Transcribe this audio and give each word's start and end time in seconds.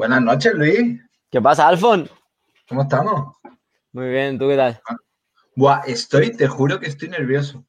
Buenas 0.00 0.22
noches, 0.22 0.54
Luis. 0.54 0.98
¿Qué 1.30 1.42
pasa, 1.42 1.68
Alfon? 1.68 2.08
¿Cómo 2.66 2.84
estamos? 2.84 3.36
Muy 3.92 4.08
bien, 4.08 4.38
¿tú 4.38 4.48
qué 4.48 4.56
tal? 4.56 4.80
Buah, 5.54 5.82
estoy, 5.86 6.34
te 6.34 6.48
juro 6.48 6.80
que 6.80 6.86
estoy 6.86 7.10
nervioso. 7.10 7.66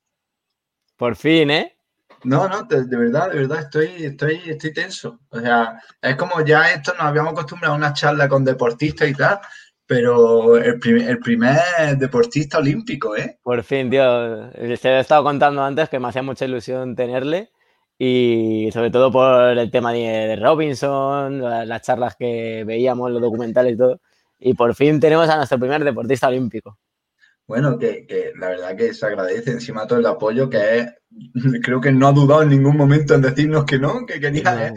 Por 0.96 1.18
fin, 1.18 1.52
¿eh? 1.52 1.76
No, 2.24 2.48
no, 2.48 2.64
de, 2.64 2.86
verdad, 2.86 3.32
de 3.32 3.40
verdad, 3.40 3.60
estoy, 3.60 4.06
estoy, 4.06 4.42
estoy 4.46 4.72
tenso. 4.72 5.20
O 5.28 5.42
sea, 5.42 5.78
es 6.02 6.16
como 6.16 6.40
ya 6.46 6.72
esto 6.72 6.94
nos 6.94 7.04
habíamos 7.04 7.34
acostumbrado 7.34 7.74
a 7.74 7.78
una 7.78 7.92
charla 7.92 8.30
con 8.30 8.46
deportistas 8.46 9.10
y 9.10 9.14
tal, 9.14 9.42
pero 9.86 10.56
el, 10.56 10.80
el 11.02 11.20
primer 11.20 11.98
deportista 11.98 12.60
olímpico, 12.60 13.18
¿eh? 13.18 13.40
Por 13.44 13.62
fin, 13.62 13.90
tío. 13.90 14.50
Se 14.78 14.88
he 14.88 15.00
estado 15.02 15.26
contando 15.26 15.62
antes 15.62 15.90
que 15.90 16.00
me 16.00 16.08
hacía 16.08 16.24
mucha 16.24 16.46
ilusión 16.46 16.96
tenerle 16.96 17.52
y 18.04 18.72
sobre 18.72 18.90
todo 18.90 19.12
por 19.12 19.56
el 19.56 19.70
tema 19.70 19.94
de, 19.94 20.36
Robinson, 20.36 21.40
las 21.40 21.84
charlas 21.84 22.16
que 22.16 22.64
veíamos, 22.66 23.12
los 23.12 23.22
documentales 23.22 23.76
y 23.76 23.78
todo. 23.78 24.02
Y 24.40 24.56
por 24.56 24.74
fin 24.74 25.00
tenemos 25.00 25.30
a 25.30 25.38
nuestro 25.38 25.60
primer 25.60 25.84
deportista 25.84 26.28
olímpico. 26.28 26.80
Bueno, 27.46 27.78
que, 27.78 28.34
la 28.40 28.50
verdad 28.50 28.76
que 28.76 28.96
se 28.96 29.06
agradece 29.06 29.52
encima 29.52 29.86
todo 29.86 30.00
el 30.00 30.06
apoyo 30.08 30.50
que 30.50 30.80
es, 30.80 30.88
creo 31.64 31.80
que 31.80 31.92
no 31.92 32.08
ha 32.08 32.12
dudado 32.12 32.42
en 32.42 32.50
ningún 32.50 32.76
momento 32.76 33.14
en 33.14 33.22
decirnos 33.22 33.66
que 33.66 33.78
no, 33.78 34.04
que 34.08 34.20
quería, 34.20 34.74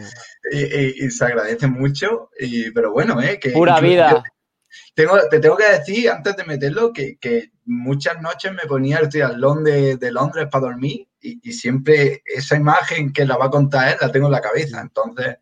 ¿eh? 0.51 0.93
y, 0.95 1.09
se 1.09 1.25
agradece 1.25 1.65
mucho, 1.65 2.29
y, 2.39 2.69
pero 2.73 2.91
bueno, 2.91 3.19
¿eh? 3.23 3.39
Que, 3.39 3.49
Pura 3.49 3.79
vida. 3.79 4.23
Tengo, 4.93 5.17
te 5.29 5.39
tengo 5.39 5.57
que 5.57 5.71
decir, 5.71 6.09
antes 6.09 6.35
de 6.35 6.43
meterlo, 6.43 6.93
que, 6.93 7.17
muchas 7.65 8.21
noches 8.21 8.51
me 8.53 8.67
ponía 8.67 8.99
el 8.99 9.09
triatlón 9.09 9.63
de, 9.63 9.97
de 9.97 10.11
Londres 10.11 10.47
para 10.51 10.65
dormir 10.65 11.07
y, 11.19 11.39
y, 11.41 11.53
siempre 11.53 12.21
esa 12.25 12.55
imagen 12.55 13.11
que 13.11 13.25
la 13.25 13.37
va 13.37 13.45
a 13.45 13.49
contar 13.49 13.89
él 13.89 13.97
la 13.99 14.11
tengo 14.11 14.27
en 14.27 14.33
la 14.33 14.41
cabeza. 14.41 14.81
Entonces, 14.81 15.37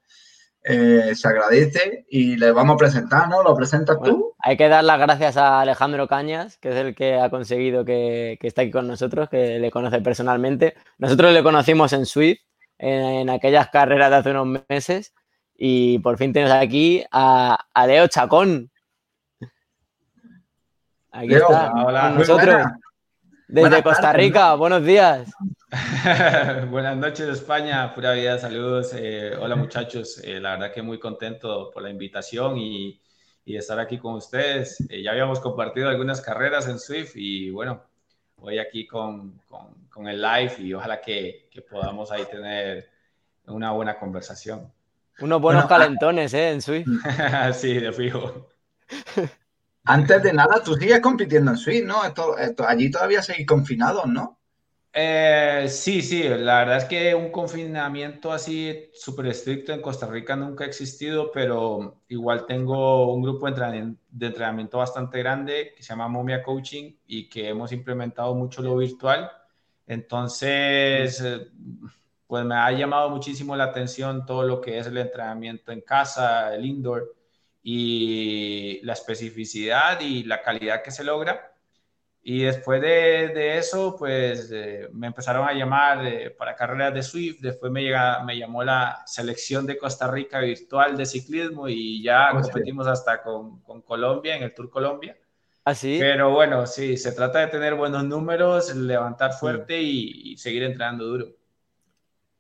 eh, 0.65 1.13
se 1.13 1.27
agradece 1.27 2.05
y 2.09 2.37
le 2.37 2.51
vamos 2.51 2.75
a 2.75 2.77
presentar, 2.77 3.27
¿no? 3.27 3.43
¿Lo 3.43 3.53
presentas 3.53 3.97
tú? 4.01 4.33
Hay 4.39 4.55
que 4.55 4.69
dar 4.69 4.83
las 4.83 4.97
gracias 4.97 5.35
a 5.35 5.59
Alejandro 5.59 6.07
Cañas, 6.07 6.57
que 6.57 6.69
es 6.69 6.75
el 6.75 6.95
que 6.95 7.15
ha 7.15 7.29
conseguido 7.29 7.83
que, 7.83 8.37
que 8.39 8.47
esté 8.47 8.61
aquí 8.61 8.71
con 8.71 8.87
nosotros, 8.87 9.27
que 9.29 9.59
le 9.59 9.71
conoce 9.71 9.99
personalmente. 9.99 10.75
Nosotros 10.97 11.33
le 11.33 11.43
conocimos 11.43 11.91
en 11.91 12.05
Swift, 12.05 12.39
en, 12.77 13.29
aquellas 13.29 13.69
carreras 13.69 14.09
de 14.09 14.15
hace 14.15 14.31
unos 14.31 14.63
meses, 14.69 15.13
y 15.53 15.99
por 15.99 16.17
fin 16.17 16.31
tenemos 16.31 16.55
aquí 16.55 17.03
a, 17.11 17.57
Leo 17.85 18.07
Chacón. 18.07 18.71
Aquí 21.15 21.35
está, 21.35 21.71
hola, 21.73 22.09
con 22.09 22.17
nosotros. 22.17 22.65
Desde 23.47 23.83
Costa 23.83 24.13
Rica, 24.13 24.55
buenos 24.55 24.83
días. 24.83 25.31
Buenas 26.71 26.97
noches, 26.97 27.27
España. 27.29 27.93
Pura 27.93 28.13
vida, 28.13 28.39
saludos. 28.39 28.93
Eh, 28.95 29.31
hola, 29.39 29.55
muchachos. 29.55 30.19
Eh, 30.23 30.39
la 30.39 30.53
verdad 30.53 30.73
que 30.73 30.81
muy 30.81 30.99
contento 30.99 31.69
por 31.71 31.83
la 31.83 31.91
invitación 31.91 32.57
y, 32.57 32.99
y 33.45 33.55
estar 33.55 33.79
aquí 33.79 33.99
con 33.99 34.15
ustedes. 34.15 34.83
Eh, 34.89 35.03
ya 35.03 35.11
habíamos 35.11 35.39
compartido 35.39 35.87
algunas 35.87 36.19
carreras 36.19 36.67
en 36.67 36.79
Swift 36.79 37.11
y 37.13 37.51
bueno, 37.51 37.83
hoy 38.37 38.57
aquí 38.57 38.87
con, 38.87 39.37
con, 39.47 39.87
con 39.89 40.07
el 40.07 40.19
live 40.19 40.55
y 40.57 40.73
ojalá 40.73 40.99
que, 40.99 41.47
que, 41.51 41.61
podamos 41.61 42.11
ahí 42.11 42.25
tener 42.25 42.89
una 43.45 43.71
buena 43.71 43.99
conversación. 43.99 44.73
Unos 45.19 45.39
buenos 45.39 45.65
ah, 45.65 45.67
calentones, 45.67 46.33
¿eh? 46.33 46.49
En 46.49 46.61
Swift. 46.63 46.87
sí, 47.53 47.75
de 47.75 47.93
fijo. 47.93 48.49
Antes 49.85 50.23
de 50.23 50.31
nada, 50.31 50.63
tú 50.63 50.75
sigues 50.75 51.01
compitiendo 51.01 51.51
en 51.51 51.57
Swift, 51.57 51.85
¿no? 51.85 52.05
Esto, 52.05 52.67
allí 52.67 52.89
todavía 52.89 53.21
seguís 53.21 53.45
confinados, 53.45 54.05
¿no? 54.05 54.39
Eh, 54.95 55.65
sí, 55.69 56.01
sí, 56.03 56.23
la 56.23 56.59
verdad 56.59 56.77
es 56.77 56.85
que 56.85 57.15
un 57.15 57.31
confinamiento 57.31 58.31
así 58.31 58.89
súper 58.93 59.25
estricto 59.27 59.73
en 59.73 59.81
Costa 59.81 60.05
Rica 60.05 60.35
nunca 60.35 60.63
ha 60.63 60.67
existido, 60.67 61.31
pero 61.31 62.03
igual 62.07 62.45
tengo 62.45 63.11
un 63.11 63.23
grupo 63.23 63.47
de 63.47 64.27
entrenamiento, 64.27 64.77
bastante 64.77 65.17
grande 65.17 65.73
que 65.75 65.81
se 65.81 65.89
llama 65.89 66.07
Momia 66.07 66.43
Coaching 66.43 66.93
y 67.07 67.27
que 67.27 67.49
hemos 67.49 67.71
implementado 67.71 68.35
mucho 68.35 68.61
lo 68.61 68.77
virtual. 68.77 69.31
Entonces, 69.87 71.19
eh, 71.21 71.47
pues 72.27 72.45
me 72.45 72.55
ha 72.55 72.71
llamado 72.71 73.09
muchísimo 73.09 73.55
la 73.55 73.65
atención 73.65 74.25
todo 74.25 74.43
lo 74.43 74.61
que 74.61 74.77
es 74.77 74.87
el 74.87 74.97
entrenamiento 74.97 75.71
en 75.71 75.81
casa, 75.81 76.55
el 76.55 76.65
indoor 76.65 77.15
y 77.63 78.81
la 78.83 78.93
especificidad 78.93 80.01
y 80.01 80.23
la 80.23 80.41
calidad 80.41 80.83
que 80.83 80.91
se 80.91 81.03
logra. 81.03 81.49
Y 82.25 82.43
después 82.43 82.81
de, 82.81 83.57
eso, 83.57 83.97
pues 83.97 84.49
eh, 84.53 84.87
me 84.93 85.07
empezaron 85.07 85.47
a 85.47 85.53
llamar 85.53 86.05
eh, 86.05 86.29
para 86.29 86.55
carreras 86.55 86.93
de 86.93 87.03
Swift, 87.03 87.41
después 87.41 87.69
me, 87.69 87.81
llega, 87.81 88.23
me 88.23 88.37
llamó 88.37 88.63
la 88.63 89.03
selección 89.05 89.65
de 89.65 89.77
Costa 89.77 90.09
Rica 90.09 90.39
virtual 90.39 90.95
de 90.95 91.05
ciclismo 91.05 91.67
y 91.67 92.01
ya 92.01 92.29
competimos 92.31 92.87
hasta 92.87 93.21
con, 93.21 93.61
con, 93.61 93.81
Colombia, 93.81 94.37
en 94.37 94.43
el 94.43 94.53
Tour 94.53 94.69
Colombia. 94.69 95.17
¿Ah, 95.65 95.75
sí? 95.75 95.97
Pero 95.99 96.31
bueno, 96.31 96.65
sí, 96.65 96.95
se 96.95 97.11
trata 97.11 97.39
de 97.39 97.47
tener 97.47 97.75
buenos 97.75 98.05
números, 98.05 98.73
levantar 98.73 99.33
fuerte 99.33 99.81
y, 99.81 100.31
y 100.31 100.37
seguir 100.37 100.63
entrenando 100.63 101.05
duro. 101.05 101.27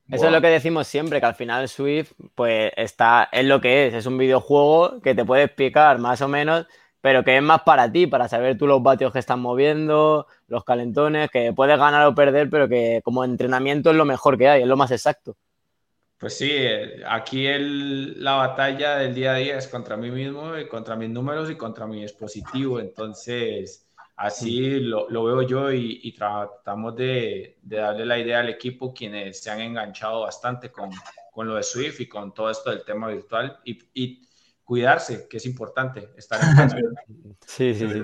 Eso 0.09 0.25
es 0.25 0.31
lo 0.31 0.41
que 0.41 0.47
decimos 0.47 0.87
siempre, 0.87 1.19
que 1.19 1.25
al 1.25 1.35
final 1.35 1.67
Swift, 1.69 2.11
pues 2.35 2.71
está, 2.75 3.29
es 3.31 3.45
lo 3.45 3.61
que 3.61 3.87
es, 3.87 3.93
es 3.93 4.05
un 4.05 4.17
videojuego 4.17 5.01
que 5.01 5.15
te 5.15 5.25
puede 5.25 5.43
explicar 5.43 5.97
más 5.97 6.21
o 6.21 6.27
menos, 6.27 6.67
pero 7.01 7.23
que 7.23 7.37
es 7.37 7.43
más 7.43 7.61
para 7.63 7.91
ti, 7.91 8.07
para 8.07 8.27
saber 8.27 8.57
tú 8.57 8.67
los 8.67 8.83
vatios 8.83 9.13
que 9.13 9.19
están 9.19 9.39
moviendo, 9.39 10.27
los 10.47 10.63
calentones, 10.63 11.29
que 11.31 11.53
puedes 11.53 11.77
ganar 11.77 12.05
o 12.05 12.15
perder, 12.15 12.49
pero 12.49 12.67
que 12.67 13.01
como 13.03 13.23
entrenamiento 13.23 13.91
es 13.91 13.95
lo 13.95 14.05
mejor 14.05 14.37
que 14.37 14.49
hay, 14.49 14.61
es 14.61 14.67
lo 14.67 14.77
más 14.77 14.91
exacto. 14.91 15.35
Pues 16.17 16.37
sí, 16.37 16.49
eh, 16.51 17.01
aquí 17.07 17.47
el, 17.47 18.23
la 18.23 18.35
batalla 18.35 18.97
del 18.97 19.13
día 19.13 19.33
a 19.33 19.35
día 19.35 19.57
es 19.57 19.67
contra 19.67 19.97
mí 19.97 20.11
mismo, 20.11 20.51
contra 20.69 20.95
mis 20.95 21.09
números 21.09 21.49
y 21.49 21.55
contra 21.55 21.87
mi 21.87 22.01
dispositivo, 22.01 22.79
entonces 22.79 23.82
Así 24.15 24.79
lo, 24.79 25.07
veo 25.07 25.41
yo 25.41 25.71
y, 25.71 26.13
tratamos 26.13 26.95
de, 26.95 27.57
darle 27.63 28.05
la 28.05 28.19
idea 28.19 28.39
al 28.39 28.49
equipo 28.49 28.93
quienes 28.93 29.41
se 29.41 29.49
han 29.49 29.59
enganchado 29.59 30.21
bastante 30.21 30.71
con, 30.71 30.91
lo 31.35 31.55
de 31.55 31.63
Swift 31.63 31.99
y 31.99 32.07
con 32.07 32.33
todo 32.33 32.51
esto 32.51 32.69
del 32.69 32.85
tema 32.85 33.07
virtual 33.07 33.59
y, 33.65 34.27
cuidarse, 34.63 35.27
que 35.27 35.37
es 35.37 35.45
importante, 35.45 36.09
estar 36.15 36.41
en 36.41 36.55
casa. 36.55 36.77
sí, 37.47 37.73
sí, 37.73 37.89
sí. 37.89 38.03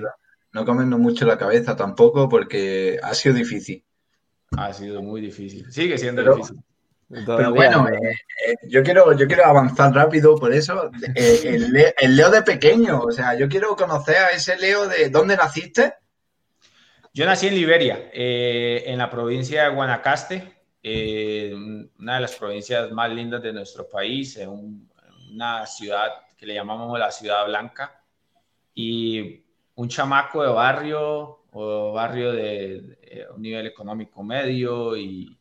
No 0.52 0.64
comernos 0.64 0.98
mucho 0.98 1.24
la 1.24 1.38
cabeza 1.38 1.76
tampoco 1.76 2.28
porque 2.28 2.98
ha 3.02 3.14
sido 3.14 3.36
difícil. 3.36 3.84
Ha 4.56 4.72
sido 4.72 5.00
muy 5.00 5.20
difícil. 5.20 5.70
Sigue 5.70 5.96
siendo 5.96 6.22
difícil. 6.22 6.58
Pero 7.10 7.52
bueno, 7.52 7.88
eh, 7.88 8.12
eh, 8.46 8.54
yo, 8.68 8.84
quiero, 8.84 9.12
yo 9.16 9.26
quiero 9.26 9.44
avanzar 9.44 9.92
rápido 9.92 10.36
por 10.36 10.54
eso. 10.54 10.90
Eh, 11.16 11.40
el, 11.44 11.76
el, 11.98 12.16
Leo 12.16 12.30
de 12.30 12.42
pequeño, 12.42 13.00
o 13.00 13.10
sea, 13.10 13.36
yo 13.36 13.48
quiero 13.48 13.74
conocer 13.74 14.16
a 14.16 14.28
ese 14.28 14.56
Leo 14.56 14.86
de 14.86 15.10
dónde 15.10 15.36
naciste. 15.36 15.94
Yo 17.12 17.26
nací 17.26 17.48
en 17.48 17.56
Liberia, 17.56 18.08
eh, 18.12 18.84
en 18.86 18.98
la 18.98 19.10
provincia 19.10 19.64
de 19.64 19.74
Guanacaste, 19.74 20.54
eh, 20.80 21.52
una 21.98 22.14
de 22.14 22.20
las 22.20 22.36
provincias 22.36 22.92
más 22.92 23.10
lindas 23.10 23.42
de 23.42 23.52
nuestro 23.52 23.88
país, 23.88 24.36
en 24.36 24.88
una 25.32 25.66
ciudad 25.66 26.08
que 26.36 26.46
le 26.46 26.54
llamamos 26.54 26.96
la 26.96 27.10
Ciudad 27.10 27.44
Blanca, 27.46 28.00
y 28.72 29.44
un 29.74 29.88
chamaco 29.88 30.44
de 30.44 30.50
barrio 30.50 31.46
o 31.50 31.92
barrio 31.92 32.30
de, 32.30 33.26
un 33.34 33.42
nivel 33.42 33.66
económico 33.66 34.22
medio 34.22 34.96
y, 34.96 35.36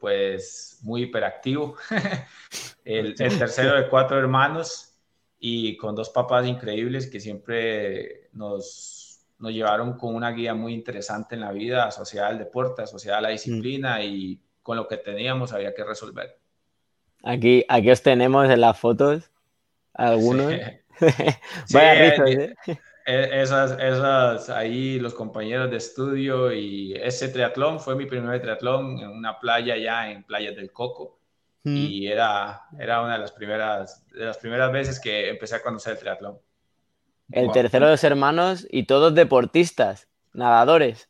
pues 0.00 0.78
muy 0.82 1.02
hiperactivo, 1.02 1.76
el 2.84 3.14
tercero 3.14 3.76
de 3.76 3.88
cuatro 3.88 4.18
hermanos 4.18 4.96
y 5.38 5.76
con 5.76 5.94
dos 5.94 6.10
papás 6.10 6.46
increíbles 6.46 7.08
que 7.08 7.20
siempre 7.20 8.28
nos 8.32 9.04
nos 9.38 9.52
llevaron 9.52 9.98
con 9.98 10.14
una 10.14 10.30
guía 10.30 10.54
muy 10.54 10.72
interesante 10.72 11.34
en 11.34 11.42
la 11.42 11.52
vida, 11.52 11.84
asociada 11.84 12.28
al 12.28 12.38
deporte, 12.38 12.82
asociada 12.82 13.18
a 13.18 13.22
la 13.22 13.28
disciplina 13.30 14.02
y 14.02 14.40
con 14.62 14.76
lo 14.76 14.88
que 14.88 14.96
teníamos 14.96 15.52
había 15.52 15.74
que 15.74 15.84
resolver. 15.84 16.38
Aquí, 17.22 17.64
aquí 17.68 17.90
os 17.90 18.02
tenemos 18.02 18.48
en 18.48 18.60
las 18.60 18.78
fotos, 18.78 19.30
algunos. 19.92 20.52
Vaya 21.72 22.14
¿eh? 22.26 22.54
E, 23.06 23.42
esas, 23.42 23.72
esas, 23.72 24.48
ahí 24.50 24.98
los 24.98 25.14
compañeros 25.14 25.70
de 25.70 25.76
estudio 25.76 26.52
y 26.52 26.94
ese 26.94 27.28
triatlón 27.28 27.80
fue 27.80 27.96
mi 27.96 28.06
primer 28.06 28.40
triatlón 28.40 28.98
en 28.98 29.10
una 29.10 29.38
playa 29.38 29.76
ya 29.76 30.10
en 30.10 30.24
Playas 30.24 30.56
del 30.56 30.72
Coco 30.72 31.18
y 31.66 32.08
era, 32.08 32.62
era 32.78 33.00
una 33.00 33.14
de 33.14 33.20
las, 33.20 33.32
primeras, 33.32 34.06
de 34.08 34.26
las 34.26 34.36
primeras 34.36 34.70
veces 34.70 35.00
que 35.00 35.30
empecé 35.30 35.56
a 35.56 35.62
conocer 35.62 35.94
el 35.94 35.98
triatlón. 35.98 36.38
El 37.32 37.50
tercero 37.52 37.86
de 37.86 37.92
los 37.92 38.04
hermanos 38.04 38.66
y 38.70 38.84
todos 38.84 39.14
deportistas, 39.14 40.08
nadadores. 40.34 41.08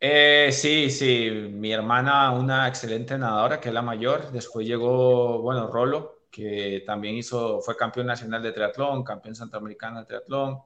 Eh, 0.00 0.48
sí, 0.52 0.88
sí, 0.88 1.30
mi 1.30 1.72
hermana, 1.72 2.30
una 2.30 2.66
excelente 2.66 3.18
nadadora, 3.18 3.60
que 3.60 3.68
es 3.68 3.74
la 3.74 3.82
mayor. 3.82 4.32
Después 4.32 4.66
llegó, 4.66 5.42
bueno, 5.42 5.66
Rolo, 5.66 6.22
que 6.30 6.82
también 6.86 7.16
hizo, 7.16 7.60
fue 7.60 7.76
campeón 7.76 8.06
nacional 8.06 8.42
de 8.42 8.52
triatlón, 8.52 9.04
campeón 9.04 9.34
centroamericano 9.34 10.00
de 10.00 10.06
triatlón. 10.06 10.60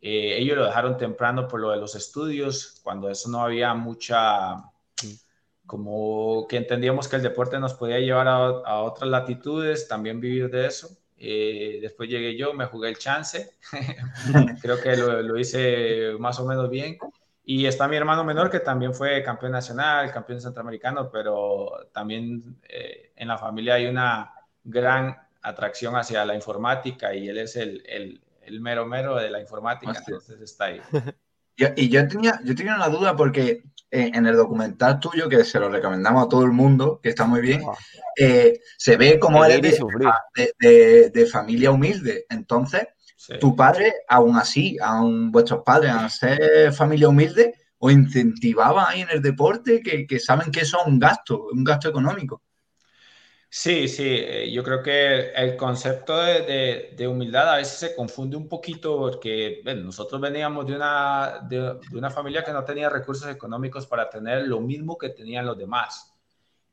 Eh, 0.00 0.38
ellos 0.38 0.56
lo 0.56 0.64
dejaron 0.64 0.96
temprano 0.96 1.46
por 1.46 1.60
lo 1.60 1.70
de 1.70 1.76
los 1.76 1.94
estudios, 1.94 2.80
cuando 2.82 3.10
eso 3.10 3.28
no 3.28 3.42
había 3.42 3.74
mucha, 3.74 4.56
como 5.66 6.46
que 6.48 6.56
entendíamos 6.56 7.06
que 7.06 7.16
el 7.16 7.22
deporte 7.22 7.58
nos 7.60 7.74
podía 7.74 7.98
llevar 7.98 8.28
a, 8.28 8.36
a 8.36 8.80
otras 8.80 9.10
latitudes, 9.10 9.88
también 9.88 10.20
vivir 10.20 10.50
de 10.50 10.66
eso. 10.66 10.88
eh, 11.22 11.78
después 11.82 12.08
llegué 12.08 12.34
yo, 12.36 12.54
me 12.54 12.64
jugué 12.64 12.88
el 12.88 12.98
chance, 12.98 13.56
creo 14.62 14.80
que 14.80 14.96
lo, 14.96 15.38
hice 15.38 16.12
más 16.18 16.40
o 16.40 16.46
menos 16.46 16.70
bien. 16.70 16.98
Y 17.44 17.66
está 17.66 17.88
mi 17.88 17.96
hermano 17.96 18.24
menor 18.24 18.50
que 18.50 18.60
también 18.60 18.94
fue 18.94 19.22
campeón 19.22 19.52
nacional, 19.52 20.10
campeón 20.12 20.40
centroamericano, 20.40 21.10
pero 21.10 21.88
también 21.92 22.58
eh, 22.68 23.12
en 23.16 23.28
la 23.28 23.36
familia 23.36 23.74
hay 23.74 23.86
una 23.86 24.32
gran 24.64 25.16
atracción 25.42 25.96
hacia 25.96 26.24
la 26.24 26.34
informática 26.34 27.14
y 27.14 27.28
él 27.28 27.38
es 27.38 27.56
el, 27.56 27.82
el, 27.86 28.20
el 28.50 28.60
mero 28.60 28.86
mero 28.86 29.16
de 29.16 29.30
la 29.30 29.40
informática, 29.40 29.92
entonces 29.96 30.40
está 30.40 30.66
ahí. 30.66 30.80
y 31.76 31.88
yo 31.88 32.06
tenía, 32.08 32.40
yo 32.44 32.54
tenía 32.54 32.74
una 32.74 32.88
duda 32.88 33.16
porque 33.16 33.62
eh, 33.90 34.10
en 34.14 34.26
el 34.26 34.36
documental 34.36 35.00
tuyo, 35.00 35.28
que 35.28 35.44
se 35.44 35.58
lo 35.58 35.68
recomendamos 35.68 36.24
a 36.24 36.28
todo 36.28 36.44
el 36.44 36.52
mundo, 36.52 37.00
que 37.02 37.10
está 37.10 37.26
muy 37.26 37.40
bien, 37.40 37.62
eh, 38.16 38.60
se 38.76 38.96
ve 38.96 39.18
como 39.18 39.44
eres 39.44 39.78
de, 40.58 41.10
de, 41.10 41.26
familia 41.26 41.70
humilde. 41.70 42.24
Entonces, 42.28 42.86
tu 43.40 43.54
padre, 43.56 43.94
aún 44.08 44.36
así, 44.36 44.76
aún 44.80 45.30
vuestros 45.30 45.62
padres, 45.64 45.92
a 45.92 46.08
ser 46.08 46.72
familia 46.72 47.08
humilde, 47.08 47.54
os 47.78 47.92
incentivaba 47.92 48.88
ahí 48.88 49.00
en 49.00 49.10
el 49.10 49.22
deporte, 49.22 49.80
que, 49.82 50.06
que 50.06 50.20
saben 50.20 50.50
que 50.50 50.60
eso 50.60 50.78
es 50.80 50.86
un 50.86 50.98
gasto, 50.98 51.48
un 51.52 51.64
gasto 51.64 51.88
económico. 51.88 52.42
Sí, 53.52 53.88
sí, 53.88 54.04
eh, 54.06 54.50
yo 54.52 54.62
creo 54.62 54.80
que 54.82 55.32
el 55.32 55.56
concepto 55.56 56.16
de, 56.18 56.92
de, 56.96 57.08
humildad 57.08 57.52
a 57.52 57.56
veces 57.56 57.78
se 57.80 57.96
confunde 57.96 58.36
un 58.36 58.48
poquito 58.48 58.96
porque 58.96 59.60
nosotros 59.76 60.20
veníamos 60.20 60.66
de 60.68 60.76
una, 60.76 61.40
de, 61.48 61.80
una 61.92 62.10
familia 62.10 62.44
que 62.44 62.52
no 62.52 62.64
tenía 62.64 62.88
recursos 62.88 63.28
económicos 63.28 63.86
para 63.88 64.08
tener 64.08 64.46
lo 64.46 64.60
mismo 64.60 64.96
que 64.96 65.08
tenían 65.10 65.46
los 65.46 65.58
demás. 65.58 66.14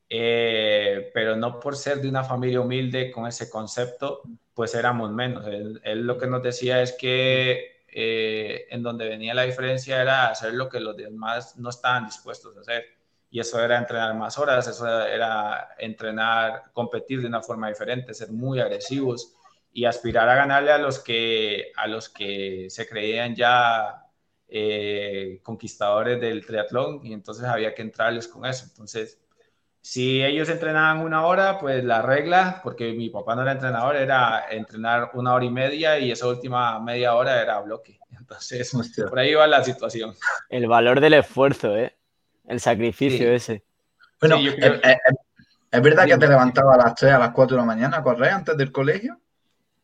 Eh, 0.10 1.12
pero 1.14 1.36
no 1.36 1.60
por 1.60 1.76
ser 1.78 2.02
de 2.02 2.10
una 2.10 2.24
familia 2.24 2.62
humilde 2.62 3.12
con 3.12 3.28
ese 3.28 3.50
concepto, 3.50 4.22
pues 4.54 4.76
éramos 4.76 5.12
menos. 5.12 5.46
Él, 5.48 5.82
lo 6.08 6.18
que 6.18 6.28
nos 6.28 6.44
decía 6.44 6.82
es 6.84 6.94
que 6.94 7.84
eh, 7.90 8.68
en 8.70 8.84
donde 8.84 9.10
venía 9.10 9.34
la 9.34 9.44
diferencia 9.44 10.02
era 10.02 10.30
hacer 10.30 10.54
lo 10.54 10.70
que 10.70 10.80
los 10.80 10.96
demás 10.98 11.58
no 11.58 11.70
estaban 11.70 12.06
dispuestos 12.06 12.58
a 12.58 12.62
hacer 12.62 12.86
y 13.30 13.40
eso 13.40 13.62
era 13.62 13.78
entrenar 13.78 14.16
más 14.16 14.38
horas, 14.38 14.68
eso 14.68 14.88
era 14.88 15.76
entrenar, 15.78 16.64
competir 16.74 17.22
de 17.22 17.28
una 17.28 17.42
forma 17.42 17.68
diferente, 17.68 18.14
ser 18.14 18.32
muy 18.32 18.60
agresivos 18.60 19.36
y 19.72 19.86
aspirar 19.86 20.30
a 20.30 20.36
ganarle 20.36 20.72
a 20.72 20.78
los 20.78 21.00
que, 21.00 21.72
a 21.76 21.88
los 21.88 22.10
que 22.10 22.68
se 22.70 22.88
creían 22.88 23.36
ya 23.36 24.06
eh, 24.48 25.42
conquistadores 25.44 26.22
del 26.22 26.46
triatlón 26.46 27.06
y 27.06 27.14
entonces 27.14 27.46
había 27.46 27.76
que 27.76 27.82
entrarles 27.82 28.28
con 28.28 28.46
eso. 28.46 28.66
Entonces, 28.70 29.20
si 29.82 30.24
ellos 30.24 30.50
entrenaban 30.50 31.00
una 31.00 31.26
hora, 31.26 31.60
pues 31.60 31.84
la 31.84 32.02
regla, 32.02 32.62
porque 32.64 32.94
mi 32.94 33.10
papá 33.10 33.36
no 33.36 33.42
era 33.42 33.52
entrenador, 33.52 33.96
era 33.98 34.46
entrenar 34.50 35.12
una 35.14 35.34
hora 35.34 35.46
y 35.46 35.50
media 35.50 36.00
y 36.00 36.12
esa 36.12 36.28
última 36.28 36.80
media 36.80 37.16
hora 37.16 37.42
era 37.42 37.60
bloque. 37.60 38.00
Entonces, 38.18 38.72
por 39.10 39.20
ahí 39.20 39.34
va 39.34 39.48
la 39.48 39.64
situación. 39.64 40.16
El 40.50 40.68
valor 40.68 41.02
del 41.02 41.14
esfuerzo, 41.14 41.76
¿eh? 41.78 41.97
El 42.48 42.60
sacrificio 42.60 43.32
ese. 43.32 43.64
Bueno, 44.20 44.38
¿es, 44.38 45.82
verdad 45.82 46.06
que 46.06 46.18
te 46.18 46.28
levantaba 46.28 46.74
a 46.74 46.78
las 46.78 46.96
3, 46.96 47.14
a 47.14 47.20
las 47.20 47.32
4 47.32 47.56
de 47.56 47.62
la 47.62 47.68
mañana 47.68 47.98
a 47.98 48.04
correr 48.04 48.32
antes 48.32 48.58
del 48.58 48.72
colegio? 48.72 49.20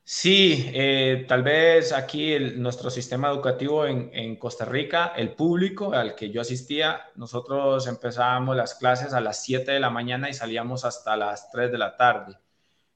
Sí, 0.06 0.69
eh, 0.74 1.25
tal 1.30 1.44
vez 1.44 1.94
aquí 1.94 2.38
nuestro 2.57 2.89
sistema 2.89 3.30
educativo 3.30 3.86
en, 3.86 4.36
Costa 4.36 4.65
Rica, 4.65 5.13
el 5.15 5.33
público 5.33 5.94
al 5.94 6.15
que 6.15 6.30
yo 6.30 6.42
asistía, 6.42 7.01
nosotros 7.15 7.88
empezábamos 7.88 8.57
las 8.57 8.75
clases 8.75 9.13
a 9.13 9.21
las 9.21 9.42
7 9.44 9.71
de 9.71 9.80
la 9.80 9.89
mañana 9.89 10.30
y 10.30 10.33
salíamos 10.33 10.83
hasta 10.83 11.16
las 11.16 11.50
3 11.51 11.71
de 11.71 11.77
la 11.77 11.95
tarde. 11.95 12.38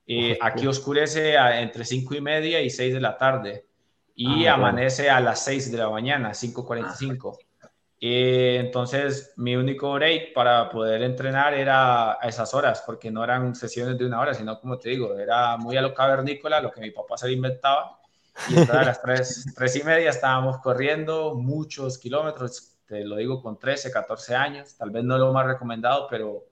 Eh, 0.06 0.38
aquí 0.42 0.68
oscurece 0.68 1.36
entre 1.36 1.86
5 1.86 2.16
y 2.16 2.22
media 2.22 2.62
y 2.62 2.70
6 2.70 2.94
de 2.94 3.02
la 3.02 3.18
tarde 3.18 3.66
y 4.16 4.48
ah, 4.48 4.56
amanece 4.56 5.10
a 5.10 5.20
las 5.20 5.46
6 5.46 5.72
de 5.72 5.78
la 5.78 5.90
mañana, 5.90 6.32
5.45. 6.32 7.38
Y 8.00 8.56
entonces 8.58 9.34
mi 9.38 9.56
único 9.56 9.94
break 9.94 10.34
para 10.34 10.70
poder 10.70 11.02
entrenar 11.02 11.54
era 11.56 12.14
a 12.14 12.28
esas 12.28 12.54
horas, 12.54 12.84
porque 12.86 13.10
no 13.10 13.24
eran 13.24 13.56
sesiones 13.56 13.98
de 13.98 14.06
una 14.06 14.20
hora, 14.20 14.34
sino 14.34 14.60
como 14.60 14.78
te 14.78 14.90
digo, 14.90 15.18
era 15.18 15.58
muy 15.58 15.78
a 15.78 15.82
lo 15.82 15.94
cavernícola, 15.94 16.62
lo 16.62 16.72
que 16.72 16.82
mi 16.82 16.92
papá 16.92 17.18
se 17.18 17.32
inventaba. 17.32 18.00
Y 18.50 18.60
a 18.60 18.84
las 18.84 19.02
tres, 19.02 19.52
tres 19.56 19.76
y 19.78 19.84
media 19.84 20.12
estábamos 20.12 20.60
corriendo 20.60 21.34
muchos 21.34 21.98
kilómetros, 21.98 22.78
te 22.86 23.04
lo 23.04 23.16
digo 23.16 23.42
con 23.42 23.58
13, 23.58 23.92
14 23.92 24.36
años, 24.36 24.76
tal 24.78 24.92
vez 24.92 25.04
no 25.04 25.18
lo 25.18 25.34
más 25.34 25.48
recomendado, 25.48 26.08
pero 26.08 26.46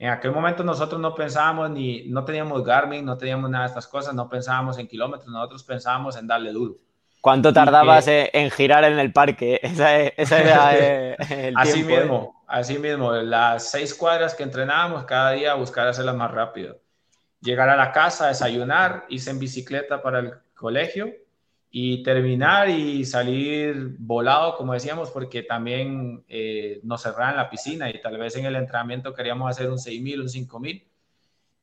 en 0.00 0.10
aquel 0.10 0.32
momento 0.32 0.64
nosotros 0.64 1.00
no 1.00 1.14
pensábamos 1.14 1.70
ni, 1.70 2.08
no 2.08 2.24
teníamos 2.24 2.64
Garmin, 2.64 3.04
no 3.04 3.16
teníamos 3.16 3.50
nada 3.50 3.64
de 3.64 3.68
estas 3.68 3.86
cosas, 3.86 4.14
no 4.14 4.28
pensábamos 4.28 4.78
en 4.78 4.88
kilómetros, 4.88 5.28
nosotros 5.28 5.62
pensábamos 5.62 6.16
en 6.16 6.26
darle 6.26 6.52
duro. 6.52 6.76
¿Cuánto 7.20 7.52
tardabas 7.52 8.06
en 8.08 8.50
girar 8.50 8.84
en 8.84 8.98
el 8.98 9.12
parque? 9.12 9.60
Esa, 9.62 9.96
era 9.96 10.78
eh, 10.78 11.16
el 11.48 11.54
Así 11.56 11.80
¿eh? 11.80 11.84
mismo, 11.84 12.42
así 12.46 12.78
mismo. 12.78 13.12
Las 13.12 13.70
seis 13.70 13.94
cuadras 13.94 14.34
que 14.34 14.44
entrenábamos 14.44 15.04
cada 15.04 15.32
día, 15.32 15.54
buscar 15.54 15.88
hacerlas 15.88 16.14
más 16.14 16.30
rápido. 16.30 16.80
Llegar 17.40 17.68
a 17.68 17.76
la 17.76 17.92
casa, 17.92 18.28
desayunar, 18.28 19.04
irse 19.08 19.30
en 19.30 19.38
bicicleta 19.38 20.02
para 20.02 20.20
el 20.20 20.32
colegio 20.54 21.12
y 21.70 22.02
terminar 22.02 22.70
y 22.70 23.04
salir 23.04 23.96
volado, 23.98 24.56
como 24.56 24.72
decíamos, 24.72 25.10
porque 25.10 25.42
también 25.42 26.24
eh, 26.28 26.80
nos 26.82 27.02
cerraban 27.02 27.36
la 27.36 27.50
piscina 27.50 27.90
y 27.90 28.00
tal 28.00 28.16
vez 28.16 28.36
en 28.36 28.46
el 28.46 28.56
entrenamiento 28.56 29.12
queríamos 29.12 29.50
hacer 29.50 29.68
un 29.70 29.76
6.000, 29.76 30.20
un 30.20 30.28
5.000 30.28 30.84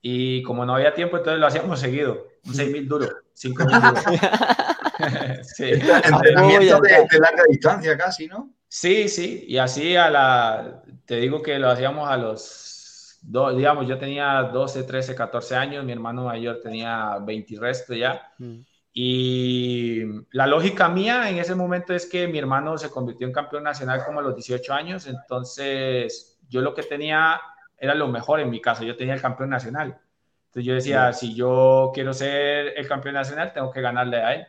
y 0.02 0.44
como 0.44 0.66
no 0.66 0.76
había 0.76 0.94
tiempo, 0.94 1.18
entonces 1.18 1.40
lo 1.40 1.48
hacíamos 1.48 1.80
seguido, 1.80 2.28
un 2.46 2.54
6.000 2.54 2.88
duro, 2.88 3.08
5.000 3.36 3.82
duro. 3.82 4.02
sí. 5.44 5.72
Entrenamiento 5.72 6.80
de, 6.82 7.08
de, 7.10 7.20
larga 7.20 7.44
distancia 7.50 7.98
casi, 7.98 8.28
¿no? 8.28 8.54
Sí, 8.68 9.08
sí, 9.08 9.46
y 9.48 9.58
así 9.58 9.96
a 9.96 10.10
la, 10.10 10.84
te 11.06 11.18
digo 11.18 11.42
que 11.42 11.58
lo 11.60 11.70
hacíamos 11.70 12.10
a 12.10 12.18
los, 12.18 13.20
dos, 13.22 13.56
digamos, 13.56 13.88
yo 13.88 13.98
tenía 13.98 14.44
12, 14.44 14.84
13, 14.84 15.16
14 15.16 15.56
años, 15.56 15.86
mi 15.86 15.92
hermano 15.92 16.26
mayor 16.26 16.60
tenía 16.62 17.18
20 17.22 17.54
y 17.54 17.58
resto 17.58 17.94
ya. 17.94 18.32
Mm. 18.38 18.60
Y 18.94 20.04
la 20.32 20.48
lógica 20.48 20.88
mía 20.88 21.30
en 21.30 21.38
ese 21.38 21.54
momento 21.54 21.94
es 21.94 22.06
que 22.06 22.28
mi 22.28 22.40
hermano 22.40 22.78
se 22.78 22.90
convirtió 22.90 23.28
en 23.28 23.34
campeón 23.34 23.64
nacional 23.64 24.04
como 24.06 24.20
a 24.20 24.24
los 24.24 24.36
18 24.36 24.74
años, 24.74 25.08
entonces 25.08 26.40
yo 26.48 26.62
lo 26.62 26.74
que 26.74 26.84
tenía 26.84 27.42
era 27.78 27.94
lo 27.94 28.08
mejor 28.08 28.40
en 28.40 28.50
mi 28.50 28.62
caso, 28.62 28.84
yo 28.84 28.96
tenía 28.96 29.16
el 29.16 29.22
campeón 29.22 29.50
nacional. 29.50 30.00
Entonces 30.48 30.66
yo 30.66 30.74
decía, 30.76 31.12
si 31.12 31.36
yo 31.36 31.92
quiero 31.94 32.14
ser 32.14 32.74
el 32.78 32.88
campeón 32.88 33.16
nacional, 33.16 33.52
tengo 33.52 33.70
que 33.70 33.82
ganarle 33.82 34.18
a 34.18 34.34
él. 34.36 34.48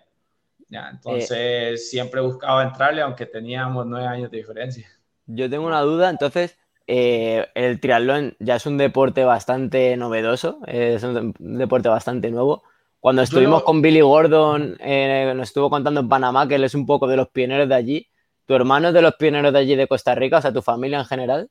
Ya, 0.68 0.90
entonces 0.90 1.30
eh, 1.32 1.76
siempre 1.76 2.20
buscaba 2.20 2.62
entrarle, 2.64 3.02
aunque 3.02 3.26
teníamos 3.26 3.86
nueve 3.86 4.06
años 4.06 4.30
de 4.30 4.38
diferencia. 4.38 4.86
Yo 5.26 5.48
tengo 5.48 5.66
una 5.66 5.80
duda, 5.80 6.10
entonces, 6.10 6.58
eh, 6.86 7.46
el 7.54 7.80
triatlón 7.80 8.36
ya 8.40 8.56
es 8.56 8.66
un 8.66 8.76
deporte 8.76 9.24
bastante 9.24 9.96
novedoso, 9.96 10.60
es 10.66 11.02
un 11.02 11.34
deporte 11.38 11.88
bastante 11.88 12.30
nuevo. 12.30 12.64
Cuando 12.98 13.22
estuvimos 13.22 13.62
con 13.62 13.82
Billy 13.82 14.00
Gordon, 14.00 14.76
eh, 14.80 15.32
nos 15.36 15.48
estuvo 15.48 15.70
contando 15.70 16.00
en 16.00 16.08
Panamá 16.08 16.48
que 16.48 16.56
él 16.56 16.64
es 16.64 16.74
un 16.74 16.86
poco 16.86 17.06
de 17.06 17.16
los 17.16 17.28
pioneros 17.28 17.68
de 17.68 17.74
allí. 17.74 18.08
¿Tu 18.46 18.54
hermano 18.54 18.88
es 18.88 18.94
de 18.94 19.02
los 19.02 19.14
pioneros 19.14 19.52
de 19.52 19.58
allí 19.60 19.76
de 19.76 19.86
Costa 19.86 20.14
Rica, 20.14 20.38
o 20.38 20.42
sea, 20.42 20.52
tu 20.52 20.62
familia 20.62 20.98
en 20.98 21.04
general? 21.04 21.50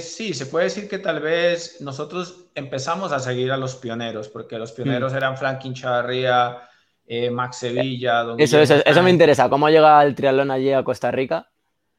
sí, 0.00 0.32
se 0.32 0.46
puede 0.46 0.66
decir 0.66 0.88
que 0.88 0.98
tal 0.98 1.18
vez 1.18 1.80
nosotros 1.80 2.44
empezamos 2.54 3.10
a 3.10 3.18
seguir 3.18 3.50
a 3.50 3.56
los 3.56 3.74
pioneros, 3.74 4.28
porque 4.28 4.58
los 4.58 4.70
pioneros 4.70 5.12
mm. 5.12 5.16
eran 5.16 5.36
Franklin 5.36 5.74
Chavarría, 5.74 6.69
eh, 7.12 7.28
Max 7.28 7.56
Sevilla. 7.56 8.24
eso, 8.38 8.60
eso, 8.60 8.76
eso, 8.86 9.02
me 9.02 9.10
interesa. 9.10 9.48
¿Cómo 9.48 9.68
llega 9.68 10.00
el 10.04 10.14
triatlón 10.14 10.52
allí 10.52 10.72
a 10.72 10.84
Costa 10.84 11.10
Rica? 11.10 11.50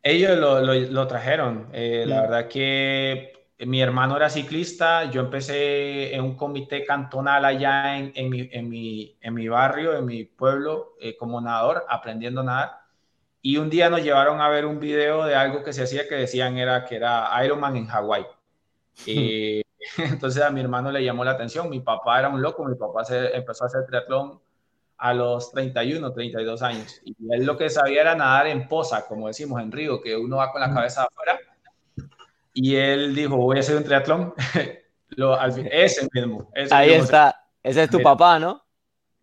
Ellos 0.01 0.37
lo, 0.37 0.61
lo, 0.61 1.05
trajeron. 1.05 1.67
Eh, 1.73 2.05
la 2.07 2.19
mm. 2.19 2.21
verdad 2.21 2.47
que 2.47 3.33
mi 3.59 3.81
hermano 3.81 4.15
era 4.15 4.29
ciclista. 4.29 5.11
Yo 5.11 5.19
empecé 5.19 6.15
en 6.15 6.23
un 6.23 6.37
comité 6.37 6.85
cantonal 6.85 7.43
allá 7.43 7.97
en, 7.97 8.13
en, 8.15 8.29
mi, 8.29 8.49
en, 8.53 8.69
mi, 8.69 9.17
en 9.19 9.33
mi, 9.33 9.49
barrio, 9.49 9.97
en 9.97 10.05
mi 10.05 10.23
pueblo, 10.23 10.93
eh, 11.01 11.17
como 11.17 11.41
nadador, 11.41 11.83
aprendiendo 11.89 12.39
a 12.39 12.45
nadar. 12.45 12.71
Y 13.41 13.57
un 13.57 13.69
día 13.69 13.89
nos 13.89 14.03
llevaron 14.03 14.39
a 14.39 14.47
ver 14.47 14.65
un 14.65 14.79
video 14.79 15.25
de 15.25 15.35
algo 15.35 15.61
que 15.61 15.73
se 15.73 15.83
hacía 15.83 16.07
que 16.07 16.15
decían 16.15 16.57
era 16.57 16.85
que 16.85 16.95
era 16.95 17.29
Ironman 17.43 17.75
en 17.75 17.87
Hawái. 17.87 18.25
Y 19.05 19.61
entonces 19.97 20.41
a 20.41 20.51
mi 20.51 20.61
hermano 20.61 20.89
le 20.89 21.03
llamó 21.03 21.25
la 21.25 21.31
atención. 21.31 21.69
Mi 21.69 21.81
papá 21.81 22.19
era 22.19 22.29
un 22.29 22.41
loco. 22.41 22.63
Mi 22.63 22.75
papá 22.75 23.03
se, 23.03 23.35
empezó 23.35 23.65
a 23.65 23.67
hacer 23.67 23.85
triatlón 23.85 24.39
a 25.01 25.15
los 25.15 25.51
31, 25.51 26.13
32 26.13 26.61
años. 26.61 27.01
Y 27.03 27.15
él 27.31 27.43
lo 27.43 27.57
que 27.57 27.71
sabía 27.71 28.01
era 28.01 28.15
nadar 28.15 28.45
en 28.45 28.67
poza, 28.67 29.07
como 29.07 29.27
decimos 29.27 29.59
en 29.59 29.71
río, 29.71 29.99
que 29.99 30.15
uno 30.15 30.37
va 30.37 30.51
con 30.51 30.61
la 30.61 30.71
cabeza 30.71 31.03
afuera. 31.05 31.39
Y 32.53 32.75
él 32.75 33.15
dijo, 33.15 33.35
voy 33.35 33.57
a 33.57 33.61
hacer 33.61 33.77
un 33.77 33.83
triatlón. 33.83 34.33
lo, 35.09 35.33
al 35.39 35.53
fin, 35.53 35.67
ese 35.71 36.07
mismo. 36.13 36.51
Ahí 36.69 36.91
está. 36.91 37.35
Ese 37.63 37.83
es 37.83 37.89
tu 37.89 37.99
papá, 37.99 38.37
¿no? 38.37 38.63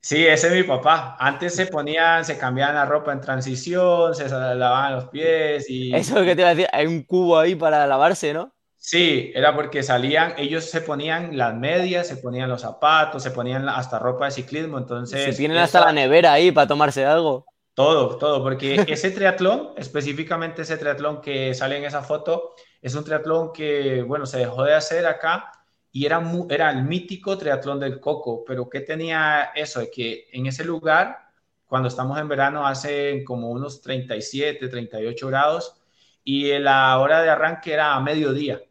Sí, 0.01 0.27
ese 0.27 0.49
es 0.49 0.53
mi 0.53 0.63
papá. 0.65 1.17
Antes 1.21 1.55
se 1.55 1.67
ponían, 1.67 2.25
se 2.25 2.37
cambiaban 2.37 2.75
la 2.75 2.85
ropa 2.85 3.13
en 3.13 3.21
transición, 3.21 4.17
se 4.17 4.29
lavaban 4.29 4.95
los 4.95 5.05
pies 5.07 5.71
y... 5.71 5.95
Eso 5.95 6.15
es 6.15 6.21
lo 6.21 6.25
que 6.25 6.35
te 6.35 6.43
iba 6.43 6.51
a 6.51 6.55
decir, 6.55 6.69
hay 6.73 6.87
un 6.87 7.05
cubo 7.05 7.39
ahí 7.39 7.55
para 7.55 7.87
lavarse, 7.87 8.33
¿no? 8.33 8.53
Sí, 8.91 9.33
era 9.35 9.55
porque 9.55 9.83
salían, 9.83 10.33
ellos 10.39 10.65
se 10.65 10.81
ponían 10.81 11.37
las 11.37 11.55
medias, 11.55 12.09
se 12.09 12.17
ponían 12.17 12.49
los 12.49 12.63
zapatos, 12.63 13.23
se 13.23 13.31
ponían 13.31 13.69
hasta 13.69 13.99
ropa 13.99 14.25
de 14.25 14.31
ciclismo, 14.31 14.79
entonces... 14.79 15.25
Se 15.25 15.35
tienen 15.35 15.59
hasta 15.59 15.85
la 15.85 15.93
nevera 15.93 16.33
ahí 16.33 16.53
para 16.53 16.69
tomarse 16.69 17.05
algo. 17.05 17.45
Todo, 17.75 18.17
todo, 18.17 18.43
porque 18.43 18.77
ese 18.89 19.11
triatlón, 19.11 19.73
específicamente 19.77 20.63
ese 20.63 20.79
triatlón 20.79 21.21
que 21.21 21.53
sale 21.53 21.77
en 21.77 21.85
esa 21.85 22.01
foto, 22.01 22.55
es 22.81 22.95
un 22.95 23.05
triatlón 23.05 23.53
que, 23.53 24.03
bueno, 24.05 24.25
se 24.25 24.39
dejó 24.39 24.65
de 24.65 24.73
hacer 24.73 25.05
acá 25.05 25.53
y 25.93 26.07
era, 26.07 26.23
era 26.49 26.71
el 26.71 26.83
mítico 26.85 27.37
triatlón 27.37 27.81
del 27.81 28.01
Coco, 28.01 28.43
pero 28.47 28.71
¿qué 28.71 28.81
tenía 28.81 29.51
eso? 29.55 29.81
De 29.81 29.91
que 29.91 30.29
en 30.33 30.47
ese 30.47 30.65
lugar, 30.65 31.29
cuando 31.67 31.89
estamos 31.89 32.19
en 32.19 32.27
verano, 32.27 32.67
hace 32.67 33.23
como 33.23 33.51
unos 33.51 33.83
37, 33.83 34.67
38 34.67 35.27
grados 35.27 35.75
y 36.25 36.59
la 36.59 36.99
hora 36.99 37.21
de 37.21 37.29
arranque 37.29 37.75
era 37.75 37.95
a 37.95 38.01
mediodía. 38.01 38.63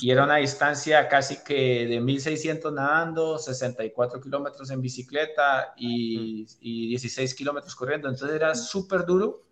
Y 0.00 0.10
era 0.10 0.24
una 0.24 0.36
distancia 0.36 1.08
casi 1.08 1.42
que 1.42 1.86
de 1.86 2.00
1600 2.00 2.72
nadando, 2.72 3.38
64 3.38 4.20
kilómetros 4.20 4.70
en 4.70 4.80
bicicleta 4.80 5.74
y, 5.76 6.46
y 6.60 6.88
16 6.88 7.34
kilómetros 7.34 7.74
corriendo. 7.74 8.08
Entonces 8.08 8.34
era 8.34 8.54
súper 8.54 9.04
duro 9.04 9.42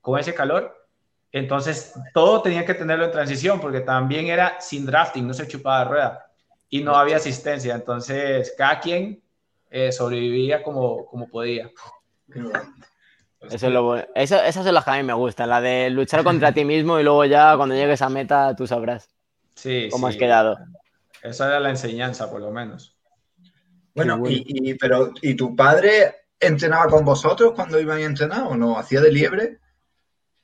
con 0.00 0.18
ese 0.18 0.34
calor. 0.34 0.74
Entonces 1.32 1.92
todo 2.14 2.42
tenía 2.42 2.64
que 2.64 2.74
tenerlo 2.74 3.04
en 3.04 3.12
transición 3.12 3.60
porque 3.60 3.80
también 3.80 4.26
era 4.26 4.60
sin 4.60 4.86
drafting, 4.86 5.26
no 5.26 5.34
se 5.34 5.46
chupaba 5.46 5.84
rueda 5.84 6.30
y 6.70 6.82
no 6.82 6.94
había 6.94 7.16
asistencia. 7.16 7.74
Entonces 7.74 8.54
cada 8.56 8.80
quien 8.80 9.22
eh, 9.70 9.92
sobrevivía 9.92 10.62
como, 10.62 11.04
como 11.06 11.28
podía. 11.28 11.70
Eso 13.40 13.66
es 13.66 13.72
lo 13.72 13.84
bueno. 13.84 14.04
esas 14.14 14.54
son 14.54 14.74
las 14.74 14.84
que 14.84 14.90
a 14.90 14.96
mí 14.96 15.02
me 15.02 15.12
gustan, 15.12 15.48
la 15.48 15.60
de 15.60 15.90
luchar 15.90 16.24
contra 16.24 16.52
ti 16.52 16.64
mismo 16.64 16.98
y 16.98 17.04
luego 17.04 17.24
ya 17.24 17.56
cuando 17.56 17.74
llegues 17.74 18.02
a 18.02 18.08
meta 18.08 18.54
tú 18.56 18.66
sabrás. 18.66 19.08
Sí, 19.58 19.88
¿Cómo 19.90 20.06
has 20.06 20.16
quedado? 20.16 20.56
Esa 21.20 21.48
era 21.48 21.58
la 21.58 21.70
enseñanza, 21.70 22.30
por 22.30 22.40
lo 22.40 22.52
menos. 22.52 22.96
Bueno, 23.92 24.22
Y, 24.28 24.74
pero, 24.74 25.12
¿y 25.20 25.34
tu 25.34 25.56
padre 25.56 26.14
entrenaba 26.38 26.86
con 26.86 27.04
vosotros 27.04 27.54
cuando 27.56 27.80
iban 27.80 27.98
a 27.98 28.04
entrenar 28.04 28.44
o 28.44 28.54
no? 28.54 28.78
¿Hacía 28.78 29.00
de 29.00 29.10
liebre? 29.10 29.58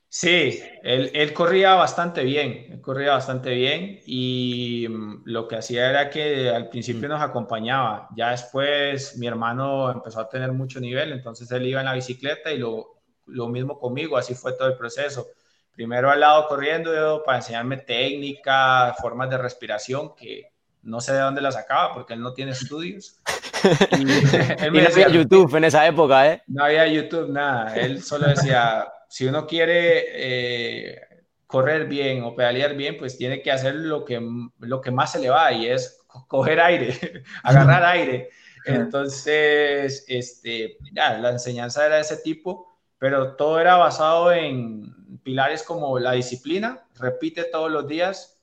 Sí, 0.09 0.61
él, 0.83 1.31
corría 1.33 1.75
bastante 1.75 2.25
bien, 2.25 2.67
él 2.73 2.81
corría 2.81 3.11
bastante 3.11 3.51
bien 3.51 4.01
y 4.05 4.85
mm, 4.89 5.21
lo 5.25 5.47
que 5.47 5.55
hacía 5.55 5.89
era 5.89 6.09
que 6.09 6.49
al 6.49 6.67
principio 6.67 7.07
mm. 7.07 7.11
nos 7.11 7.21
acompañaba, 7.21 8.09
ya 8.17 8.31
después 8.31 9.17
mi 9.17 9.27
hermano 9.27 9.91
empezó 9.91 10.19
a 10.19 10.29
tener 10.29 10.51
mucho 10.51 10.81
nivel, 10.81 11.13
entonces 11.13 11.49
él 11.51 11.67
iba 11.67 11.79
en 11.79 11.85
la 11.85 11.93
bicicleta 11.93 12.51
y 12.51 12.57
lo, 12.57 13.01
lo 13.27 13.47
mismo 13.47 13.79
conmigo, 13.79 14.17
así 14.17 14.35
fue 14.35 14.53
todo 14.53 14.67
el 14.67 14.77
proceso 14.77 15.25
primero 15.75 16.09
al 16.09 16.19
lado 16.19 16.47
corriendo 16.47 17.23
para 17.25 17.39
enseñarme 17.39 17.77
técnica, 17.77 18.95
formas 18.99 19.29
de 19.29 19.37
respiración, 19.37 20.15
que 20.15 20.51
no 20.83 21.01
sé 21.01 21.13
de 21.13 21.19
dónde 21.19 21.41
las 21.41 21.55
sacaba 21.55 21.93
porque 21.93 22.13
él 22.13 22.21
no 22.21 22.33
tiene 22.33 22.51
estudios. 22.51 23.19
Y, 23.99 24.05
no 24.05 24.79
había 24.87 25.09
YouTube 25.09 25.55
en 25.55 25.63
esa 25.63 25.85
época, 25.87 26.31
¿eh? 26.31 26.43
No 26.47 26.63
había 26.63 26.87
YouTube, 26.87 27.29
nada. 27.29 27.75
Él 27.75 28.03
solo 28.03 28.27
decía, 28.27 28.87
si 29.07 29.25
uno 29.25 29.47
quiere 29.47 30.03
eh, 30.07 31.01
correr 31.47 31.87
bien 31.87 32.23
o 32.23 32.35
pedalear 32.35 32.75
bien, 32.75 32.97
pues 32.97 33.17
tiene 33.17 33.41
que 33.41 33.51
hacer 33.51 33.75
lo 33.75 34.05
que, 34.05 34.21
lo 34.59 34.81
que 34.81 34.91
más 34.91 35.11
se 35.11 35.19
le 35.19 35.29
va 35.29 35.51
y 35.51 35.67
es 35.67 36.01
coger 36.27 36.59
aire, 36.59 37.23
agarrar 37.43 37.83
aire. 37.85 38.29
Entonces, 38.65 40.05
este, 40.07 40.77
ya, 40.91 41.17
la 41.19 41.29
enseñanza 41.29 41.85
era 41.85 41.95
de 41.95 42.01
ese 42.01 42.17
tipo, 42.17 42.79
pero 42.97 43.35
todo 43.35 43.59
era 43.59 43.75
basado 43.75 44.31
en, 44.31 44.91
pilares 45.25 45.63
como 45.63 45.97
la 45.97 46.11
disciplina, 46.11 46.83
repite 46.99 47.45
todos 47.51 47.71
los 47.71 47.87
días, 47.87 48.39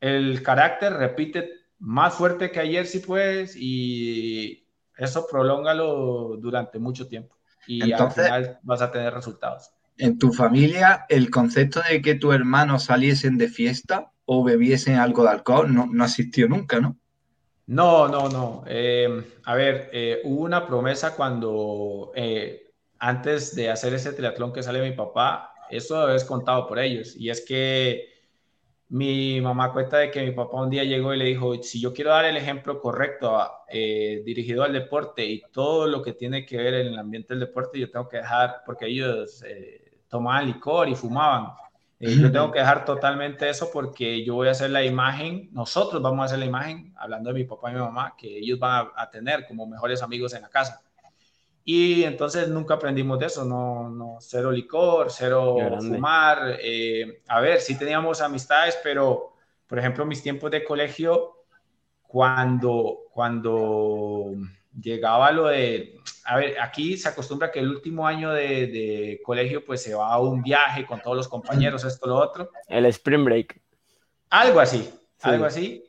el 0.00 0.42
carácter, 0.44 0.92
repite 0.92 1.50
más 1.80 2.14
fuerte 2.14 2.52
que 2.52 2.60
ayer 2.60 2.86
si 2.86 3.00
puedes 3.00 3.56
y 3.56 4.64
eso 4.96 5.26
prolóngalo 5.28 6.36
durante 6.38 6.78
mucho 6.78 7.08
tiempo 7.08 7.36
y 7.66 7.92
al 7.92 8.12
final 8.12 8.60
vas 8.62 8.80
a 8.80 8.92
tener 8.92 9.12
resultados. 9.12 9.72
En 9.96 10.16
tu 10.18 10.32
familia, 10.32 11.04
el 11.08 11.30
concepto 11.30 11.80
de 11.90 12.00
que 12.00 12.14
tus 12.14 12.32
hermanos 12.32 12.84
saliesen 12.84 13.36
de 13.36 13.48
fiesta 13.48 14.12
o 14.24 14.44
bebiesen 14.44 14.94
algo 14.94 15.24
de 15.24 15.30
alcohol 15.30 15.74
no, 15.74 15.88
no 15.90 16.04
existió 16.04 16.48
nunca, 16.48 16.80
¿no? 16.80 16.96
No, 17.66 18.06
no, 18.06 18.28
no. 18.28 18.62
Eh, 18.68 19.38
a 19.44 19.54
ver, 19.56 19.90
eh, 19.92 20.20
hubo 20.22 20.44
una 20.44 20.64
promesa 20.64 21.16
cuando 21.16 22.12
eh, 22.14 22.70
antes 23.00 23.54
de 23.56 23.70
hacer 23.70 23.92
ese 23.94 24.12
triatlón 24.12 24.52
que 24.52 24.62
sale 24.62 24.80
mi 24.80 24.96
papá, 24.96 25.52
eso 25.70 26.08
es 26.14 26.24
contado 26.24 26.66
por 26.66 26.78
ellos. 26.78 27.14
Y 27.16 27.30
es 27.30 27.44
que 27.44 28.18
mi 28.90 29.40
mamá 29.40 29.72
cuenta 29.72 29.98
de 29.98 30.10
que 30.10 30.24
mi 30.24 30.32
papá 30.32 30.62
un 30.62 30.70
día 30.70 30.84
llegó 30.84 31.12
y 31.12 31.18
le 31.18 31.26
dijo, 31.26 31.62
si 31.62 31.80
yo 31.80 31.92
quiero 31.92 32.10
dar 32.10 32.24
el 32.24 32.36
ejemplo 32.36 32.80
correcto 32.80 33.38
eh, 33.68 34.22
dirigido 34.24 34.62
al 34.62 34.72
deporte 34.72 35.26
y 35.26 35.42
todo 35.52 35.86
lo 35.86 36.02
que 36.02 36.14
tiene 36.14 36.46
que 36.46 36.56
ver 36.56 36.74
en 36.74 36.86
el 36.88 36.98
ambiente 36.98 37.34
del 37.34 37.40
deporte, 37.40 37.78
yo 37.78 37.90
tengo 37.90 38.08
que 38.08 38.18
dejar, 38.18 38.62
porque 38.64 38.86
ellos 38.86 39.42
eh, 39.46 40.00
tomaban 40.08 40.46
licor 40.46 40.88
y 40.88 40.94
fumaban. 40.94 41.52
Eh, 42.00 42.16
yo 42.16 42.30
tengo 42.32 42.52
que 42.52 42.60
dejar 42.60 42.84
totalmente 42.84 43.48
eso 43.48 43.70
porque 43.72 44.24
yo 44.24 44.36
voy 44.36 44.48
a 44.48 44.52
hacer 44.52 44.70
la 44.70 44.84
imagen, 44.84 45.50
nosotros 45.52 46.00
vamos 46.00 46.22
a 46.22 46.24
hacer 46.26 46.38
la 46.38 46.46
imagen, 46.46 46.94
hablando 46.96 47.30
de 47.32 47.34
mi 47.34 47.44
papá 47.44 47.70
y 47.70 47.74
mi 47.74 47.80
mamá, 47.80 48.14
que 48.16 48.38
ellos 48.38 48.58
van 48.58 48.88
a 48.96 49.10
tener 49.10 49.46
como 49.46 49.66
mejores 49.66 50.00
amigos 50.02 50.32
en 50.32 50.42
la 50.42 50.48
casa. 50.48 50.80
Y 51.70 52.02
entonces 52.04 52.48
nunca 52.48 52.72
aprendimos 52.72 53.18
de 53.18 53.26
eso, 53.26 53.44
no, 53.44 53.90
no 53.90 54.16
cero 54.20 54.50
licor, 54.50 55.08
cero 55.10 55.54
fumar. 55.78 56.56
Eh, 56.62 57.20
a 57.28 57.42
ver, 57.42 57.60
sí 57.60 57.76
teníamos 57.76 58.22
amistades, 58.22 58.78
pero 58.82 59.34
por 59.66 59.78
ejemplo, 59.78 60.06
mis 60.06 60.22
tiempos 60.22 60.50
de 60.50 60.64
colegio, 60.64 61.44
cuando, 62.00 63.00
cuando 63.12 64.32
llegaba 64.80 65.30
lo 65.30 65.48
de, 65.48 66.00
a 66.24 66.38
ver, 66.38 66.58
aquí 66.58 66.96
se 66.96 67.10
acostumbra 67.10 67.50
que 67.50 67.58
el 67.58 67.68
último 67.68 68.06
año 68.06 68.32
de, 68.32 68.66
de, 68.68 69.20
colegio 69.22 69.62
pues 69.62 69.82
se 69.82 69.94
va 69.94 70.10
a 70.10 70.20
un 70.22 70.42
viaje 70.42 70.86
con 70.86 71.02
todos 71.02 71.18
los 71.18 71.28
compañeros, 71.28 71.84
esto, 71.84 72.06
lo 72.06 72.16
otro. 72.16 72.50
El 72.66 72.86
spring 72.86 73.26
break. 73.26 73.60
Algo 74.30 74.58
así, 74.60 74.88
algo 75.20 75.44
así 75.44 75.87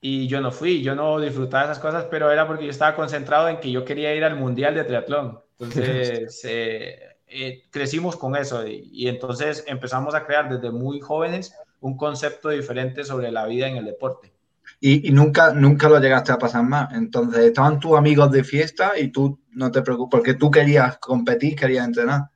y 0.00 0.28
yo 0.28 0.40
no 0.40 0.52
fui, 0.52 0.82
yo 0.82 0.94
no 0.94 1.18
disfrutaba 1.18 1.64
esas 1.64 1.80
cosas, 1.80 2.06
pero 2.10 2.30
era 2.30 2.46
porque 2.46 2.64
yo 2.64 2.70
estaba 2.70 2.94
concentrado 2.94 3.48
en 3.48 3.58
que 3.58 3.70
yo 3.70 3.84
quería 3.84 4.14
ir 4.14 4.24
al 4.24 4.36
Mundial 4.36 4.74
de 4.74 4.84
Triatlón. 4.84 5.40
Entonces, 5.58 6.40
eh, 6.44 6.98
eh, 7.26 7.64
crecimos 7.70 8.16
con 8.16 8.36
eso 8.36 8.66
y, 8.66 9.08
entonces 9.08 9.64
empezamos 9.66 10.14
a 10.14 10.24
crear 10.24 10.48
desde 10.48 10.70
muy 10.70 11.00
jóvenes 11.00 11.52
un 11.80 11.96
concepto 11.96 12.48
diferente 12.48 13.04
sobre 13.04 13.32
la 13.32 13.46
vida 13.46 13.68
en 13.68 13.76
el 13.76 13.84
deporte. 13.84 14.32
Y, 14.80 15.10
nunca, 15.10 15.52
nunca 15.52 15.88
lo 15.88 15.98
llegaste 15.98 16.30
a 16.30 16.38
pasar 16.38 16.62
más. 16.62 16.92
Entonces, 16.94 17.46
estaban 17.46 17.80
tus 17.80 17.96
amigos 17.96 18.30
de 18.30 18.44
fiesta 18.44 18.92
y 18.96 19.08
tú 19.08 19.40
no 19.50 19.72
te 19.72 19.82
preocupes, 19.82 20.10
porque 20.18 20.34
tú 20.34 20.50
querías 20.50 20.98
competir, 20.98 21.56
querías 21.56 21.86
entrenar. 21.86 22.30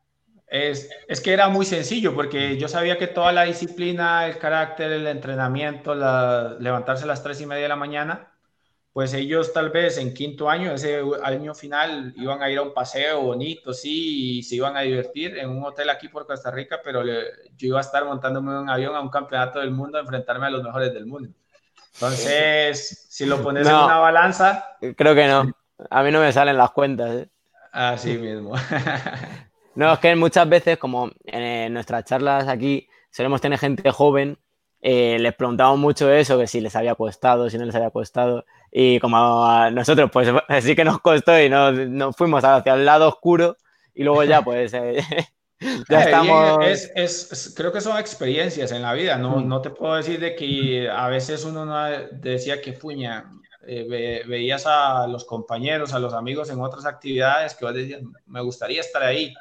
Es, 0.53 0.91
es, 1.09 1.23
que 1.23 1.33
era 1.33 1.49
muy 1.49 1.65
sencillo 1.65 2.15
porque 2.15 2.59
yo 2.59 2.69
sabía 2.69 2.99
que 2.99 3.07
toda 3.07 3.33
la 3.33 3.45
disciplina, 3.45 4.27
el 4.27 4.37
carácter, 4.37 4.93
el 4.93 5.07
entrenamiento, 5.07 5.95
la, 5.95 6.59
levantarse 6.61 7.05
a 7.05 7.07
las 7.07 7.23
tres 7.23 7.41
y 7.41 7.47
media 7.47 7.63
de 7.63 7.69
la 7.71 7.77
mañana, 7.77 8.35
pues 8.93 9.15
ellos 9.15 9.55
tal 9.55 9.71
vez 9.71 9.97
en 9.97 10.13
quinto 10.13 10.51
año, 10.51 10.73
ese 10.73 11.01
año 11.23 11.55
final, 11.55 12.13
iban 12.19 12.43
a 12.43 12.51
ir 12.51 12.59
a 12.59 12.63
un 12.65 12.75
paseo 12.75 13.23
bonito, 13.23 13.73
sí, 13.73 14.41
y 14.41 14.43
se 14.43 14.57
iban 14.57 14.77
a 14.77 14.83
divertir 14.83 15.39
en 15.39 15.49
un 15.49 15.65
hotel 15.65 15.89
aquí 15.89 16.09
por 16.09 16.27
Costa 16.27 16.51
Rica, 16.51 16.81
pero 16.85 17.03
yo 17.03 17.67
iba 17.69 17.79
a 17.79 17.81
estar 17.81 18.05
montándome 18.05 18.51
en 18.51 18.59
un 18.59 18.69
avión 18.69 18.95
a 18.95 19.01
un 19.01 19.09
campeonato 19.09 19.59
del 19.59 19.71
mundo, 19.71 19.97
a 19.97 20.03
enfrentarme 20.03 20.49
a 20.49 20.51
los 20.51 20.63
mejores 20.63 20.93
del 20.93 21.07
mundo. 21.07 21.31
Entonces, 21.95 23.07
si 23.09 23.25
lo 23.25 23.43
pones 23.43 23.67
en 23.67 23.75
una 23.75 24.01
balanza... 24.01 24.77
Creo 24.97 25.15
que 25.15 25.27
no. 25.27 25.51
A 25.89 26.03
mí 26.03 26.11
no 26.11 26.21
me 26.21 26.31
salen 26.31 26.59
las 26.59 26.73
cuentas. 26.73 27.11
¿eh? 27.11 27.29
Así 27.73 28.19
mismo. 28.19 28.53
No, 29.75 29.93
es 29.93 29.99
que 29.99 30.15
muchas 30.17 30.49
veces, 30.49 30.79
como 30.79 31.11
en 31.25 31.73
nuestras 31.73 32.05
charlas 32.05 32.49
aquí, 32.49 32.89
solemos 33.11 33.41
tener 33.41 33.59
gente 33.59 33.91
joven, 33.91 34.39
eh, 34.85 35.17
les 35.21 35.33
preguntamos 35.35 35.79
mucho 35.79 36.11
eso, 36.13 36.37
que 36.39 36.49
si 36.49 36.61
les 36.61 36.75
había 36.75 36.97
costado, 36.97 37.49
si 37.49 37.57
no 37.57 37.65
les 37.65 37.75
había 37.75 37.91
costado. 37.91 38.45
Y 38.71 38.99
como 38.99 39.47
a 39.47 39.71
nosotros, 39.71 40.11
pues 40.13 40.29
sí 40.63 40.75
que 40.75 40.85
nos 40.85 41.01
costó 41.01 41.41
y 41.41 41.49
nos, 41.49 42.17
fuimos 42.17 42.43
hacia 42.45 42.75
el 42.75 42.85
lado 42.85 43.09
oscuro 43.09 43.57
y 43.95 44.03
luego 44.03 44.25
ya, 44.25 44.43
pues... 44.43 44.75
Eh, 44.75 45.05
ya 45.89 46.01
eh, 46.01 46.05
estamos... 46.05 46.67
Es, 46.97 47.55
creo 47.57 47.73
que 47.73 47.81
son 47.81 47.97
experiencias 47.97 48.73
en 48.73 48.83
la 48.83 48.93
vida, 48.93 49.17
no, 49.17 49.37
mm. 49.37 49.49
no 49.49 49.63
te 49.63 49.71
puedo 49.71 49.95
decir 49.95 50.19
de 50.19 50.35
que 50.35 50.91
a 50.91 51.07
veces 51.09 51.45
uno 51.45 51.65
no 51.65 51.89
decía 52.11 52.61
que 52.61 52.73
puña, 52.73 53.31
veías 53.65 54.67
a 54.67 55.07
los 55.07 55.25
compañeros, 55.25 55.95
a 55.95 56.01
los 56.01 56.13
amigos 56.13 56.51
en 56.51 56.61
otras 56.61 56.85
actividades 56.85 57.55
que 57.55 57.65
vos 57.65 57.75
decías, 57.75 58.03
me 58.27 58.41
gustaría 58.41 58.81
estar 58.81 59.05
ahí, 59.05 59.33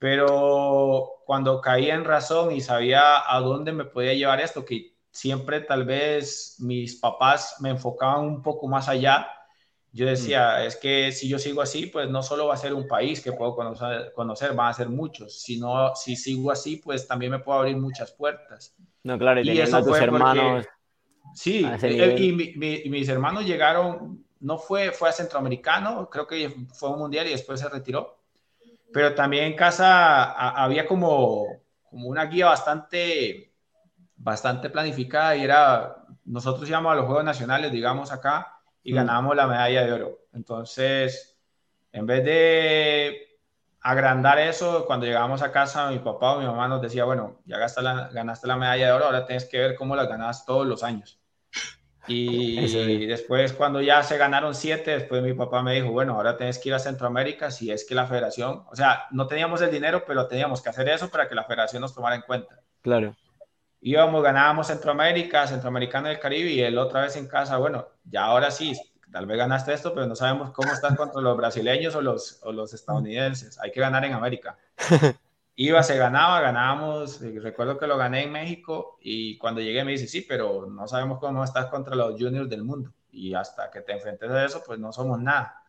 pero 0.00 1.22
cuando 1.24 1.60
caía 1.60 1.94
en 1.94 2.04
razón 2.04 2.50
y 2.50 2.60
sabía 2.60 3.32
a 3.32 3.38
dónde 3.38 3.70
me 3.70 3.84
podía 3.84 4.14
llevar 4.14 4.40
esto, 4.40 4.64
que 4.64 4.96
siempre 5.12 5.60
tal 5.60 5.84
vez 5.84 6.56
mis 6.58 6.96
papás 6.96 7.58
me 7.60 7.70
enfocaban 7.70 8.24
un 8.24 8.42
poco 8.42 8.66
más 8.66 8.88
allá, 8.88 9.28
yo 9.92 10.06
decía, 10.06 10.64
es 10.64 10.76
que 10.76 11.12
si 11.12 11.28
yo 11.28 11.38
sigo 11.38 11.62
así, 11.62 11.86
pues 11.86 12.08
no 12.08 12.22
solo 12.22 12.46
va 12.46 12.54
a 12.54 12.56
ser 12.56 12.74
un 12.74 12.88
país 12.88 13.20
que 13.20 13.32
puedo 13.32 13.54
conocer, 13.54 14.12
conocer 14.14 14.54
van 14.54 14.70
a 14.70 14.72
ser 14.72 14.88
muchos, 14.88 15.40
sino 15.40 15.94
si 15.94 16.16
sigo 16.16 16.50
así, 16.50 16.76
pues 16.76 17.06
también 17.06 17.32
me 17.32 17.38
puedo 17.40 17.58
abrir 17.58 17.76
muchas 17.76 18.12
puertas. 18.12 18.74
No, 19.04 19.18
claro, 19.18 19.40
y, 19.40 19.44
y 19.44 19.46
teniendo 19.46 19.76
a 19.76 19.84
tus 19.84 19.98
hermanos 19.98 20.66
Sí, 21.34 21.64
eh, 21.82 22.16
y, 22.18 22.88
mis 22.88 23.08
hermanos 23.08 23.46
llegaron, 23.46 24.24
no 24.40 24.58
fue, 24.58 24.90
fue 24.90 25.08
a 25.08 25.12
Centroamericano, 25.12 26.08
creo 26.10 26.26
que 26.26 26.50
fue 26.72 26.90
un 26.90 26.98
mundial 26.98 27.26
y 27.26 27.30
después 27.30 27.60
se 27.60 27.68
retiró, 27.68 28.19
pero 28.92 29.14
también 29.14 29.44
en 29.44 29.56
casa 29.56 30.32
había 30.32 30.86
como, 30.86 31.46
como 31.88 32.08
una 32.08 32.24
guía 32.26 32.46
bastante, 32.46 33.52
bastante 34.16 34.70
planificada 34.70 35.36
y 35.36 35.44
era, 35.44 36.04
nosotros 36.24 36.68
íbamos 36.68 36.92
a 36.92 36.96
los 36.96 37.06
Juegos 37.06 37.24
Nacionales, 37.24 37.72
digamos 37.72 38.12
acá, 38.12 38.60
y 38.82 38.92
mm. 38.92 38.96
ganábamos 38.96 39.36
la 39.36 39.46
medalla 39.46 39.84
de 39.84 39.92
oro. 39.92 40.18
Entonces, 40.32 41.38
en 41.92 42.06
vez 42.06 42.24
de 42.24 43.38
agrandar 43.80 44.38
eso, 44.38 44.86
cuando 44.86 45.06
llegábamos 45.06 45.42
a 45.42 45.52
casa, 45.52 45.90
mi 45.90 45.98
papá 45.98 46.34
o 46.34 46.40
mi 46.40 46.46
mamá 46.46 46.68
nos 46.68 46.82
decía, 46.82 47.04
bueno, 47.04 47.40
ya 47.44 47.56
ganaste 47.56 47.82
la, 47.82 48.08
ganaste 48.08 48.46
la 48.46 48.56
medalla 48.56 48.86
de 48.86 48.92
oro, 48.92 49.04
ahora 49.06 49.26
tienes 49.26 49.44
que 49.46 49.58
ver 49.58 49.74
cómo 49.74 49.96
la 49.96 50.06
ganas 50.06 50.44
todos 50.44 50.66
los 50.66 50.82
años. 50.82 51.19
Y 52.06 53.06
después, 53.06 53.52
cuando 53.52 53.80
ya 53.80 54.02
se 54.02 54.16
ganaron 54.16 54.54
siete, 54.54 54.92
después 54.92 55.22
mi 55.22 55.34
papá 55.34 55.62
me 55.62 55.74
dijo, 55.74 55.90
bueno, 55.90 56.14
ahora 56.14 56.36
tienes 56.36 56.58
que 56.58 56.70
ir 56.70 56.74
a 56.74 56.78
Centroamérica 56.78 57.50
si 57.50 57.70
es 57.70 57.84
que 57.84 57.94
la 57.94 58.06
federación, 58.06 58.64
o 58.70 58.74
sea, 58.74 59.06
no 59.10 59.26
teníamos 59.26 59.60
el 59.60 59.70
dinero, 59.70 60.04
pero 60.06 60.26
teníamos 60.26 60.62
que 60.62 60.70
hacer 60.70 60.88
eso 60.88 61.08
para 61.10 61.28
que 61.28 61.34
la 61.34 61.44
federación 61.44 61.82
nos 61.82 61.94
tomara 61.94 62.16
en 62.16 62.22
cuenta. 62.22 62.60
Claro. 62.82 63.14
Íbamos, 63.82 64.22
ganábamos 64.22 64.66
Centroamérica, 64.66 65.46
Centroamericana 65.46 66.08
del 66.08 66.18
Caribe 66.18 66.50
y 66.50 66.60
él 66.60 66.78
otra 66.78 67.02
vez 67.02 67.16
en 67.16 67.28
casa, 67.28 67.56
bueno, 67.58 67.86
ya 68.04 68.24
ahora 68.24 68.50
sí, 68.50 68.78
tal 69.10 69.26
vez 69.26 69.38
ganaste 69.38 69.72
esto, 69.72 69.94
pero 69.94 70.06
no 70.06 70.16
sabemos 70.16 70.50
cómo 70.52 70.72
estás 70.72 70.96
contra 70.96 71.20
los 71.20 71.36
brasileños 71.36 71.94
o 71.94 72.00
los, 72.00 72.40
o 72.42 72.52
los 72.52 72.74
estadounidenses. 72.74 73.58
Hay 73.58 73.70
que 73.70 73.80
ganar 73.80 74.04
en 74.04 74.12
América. 74.12 74.56
Iba, 75.62 75.82
se 75.82 75.96
ganaba, 75.98 76.40
ganábamos. 76.40 77.20
Recuerdo 77.20 77.78
que 77.78 77.86
lo 77.86 77.98
gané 77.98 78.22
en 78.22 78.32
México 78.32 78.98
y 79.00 79.36
cuando 79.36 79.60
llegué 79.60 79.84
me 79.84 79.92
dice, 79.92 80.06
sí, 80.06 80.22
pero 80.22 80.66
no 80.66 80.88
sabemos 80.88 81.18
cómo 81.18 81.44
estás 81.44 81.66
contra 81.66 81.94
los 81.94 82.12
juniors 82.12 82.48
del 82.48 82.64
mundo. 82.64 82.92
Y 83.12 83.34
hasta 83.34 83.70
que 83.70 83.80
te 83.82 83.92
enfrentes 83.92 84.30
a 84.30 84.44
eso, 84.44 84.62
pues 84.64 84.78
no 84.78 84.92
somos 84.92 85.20
nada 85.20 85.60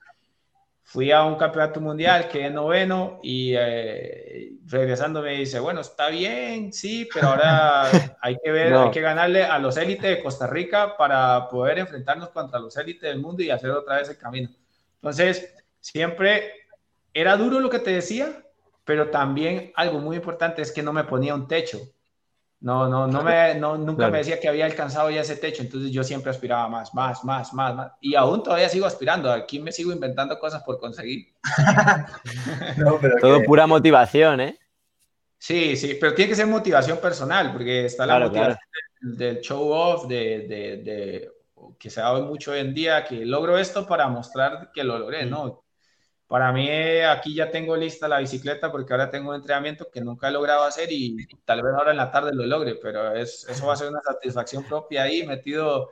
fui 0.84 1.10
a 1.12 1.24
un 1.24 1.36
campeonato 1.36 1.80
mundial, 1.80 2.28
que 2.28 2.48
es 2.48 2.52
noveno, 2.52 3.20
y 3.24 3.54
eh, 3.56 4.58
regresando 4.66 5.22
me 5.22 5.38
dice, 5.38 5.60
bueno, 5.60 5.80
está 5.80 6.10
bien, 6.10 6.74
sí, 6.74 7.08
pero 7.14 7.30
ahora 7.30 7.84
hay 8.22 8.38
que 8.44 8.52
ver, 8.52 8.74
hay 8.74 8.92
que 8.92 9.00
ganarle 9.00 9.46
a 9.46 9.58
los 9.58 9.78
élites 9.78 10.18
de 10.18 10.22
Costa 10.22 10.48
Rica 10.48 10.98
para 10.98 11.48
poder 11.48 11.80
enfrentarnos 11.80 12.30
contra 12.30 12.60
los 12.60 12.76
élites 12.76 13.04
del 13.04 13.22
mundo 13.22 13.42
y 13.42 13.50
hacer 13.50 13.70
otra 13.70 13.98
vez 13.98 14.10
el 14.10 14.18
camino. 14.18 14.50
Entonces, 14.96 15.54
siempre 15.80 16.52
era 17.14 17.38
duro 17.38 17.62
lo 17.62 17.70
que 17.70 17.80
te 17.80 17.92
decía, 17.92 18.44
pero 18.92 19.10
también 19.10 19.72
algo 19.78 20.00
muy 20.00 20.18
importante 20.18 20.62
es 20.62 20.70
que 20.70 20.84
no 20.84 20.92
me 20.92 21.06
ponía 21.06 21.34
un 21.34 21.48
techo. 21.48 21.80
No, 22.60 22.90
no, 22.90 23.08
no 23.08 23.24
me, 23.24 23.56
no, 23.56 23.78
nunca 23.78 24.10
me 24.10 24.18
decía 24.18 24.38
que 24.38 24.50
había 24.50 24.66
alcanzado 24.66 25.10
ya 25.10 25.22
ese 25.22 25.38
techo, 25.38 25.62
entonces 25.62 25.92
yo 25.92 26.04
siempre 26.04 26.30
aspiraba 26.30 26.68
más, 26.68 26.94
más, 26.94 27.24
más, 27.24 27.54
más, 27.54 27.74
más. 27.74 27.92
Y 28.02 28.16
aún 28.16 28.44
todavía 28.44 28.68
sigo 28.68 28.86
aspirando, 28.86 29.32
aquí 29.32 29.62
me 29.62 29.72
sigo 29.72 29.94
inventando 29.94 30.38
cosas 30.38 30.62
por 30.64 30.78
conseguir. 30.78 31.34
Todo 33.22 33.42
pura 33.44 33.66
motivación, 33.66 34.42
¿eh? 34.42 34.60
Sí, 35.38 35.78
sí, 35.78 35.98
pero 35.98 36.14
tiene 36.14 36.28
que 36.28 36.36
ser 36.36 36.48
motivación 36.48 36.98
personal, 36.98 37.54
porque 37.54 37.86
está 37.86 38.06
la 38.06 38.20
motivación 38.20 38.58
del, 39.00 39.40
show 39.40 39.72
off, 39.72 40.06
de, 40.10 40.48
de, 40.50 40.78
de, 40.84 41.32
que 41.80 41.90
se 41.90 42.02
ve 42.02 42.22
mucho 42.24 42.52
hoy 42.52 42.60
en 42.60 42.74
día, 42.74 43.06
que 43.06 43.26
logro 43.26 43.58
esto 43.58 43.88
para 43.88 44.10
mostrar 44.10 44.70
que 44.74 44.84
lo 44.84 45.00
logré, 45.00 45.26
¿no? 45.26 45.64
Para 46.32 46.54
mí 46.54 46.70
aquí 47.02 47.36
ya 47.36 47.52
tengo 47.52 47.76
lista 47.76 48.08
la 48.08 48.20
bicicleta 48.20 48.72
porque 48.72 48.94
ahora 48.94 49.10
tengo 49.10 49.32
un 49.32 49.36
entrenamiento 49.36 49.92
que 49.92 50.00
nunca 50.00 50.30
he 50.30 50.32
logrado 50.32 50.64
hacer 50.64 50.90
y 50.90 51.28
tal 51.44 51.62
vez 51.62 51.74
ahora 51.74 51.92
en 51.92 51.98
la 51.98 52.10
tarde 52.10 52.32
lo 52.34 52.46
logre, 52.46 52.76
pero 52.82 53.14
es, 53.14 53.46
eso 53.50 53.68
va 53.68 53.74
a 53.74 53.76
ser 53.76 53.90
una 53.90 54.00
satisfacción 54.00 54.64
propia 54.64 55.04
ahí 55.04 55.28
metido 55.28 55.90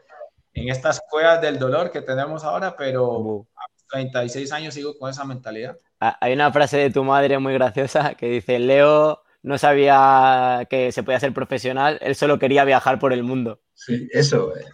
en 0.54 0.70
estas 0.70 1.02
cuevas 1.10 1.42
del 1.42 1.60
dolor 1.60 1.92
que 1.92 2.02
tenemos 2.04 2.46
ahora, 2.46 2.74
pero 2.78 3.48
a 3.54 3.66
36 3.90 4.50
años 4.54 4.76
sigo 4.76 4.98
con 4.98 5.10
esa 5.10 5.26
mentalidad. 5.26 5.76
Hay 6.00 6.32
una 6.32 6.54
frase 6.54 6.78
de 6.78 6.90
tu 6.90 7.04
madre 7.04 7.38
muy 7.38 7.54
graciosa 7.56 8.16
que 8.16 8.30
dice, 8.30 8.60
Leo 8.60 9.22
no 9.42 9.58
sabía 9.58 10.68
que 10.70 10.92
se 10.92 11.04
podía 11.04 11.20
ser 11.20 11.34
profesional, 11.34 11.98
él 12.02 12.16
solo 12.16 12.40
quería 12.40 12.66
viajar 12.66 13.00
por 13.00 13.14
el 13.14 13.24
mundo. 13.24 13.62
Sí, 13.74 14.10
eso. 14.12 14.54
Eh. 14.58 14.66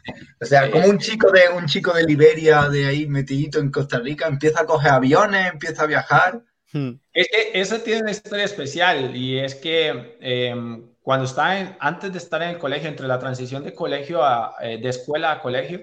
O 0.42 0.46
sea, 0.46 0.72
como 0.72 0.88
un 0.88 0.98
chico 0.98 1.32
de 1.32 1.50
un 1.56 1.68
chico 1.68 1.94
de 1.94 2.04
Liberia, 2.04 2.68
de 2.70 2.88
ahí 2.88 3.08
metidito 3.08 3.60
en 3.60 3.72
Costa 3.72 4.00
Rica, 4.00 4.28
empieza 4.28 4.62
a 4.62 4.66
coger 4.66 4.92
aviones, 4.92 5.52
empieza 5.52 5.84
a 5.84 5.88
viajar. 5.88 6.42
Hmm. 6.74 6.94
Es 7.14 7.28
que 7.28 7.60
eso 7.60 7.80
tiene 7.82 8.02
una 8.02 8.12
historia 8.12 8.46
especial 8.46 9.16
y 9.16 9.40
es 9.40 9.56
que 9.56 10.18
em, 10.20 10.90
cuando 11.02 11.26
está 11.26 11.78
antes 11.80 12.12
de 12.12 12.18
estar 12.18 12.42
en 12.42 12.50
el 12.50 12.58
colegio, 12.58 12.90
entre 12.90 13.08
la 13.08 13.20
transición 13.20 13.64
de 13.64 13.76
colegio 13.76 14.24
a, 14.24 14.56
eh, 14.62 14.80
de 14.82 14.90
escuela 14.90 15.34
a 15.34 15.42
colegio, 15.42 15.82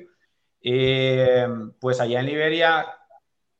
em, 0.60 1.72
pues 1.78 2.00
allá 2.00 2.18
en 2.18 2.26
Liberia 2.26 2.86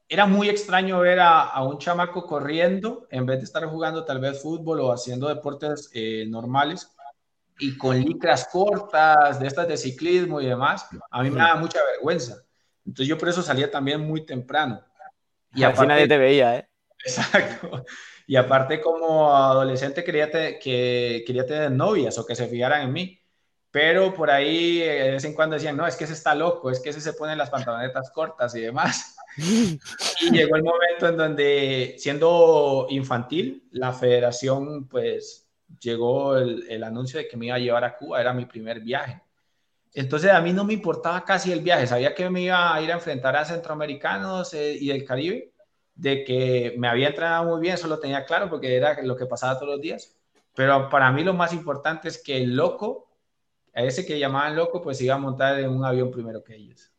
era 0.09 0.27
muy 0.27 0.49
extraño 0.49 1.01
ver 1.01 1.21
a, 1.21 1.63
un 1.63 1.79
chamaco 1.79 2.27
corriendo 2.27 3.07
en 3.11 3.27
vez 3.27 3.39
de 3.39 3.45
estar 3.45 3.65
jugando 3.67 4.05
tal 4.05 4.21
vez 4.21 4.41
fútbol 4.43 4.81
o 4.81 4.93
haciendo 4.93 5.29
deportes 5.29 5.91
eh, 5.95 6.27
normales 6.29 6.95
y 7.59 7.77
con 7.77 7.99
licras 8.01 8.49
cortas, 8.51 9.39
de 9.39 9.47
estas 9.47 9.69
de 9.69 9.77
ciclismo 9.77 10.41
y 10.41 10.47
demás. 10.47 10.87
A 11.11 11.23
mí 11.23 11.31
me 11.31 11.39
daba 11.39 11.61
mucha 11.61 11.79
vergüenza. 11.93 12.43
Entonces 12.85 13.09
yo 13.09 13.17
por 13.17 13.29
eso 13.29 13.43
salía 13.43 13.71
también 13.71 14.01
muy 14.01 14.27
temprano. 14.27 14.83
Y 15.55 15.63
aparte, 15.63 15.87
nadie 15.87 16.09
te 16.09 16.19
veía, 16.19 16.57
¿eh? 16.57 16.69
Exacto. 17.05 17.85
Y 18.27 18.37
aparte 18.37 18.81
como 18.81 19.35
adolescente 19.37 20.03
quería, 20.03 20.31
que, 20.31 21.23
quería 21.27 21.47
tener 21.47 21.71
novias 21.71 22.19
o 22.19 22.27
que 22.27 22.35
se 22.35 22.49
fijaran 22.49 22.83
en 22.83 22.93
mí 22.93 23.22
pero 23.73 24.13
por 24.13 24.31
ahí 24.31 24.83
eh, 24.83 25.05
de 25.05 25.11
vez 25.13 25.25
en 25.25 25.33
cuando 25.33 25.55
decían, 25.55 25.77
no, 25.77 25.87
es 25.87 25.97
que 25.97 26.05
ese 26.05 26.13
está 26.13 26.35
loco, 26.35 26.71
es 26.71 26.79
que 26.79 26.91
ese 26.91 27.01
se 27.01 27.15
pone 27.15 27.35
las 27.35 27.49
pantalonetas 27.49 28.11
cortas 28.11 28.55
y 28.55 28.61
demás. 28.61 29.17
y 29.39 30.31
llegó 30.31 30.57
el 30.57 30.63
momento 30.63 31.09
en 31.09 31.17
donde, 31.17 31.95
siendo 31.99 32.87
infantil, 32.91 33.67
la 33.73 33.95
federación, 33.95 34.87
pues, 34.89 35.49
llegó 35.81 36.37
el, 36.37 36.67
el, 36.69 36.85
anuncio 36.85 37.19
de 37.19 37.27
que 37.27 37.39
me 37.39 37.47
iba 37.47 37.57
a 37.57 37.59
llevar 37.59 37.83
a 37.85 37.97
Cuba, 37.97 38.21
era 38.21 38.35
mi 38.35 38.45
primer 38.45 38.81
viaje. 38.81 39.23
Entonces 39.95 40.31
a 40.31 40.43
mí 40.43 40.53
no 40.53 40.65
me 40.65 40.75
importaba 40.75 41.25
casi 41.25 41.51
el 41.51 41.61
viaje, 41.61 41.87
sabía 41.87 42.15
que 42.15 42.29
me 42.29 42.43
iba 42.43 42.75
a 42.75 42.81
ir 42.83 42.91
a 42.93 42.97
enfrentar 42.97 43.37
a 43.37 43.45
centroamericanos 43.45 44.53
eh, 44.53 44.77
y 44.79 44.89
del 44.89 45.05
Caribe, 45.05 45.53
de 45.95 46.25
que 46.25 46.75
me 46.77 46.89
había 46.89 47.09
entrenado 47.09 47.45
muy 47.45 47.61
bien, 47.63 47.75
eso 47.75 47.89
lo 47.89 47.99
tenía 47.99 48.27
claro 48.27 48.51
porque 48.51 48.77
era 48.77 49.01
lo 49.03 49.17
que 49.17 49.27
pasaba 49.27 49.59
todos 49.59 49.77
los 49.77 49.81
días. 49.81 50.15
Pero 50.55 50.91
para 50.91 51.11
mí 51.11 51.25
lo 51.25 51.33
más 51.33 51.55
importante 51.55 52.09
es 52.09 52.23
que 52.23 52.37
el 52.37 52.55
loco 52.55 53.12
a 53.75 53.83
ese 53.83 54.05
que 54.05 54.19
llamaban 54.19 54.57
loco, 54.57 54.83
pues 54.83 55.01
iba 55.01 55.15
a 55.15 55.19
montar 55.19 55.59
en 55.59 55.71
un 55.71 55.85
avión 55.85 56.11
primero 56.11 56.43
que 56.43 56.57
ellos. 56.57 56.93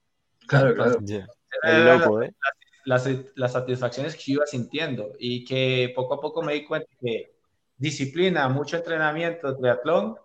Claro, 0.47 0.73
claro. 0.73 0.99
loco, 1.99 2.21
¿eh? 2.21 2.33
Las, 2.85 3.07
las, 3.35 3.53
satisfacciones 3.53 4.15
que 4.15 4.23
yo 4.25 4.33
iba 4.33 4.45
sintiendo 4.45 5.13
y 5.17 5.45
que 5.45 5.93
poco 5.95 6.15
a 6.15 6.21
poco 6.21 6.41
me 6.41 6.53
di 6.53 6.65
cuenta 6.65 6.87
que 6.99 7.33
disciplina, 7.77 8.49
mucho 8.49 8.75
entrenamiento, 8.75 9.55
triatlón, 9.55 10.15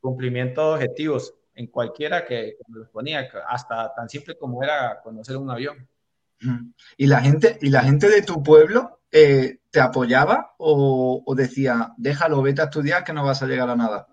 cumplimiento 0.00 0.66
de 0.68 0.74
objetivos 0.74 1.34
en 1.54 1.68
cualquiera 1.68 2.24
que, 2.24 2.56
me 2.68 2.80
los 2.80 2.88
ponía, 2.88 3.28
hasta 3.48 3.94
tan 3.94 4.08
simple 4.08 4.36
como 4.36 4.62
era 4.62 5.00
conocer 5.02 5.36
un 5.36 5.50
avión. 5.50 5.88
¿Y 6.96 7.06
la 7.06 7.20
gente, 7.20 7.58
y 7.60 7.70
la 7.70 7.82
gente 7.82 8.08
de 8.08 8.22
tu 8.22 8.42
pueblo 8.42 9.00
eh, 9.10 9.58
te 9.70 9.80
apoyaba 9.80 10.54
o, 10.58 11.22
o, 11.24 11.34
decía, 11.34 11.94
déjalo, 11.96 12.42
vete 12.42 12.62
a 12.62 12.66
estudiar 12.66 13.02
que 13.02 13.12
no 13.12 13.24
vas 13.24 13.42
a 13.42 13.46
llegar 13.46 13.68
a 13.70 13.76
nada? 13.76 14.08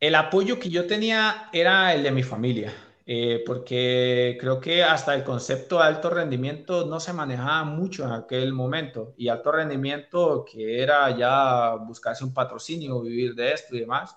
El 0.00 0.14
apoyo 0.14 0.58
que 0.60 0.70
yo 0.70 0.86
tenía 0.86 1.48
era 1.52 1.92
el 1.92 2.04
de 2.04 2.12
mi 2.12 2.22
familia, 2.22 2.72
eh, 3.04 3.42
porque 3.44 4.36
creo 4.40 4.60
que 4.60 4.84
hasta 4.84 5.14
el 5.14 5.24
concepto 5.24 5.78
de 5.78 5.84
alto 5.84 6.08
rendimiento 6.10 6.86
no 6.86 7.00
se 7.00 7.12
manejaba 7.12 7.64
mucho 7.64 8.04
en 8.04 8.12
aquel 8.12 8.52
momento. 8.52 9.14
Y 9.16 9.28
alto 9.28 9.50
rendimiento 9.50 10.44
que 10.44 10.82
era 10.82 11.16
ya 11.16 11.74
buscarse 11.74 12.24
un 12.24 12.32
patrocinio, 12.32 13.00
vivir 13.02 13.34
de 13.34 13.52
esto 13.52 13.74
y 13.74 13.80
demás. 13.80 14.16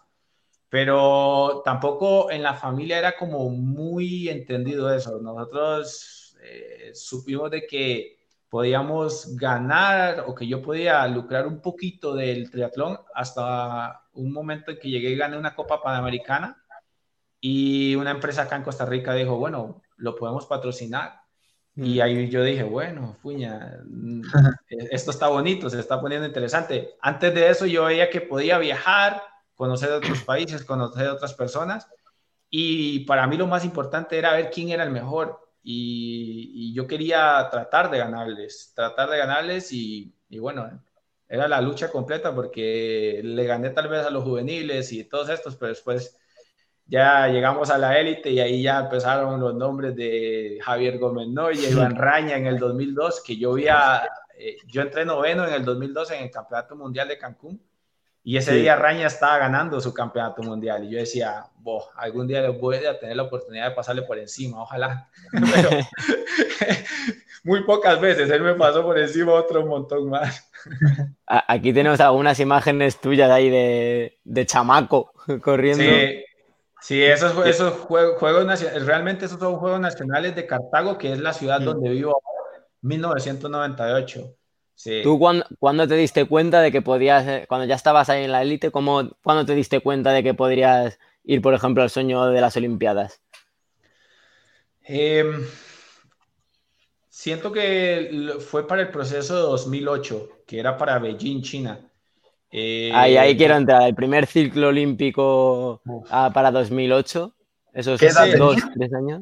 Pero 0.69 1.61
tampoco 1.65 2.31
en 2.31 2.43
la 2.43 2.53
familia 2.53 2.99
era 2.99 3.17
como 3.17 3.49
muy 3.49 4.29
entendido 4.29 4.93
eso. 4.93 5.19
Nosotros 5.19 6.37
eh, 6.43 6.91
supimos 6.93 7.51
de 7.51 7.65
que 7.67 8.20
podíamos 8.51 9.37
ganar 9.37 10.25
o 10.27 10.35
que 10.35 10.45
yo 10.45 10.61
podía 10.61 11.07
lucrar 11.07 11.47
un 11.47 11.61
poquito 11.61 12.13
del 12.13 12.51
triatlón 12.51 12.99
hasta 13.15 14.03
un 14.11 14.33
momento 14.33 14.71
en 14.71 14.77
que 14.77 14.89
llegué 14.89 15.11
y 15.11 15.15
gané 15.15 15.37
una 15.37 15.55
Copa 15.55 15.81
Panamericana 15.81 16.61
y 17.39 17.95
una 17.95 18.11
empresa 18.11 18.41
acá 18.41 18.57
en 18.57 18.63
Costa 18.63 18.85
Rica 18.85 19.13
dijo, 19.13 19.37
bueno, 19.37 19.81
lo 19.95 20.17
podemos 20.17 20.47
patrocinar. 20.47 21.21
Y 21.77 21.99
mm. 21.99 22.01
ahí 22.01 22.29
yo 22.29 22.43
dije, 22.43 22.63
bueno, 22.63 23.15
fuña, 23.21 23.79
esto 24.67 25.11
está 25.11 25.29
bonito, 25.29 25.69
se 25.69 25.79
está 25.79 26.01
poniendo 26.01 26.27
interesante. 26.27 26.95
Antes 27.01 27.33
de 27.33 27.49
eso 27.49 27.65
yo 27.65 27.85
veía 27.85 28.09
que 28.09 28.19
podía 28.19 28.57
viajar, 28.57 29.23
conocer 29.55 29.93
otros 29.93 30.23
países, 30.23 30.65
conocer 30.65 31.07
otras 31.07 31.33
personas. 31.35 31.87
Y 32.49 33.05
para 33.05 33.25
mí 33.27 33.37
lo 33.37 33.47
más 33.47 33.63
importante 33.63 34.17
era 34.17 34.33
ver 34.33 34.51
quién 34.51 34.71
era 34.71 34.83
el 34.83 34.91
mejor 34.91 35.39
y, 35.63 36.73
yo 36.73 36.87
quería 36.87 37.47
tratar 37.51 37.91
de 37.91 37.97
ganarles, 37.99 38.73
tratar 38.75 39.09
de 39.09 39.17
ganarles 39.17 39.71
y, 39.71 40.13
bueno, 40.39 40.83
era 41.27 41.47
la 41.47 41.61
lucha 41.61 41.91
completa 41.91 42.33
porque 42.33 43.21
le 43.23 43.45
gané 43.45 43.69
tal 43.69 43.87
vez 43.87 44.05
a 44.05 44.09
los 44.09 44.23
juveniles 44.23 44.91
y 44.91 45.03
todos 45.05 45.29
estos, 45.29 45.55
pero 45.55 45.69
después 45.69 46.17
ya 46.85 47.27
llegamos 47.27 47.69
a 47.69 47.77
la 47.77 47.99
élite 47.99 48.31
y 48.31 48.39
ahí 48.39 48.63
ya 48.63 48.79
empezaron 48.79 49.39
los 49.39 49.55
nombres 49.55 49.95
de 49.95 50.59
Javier 50.61 50.97
Gómez 50.99 51.27
Noya, 51.29 51.69
Iván 51.69 51.95
Raña 51.95 52.37
en 52.37 52.47
el 52.47 52.59
2002, 52.59 53.21
que 53.21 53.37
yo 53.37 53.53
vi 53.53 53.65
eh, 53.67 54.57
yo 54.67 54.81
entré 54.81 55.05
noveno 55.05 55.47
en 55.47 55.53
el 55.53 55.63
2002 55.63 56.11
en 56.11 56.23
el 56.23 56.31
Campeonato 56.31 56.75
Mundial 56.75 57.07
de 57.07 57.17
Cancún 57.17 57.61
y 58.23 58.37
ese 58.37 58.53
día 58.53 58.75
Raña 58.75 59.07
estaba 59.07 59.39
ganando 59.39 59.81
su 59.81 59.93
Campeonato 59.93 60.43
Mundial 60.43 60.83
y 60.83 60.91
yo 60.91 60.99
decía, 60.99 61.45
Boh, 61.57 61.89
algún 61.95 62.27
día 62.27 62.41
les 62.41 62.59
voy 62.59 62.77
a 62.85 62.99
tener 62.99 63.15
la 63.15 63.23
oportunidad 63.23 63.69
de 63.69 63.75
pasarle 63.75 64.03
por 64.03 64.19
encima, 64.19 64.61
ojalá. 64.61 65.09
Pero 65.31 65.69
muy 67.43 67.63
pocas 67.63 67.99
veces 67.99 68.29
él 68.29 68.43
me 68.43 68.53
pasó 68.53 68.83
por 68.83 68.99
encima 68.99 69.33
otro 69.33 69.65
montón 69.65 70.09
más. 70.09 70.51
Aquí 71.25 71.73
tenemos 71.73 71.99
algunas 71.99 72.39
imágenes 72.39 73.01
tuyas 73.01 73.31
ahí 73.31 73.49
de, 73.49 74.19
de 74.23 74.45
chamaco 74.45 75.13
corriendo. 75.41 75.83
Sí, 75.83 76.23
Sí, 76.81 77.03
esos, 77.03 77.45
esos 77.45 77.75
juegos, 77.75 78.43
nacionales, 78.43 78.87
realmente 78.87 79.25
esos 79.25 79.39
son 79.39 79.57
juegos 79.57 79.79
nacionales 79.79 80.35
de 80.35 80.47
Cartago, 80.47 80.97
que 80.97 81.13
es 81.13 81.19
la 81.19 81.31
ciudad 81.31 81.61
donde 81.61 81.91
vivo 81.91 82.09
ahora, 82.09 82.65
1998. 82.81 84.35
Sí. 84.81 85.01
¿Tú 85.03 85.19
cuándo, 85.19 85.87
te 85.87 85.93
diste 85.93 86.25
cuenta 86.25 86.59
de 86.59 86.71
que 86.71 86.81
podías, 86.81 87.27
eh, 87.27 87.45
cuando 87.47 87.67
ya 87.67 87.75
estabas 87.75 88.09
ahí 88.09 88.23
en 88.23 88.31
la 88.31 88.41
élite, 88.41 88.71
cuándo 88.71 89.45
te 89.45 89.53
diste 89.53 89.79
cuenta 89.79 90.11
de 90.11 90.23
que 90.23 90.33
podrías 90.33 90.97
ir, 91.23 91.39
por 91.39 91.53
ejemplo, 91.53 91.83
al 91.83 91.91
sueño 91.91 92.25
de 92.25 92.41
las 92.41 92.57
Olimpiadas? 92.57 93.21
Em, 94.83 95.45
siento 97.09 97.51
que 97.51 98.33
fue 98.39 98.67
para 98.67 98.81
el 98.81 98.89
proceso 98.89 99.35
de 99.35 99.41
2008, 99.41 100.29
que 100.47 100.59
era 100.59 100.75
para 100.75 100.97
Beijing, 100.97 101.43
China. 101.43 101.79
Eh, 102.49 102.89
ahí, 102.91 103.17
ahí 103.17 103.37
quiero 103.37 103.57
entrar. 103.57 103.83
El 103.83 103.93
primer 103.93 104.25
ciclo 104.25 104.69
olímpico 104.69 105.79
ah, 106.09 106.31
para 106.33 106.49
2008. 106.49 107.31
Esos 107.71 108.01
dos, 108.35 108.57
tres 108.73 108.93
años. 108.95 109.21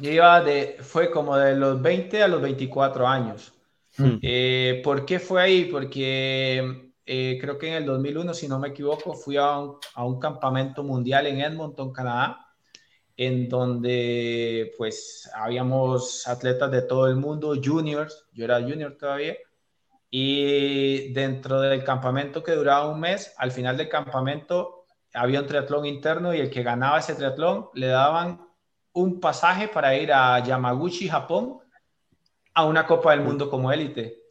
Yo 0.00 0.10
iba 0.12 0.40
de, 0.40 0.76
fue 0.78 1.10
como 1.10 1.36
de 1.36 1.56
los 1.56 1.82
20 1.82 2.22
a 2.22 2.28
los 2.28 2.40
24 2.40 3.08
años. 3.08 3.53
Hmm. 3.96 4.18
Eh, 4.22 4.80
¿Por 4.82 5.04
qué 5.04 5.18
fue 5.18 5.42
ahí? 5.42 5.64
Porque 5.66 6.92
eh, 7.06 7.38
creo 7.40 7.58
que 7.58 7.68
en 7.68 7.74
el 7.74 7.86
2001, 7.86 8.34
si 8.34 8.48
no 8.48 8.58
me 8.58 8.68
equivoco, 8.68 9.14
fui 9.14 9.36
a 9.36 9.58
un, 9.58 9.76
a 9.94 10.04
un, 10.04 10.18
campamento 10.18 10.82
mundial 10.82 11.26
en 11.26 11.40
Edmonton, 11.40 11.92
Canadá, 11.92 12.46
en 13.16 13.48
donde 13.48 14.72
pues 14.76 15.30
habíamos 15.34 16.26
atletas 16.26 16.70
de 16.70 16.82
todo 16.82 17.06
el 17.06 17.16
mundo, 17.16 17.54
juniors, 17.62 18.26
yo 18.32 18.44
era 18.44 18.60
junior 18.60 18.96
todavía, 18.98 19.36
y 20.10 21.12
dentro 21.12 21.60
del 21.60 21.84
campamento 21.84 22.42
que 22.42 22.52
duraba 22.52 22.88
un 22.88 23.00
mes, 23.00 23.34
al 23.36 23.52
final 23.52 23.76
del 23.76 23.88
campamento 23.88 24.86
había 25.12 25.40
un 25.40 25.46
triatlón 25.46 25.86
interno 25.86 26.34
y 26.34 26.40
el 26.40 26.50
que 26.50 26.62
ganaba 26.62 26.98
ese 26.98 27.14
triatlón 27.14 27.68
le 27.74 27.88
daban 27.88 28.40
un 28.92 29.20
pasaje 29.20 29.68
para 29.68 29.96
ir 29.96 30.12
a 30.12 30.38
Yamaguchi, 30.38 31.08
Japón, 31.08 31.58
a 32.54 32.64
una 32.64 32.86
Copa 32.86 33.10
del 33.10 33.20
Mundo 33.20 33.50
como 33.50 33.72
élite. 33.72 34.22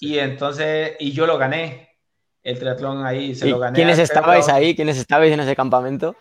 Y 0.00 0.18
entonces, 0.18 0.96
y 1.00 1.12
yo 1.12 1.26
lo 1.26 1.38
gané, 1.38 1.98
el 2.42 2.58
triatlón 2.58 3.04
ahí, 3.04 3.34
se 3.34 3.48
lo 3.48 3.58
gané. 3.58 3.76
¿Quiénes 3.76 3.98
estabais 3.98 4.48
ahí? 4.48 4.74
¿Quiénes 4.74 4.98
estabais 4.98 5.32
en 5.32 5.40
ese 5.40 5.56
campamento? 5.56 6.14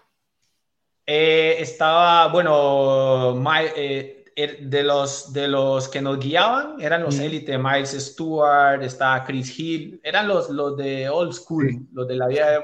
Eh, 1.06 1.58
estaba, 1.60 2.28
bueno, 2.28 3.36
eh, 3.76 4.22
Er, 4.34 4.60
de 4.62 4.84
los, 4.84 5.34
de 5.34 5.50
los 5.50 5.90
que 5.90 6.02
nos 6.02 6.18
guiaban 6.18 6.80
eran 6.80 7.04
los 7.04 7.20
élites, 7.20 7.60
Miles 7.60 7.92
Stewart, 7.92 8.82
estaba 8.82 9.26
Chris 9.26 9.60
Hill, 9.60 10.00
eran 10.04 10.26
los, 10.26 10.50
los 10.50 10.78
de 10.78 11.10
old 11.10 11.34
school, 11.34 11.86
los 11.92 12.08
de 12.08 12.16
la 12.16 12.28
vieja 12.28 12.56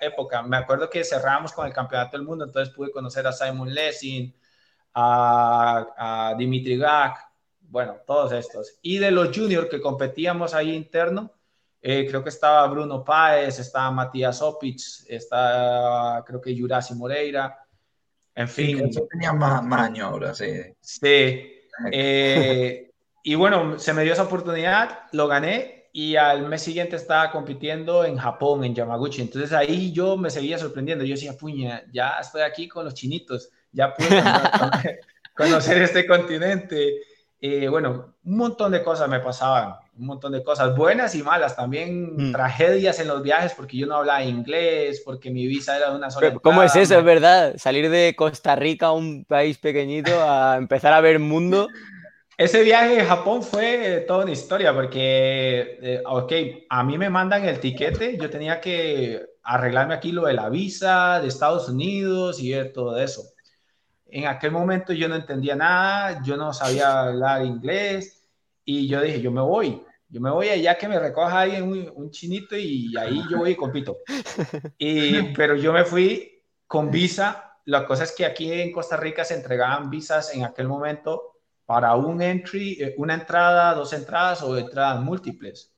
época. 0.00 0.42
Me 0.44 0.56
acuerdo 0.56 0.88
que 0.88 1.02
cerramos 1.02 1.52
con 1.52 1.66
el 1.66 1.72
Campeonato 1.72 2.16
del 2.16 2.24
Mundo, 2.24 2.44
entonces 2.44 2.72
pude 2.72 2.92
conocer 2.92 3.26
a 3.26 3.32
Simon 3.32 3.74
Lessing, 3.74 4.32
a, 4.94 6.34
Dimitri 6.38 6.78
Gak, 6.78 7.27
bueno, 7.68 7.96
todos 8.06 8.32
estos. 8.32 8.78
Y 8.82 8.98
de 8.98 9.10
los 9.10 9.36
juniors 9.36 9.68
que 9.68 9.80
competíamos 9.80 10.54
ahí 10.54 10.74
interno, 10.74 11.32
eh, 11.80 12.06
creo 12.08 12.22
que 12.22 12.30
estaba 12.30 12.66
Bruno 12.66 13.04
Páez, 13.04 13.58
estaba 13.58 13.90
Matías 13.90 14.42
Opic, 14.42 14.80
está 15.06 16.24
creo 16.26 16.40
que 16.40 16.54
Yurasi 16.54 16.94
Moreira, 16.94 17.56
en 18.34 18.48
fin. 18.48 18.86
eso 18.86 19.06
tenía 19.10 19.32
más, 19.32 19.64
años 19.80 20.06
ahora, 20.06 20.34
sí. 20.34 20.46
Sí. 20.80 21.52
Eh, 21.92 22.90
y 23.22 23.34
bueno, 23.34 23.78
se 23.78 23.92
me 23.92 24.02
dio 24.04 24.12
esa 24.12 24.24
oportunidad, 24.24 25.00
lo 25.12 25.28
gané 25.28 25.78
y 25.92 26.16
al 26.16 26.48
mes 26.48 26.62
siguiente 26.62 26.96
estaba 26.96 27.30
compitiendo 27.30 28.04
en 28.04 28.16
Japón, 28.16 28.64
en 28.64 28.74
Yamaguchi. 28.74 29.22
Entonces 29.22 29.52
ahí 29.52 29.92
yo 29.92 30.16
me 30.16 30.30
seguía 30.30 30.58
sorprendiendo. 30.58 31.04
Yo 31.04 31.14
decía, 31.14 31.36
puña, 31.36 31.82
ya 31.92 32.18
estoy 32.20 32.42
aquí 32.42 32.68
con 32.68 32.84
los 32.84 32.94
chinitos, 32.94 33.50
ya 33.72 33.94
pude 33.94 34.22
conocer 35.34 35.82
este 35.82 36.06
continente. 36.06 37.00
Eh, 37.40 37.68
bueno, 37.68 38.14
un 38.24 38.36
montón 38.36 38.72
de 38.72 38.82
cosas 38.82 39.08
me 39.08 39.20
pasaban 39.20 39.76
un 39.98 40.06
montón 40.06 40.32
de 40.32 40.44
cosas, 40.44 40.76
buenas 40.76 41.14
y 41.16 41.22
malas, 41.22 41.56
también 41.56 42.14
mm. 42.16 42.32
tragedias 42.32 43.00
en 43.00 43.08
los 43.08 43.22
viajes 43.22 43.52
porque 43.54 43.76
yo 43.76 43.86
no 43.86 43.96
hablaba 43.96 44.22
inglés, 44.22 45.02
porque 45.04 45.30
mi 45.30 45.46
visa 45.46 45.76
era 45.76 45.90
de 45.90 45.96
una 45.96 46.10
sola. 46.10 46.34
¿Cómo 46.40 46.62
es 46.62 46.76
eso? 46.76 46.98
Es 46.98 47.04
verdad, 47.04 47.54
salir 47.56 47.90
de 47.90 48.14
Costa 48.16 48.54
Rica, 48.54 48.92
un 48.92 49.24
país 49.24 49.58
pequeñito, 49.58 50.10
a 50.22 50.56
empezar 50.58 50.92
a 50.92 51.00
ver 51.00 51.18
mundo. 51.18 51.68
Ese 52.36 52.62
viaje 52.62 53.00
a 53.00 53.06
Japón 53.06 53.42
fue 53.42 54.04
toda 54.06 54.22
una 54.22 54.30
historia 54.30 54.72
porque, 54.72 55.78
eh, 55.82 56.02
ok, 56.06 56.32
a 56.68 56.84
mí 56.84 56.96
me 56.96 57.10
mandan 57.10 57.44
el 57.44 57.58
tiquete, 57.58 58.16
yo 58.16 58.30
tenía 58.30 58.60
que 58.60 59.20
arreglarme 59.42 59.94
aquí 59.94 60.12
lo 60.12 60.26
de 60.26 60.34
la 60.34 60.48
visa 60.48 61.20
de 61.20 61.26
Estados 61.26 61.68
Unidos 61.68 62.38
y 62.40 62.52
todo 62.72 62.96
eso. 63.00 63.22
En 64.08 64.26
aquel 64.26 64.50
momento 64.50 64.92
yo 64.92 65.08
no 65.08 65.16
entendía 65.16 65.54
nada, 65.54 66.22
yo 66.22 66.36
no 66.36 66.52
sabía 66.52 67.00
hablar 67.00 67.44
inglés 67.44 68.28
y 68.64 68.88
yo 68.88 69.00
dije, 69.00 69.20
yo 69.20 69.30
me 69.30 69.40
voy, 69.40 69.82
yo 70.08 70.20
me 70.20 70.30
voy 70.30 70.48
allá 70.48 70.78
que 70.78 70.88
me 70.88 70.98
recoja 70.98 71.40
ahí 71.40 71.60
un, 71.60 71.90
un 71.94 72.10
chinito 72.10 72.56
y 72.56 72.96
ahí 72.96 73.22
yo 73.30 73.38
voy 73.38 73.50
y 73.50 73.56
compito. 73.56 73.98
Y, 74.78 75.34
pero 75.34 75.56
yo 75.56 75.72
me 75.72 75.84
fui 75.84 76.42
con 76.66 76.90
visa. 76.90 77.56
La 77.66 77.84
cosa 77.84 78.04
es 78.04 78.12
que 78.12 78.24
aquí 78.24 78.50
en 78.50 78.72
Costa 78.72 78.96
Rica 78.96 79.24
se 79.24 79.34
entregaban 79.34 79.90
visas 79.90 80.34
en 80.34 80.44
aquel 80.44 80.68
momento 80.68 81.34
para 81.66 81.94
un 81.96 82.22
entry, 82.22 82.78
eh, 82.80 82.94
una 82.96 83.12
entrada, 83.12 83.74
dos 83.74 83.92
entradas 83.92 84.42
o 84.42 84.56
entradas 84.56 85.02
múltiples. 85.02 85.74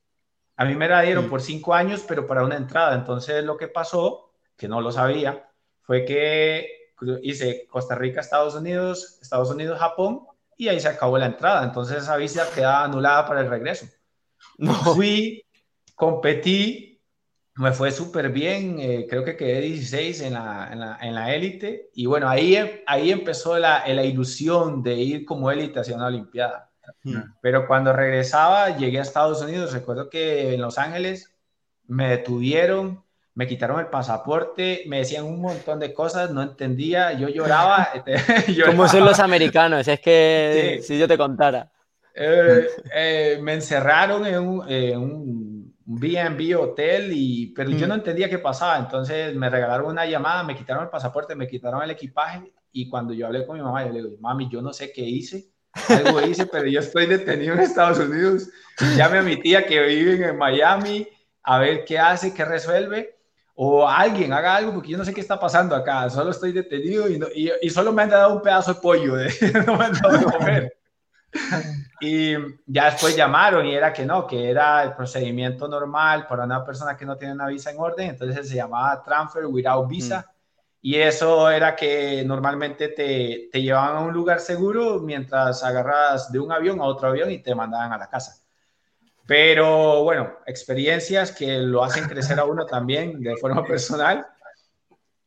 A 0.57 0.65
mí 0.65 0.77
me 0.77 0.89
la 0.89 1.01
dieron 1.01 1.29
por 1.29 1.43
cinco 1.43 1.75
años, 1.75 2.05
pero 2.07 2.27
para 2.29 2.45
una 2.45 2.57
entrada. 2.57 2.95
Entonces 2.95 3.43
lo 3.43 3.57
que 3.57 3.67
pasó, 3.67 4.33
que 4.57 4.69
no 4.69 4.81
lo 4.81 4.93
sabía, 4.93 5.51
fue 5.81 6.05
que 6.05 6.80
hice 7.23 7.67
Costa 7.69 7.95
Rica, 7.95 8.21
Estados 8.21 8.55
Unidos, 8.55 9.19
Estados 9.23 9.51
Unidos, 9.51 9.79
Japón, 9.79 10.23
y 10.57 10.69
ahí 10.69 10.81
se 10.81 10.89
acabó 10.89 11.19
la 11.19 11.27
entrada. 11.27 11.65
Entonces 11.65 12.03
esa 12.03 12.17
visa 12.17 12.47
quedaba 12.55 12.85
anulada 12.85 13.27
para 13.27 13.41
el 13.41 13.49
regreso. 13.49 13.87
No. 14.59 14.75
Fui, 14.75 15.45
competí, 15.95 16.91
me 17.57 17.73
fue 17.73 17.91
súper 17.93 18.31
bien, 18.31 18.79
eh, 18.79 19.07
creo 19.09 19.25
que 19.25 19.37
quedé 19.37 19.61
16 19.61 20.23
en 20.23 20.35
la, 20.35 20.99
en 21.01 21.15
la, 21.15 21.35
élite 21.35 21.91
y 21.95 22.07
bueno, 22.07 22.29
ahí, 22.29 22.57
ahí 22.87 23.11
empezó 23.11 23.59
la, 23.59 23.87
la 23.87 24.05
ilusión 24.05 24.83
de 24.83 24.95
ir 24.95 25.25
como 25.25 25.51
élite 25.51 25.81
hacia 25.81 25.97
una 25.97 26.07
Olimpiada. 26.07 26.71
Hmm. 27.03 27.21
Pero 27.43 27.67
cuando 27.67 27.93
regresaba, 27.93 28.77
llegué 28.77 28.99
a 28.99 29.03
Estados 29.03 29.43
Unidos, 29.43 29.73
recuerdo 29.73 30.09
que 30.09 30.55
en 30.55 30.61
Los 30.61 30.79
Ángeles 30.79 31.35
me 31.87 32.09
detuvieron, 32.09 33.05
me 33.35 33.47
quitaron 33.47 33.81
el 33.81 33.87
pasaporte, 33.87 34.83
me 34.87 34.99
decían 34.99 35.25
un 35.25 35.41
montón 35.41 35.79
de 35.79 35.95
cosas, 35.95 36.31
no 36.31 36.43
entendía, 36.43 37.13
yo 37.13 37.29
lloraba. 37.29 37.89
como 38.47 38.67
¿Cómo 38.67 38.89
son 38.89 39.05
los 39.05 39.21
americanos? 39.21 39.87
Es 39.89 40.01
que 40.01 40.81
si 40.83 40.99
yo 40.99 41.09
te 41.09 41.17
contara. 41.19 41.71
Eh, 42.15 42.67
eh, 42.95 43.39
me 43.41 43.55
encerraron 43.55 44.27
en 44.27 44.39
un, 44.39 45.75
B&B 45.93 46.55
hotel, 46.55 47.11
y, 47.13 47.49
pero 47.49 47.71
yo 47.71 47.89
no 47.89 47.95
mm. 47.95 47.99
entendía 47.99 48.29
qué 48.29 48.39
pasaba. 48.39 48.79
Entonces 48.79 49.35
me 49.35 49.51
regalaron 49.51 49.87
una 49.87 50.07
llamada, 50.07 50.45
me 50.45 50.55
quitaron 50.55 50.85
el 50.85 50.91
pasaporte, 50.91 51.35
me 51.35 51.49
quitaron 51.49 51.83
el 51.83 51.91
equipaje 51.91 52.53
y 52.73 52.89
cuando 52.89 53.13
yo 53.13 53.27
hablé 53.27 53.47
con 53.47 53.57
mi 53.57 53.63
mamá, 53.63 53.85
yo 53.87 53.93
le 53.93 54.03
digo, 54.03 54.17
mami, 54.21 54.49
yo 54.49 54.63
no 54.63 54.73
sé 54.73 54.93
qué 54.93 55.03
hice, 55.03 55.51
algo 55.89 56.21
hice, 56.23 56.47
pero 56.47 56.67
yo 56.67 56.81
estoy 56.81 57.07
detenido 57.07 57.55
en 57.55 57.61
Estados 57.61 57.99
Unidos. 57.99 58.49
Llame 58.97 59.19
a 59.19 59.23
mi 59.23 59.37
tía 59.37 59.67
que 59.67 59.83
vive 59.83 60.29
en 60.29 60.37
Miami 60.37 61.09
a 61.43 61.59
ver 61.59 61.85
qué 61.85 61.99
hace, 61.99 62.33
qué 62.35 62.45
resuelve. 62.45 63.19
O 63.63 63.87
alguien 63.87 64.33
haga 64.33 64.57
algo 64.57 64.73
porque 64.73 64.89
yo 64.89 64.97
no 64.97 65.05
sé 65.05 65.13
qué 65.13 65.21
está 65.21 65.39
pasando 65.39 65.77
acá. 65.77 66.09
Solo 66.09 66.31
estoy 66.31 66.51
detenido 66.51 67.11
y, 67.11 67.53
y, 67.61 67.69
solo 67.69 67.93
me 67.93 68.01
han 68.01 68.09
dado 68.09 68.33
un 68.37 68.41
pedazo 68.41 68.73
de 68.73 68.81
pollo. 68.81 69.17
De, 69.17 69.29
no 69.67 69.77
me 69.77 69.85
han 69.85 69.93
dado 69.93 70.17
de 70.17 70.25
comer. 70.25 70.77
Y 72.01 72.33
ya 72.67 72.87
después 72.87 73.15
llamaron 73.15 73.67
y 73.67 73.75
era 73.75 73.93
que 73.93 74.07
no, 74.07 74.27
que 74.27 74.51
era 74.51 74.83
el 74.83 74.95
procedimiento 74.95 75.69
normal 75.69 76.27
para 76.27 76.45
una 76.45 76.65
persona 76.65 76.97
que 76.97 77.05
no 77.05 77.19
tiene 77.19 77.35
una 77.35 77.47
visa 77.49 77.71
en 77.71 77.79
orden, 77.79 78.09
entonces 78.09 78.49
se 78.49 78.55
llamaba 78.55 79.03
transfer 79.03 79.45
without 79.45 79.87
visa. 79.87 80.27
Mm. 80.27 80.35
Y 80.81 80.95
eso 80.97 81.51
era 81.51 81.77
que 81.77 82.25
normalmente 82.25 82.89
te, 82.89 83.51
te 83.53 83.61
llevaban 83.61 83.99
a 83.99 84.01
un 84.01 84.15
lugar 84.15 84.41
seguro 84.41 85.01
mientras 85.01 85.63
agarras 85.63 86.33
de 86.33 86.41
un 86.41 86.51
avión 86.51 86.81
a 86.81 86.85
otro 86.85 87.09
avión 87.09 87.31
y 87.31 87.39
te 87.39 87.55
mandaban 87.55 87.93
a 87.93 87.99
la 87.99 88.09
casa. 88.09 88.40
Pero 89.31 90.03
bueno, 90.03 90.39
experiencias 90.45 91.31
que 91.31 91.61
lo 91.61 91.85
hacen 91.85 92.09
crecer 92.09 92.41
a 92.41 92.45
uno 92.45 92.67
también 92.67 93.21
de 93.21 93.37
forma 93.37 93.65
personal. 93.65 94.27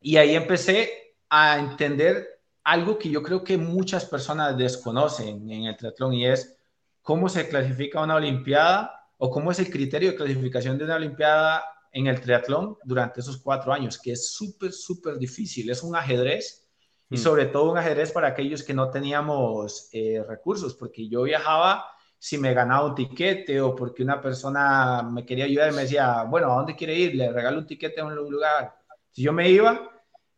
Y 0.01 0.17
ahí 0.17 0.35
empecé 0.35 1.15
a 1.29 1.57
entender 1.57 2.41
algo 2.65 2.97
que 2.97 3.09
yo 3.09 3.23
creo 3.23 3.45
que 3.45 3.57
muchas 3.57 4.03
personas 4.03 4.57
desconocen 4.57 5.49
en 5.49 5.67
el 5.67 5.77
triatlón 5.77 6.15
y 6.15 6.27
es 6.27 6.57
cómo 7.01 7.29
se 7.29 7.47
clasifica 7.47 8.03
una 8.03 8.15
Olimpiada 8.15 9.07
o 9.19 9.29
cómo 9.29 9.51
es 9.51 9.59
el 9.59 9.71
criterio 9.71 10.11
de 10.11 10.17
clasificación 10.17 10.77
de 10.77 10.83
una 10.83 10.97
Olimpiada 10.97 11.63
en 11.93 12.07
el 12.07 12.19
triatlón 12.19 12.77
durante 12.83 13.21
esos 13.21 13.37
cuatro 13.37 13.71
años, 13.71 13.97
que 13.97 14.11
es 14.11 14.33
súper, 14.33 14.73
súper 14.73 15.17
difícil. 15.17 15.69
Es 15.69 15.81
un 15.81 15.95
ajedrez 15.95 16.67
y 17.09 17.15
mm. 17.15 17.19
sobre 17.19 17.45
todo 17.45 17.71
un 17.71 17.77
ajedrez 17.77 18.11
para 18.11 18.27
aquellos 18.27 18.63
que 18.63 18.73
no 18.73 18.89
teníamos 18.89 19.87
eh, 19.93 20.21
recursos, 20.27 20.73
porque 20.75 21.07
yo 21.07 21.23
viajaba 21.23 21.85
si 22.23 22.37
me 22.37 22.53
ganaba 22.53 22.85
un 22.85 22.95
tiquete 22.95 23.59
o 23.59 23.75
porque 23.75 24.01
una 24.01 24.21
persona 24.21 25.03
me 25.03 25.25
quería 25.25 25.43
ayudar 25.43 25.73
y 25.73 25.75
me 25.75 25.81
decía, 25.81 26.23
bueno, 26.23 26.53
¿a 26.53 26.55
dónde 26.55 26.73
quiere 26.73 26.95
ir? 26.95 27.15
Le 27.15 27.29
regalo 27.29 27.57
un 27.59 27.67
tiquete 27.67 27.99
a 27.99 28.05
un 28.05 28.15
lugar. 28.15 28.73
Si 29.11 29.23
yo 29.23 29.33
me 29.33 29.49
iba, 29.49 29.91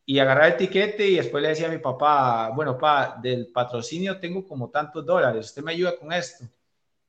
y 0.03 0.17
agarrar 0.17 0.53
el 0.53 0.57
tiquete 0.57 1.07
y 1.07 1.17
después 1.17 1.43
le 1.43 1.49
decía 1.49 1.67
a 1.67 1.71
mi 1.71 1.77
papá, 1.77 2.49
bueno, 2.55 2.75
pa, 2.75 3.19
del 3.21 3.51
patrocinio 3.53 4.19
tengo 4.19 4.47
como 4.47 4.71
tantos 4.71 5.05
dólares, 5.05 5.45
usted 5.45 5.61
me 5.61 5.73
ayuda 5.73 5.95
con 5.95 6.11
esto. 6.11 6.45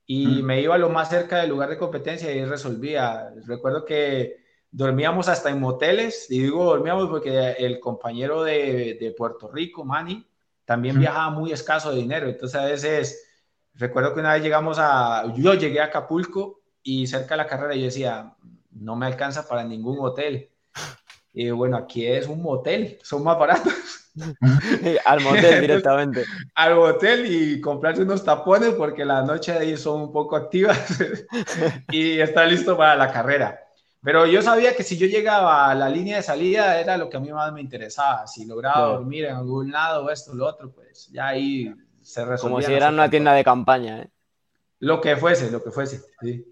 Y 0.05 0.43
me 0.43 0.61
iba 0.61 0.77
lo 0.77 0.91
más 0.91 1.09
cerca 1.09 1.39
del 1.39 1.49
lugar 1.49 1.71
de 1.71 1.79
competencia 1.79 2.31
y 2.31 2.45
resolvía. 2.45 3.33
Recuerdo 3.47 3.83
que 3.83 4.45
dormíamos 4.71 5.27
hasta 5.29 5.49
en 5.49 5.59
moteles, 5.59 6.31
y 6.31 6.43
digo 6.43 6.67
dormíamos 6.67 7.09
porque 7.09 7.53
el 7.59 7.81
compañero 7.81 8.45
de, 8.45 8.99
de 9.01 9.15
Puerto 9.17 9.51
Rico, 9.51 9.87
Manny, 9.87 10.23
también 10.67 10.99
viajaba 10.99 11.31
muy 11.31 11.51
escaso 11.51 11.93
de 11.93 11.97
dinero. 11.97 12.29
Entonces 12.29 12.61
a 12.61 12.67
veces, 12.67 13.26
recuerdo 13.77 14.15
que 14.15 14.21
una 14.21 14.35
vez 14.35 14.43
llegamos 14.43 14.79
a, 14.81 15.33
yo 15.37 15.55
llegué 15.55 15.81
a 15.81 15.87
Acapulco 15.87 16.61
y 16.83 17.07
cerca 17.07 17.35
de 17.35 17.39
la 17.39 17.47
carrera 17.47 17.75
yo 17.75 17.85
decía, 17.85 18.35
no 18.73 18.97
me 18.97 19.07
alcanza 19.07 19.47
para 19.47 19.65
ningún 19.65 19.99
hotel 20.01 20.51
y 21.39 21.51
bueno, 21.51 21.77
aquí 21.77 22.07
es 22.07 22.29
un 22.29 22.41
motel, 22.41 22.99
son 23.03 23.23
más 23.23 23.39
baratos. 23.39 23.75
al 25.05 25.21
motel 25.21 25.61
directamente. 25.61 26.25
al 26.55 26.75
motel 26.75 27.27
y 27.27 27.61
comprarse 27.61 28.01
unos 28.01 28.25
tapones 28.25 28.71
porque 28.71 29.05
la 29.05 29.21
noche 29.21 29.53
de 29.53 29.59
ahí 29.59 29.77
son 29.77 30.01
un 30.01 30.12
poco 30.12 30.35
activas 30.35 30.99
y 31.93 32.19
está 32.21 32.47
listo 32.47 32.75
para 32.75 32.97
la 32.97 33.12
carrera. 33.12 33.61
Pero 34.03 34.25
yo 34.25 34.41
sabía 34.41 34.75
que 34.75 34.83
si 34.83 34.97
yo 34.97 35.07
llegaba 35.07 35.69
a 35.69 35.75
la 35.75 35.91
línea 35.91 36.17
de 36.17 36.23
salida 36.23 36.81
era 36.81 36.97
lo 36.97 37.11
que 37.11 37.19
a 37.19 37.21
mí 37.21 37.31
más 37.31 37.53
me 37.53 37.61
interesaba. 37.61 38.27
Si 38.27 38.47
lograba 38.47 38.95
dormir 38.95 39.27
en 39.27 39.37
algún 39.37 39.71
lado 39.71 40.07
o 40.07 40.11
esto 40.11 40.33
o 40.33 40.35
lo 40.37 40.47
otro, 40.47 40.73
pues 40.73 41.09
ya 41.12 41.29
ahí 41.29 41.71
se 42.07 42.25
resolvía. 42.25 42.55
Como 42.55 42.62
si 42.62 42.73
era 42.73 42.90
una 42.90 43.11
tienda 43.11 43.33
de 43.33 43.42
campaña, 43.42 44.03
¿eh? 44.03 44.11
Lo 44.79 45.01
que 45.01 45.16
fuese, 45.16 45.51
lo 45.51 45.62
que 45.62 45.71
fuese, 45.71 46.03
sí. 46.21 46.47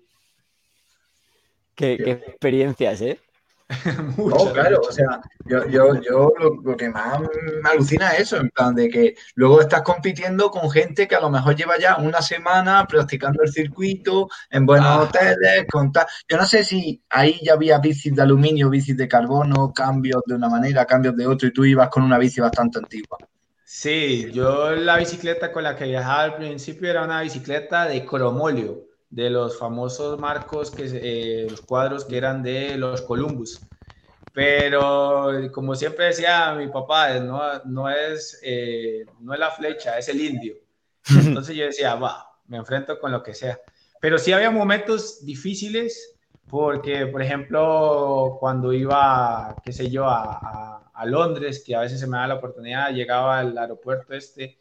Qué, 1.75 1.99
qué 2.03 2.11
experiencias, 2.12 3.01
¿eh? 3.03 3.21
no, 4.19 4.53
claro, 4.53 4.81
o 4.87 4.93
sea, 4.93 5.21
yo, 5.47 5.67
yo, 5.69 6.01
yo 6.03 6.33
lo, 6.38 6.77
que 6.77 6.90
más 6.90 7.21
me 7.21 7.71
alucina 7.71 8.12
es 8.12 8.21
eso, 8.21 8.37
en 8.37 8.51
plan 8.51 8.75
de 8.75 8.90
que 8.90 9.14
luego 9.37 9.61
estás 9.61 9.83
compitiendo 9.83 10.51
con 10.51 10.71
gente 10.71 11.09
que 11.09 11.14
a 11.14 11.21
lo 11.21 11.31
mejor 11.31 11.57
lleva 11.57 11.79
ya 11.79 11.97
una 11.97 12.21
semana 12.21 12.87
practicando 12.87 13.43
el 13.43 13.51
circuito 13.51 14.29
en 14.51 14.67
buenos 14.67 14.88
ah. 14.88 15.03
hoteles, 15.03 15.67
con 15.71 15.93
Yo 16.29 16.37
no 16.37 16.45
sé 16.45 16.62
si 16.64 17.03
ahí 17.09 17.40
ya 17.43 17.55
había 17.55 17.79
bicis 17.79 18.14
de 18.14 18.23
aluminio, 18.23 18.71
bicis 18.71 18.97
de 18.97 19.09
carbono, 19.09 19.73
cambios 19.73 20.23
de 20.27 20.35
una 20.35 20.49
manera, 20.49 20.85
cambios 20.85 21.17
de 21.17 21.27
otro, 21.27 21.49
y 21.49 21.53
tú 21.53 21.64
ibas 21.64 21.88
con 21.88 22.03
una 22.03 22.19
bici 22.19 22.40
bastante 22.40 22.79
antigua. 22.79 23.19
Sí, 23.64 24.31
yo 24.33 24.72
la 24.72 24.98
bicicleta 24.98 25.50
con 25.50 25.64
la 25.64 25.74
que 25.74 25.87
viajaba 25.87 26.22
al 26.22 26.37
principio 26.37 26.90
era 26.90 27.03
una 27.05 27.22
bicicleta 27.22 27.87
de 27.88 28.05
cromolio 28.05 28.85
de 29.09 29.31
los 29.31 29.59
famosos 29.59 30.18
marcos, 30.18 30.70
que, 30.70 30.85
eh, 30.92 31.46
los 31.48 31.62
cuadros 31.62 32.05
que 32.05 32.16
eran 32.18 32.42
de 32.42 32.77
los 32.77 33.00
Columbus. 33.03 33.61
Pero 34.33 35.31
como 35.53 35.74
siempre 35.77 36.07
decía 36.07 36.55
mi 36.55 36.68
papá, 36.68 37.18
no, 37.20 37.40
no, 37.64 37.88
es, 37.88 38.40
eh, 38.42 39.07
no 39.20 39.33
es 39.33 39.40
la 39.40 39.50
flecha, 39.50 39.98
es 39.98 40.09
el 40.09 40.20
indio. 40.20 40.57
Entonces 41.11 41.57
yo 41.57 41.64
decía, 41.64 41.94
va, 41.94 42.27
me 42.48 42.59
enfrento 42.59 42.98
con 42.98 43.12
lo 43.12 43.22
que 43.22 43.35
sea. 43.35 43.59
Pero 44.00 44.18
sí 44.18 44.33
había 44.33 44.50
momentos 44.50 45.24
difíciles 45.24 46.16
porque, 46.48 47.07
por 47.07 47.22
ejemplo, 47.22 48.37
cuando 48.40 48.72
iba, 48.72 49.57
qué 49.64 49.72
sé 49.72 49.88
yo, 49.90 50.07
a, 50.07 50.38
a, 50.42 50.84
Londres, 51.04 51.62
que 51.66 51.74
a 51.74 51.80
veces 51.80 52.00
se 52.00 52.07
me 52.07 52.16
da 52.16 52.26
la 52.26 52.37
oportunidad, 52.37 52.90
llegaba 52.90 53.40
al 53.40 53.57
aeropuerto 53.59 54.14
este 54.14 54.59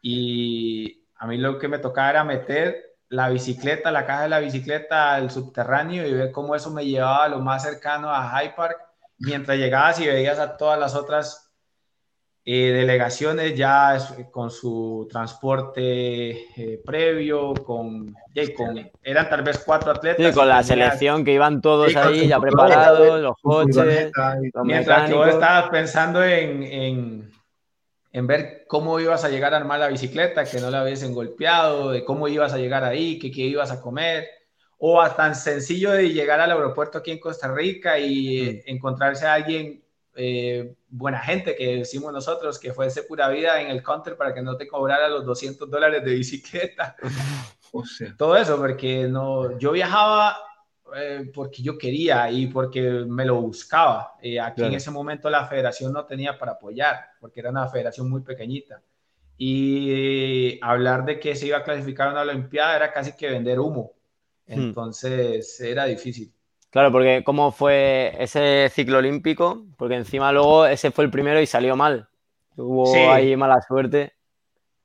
y 0.00 1.04
a 1.16 1.26
mí 1.26 1.38
lo 1.38 1.58
que 1.58 1.68
me 1.68 1.78
tocaba 1.78 2.10
era 2.10 2.24
meter 2.24 2.96
la 3.08 3.28
bicicleta, 3.28 3.90
la 3.90 4.06
caja 4.06 4.22
de 4.22 4.28
la 4.28 4.38
bicicleta 4.38 5.14
al 5.14 5.30
subterráneo 5.30 6.06
y 6.06 6.14
ver 6.14 6.32
cómo 6.32 6.54
eso 6.54 6.70
me 6.70 6.86
llevaba 6.86 7.24
a 7.24 7.28
lo 7.28 7.40
más 7.40 7.62
cercano 7.62 8.10
a 8.10 8.28
High 8.30 8.56
Park, 8.56 8.78
mientras 9.18 9.58
llegabas 9.58 10.00
y 10.00 10.06
veías 10.06 10.38
a 10.38 10.56
todas 10.56 10.78
las 10.78 10.94
otras 10.94 11.41
eh, 12.44 12.72
delegaciones 12.72 13.56
ya 13.56 13.96
con 14.30 14.50
su 14.50 15.06
transporte 15.10 16.30
eh, 16.56 16.82
previo, 16.84 17.54
con, 17.54 18.14
eran 19.02 19.28
tal 19.28 19.42
vez 19.42 19.62
cuatro 19.64 19.92
atletas. 19.92 20.26
Sí, 20.26 20.32
con 20.32 20.48
la 20.48 20.62
selección 20.62 21.24
que 21.24 21.32
iban 21.32 21.60
todos 21.60 21.94
ahí 21.96 22.28
ya 22.28 22.40
preparados, 22.40 23.20
los 23.20 23.36
coches. 23.40 24.10
Mientras 24.64 25.08
que 25.08 25.14
vos 25.14 25.28
estabas 25.28 25.70
pensando 25.70 26.22
en 26.24 27.30
en 28.12 28.26
ver 28.26 28.64
cómo 28.68 29.00
ibas 29.00 29.24
a 29.24 29.30
llegar 29.30 29.54
a 29.54 29.56
armar 29.56 29.80
la 29.80 29.88
bicicleta, 29.88 30.44
que 30.44 30.60
no 30.60 30.70
la 30.70 30.84
hubiesen 30.84 31.14
golpeado, 31.14 31.90
de 31.90 32.04
cómo 32.04 32.28
ibas 32.28 32.52
a 32.52 32.58
llegar 32.58 32.84
ahí, 32.84 33.18
que 33.18 33.30
qué 33.30 33.42
ibas 33.42 33.70
a 33.70 33.80
comer, 33.80 34.28
o 34.78 35.00
a 35.00 35.16
tan 35.16 35.34
sencillo 35.34 35.92
de 35.92 36.10
llegar 36.10 36.38
al 36.40 36.50
aeropuerto 36.50 36.98
aquí 36.98 37.10
en 37.10 37.20
Costa 37.20 37.52
Rica 37.52 37.98
y 37.98 38.62
mm. 38.66 38.70
encontrarse 38.70 39.26
a 39.26 39.34
alguien, 39.34 39.82
eh, 40.14 40.74
buena 40.88 41.18
gente, 41.20 41.54
que 41.56 41.78
decimos 41.78 42.12
nosotros, 42.12 42.58
que 42.58 42.72
fuese 42.72 43.02
pura 43.02 43.28
vida 43.28 43.60
en 43.60 43.68
el 43.68 43.82
counter 43.82 44.16
para 44.16 44.34
que 44.34 44.42
no 44.42 44.56
te 44.56 44.68
cobrara 44.68 45.08
los 45.08 45.24
200 45.24 45.70
dólares 45.70 46.04
de 46.04 46.14
bicicleta. 46.14 46.96
o 47.72 47.84
sea. 47.84 48.14
Todo 48.16 48.36
eso, 48.36 48.56
porque 48.56 49.08
no, 49.08 49.58
yo 49.58 49.72
viajaba 49.72 50.36
eh, 50.94 51.30
porque 51.32 51.62
yo 51.62 51.78
quería 51.78 52.30
y 52.30 52.46
porque 52.46 52.82
me 52.82 53.24
lo 53.24 53.40
buscaba. 53.40 54.14
Eh, 54.20 54.38
aquí 54.38 54.62
en 54.62 54.74
ese 54.74 54.90
momento 54.90 55.30
la 55.30 55.46
federación 55.46 55.92
no 55.92 56.04
tenía 56.04 56.38
para 56.38 56.52
apoyar, 56.52 56.96
porque 57.20 57.40
era 57.40 57.50
una 57.50 57.68
federación 57.68 58.10
muy 58.10 58.20
pequeñita. 58.22 58.82
Y 59.38 60.58
hablar 60.62 61.04
de 61.04 61.18
que 61.18 61.34
se 61.34 61.46
iba 61.46 61.58
a 61.58 61.64
clasificar 61.64 62.08
a 62.08 62.12
una 62.12 62.20
Olimpiada 62.20 62.76
era 62.76 62.92
casi 62.92 63.12
que 63.16 63.30
vender 63.30 63.58
humo. 63.58 63.92
Hmm. 64.46 64.52
Entonces 64.52 65.60
era 65.60 65.86
difícil. 65.86 66.32
Claro, 66.72 66.90
porque 66.90 67.22
¿cómo 67.22 67.52
fue 67.52 68.16
ese 68.18 68.70
ciclo 68.70 68.96
olímpico? 68.96 69.66
Porque 69.76 69.94
encima 69.94 70.32
luego 70.32 70.64
ese 70.64 70.90
fue 70.90 71.04
el 71.04 71.10
primero 71.10 71.38
y 71.38 71.46
salió 71.46 71.76
mal. 71.76 72.08
Hubo 72.56 73.12
ahí 73.12 73.36
mala 73.36 73.60
suerte. 73.60 74.14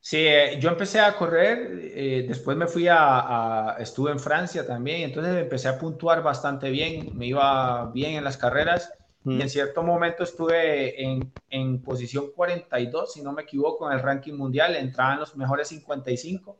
Sí, 0.01 0.17
eh, 0.19 0.59
yo 0.59 0.69
empecé 0.69 0.99
a 0.99 1.15
correr, 1.15 1.79
eh, 1.81 2.25
después 2.27 2.57
me 2.57 2.67
fui 2.67 2.87
a, 2.89 3.77
estuve 3.79 4.11
en 4.11 4.19
Francia 4.19 4.67
también, 4.67 5.03
entonces 5.03 5.33
empecé 5.37 5.69
a 5.69 5.79
puntuar 5.79 6.21
bastante 6.21 6.69
bien, 6.69 7.17
me 7.17 7.27
iba 7.27 7.89
bien 7.93 8.15
en 8.15 8.23
las 8.25 8.35
carreras 8.35 8.93
y 9.23 9.39
en 9.39 9.45
mm. 9.45 9.49
cierto 9.49 9.81
momento 9.81 10.23
estuve 10.23 11.01
en, 11.01 11.31
en, 11.49 11.81
posición 11.81 12.31
42, 12.35 13.13
si 13.13 13.21
no 13.21 13.31
me 13.31 13.43
equivoco, 13.43 13.89
en 13.89 13.97
el 13.97 14.03
ranking 14.03 14.33
mundial, 14.33 14.75
entraban 14.75 15.19
los 15.19 15.37
mejores 15.37 15.69
55 15.69 16.57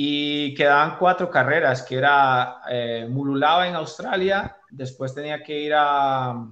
y 0.00 0.54
quedaban 0.54 0.96
cuatro 0.96 1.28
carreras, 1.28 1.82
que 1.82 1.96
era 1.96 2.60
eh, 2.70 3.06
Mululava 3.10 3.66
en 3.66 3.74
Australia, 3.74 4.56
después 4.70 5.12
tenía 5.12 5.42
que 5.42 5.58
ir 5.58 5.72
a, 5.74 6.46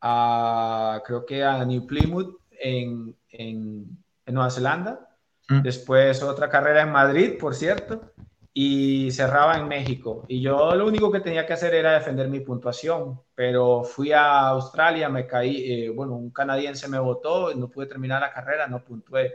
a 0.00 1.02
creo 1.06 1.24
que 1.24 1.44
a 1.44 1.64
New 1.64 1.86
Plymouth 1.86 2.40
en, 2.50 3.14
en 3.28 4.00
en 4.30 4.34
Nueva 4.34 4.50
Zelanda, 4.50 5.08
mm. 5.48 5.62
después 5.62 6.22
otra 6.22 6.48
carrera 6.48 6.82
en 6.82 6.92
Madrid, 6.92 7.34
por 7.38 7.54
cierto, 7.54 8.12
y 8.54 9.10
cerraba 9.10 9.56
en 9.56 9.68
México. 9.68 10.24
Y 10.28 10.40
yo 10.40 10.74
lo 10.74 10.86
único 10.86 11.10
que 11.10 11.20
tenía 11.20 11.46
que 11.46 11.52
hacer 11.52 11.74
era 11.74 11.92
defender 11.92 12.28
mi 12.28 12.40
puntuación, 12.40 13.20
pero 13.34 13.84
fui 13.84 14.12
a 14.12 14.48
Australia, 14.48 15.08
me 15.08 15.26
caí, 15.26 15.72
eh, 15.72 15.90
bueno, 15.90 16.14
un 16.14 16.30
canadiense 16.30 16.88
me 16.88 16.98
votó, 16.98 17.54
no 17.54 17.68
pude 17.68 17.86
terminar 17.86 18.20
la 18.22 18.32
carrera, 18.32 18.66
no 18.66 18.82
puntué. 18.84 19.34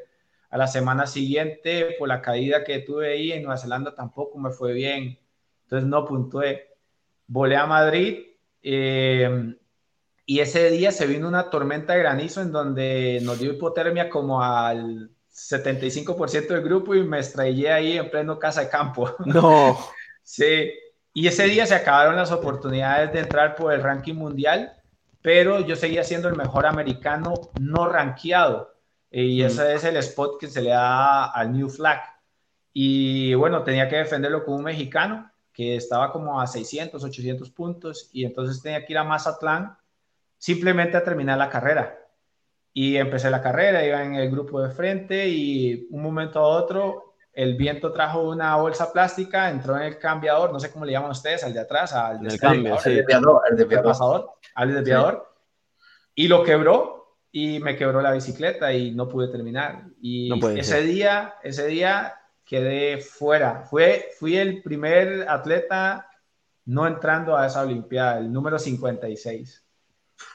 A 0.56 0.58
la 0.58 0.68
semana 0.68 1.06
siguiente, 1.06 1.98
por 2.00 2.08
la 2.08 2.22
caída 2.22 2.64
que 2.64 2.80
tuve 2.80 3.12
ahí 3.12 3.34
en 3.34 3.44
Nueva 3.44 3.58
Zelanda, 3.58 3.94
tampoco 3.94 4.40
me 4.40 4.52
fue 4.52 4.72
bien, 4.72 5.20
entonces 5.64 5.86
no 5.86 6.06
puntué. 6.06 6.78
Volé 7.28 7.58
a 7.58 7.66
Madrid. 7.66 8.20
Eh, 8.64 9.54
y 10.26 10.40
ese 10.40 10.72
día 10.72 10.94
se 10.94 11.08
vino 11.08 11.28
una 11.28 11.50
tormenta 11.50 11.92
de 11.92 12.00
granizo 12.00 12.42
en 12.42 12.54
donde 12.54 13.20
nos 13.22 13.38
dio 13.38 13.52
hipotermia 13.52 14.10
como 14.10 14.42
al 14.42 15.10
75% 15.30 16.48
del 16.48 16.62
grupo 16.64 16.96
y 16.96 17.04
me 17.04 17.20
estrellé 17.20 17.74
ahí 17.74 17.98
en 17.98 18.10
pleno 18.10 18.40
casa 18.40 18.62
de 18.62 18.70
campo. 18.70 19.14
No. 19.26 19.78
sí. 20.24 20.72
Y 21.14 21.28
ese 21.28 21.48
día 21.48 21.66
se 21.66 21.76
acabaron 21.76 22.16
las 22.16 22.32
oportunidades 22.32 23.12
de 23.12 23.20
entrar 23.20 23.56
por 23.56 23.74
el 23.74 23.84
ranking 23.84 24.16
mundial, 24.16 24.72
pero 25.22 25.60
yo 25.60 25.76
seguía 25.76 26.06
siendo 26.06 26.30
el 26.30 26.38
mejor 26.38 26.66
americano 26.66 27.34
no 27.60 27.90
rankeado. 27.90 28.75
Y 29.18 29.42
mm. 29.42 29.46
ese 29.46 29.74
es 29.74 29.84
el 29.86 29.96
spot 29.98 30.38
que 30.38 30.48
se 30.48 30.62
le 30.62 30.72
da 30.72 31.32
al 31.32 31.54
New 31.54 31.70
Flag. 31.70 32.02
Y 32.74 33.34
bueno, 33.34 33.64
tenía 33.64 33.88
que 33.88 33.96
defenderlo 33.96 34.44
como 34.44 34.58
un 34.58 34.66
mexicano 34.66 35.32
que 35.54 35.78
estaba 35.78 36.12
como 36.12 36.42
a 36.42 36.46
600, 36.46 37.02
800 37.02 37.50
puntos 37.52 38.10
y 38.12 38.26
entonces 38.26 38.62
tenía 38.62 38.86
que 38.86 38.92
ir 38.92 38.98
a 38.98 39.06
Mazatlán 39.06 39.78
simplemente 40.38 40.98
a 40.98 41.04
terminar 41.04 41.38
la 41.38 41.50
carrera. 41.50 41.98
y 42.78 42.98
empecé 42.98 43.30
la 43.30 43.42
carrera, 43.42 43.86
iba 43.86 44.04
en 44.04 44.16
el 44.16 44.30
grupo 44.30 44.62
de 44.62 44.70
frente 44.70 45.30
y 45.30 45.88
un 45.92 46.04
momento 46.04 46.40
a 46.40 46.48
otro 46.48 47.16
el 47.32 47.56
viento 47.56 47.94
trajo 47.94 48.30
una 48.30 48.58
bolsa 48.58 48.92
plástica, 48.92 49.50
entró 49.50 49.78
en 49.78 49.84
el 49.84 49.98
cambiador, 49.98 50.52
no 50.52 50.60
sé 50.60 50.72
cómo 50.72 50.84
le 50.84 50.92
llaman 50.92 51.12
ustedes, 51.12 51.42
al 51.46 51.54
de 51.54 51.62
atrás, 51.62 51.94
al 51.94 52.22
de 52.22 52.38
cambio, 52.38 52.78
el 52.84 52.96
desviador, 52.98 53.42
el 53.50 53.56
desviador. 53.56 54.34
al 54.56 54.74
desviador, 54.74 55.36
y 56.16 56.28
lo 56.28 56.44
quebró 56.44 56.95
y 57.38 57.60
me 57.60 57.76
quebró 57.76 58.02
la 58.02 58.14
bicicleta 58.14 58.72
y 58.72 58.92
no 58.92 59.10
pude 59.10 59.28
terminar. 59.28 59.90
Y 60.02 60.32
ese 60.58 60.82
día, 60.84 61.36
ese 61.44 61.68
día 61.68 62.16
quedé 62.46 63.00
fuera. 63.00 63.64
Fue, 63.70 64.08
fui 64.18 64.38
el 64.38 64.64
primer 64.64 65.28
atleta 65.28 66.10
no 66.64 66.88
entrando 66.88 67.36
a 67.36 67.46
esa 67.46 67.64
Olimpiada, 67.64 68.20
el 68.20 68.32
número 68.32 68.58
56. 68.58 69.66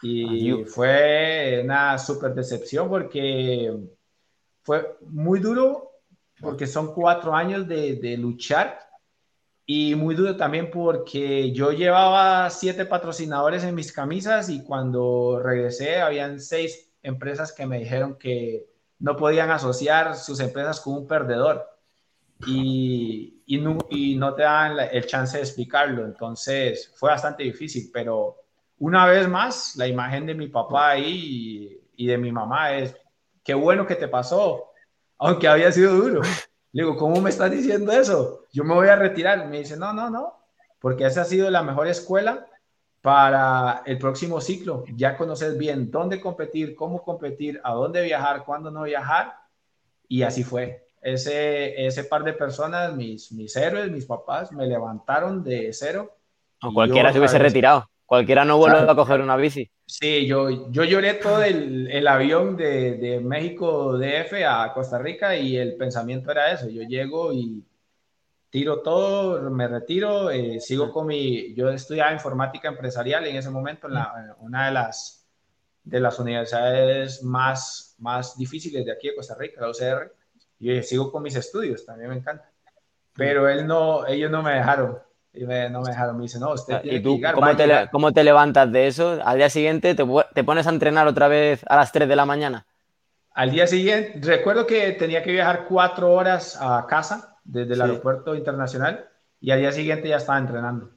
Y 0.03 0.53
fue 0.67 1.63
una 1.65 1.97
súper 1.97 2.35
decepción 2.35 2.91
porque 2.91 3.75
fue 4.61 4.99
muy 5.01 5.41
duro, 5.41 5.93
porque 6.39 6.67
son 6.67 6.93
cuatro 6.93 7.35
años 7.35 7.67
de, 7.67 7.95
de, 7.95 8.19
luchar 8.19 8.79
y 9.65 9.95
muy 9.95 10.15
duro 10.15 10.37
también 10.37 10.71
porque 10.71 11.51
yo 11.53 11.73
llevaba 11.73 12.51
siete 12.51 12.85
patrocinadores 12.85 13.65
en 13.65 13.75
mis 13.75 13.91
camisas 13.91 14.51
y 14.51 14.63
cuando 14.63 15.41
regresé 15.43 16.03
habían 16.03 16.39
seis 16.41 16.90
empresas 17.03 17.53
que 17.53 17.67
me 17.67 17.79
dijeron 17.79 18.17
que 18.17 18.67
no 18.99 19.17
podían 19.17 19.51
asociar 19.51 20.17
sus 20.17 20.41
empresas 20.41 20.81
con 20.81 20.95
un 20.95 21.07
perdedor 21.07 21.67
y, 22.47 23.43
y, 23.47 23.59
no, 23.59 23.79
y 23.89 24.17
no 24.17 24.35
te 24.35 24.43
dan 24.43 24.77
el 24.93 25.07
chance 25.07 25.37
de 25.37 25.43
explicarlo. 25.43 26.05
Entonces 26.05 26.93
fue 26.97 27.11
bastante 27.11 27.43
difícil, 27.43 27.91
pero 27.93 28.37
una 28.79 29.07
vez 29.07 29.29
más, 29.29 29.77
la 29.77 29.87
imagen 29.87 30.27
de 30.27 30.35
mi 30.35 30.49
papá 30.49 30.91
ahí 30.91 31.83
y, 31.97 32.07
de 32.07 32.17
mi 32.17 32.33
mamá 32.33 32.73
es, 32.75 32.97
qué 33.45 33.53
bueno 33.53 33.87
que 33.87 33.95
te 33.95 34.09
pasó, 34.09 34.71
aunque 35.19 35.49
había 35.49 35.71
sido 35.71 35.95
duro. 35.95 36.23
Le 36.73 36.85
digo, 36.85 36.97
¿cómo 36.97 37.21
me 37.21 37.31
estás 37.31 37.51
diciendo 37.51 37.93
eso? 37.93 38.47
Yo 38.53 38.65
me 38.65 38.75
voy 38.75 38.89
a 38.89 38.97
retirar. 38.97 39.49
Me 39.49 39.59
dice, 39.59 39.77
no, 39.77 39.93
no, 39.93 40.09
no, 40.09 40.39
porque 40.79 41.05
esa 41.05 41.23
ha 41.23 41.25
sido 41.25 41.51
la 41.51 41.63
mejor 41.63 41.89
escuela 41.89 42.47
para 43.01 43.83
el 43.87 43.99
próximo 43.99 44.41
ciclo. 44.41 44.85
Ya 44.95 45.17
conoces 45.17 45.57
bien 45.57 45.91
dónde 45.91 46.21
competir, 46.21 46.75
cómo 46.75 47.03
competir, 47.03 47.61
a 47.65 47.73
dónde 47.73 48.03
viajar, 48.03 48.45
cuándo 48.45 48.71
no 48.71 48.83
viajar. 48.83 49.35
Y 50.09 50.23
así 50.23 50.45
fue. 50.45 50.87
Ese, 51.01 51.87
ese 51.87 52.05
par 52.05 52.25
de 52.25 52.35
personas, 52.35 52.95
mis, 52.95 53.33
mis 53.33 53.57
héroes, 53.57 53.91
mis 53.91 54.05
papás, 54.05 54.53
me 54.53 54.67
levantaron 54.67 55.43
de 55.43 55.73
cero. 55.73 56.15
O 56.63 56.73
cualquiera 56.75 57.13
se 57.13 57.19
hubiese 57.19 57.39
retirado. 57.39 57.89
Cualquiera 58.05 58.45
no 58.45 58.59
vuelve 58.59 58.79
a 58.79 58.95
coger 58.95 59.21
una 59.21 59.37
bici. 59.37 59.71
Sí, 59.87 60.27
yo, 60.27 60.71
yo 60.71 60.85
lloré 60.85 61.15
todo 61.15 61.43
el, 61.43 61.89
el 61.91 62.09
avión 62.09 62.57
de, 62.57 62.97
de, 62.97 63.21
México 63.21 63.97
DF 63.97 64.33
a 64.47 64.73
Costa 64.75 64.99
Rica 64.99 65.37
y 65.37 65.57
el 65.57 65.77
pensamiento 65.77 66.33
era 66.33 66.53
eso. 66.53 66.69
Yo 66.69 66.83
llego 66.83 67.33
y 67.33 67.63
tiro 68.51 68.83
todo, 68.83 69.49
me 69.51 69.69
retiro, 69.69 70.31
eh, 70.31 70.61
sigo 70.61 70.93
con 70.93 71.07
mi... 71.07 71.55
Yo 71.55 71.71
estudiaba 71.71 72.13
informática 72.13 72.69
empresarial 72.69 73.27
en 73.27 73.37
ese 73.37 73.51
momento 73.51 73.87
en, 73.87 73.95
la, 73.95 74.37
una 74.41 74.67
de 74.67 74.73
las, 74.73 75.29
de 75.85 76.01
las 76.01 76.19
universidades 76.19 77.23
más, 77.23 77.95
más 77.99 78.37
difíciles 78.37 78.85
de 78.85 78.93
aquí 78.93 79.09
de 79.09 79.15
Costa 79.15 79.37
Rica, 79.39 79.61
la 79.61 79.71
UCR. 79.71 80.13
Y 80.59 80.83
sigo 80.83 81.11
con 81.11 81.23
mis 81.23 81.37
estudios, 81.37 81.87
también 81.87 82.11
me 82.11 82.17
encanta. 82.17 82.51
Pero 83.15 83.49
él 83.49 83.67
no, 83.67 84.07
ellos 84.07 84.31
no 84.31 84.43
me 84.43 84.55
dejaron 84.55 84.99
y 85.33 85.45
no 85.45 85.81
me 85.83 85.91
dejaron, 85.91 86.17
me 86.17 86.25
dice, 86.25 86.41
no, 86.41 86.53
usted 86.53 86.81
tiene 86.81 86.99
¿Y 86.99 87.03
tú, 87.03 87.21
¿cómo, 87.35 87.57
te, 87.57 87.89
¿cómo, 87.93 88.13
te, 88.13 88.25
levantas 88.25 88.71
de 88.73 88.89
eso? 88.89 89.21
Al 89.25 89.39
día 89.39 89.49
siguiente 89.49 89.95
te, 89.95 90.05
te, 90.35 90.45
pones 90.45 90.67
a 90.67 90.71
entrenar 90.71 91.07
otra 91.07 91.29
vez 91.29 91.63
a 91.69 91.77
las 91.77 91.93
3 91.93 92.09
de 92.09 92.17
la 92.17 92.27
mañana. 92.27 92.67
Al 93.33 93.53
día 93.53 93.69
siguiente, 93.69 94.19
recuerdo 94.23 94.67
que 94.67 94.91
tenía 94.93 95.23
que 95.23 95.31
viajar 95.31 95.67
cuatro 95.69 96.13
horas 96.13 96.59
a 96.61 96.85
casa 96.89 97.30
desde 97.51 97.75
el 97.75 97.83
aeropuerto 97.83 98.35
internacional 98.35 99.09
y 99.41 99.51
al 99.51 99.61
día 99.61 99.73
siguiente 99.73 100.09
ya 100.09 100.17
estaba 100.17 100.39
entrenando. 100.39 100.91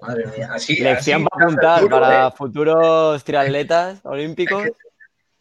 Madre 0.00 0.26
mía, 0.36 0.50
así. 0.52 0.80
Lección 0.80 1.24
para 1.24 1.44
apuntar 1.44 1.88
para 1.88 2.26
¿eh? 2.28 2.30
futuros 2.36 3.22
triatletas 3.22 4.00
olímpicos. 4.04 4.64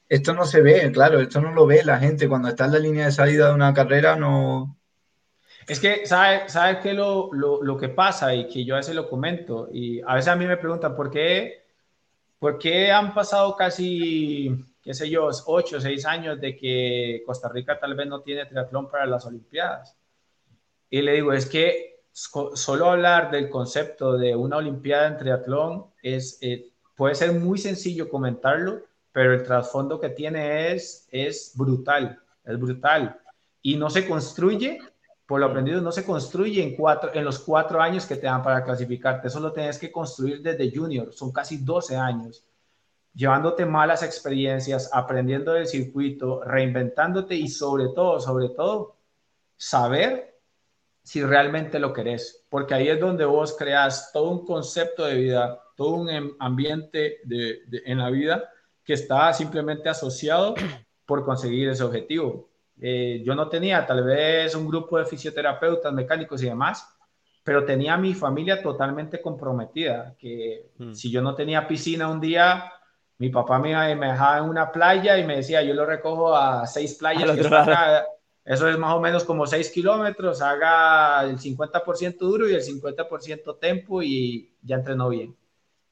esto 0.08 0.34
no 0.34 0.46
se 0.46 0.62
ve, 0.62 0.92
claro, 0.92 1.20
esto 1.20 1.42
no 1.42 1.52
lo 1.52 1.66
ve 1.66 1.84
la 1.84 1.98
gente. 1.98 2.30
Cuando 2.30 2.50
está 2.50 2.66
en 2.66 2.74
la 2.74 2.80
línea 2.80 3.06
de 3.06 3.12
salida 3.12 3.48
de 3.48 3.56
una 3.56 3.74
carrera, 3.74 4.16
no, 4.16 4.78
es 5.68 5.80
que, 5.80 6.06
¿sabes 6.06 6.52
sabe 6.52 6.80
qué 6.80 6.94
lo, 6.94 7.30
lo, 7.34 7.62
lo, 7.64 7.78
que 7.78 7.90
pasa? 7.90 8.34
Y 8.34 8.48
que 8.48 8.66
yo 8.66 8.76
a 8.76 8.78
veces 8.80 8.96
lo 8.96 9.10
comento, 9.10 9.70
y 9.72 10.02
a 10.02 10.16
veces 10.16 10.30
a 10.30 10.36
mí 10.36 10.46
me 10.46 10.58
preguntan, 10.58 10.96
¿por 10.96 11.12
qué, 11.12 11.66
por 12.40 12.58
qué 12.58 12.92
han 12.92 13.14
pasado 13.14 13.56
casi, 13.56 14.66
qué 14.82 14.94
sé 14.94 15.10
yo, 15.10 15.30
ocho 15.46 15.78
o 15.78 15.82
seis 15.82 16.06
años 16.06 16.40
de 16.40 16.58
que 16.58 17.24
Costa 17.26 17.50
Rica 17.50 17.80
tal 17.80 17.96
vez 17.96 18.08
no 18.08 18.22
tiene 18.22 18.46
triatlón 18.46 18.90
para 18.90 19.06
las 19.06 19.26
Olimpiadas? 19.26 19.96
Y 20.90 21.02
le 21.02 21.14
digo, 21.14 21.34
es 21.34 21.46
que 21.46 22.02
solo 22.12 22.90
hablar 22.90 23.32
del 23.32 23.50
concepto 23.50 24.18
de 24.18 24.36
una 24.36 24.58
Olimpiada 24.58 25.08
en 25.08 25.18
triatlón 25.18 25.86
es, 26.02 26.38
eh, 26.42 26.72
puede 26.96 27.16
ser 27.16 27.34
muy 27.34 27.58
sencillo 27.58 28.10
comentarlo, 28.10 28.82
pero 29.12 29.34
el 29.34 29.44
trasfondo 29.44 30.00
que 30.00 30.10
tiene 30.10 30.72
es, 30.74 31.08
es 31.12 31.54
brutal, 31.56 32.20
es 32.44 32.60
brutal. 32.60 33.20
Y 33.62 33.76
no 33.76 33.90
se 33.90 34.08
construye 34.08 34.80
por 35.32 35.40
lo 35.40 35.46
aprendido 35.46 35.80
no 35.80 35.94
se 35.94 36.04
construye 36.04 36.62
en, 36.62 36.76
cuatro, 36.76 37.10
en 37.14 37.24
los 37.24 37.40
cuatro 37.40 37.82
años 37.82 38.06
que 38.06 38.18
te 38.18 38.28
dan 38.28 38.44
para 38.44 38.66
clasificarte, 38.66 39.30
eso 39.30 39.40
lo 39.40 39.54
tienes 39.54 39.80
que 39.80 39.90
construir 39.90 40.42
desde 40.42 40.70
junior, 40.76 41.14
son 41.14 41.32
casi 41.32 41.56
12 41.56 41.96
años, 41.96 42.44
llevándote 43.14 43.66
malas 43.66 44.04
experiencias, 44.04 44.90
aprendiendo 44.94 45.54
del 45.54 45.68
circuito, 45.68 46.44
reinventándote 46.44 47.36
y 47.36 47.48
sobre 47.48 47.90
todo, 47.90 48.20
sobre 48.20 48.50
todo, 48.50 48.98
saber 49.58 50.40
si 51.04 51.24
realmente 51.24 51.80
lo 51.80 51.94
querés, 51.94 52.46
porque 52.50 52.74
ahí 52.74 52.88
es 52.88 53.00
donde 53.00 53.26
vos 53.26 53.56
creas 53.58 54.12
todo 54.14 54.30
un 54.30 54.46
concepto 54.46 55.06
de 55.06 55.16
vida, 55.16 55.60
todo 55.76 55.96
un 55.96 56.10
em, 56.10 56.32
ambiente 56.40 57.20
de, 57.24 57.62
en 57.86 57.98
la 57.98 58.10
vida 58.10 58.50
que 58.84 58.94
está 58.94 59.34
simplemente 59.34 59.90
asociado 59.90 60.54
por 61.06 61.26
conseguir 61.26 61.70
ese 61.70 61.84
objetivo. 61.84 62.50
Eh, 62.80 63.22
yo 63.26 63.36
no 63.36 63.50
tenía 63.50 63.86
tal 63.86 64.04
vez 64.04 64.56
un 64.56 64.68
grupo 64.68 64.98
de 64.98 65.06
fisioterapeutas, 65.06 65.92
mecánicos 65.92 66.42
y 66.44 66.48
demás, 66.48 66.88
pero 67.44 67.66
tenía 67.66 67.98
mi 67.98 68.14
familia 68.14 68.62
totalmente 68.62 69.22
comprometida, 69.22 70.16
que 70.18 70.72
hmm. 70.78 70.94
si 70.94 71.12
yo 71.12 71.22
no 71.22 71.34
tenía 71.34 71.68
piscina 71.68 72.08
un 72.08 72.22
día, 72.22 72.72
mi 73.22 73.30
papá 73.30 73.60
me, 73.60 73.96
me, 73.96 74.08
dejaba 74.08 74.40
en 74.40 74.46
una 74.46 74.72
playa 74.72 75.16
y 75.16 75.24
me 75.24 75.36
decía, 75.36 75.62
yo 75.62 75.76
lo 75.76 75.86
recojo 75.86 76.36
a 76.36 76.66
seis 76.66 76.96
playas. 76.96 77.30
eso 78.44 78.68
es 78.68 78.78
más 78.80 78.96
o 78.96 79.00
menos 79.00 79.24
como 79.26 79.46
seis 79.46 79.70
kilómetros, 79.70 80.42
haga 80.42 81.22
el 81.26 81.38
50% 81.38 82.18
duro 82.18 82.50
y 82.50 82.56
el 82.56 82.64
50% 82.64 83.60
tempo 83.60 84.02
y 84.02 84.52
ya 84.64 84.78
entrenó 84.78 85.10
bien. 85.10 85.38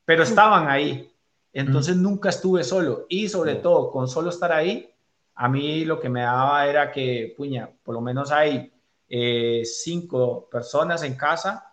Pero 0.06 0.24
estaban 0.24 0.68
ahí, 0.70 1.14
entonces 1.54 1.98
hmm. 1.98 2.02
nunca 2.02 2.30
estuve 2.30 2.64
solo 2.64 3.06
y 3.10 3.30
sobre 3.30 3.54
todo 3.58 3.92
con 3.92 4.08
solo 4.08 4.32
estar 4.32 4.52
ahí, 4.52 4.92
a 5.36 5.48
mí 5.48 5.86
lo 5.86 6.00
que 6.00 6.10
me 6.10 6.22
daba 6.22 6.66
era 6.66 6.92
que, 6.92 7.36
puña, 7.38 7.70
por 7.84 7.94
lo 7.94 8.02
menos 8.02 8.32
hay 8.32 8.74
eh, 9.08 9.62
cinco 9.66 10.50
personas 10.50 11.04
en 11.04 11.14
casa 11.14 11.69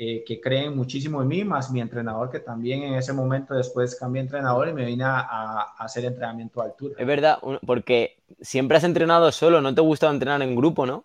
eh, 0.00 0.22
que 0.24 0.40
creen 0.40 0.76
muchísimo 0.76 1.20
en 1.22 1.26
mí, 1.26 1.42
más 1.42 1.72
mi 1.72 1.80
entrenador 1.80 2.30
que 2.30 2.38
también 2.38 2.84
en 2.84 2.94
ese 2.94 3.12
momento 3.12 3.54
después 3.54 3.96
cambié 3.98 4.22
entrenador 4.22 4.68
y 4.68 4.72
me 4.72 4.84
vine 4.84 5.02
a, 5.04 5.74
hacer 5.76 6.04
entrenamiento 6.04 6.62
a 6.62 6.66
altura. 6.66 6.94
Es 6.96 7.04
verdad, 7.04 7.40
porque 7.66 8.22
siempre 8.40 8.76
has 8.76 8.84
entrenado 8.84 9.32
solo, 9.32 9.60
no 9.60 9.74
te 9.74 9.80
gusta 9.80 10.08
entrenar 10.08 10.40
en 10.42 10.54
grupo, 10.54 10.86
¿no? 10.86 11.04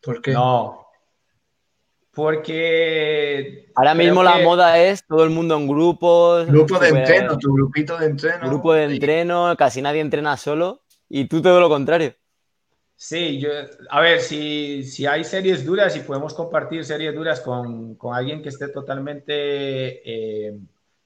¿Por 0.00 0.22
qué? 0.22 0.34
No. 0.34 0.86
Porque... 2.12 3.72
Ahora 3.74 3.94
mismo 3.94 4.22
la 4.22 4.38
moda 4.38 4.78
es 4.78 5.04
todo 5.04 5.24
el 5.24 5.30
mundo 5.30 5.56
en 5.56 5.66
grupos. 5.66 6.46
Grupo 6.46 6.78
de 6.78 6.90
entreno, 6.90 7.36
tu 7.38 7.52
grupito 7.52 7.98
de 7.98 8.06
entreno. 8.06 8.48
Grupo 8.48 8.72
de 8.72 8.84
entreno, 8.84 9.56
casi 9.56 9.82
nadie 9.82 10.00
entrena 10.00 10.36
solo 10.36 10.82
y 11.08 11.24
tú 11.24 11.42
todo 11.42 11.58
lo 11.58 11.68
contrario. 11.68 12.14
Sí, 13.04 13.40
yo, 13.40 13.50
a 13.90 14.00
ver, 14.00 14.20
si, 14.20 14.84
si 14.84 15.06
hay 15.06 15.24
series 15.24 15.66
duras 15.66 15.96
y 15.96 16.00
podemos 16.02 16.34
compartir 16.34 16.84
series 16.84 17.12
duras 17.12 17.40
con, 17.40 17.96
con 17.96 18.14
alguien 18.14 18.40
que 18.40 18.50
esté 18.50 18.68
totalmente 18.68 19.32
eh, 19.34 20.56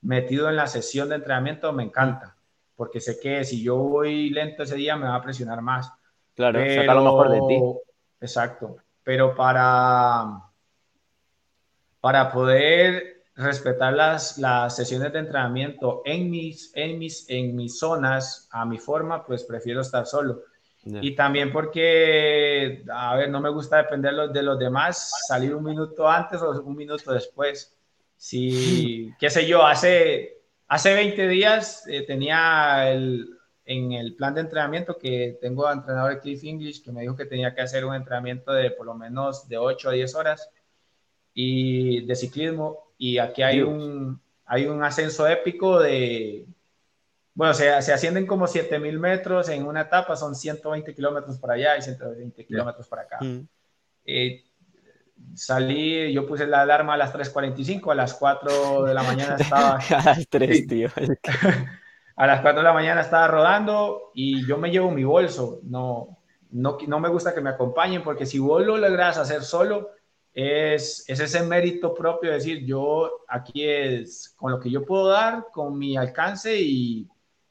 metido 0.02 0.50
en 0.50 0.56
la 0.56 0.66
sesión 0.66 1.08
de 1.08 1.14
entrenamiento, 1.14 1.72
me 1.72 1.84
encanta, 1.84 2.36
porque 2.76 3.00
sé 3.00 3.18
que 3.18 3.42
si 3.44 3.62
yo 3.62 3.76
voy 3.76 4.28
lento 4.28 4.64
ese 4.64 4.76
día 4.76 4.94
me 4.94 5.06
va 5.06 5.14
a 5.14 5.22
presionar 5.22 5.62
más. 5.62 5.90
Claro, 6.34 6.60
saca 6.68 6.92
lo 6.92 7.02
mejor 7.02 7.30
de 7.30 7.40
ti. 7.48 7.62
Exacto, 8.20 8.76
pero 9.02 9.34
para, 9.34 10.42
para 12.02 12.30
poder 12.30 13.24
respetar 13.36 13.94
las, 13.94 14.36
las 14.36 14.76
sesiones 14.76 15.14
de 15.14 15.20
entrenamiento 15.20 16.02
en 16.04 16.28
mis, 16.28 16.72
en, 16.74 16.98
mis, 16.98 17.24
en 17.30 17.56
mis 17.56 17.78
zonas, 17.78 18.50
a 18.52 18.66
mi 18.66 18.76
forma, 18.76 19.24
pues 19.24 19.44
prefiero 19.44 19.80
estar 19.80 20.04
solo. 20.04 20.42
Y 21.00 21.16
también 21.16 21.52
porque, 21.52 22.84
a 22.92 23.16
ver, 23.16 23.28
no 23.28 23.40
me 23.40 23.50
gusta 23.50 23.78
depender 23.78 24.14
de 24.30 24.42
los 24.42 24.58
demás, 24.58 25.10
salir 25.26 25.54
un 25.54 25.64
minuto 25.64 26.08
antes 26.08 26.40
o 26.40 26.62
un 26.62 26.76
minuto 26.76 27.12
después. 27.12 27.76
Si, 28.16 29.12
qué 29.18 29.28
sé 29.28 29.46
yo, 29.46 29.66
hace, 29.66 30.36
Hace 30.68 30.94
20 30.94 31.28
días 31.28 31.86
eh, 31.86 32.02
tenía 32.02 32.90
el, 32.90 33.38
en 33.64 33.92
el 33.92 34.16
plan 34.16 34.34
de 34.34 34.40
entrenamiento 34.40 34.98
que 34.98 35.38
tengo 35.40 35.66
a 35.66 35.72
entrenador 35.72 36.14
de 36.14 36.20
Cliff 36.20 36.42
English 36.42 36.82
que 36.82 36.90
me 36.90 37.02
dijo 37.02 37.14
que 37.14 37.24
tenía 37.24 37.54
que 37.54 37.60
hacer 37.60 37.84
un 37.84 37.94
entrenamiento 37.94 38.52
de 38.52 38.72
por 38.72 38.86
lo 38.86 38.94
menos 38.94 39.48
de 39.48 39.58
8 39.58 39.90
a 39.90 39.92
10 39.92 40.14
horas 40.16 40.50
y 41.32 42.04
de 42.04 42.16
ciclismo. 42.16 42.92
Y 42.98 43.18
aquí 43.18 43.42
hay 43.42 43.62
un, 43.62 44.20
hay 44.44 44.66
un 44.66 44.82
ascenso 44.82 45.28
épico 45.28 45.78
de, 45.78 46.46
bueno, 47.36 47.52
se, 47.52 47.82
se 47.82 47.92
ascienden 47.92 48.26
como 48.26 48.46
7000 48.46 48.98
metros 48.98 49.50
en 49.50 49.66
una 49.66 49.82
etapa, 49.82 50.16
son 50.16 50.34
120 50.34 50.94
kilómetros 50.94 51.38
para 51.38 51.52
allá 51.52 51.76
y 51.76 51.82
120 51.82 52.46
kilómetros 52.46 52.88
para 52.88 53.02
acá. 53.02 53.18
Mm. 53.20 53.46
Eh, 54.06 54.42
salí, 55.34 56.14
yo 56.14 56.26
puse 56.26 56.46
la 56.46 56.62
alarma 56.62 56.94
a 56.94 56.96
las 56.96 57.12
3.45, 57.12 57.92
a 57.92 57.94
las 57.94 58.14
4 58.14 58.84
de 58.84 58.94
la 58.94 59.02
mañana 59.02 59.36
estaba... 59.38 59.76
a 59.76 60.04
las 60.04 60.26
3, 60.30 60.66
tío. 60.66 60.88
a 62.16 62.26
las 62.26 62.40
4 62.40 62.58
de 62.58 62.64
la 62.64 62.72
mañana 62.72 63.02
estaba 63.02 63.28
rodando 63.28 64.12
y 64.14 64.46
yo 64.46 64.56
me 64.56 64.70
llevo 64.70 64.90
mi 64.90 65.04
bolso. 65.04 65.60
No, 65.64 66.16
no, 66.52 66.78
no 66.86 67.00
me 67.00 67.10
gusta 67.10 67.34
que 67.34 67.42
me 67.42 67.50
acompañen 67.50 68.02
porque 68.02 68.24
si 68.24 68.38
vos 68.38 68.64
lo 68.64 68.78
logras 68.78 69.18
hacer 69.18 69.42
solo, 69.42 69.90
es, 70.32 71.04
es 71.06 71.20
ese 71.20 71.42
mérito 71.42 71.92
propio 71.92 72.30
de 72.30 72.36
decir, 72.36 72.64
yo 72.64 73.24
aquí 73.28 73.62
es 73.62 74.34
con 74.38 74.52
lo 74.52 74.58
que 74.58 74.70
yo 74.70 74.86
puedo 74.86 75.08
dar, 75.08 75.48
con 75.52 75.78
mi 75.78 75.98
alcance 75.98 76.58
y 76.58 77.06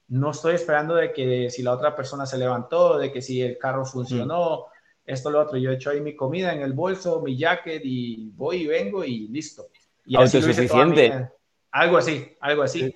no 0.08 0.32
estoy 0.32 0.56
esperando 0.56 0.96
de 0.96 1.12
que 1.12 1.50
si 1.50 1.64
la 1.64 1.74
otra 1.74 1.96
persona 1.96 2.26
se 2.26 2.38
levantó, 2.38 2.98
de 2.98 3.12
que 3.12 3.22
si 3.22 3.42
el 3.42 3.58
carro 3.58 3.86
funcionó, 3.86 4.66
esto, 5.06 5.30
lo 5.30 5.42
otro. 5.42 5.58
Yo 5.58 5.72
he 5.72 5.76
hecho 5.76 5.90
ahí 5.90 6.02
mi 6.02 6.16
comida 6.16 6.54
en 6.54 6.62
el 6.62 6.74
bolso, 6.74 7.22
mi 7.22 7.38
jacket 7.38 7.82
y 7.84 8.32
voy 8.32 8.64
y 8.64 8.68
vengo 8.68 9.04
y 9.04 9.28
listo. 9.28 9.68
Y 10.06 10.18
así 10.18 10.42
suficiente 10.42 11.30
algo 11.76 11.98
así, 11.98 12.36
algo 12.40 12.64
así. 12.64 12.96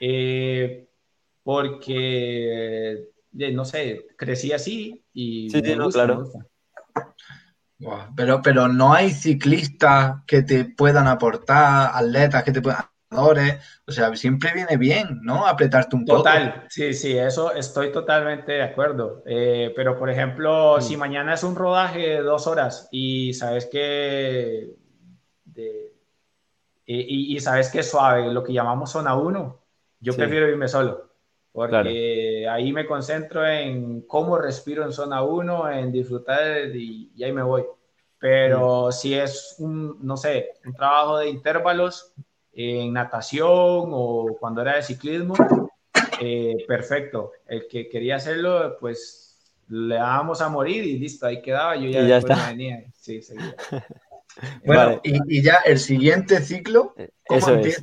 Eh, 0.00 0.88
porque, 1.42 3.08
no 3.32 3.64
sé, 3.64 4.06
crecí 4.16 4.52
así 4.52 5.04
y 5.12 5.50
sí, 5.50 5.62
me 5.62 5.76
gusta, 5.76 6.04
claro. 6.04 6.32
Pero, 8.16 8.40
pero 8.42 8.68
no 8.68 8.94
hay 8.94 9.10
ciclistas 9.10 10.22
que 10.26 10.42
te 10.42 10.64
puedan 10.64 11.06
aportar, 11.06 11.90
atletas 11.92 12.42
que 12.42 12.52
te 12.52 12.62
puedan 12.62 12.86
o 13.10 13.92
sea, 13.92 14.14
siempre 14.16 14.52
viene 14.52 14.76
bien, 14.76 15.20
¿no? 15.22 15.46
Apretarte 15.46 15.96
un 15.96 16.04
poco. 16.04 16.18
Total, 16.18 16.64
sí, 16.68 16.92
sí, 16.92 17.16
eso 17.16 17.52
estoy 17.52 17.92
totalmente 17.92 18.52
de 18.52 18.62
acuerdo. 18.62 19.22
Eh, 19.26 19.72
pero, 19.76 19.98
por 19.98 20.10
ejemplo, 20.10 20.80
si 20.80 20.96
mañana 20.96 21.34
es 21.34 21.42
un 21.44 21.54
rodaje 21.54 22.00
de 22.00 22.22
dos 22.22 22.46
horas 22.46 22.88
y 22.90 23.32
sabes 23.34 23.66
que... 23.66 24.74
y, 26.86 27.40
sabes 27.40 27.70
que 27.70 27.80
es 27.80 27.90
suave, 27.90 28.32
lo 28.32 28.42
que 28.42 28.52
llamamos 28.52 28.90
zona 28.90 29.14
1, 29.14 29.62
yo 30.00 30.16
prefiero 30.16 30.48
irme 30.48 30.68
solo. 30.68 31.06
Porque 31.52 32.46
ahí 32.50 32.70
me 32.70 32.84
concentro 32.84 33.46
en 33.46 34.02
cómo 34.02 34.36
respiro 34.36 34.84
en 34.84 34.92
zona 34.92 35.22
1, 35.22 35.70
en 35.70 35.90
disfrutar 35.90 36.74
y, 36.74 37.10
ahí 37.22 37.32
me 37.32 37.42
voy. 37.42 37.64
Pero 38.18 38.92
si 38.92 39.14
es 39.14 39.56
un, 39.58 40.04
no 40.04 40.16
sé, 40.16 40.50
un 40.64 40.74
trabajo 40.74 41.18
de 41.18 41.28
intervalos, 41.28 42.12
en 42.56 42.94
natación 42.94 43.44
o 43.50 44.36
cuando 44.40 44.62
era 44.62 44.76
de 44.76 44.82
ciclismo, 44.82 45.34
eh, 46.20 46.64
perfecto. 46.66 47.32
El 47.46 47.68
que 47.68 47.88
quería 47.88 48.16
hacerlo, 48.16 48.78
pues 48.80 49.52
le 49.68 49.96
dábamos 49.96 50.40
a 50.40 50.48
morir 50.48 50.84
y 50.84 50.98
listo, 50.98 51.26
ahí 51.26 51.42
quedaba. 51.42 51.76
Yo 51.76 51.90
ya, 51.90 52.18
ya 52.18 52.46
venía. 52.48 52.84
Sí, 52.94 53.20
bueno, 54.64 55.00
y, 55.04 55.42
ya 55.42 55.56
el 55.66 55.78
siguiente 55.78 56.40
ciclo, 56.40 56.94
¿cómo 57.26 57.38
Eso 57.38 57.54
empieza? 57.54 57.82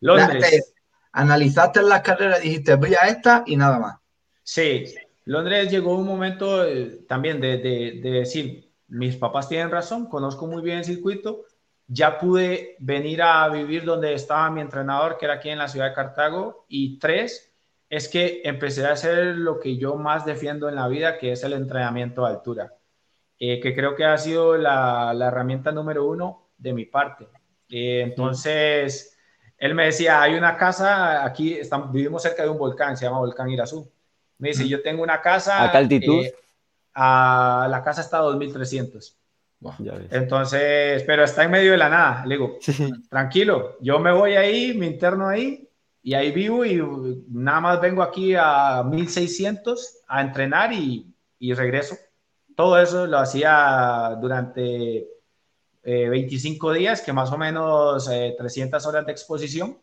Londres. 0.00 0.72
analizaste 1.12 1.82
las 1.82 2.00
carreras, 2.00 2.40
dijiste, 2.40 2.74
voy 2.76 2.94
a 2.94 3.06
esta 3.08 3.44
y 3.46 3.56
nada 3.56 3.78
más. 3.78 3.96
Sí, 4.42 4.86
Londres 5.26 5.70
llegó 5.70 5.94
un 5.94 6.06
momento 6.06 6.64
eh, 6.64 7.02
también 7.06 7.38
de, 7.38 7.58
de, 7.58 8.00
de 8.02 8.10
decir, 8.10 8.72
mis 8.88 9.16
papás 9.16 9.48
tienen 9.48 9.70
razón, 9.70 10.06
conozco 10.06 10.46
muy 10.46 10.62
bien 10.62 10.78
el 10.78 10.84
circuito, 10.84 11.44
ya 11.92 12.18
pude 12.18 12.76
venir 12.78 13.20
a 13.20 13.48
vivir 13.48 13.84
donde 13.84 14.14
estaba 14.14 14.48
mi 14.48 14.60
entrenador, 14.60 15.18
que 15.18 15.24
era 15.24 15.34
aquí 15.34 15.48
en 15.48 15.58
la 15.58 15.66
ciudad 15.66 15.88
de 15.88 15.94
Cartago. 15.94 16.64
Y 16.68 17.00
tres, 17.00 17.52
es 17.88 18.08
que 18.08 18.42
empecé 18.44 18.86
a 18.86 18.92
hacer 18.92 19.36
lo 19.36 19.58
que 19.58 19.76
yo 19.76 19.96
más 19.96 20.24
defiendo 20.24 20.68
en 20.68 20.76
la 20.76 20.86
vida, 20.86 21.18
que 21.18 21.32
es 21.32 21.42
el 21.42 21.52
entrenamiento 21.52 22.24
a 22.24 22.28
altura, 22.28 22.74
eh, 23.40 23.58
que 23.58 23.74
creo 23.74 23.96
que 23.96 24.04
ha 24.04 24.16
sido 24.18 24.56
la, 24.56 25.12
herramienta 25.20 25.72
número 25.72 26.06
uno 26.06 26.50
de 26.56 26.72
mi 26.72 26.84
parte. 26.84 27.26
Eh, 27.68 28.02
entonces, 28.02 29.18
él 29.58 29.74
me 29.74 29.86
decía, 29.86 30.22
hay 30.22 30.36
una 30.36 30.56
casa, 30.56 31.24
aquí 31.24 31.54
estamos, 31.54 31.90
vivimos 31.90 32.22
cerca 32.22 32.44
de 32.44 32.50
un 32.50 32.58
volcán, 32.58 32.96
se 32.96 33.04
llama 33.04 33.18
Volcán 33.18 33.50
Irazú. 33.50 33.90
Me 34.38 34.50
dice, 34.50 34.68
yo 34.68 34.80
tengo 34.80 35.02
una 35.02 35.20
casa... 35.20 35.64
¿A 35.64 35.72
qué 35.72 35.78
altitud? 35.78 36.24
Eh, 36.24 36.34
a, 36.94 37.66
la 37.68 37.82
casa 37.82 38.00
está 38.00 38.18
a 38.18 38.22
2300. 38.22 39.19
Entonces, 40.10 41.02
pero 41.06 41.24
está 41.24 41.44
en 41.44 41.50
medio 41.50 41.72
de 41.72 41.78
la 41.78 41.88
nada. 41.88 42.24
Le 42.26 42.36
digo, 42.36 42.58
tranquilo, 43.08 43.76
yo 43.80 43.98
me 43.98 44.12
voy 44.12 44.34
ahí, 44.34 44.74
me 44.74 44.86
interno 44.86 45.28
ahí 45.28 45.68
y 46.02 46.14
ahí 46.14 46.32
vivo 46.32 46.64
y 46.64 46.82
nada 47.28 47.60
más 47.60 47.80
vengo 47.80 48.02
aquí 48.02 48.34
a 48.34 48.82
1600 48.82 50.02
a 50.08 50.22
entrenar 50.22 50.72
y, 50.72 51.06
y 51.38 51.52
regreso. 51.52 51.96
Todo 52.56 52.80
eso 52.80 53.06
lo 53.06 53.18
hacía 53.18 54.16
durante 54.20 55.08
25 55.82 56.74
eh, 56.74 56.78
días, 56.78 57.00
que 57.02 57.12
más 57.12 57.30
o 57.32 57.38
menos 57.38 58.06
300 58.06 58.84
eh, 58.84 58.88
horas 58.88 59.06
de 59.06 59.12
exposición. 59.12 59.78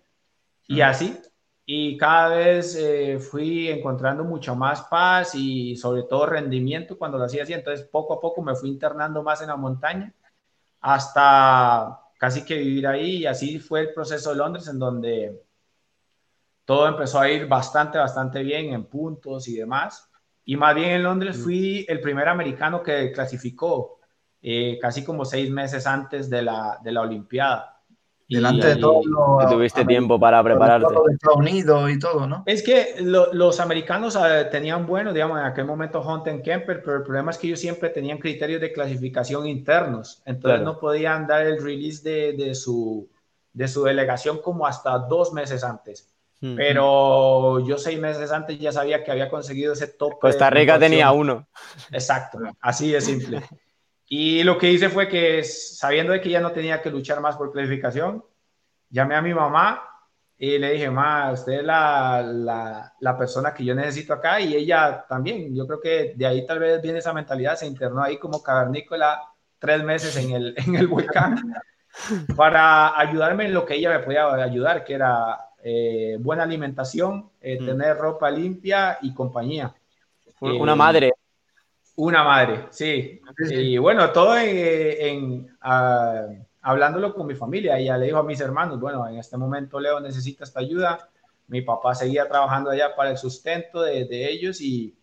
Y 0.67 0.81
así, 0.81 1.17
y 1.69 1.97
cada 1.97 2.29
vez 2.29 2.77
eh, 2.77 3.19
fui 3.19 3.67
encontrando 3.67 4.23
mucho 4.23 4.55
más 4.55 4.83
paz 4.83 5.35
y 5.35 5.75
sobre 5.75 6.03
todo 6.03 6.25
rendimiento 6.25 6.97
cuando 6.97 7.17
lo 7.17 7.25
hacía 7.25 7.43
así. 7.43 7.51
Entonces 7.51 7.85
poco 7.85 8.13
a 8.13 8.21
poco 8.21 8.41
me 8.41 8.55
fui 8.55 8.69
internando 8.69 9.21
más 9.21 9.41
en 9.41 9.49
la 9.49 9.57
montaña 9.57 10.13
hasta 10.79 11.99
casi 12.17 12.45
que 12.45 12.55
vivir 12.55 12.87
ahí 12.87 13.17
y 13.17 13.25
así 13.25 13.59
fue 13.59 13.81
el 13.81 13.93
proceso 13.93 14.29
de 14.29 14.37
Londres 14.37 14.69
en 14.69 14.79
donde 14.79 15.43
todo 16.63 16.87
empezó 16.87 17.19
a 17.19 17.29
ir 17.29 17.47
bastante, 17.47 17.97
bastante 17.97 18.43
bien 18.43 18.73
en 18.73 18.85
puntos 18.85 19.49
y 19.49 19.57
demás. 19.57 20.09
Y 20.45 20.55
más 20.55 20.73
bien 20.73 20.91
en 20.91 21.03
Londres 21.03 21.37
mm. 21.37 21.43
fui 21.43 21.85
el 21.89 21.99
primer 21.99 22.29
americano 22.29 22.81
que 22.81 23.11
clasificó 23.11 23.99
eh, 24.41 24.79
casi 24.81 25.03
como 25.03 25.25
seis 25.25 25.49
meses 25.51 25.85
antes 25.85 26.29
de 26.29 26.43
la, 26.43 26.79
de 26.81 26.93
la 26.93 27.01
Olimpiada. 27.01 27.76
Delante 28.29 28.67
de 28.67 28.75
todo 28.75 29.01
tuviste 29.49 29.85
tiempo 29.85 30.19
para 30.19 30.43
prepararte. 30.43 30.93
De 30.93 31.13
Estados 31.13 31.37
Unidos 31.37 31.89
y 31.91 31.99
todo, 31.99 32.27
¿no? 32.27 32.43
Es 32.45 32.61
que 32.61 32.95
los 32.99 33.59
americanos 33.59 34.17
eh, 34.17 34.45
tenían 34.51 34.85
bueno, 34.85 35.13
digamos, 35.13 35.39
en 35.39 35.45
aquel 35.45 35.65
momento 35.65 36.01
Hunter 36.01 36.41
Kemper, 36.41 36.81
pero 36.83 36.97
el 36.97 37.03
problema 37.03 37.31
es 37.31 37.37
que 37.37 37.47
ellos 37.47 37.59
siempre 37.59 37.89
tenían 37.89 38.17
criterios 38.17 38.59
de 38.59 38.73
clasificación 38.73 39.47
internos, 39.47 40.21
entonces 40.25 40.61
no 40.61 40.77
podían 40.77 41.25
dar 41.25 41.45
el 41.45 41.63
release 41.63 42.03
de, 42.03 42.33
de, 42.33 42.53
su, 42.53 43.07
de 43.53 43.67
su 43.67 43.83
delegación 43.83 44.41
como 44.41 44.67
hasta 44.67 44.97
dos 44.97 45.31
meses 45.31 45.63
antes. 45.63 46.13
Pero 46.39 47.65
yo 47.65 47.79
seis 47.79 47.99
meses 47.99 48.31
antes 48.31 48.59
ya 48.59 48.71
sabía 48.71 49.03
que 49.03 49.09
había 49.09 49.27
conseguido 49.27 49.73
ese 49.73 49.87
top. 49.87 50.19
Costa 50.19 50.51
Rica 50.51 50.77
tenía 50.77 51.11
uno. 51.11 51.47
Exacto, 51.91 52.37
así 52.61 52.91
de 52.91 53.01
simple. 53.01 53.41
Y 54.09 54.43
lo 54.43 54.57
que 54.57 54.71
hice 54.71 54.89
fue 54.89 55.07
que, 55.07 55.43
sabiendo 55.43 56.13
de 56.13 56.21
que 56.21 56.29
ya 56.29 56.39
no 56.39 56.51
tenía 56.51 56.81
que 56.81 56.89
luchar 56.89 57.19
más 57.19 57.35
por 57.35 57.51
clasificación, 57.51 58.23
llamé 58.89 59.15
a 59.15 59.21
mi 59.21 59.33
mamá 59.33 59.83
y 60.37 60.57
le 60.57 60.73
dije, 60.73 60.89
mamá, 60.89 61.31
usted 61.31 61.53
es 61.53 61.63
la, 61.63 62.21
la, 62.21 62.93
la, 62.99 63.17
persona 63.17 63.53
que 63.53 63.65
yo 63.65 63.75
necesito 63.75 64.13
acá 64.13 64.39
y 64.39 64.55
ella 64.55 65.05
también. 65.09 65.53
Yo 65.53 65.67
creo 65.67 65.81
que 65.81 66.13
de 66.15 66.25
ahí 66.25 66.45
tal 66.45 66.59
vez 66.59 66.81
viene 66.81 66.99
esa 66.99 67.11
mentalidad, 67.11 67.57
se 67.57 67.65
internó 67.65 68.01
ahí 68.01 68.17
como 68.17 68.41
cavernícola 68.41 69.21
tres 69.59 69.83
meses 69.83 70.15
en 70.15 70.31
el, 70.31 70.55
en 70.55 70.75
el 70.75 70.87
volcán 70.87 71.53
para 72.35 72.97
ayudarme 72.97 73.45
en 73.45 73.53
lo 73.53 73.65
que 73.65 73.75
ella 73.75 73.89
me 73.89 73.99
podía 73.99 74.31
ayudar, 74.31 74.85
que 74.85 74.93
era 74.93 75.37
eh, 75.63 76.17
buena 76.19 76.43
alimentación, 76.43 77.31
eh, 77.41 77.59
mm. 77.59 77.65
tener 77.65 77.97
ropa 77.97 78.29
limpia 78.29 78.99
y 79.01 79.13
compañía. 79.13 79.73
Una 80.39 80.75
madre 80.75 81.13
una 81.97 82.23
madre, 82.23 82.67
sí. 82.69 83.19
Y 83.49 83.77
bueno, 83.79 84.11
todo 84.11 84.37
en, 84.37 85.55
ah, 85.61 86.27
hablándolo 86.61 87.13
con 87.13 87.25
mi 87.25 87.33
familia. 87.33 87.77
Ella 87.77 87.97
le 87.97 88.05
dijo 88.05 88.19
a 88.19 88.23
mis 88.23 88.39
hermanos, 88.39 88.79
bueno, 88.79 89.07
en 89.07 89.17
este 89.17 89.35
momento 89.35 89.79
Leo 89.79 89.99
necesita 89.99 90.43
esta 90.43 90.59
ayuda. 90.59 91.09
Mi 91.47 91.61
papá 91.61 91.95
seguía 91.95 92.27
trabajando 92.27 92.69
allá 92.69 92.95
para 92.95 93.09
el 93.09 93.17
sustento 93.17 93.81
de, 93.81 94.05
ellos 94.29 94.61
y, 94.61 94.95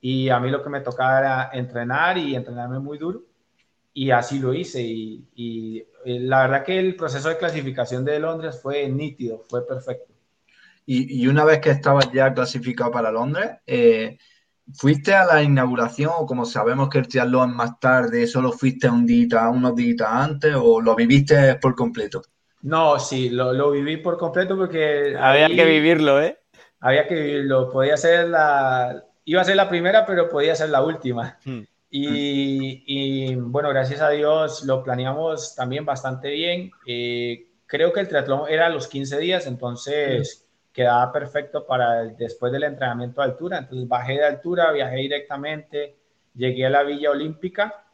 y, 0.00 0.28
a 0.28 0.38
mí 0.38 0.50
lo 0.50 0.62
que 0.62 0.68
me 0.68 0.80
tocaba 0.80 1.18
era 1.18 1.50
entrenar 1.54 2.18
y 2.18 2.34
entrenarme 2.34 2.80
muy 2.80 2.98
duro. 2.98 3.22
Y 3.94 4.10
así 4.10 4.38
lo 4.38 4.52
hice. 4.52 4.82
Y, 4.82 5.24
y, 5.34 5.86
la 6.04 6.42
verdad 6.42 6.64
que 6.64 6.78
el 6.78 6.96
proceso 6.96 7.30
de 7.30 7.38
clasificación 7.38 8.04
de 8.04 8.20
Londres 8.20 8.60
fue 8.60 8.86
nítido, 8.90 9.42
fue 9.48 9.66
perfecto. 9.66 10.12
Y, 10.84 11.26
una 11.28 11.44
vez 11.44 11.60
que 11.60 11.70
estabas 11.70 12.12
ya 12.12 12.34
clasificado 12.34 12.90
para 12.90 13.10
Londres, 13.10 13.52
eh, 13.66 14.18
¿Fuiste 14.74 15.14
a 15.14 15.24
la 15.24 15.42
inauguración 15.42 16.10
o 16.16 16.26
como 16.26 16.44
sabemos 16.44 16.88
que 16.88 16.98
el 16.98 17.08
triatlón 17.08 17.54
más 17.54 17.78
tarde, 17.78 18.26
solo 18.26 18.52
fuiste 18.52 18.88
un 18.88 19.06
día, 19.06 19.48
unos 19.48 19.76
días 19.76 20.08
antes 20.08 20.54
o 20.56 20.80
lo 20.80 20.94
viviste 20.96 21.54
por 21.56 21.74
completo? 21.74 22.22
No, 22.62 22.98
sí, 22.98 23.30
lo, 23.30 23.70
viví 23.70 23.98
por 23.98 24.18
completo 24.18 24.56
porque... 24.56 25.16
Había 25.16 25.48
que 25.48 25.64
vivirlo, 25.64 26.20
¿eh? 26.20 26.38
Había 26.80 27.06
que 27.06 27.14
vivirlo. 27.14 27.70
Podía 27.70 27.96
ser 27.96 28.28
la... 28.28 29.04
Iba 29.24 29.42
a 29.42 29.44
ser 29.44 29.56
la 29.56 29.68
primera, 29.68 30.04
pero 30.04 30.28
podía 30.28 30.54
ser 30.56 30.70
la 30.70 30.82
última. 30.82 31.38
Hmm. 31.44 31.62
Y, 31.88 33.34
bueno, 33.36 33.70
gracias 33.70 34.00
a 34.00 34.10
Dios 34.10 34.64
lo 34.64 34.82
planeamos 34.82 35.54
también 35.54 35.84
bastante 35.84 36.30
bien. 36.30 36.70
Eh, 36.86 37.52
creo 37.66 37.92
que 37.92 38.00
el 38.00 38.08
triatlón 38.08 38.48
era 38.48 38.66
a 38.66 38.70
los 38.70 38.88
15 38.88 39.18
días, 39.18 39.46
entonces 39.46 40.45
quedaba 40.76 41.10
perfecto 41.10 41.66
para 41.66 42.04
después 42.04 42.52
del 42.52 42.64
entrenamiento 42.64 43.22
de 43.22 43.28
altura. 43.28 43.56
Entonces 43.56 43.88
bajé 43.88 44.12
de 44.12 44.26
altura, 44.26 44.72
viajé 44.72 44.96
directamente, 44.96 45.96
llegué 46.34 46.66
a 46.66 46.70
la 46.70 46.82
Villa 46.82 47.12
Olímpica 47.12 47.86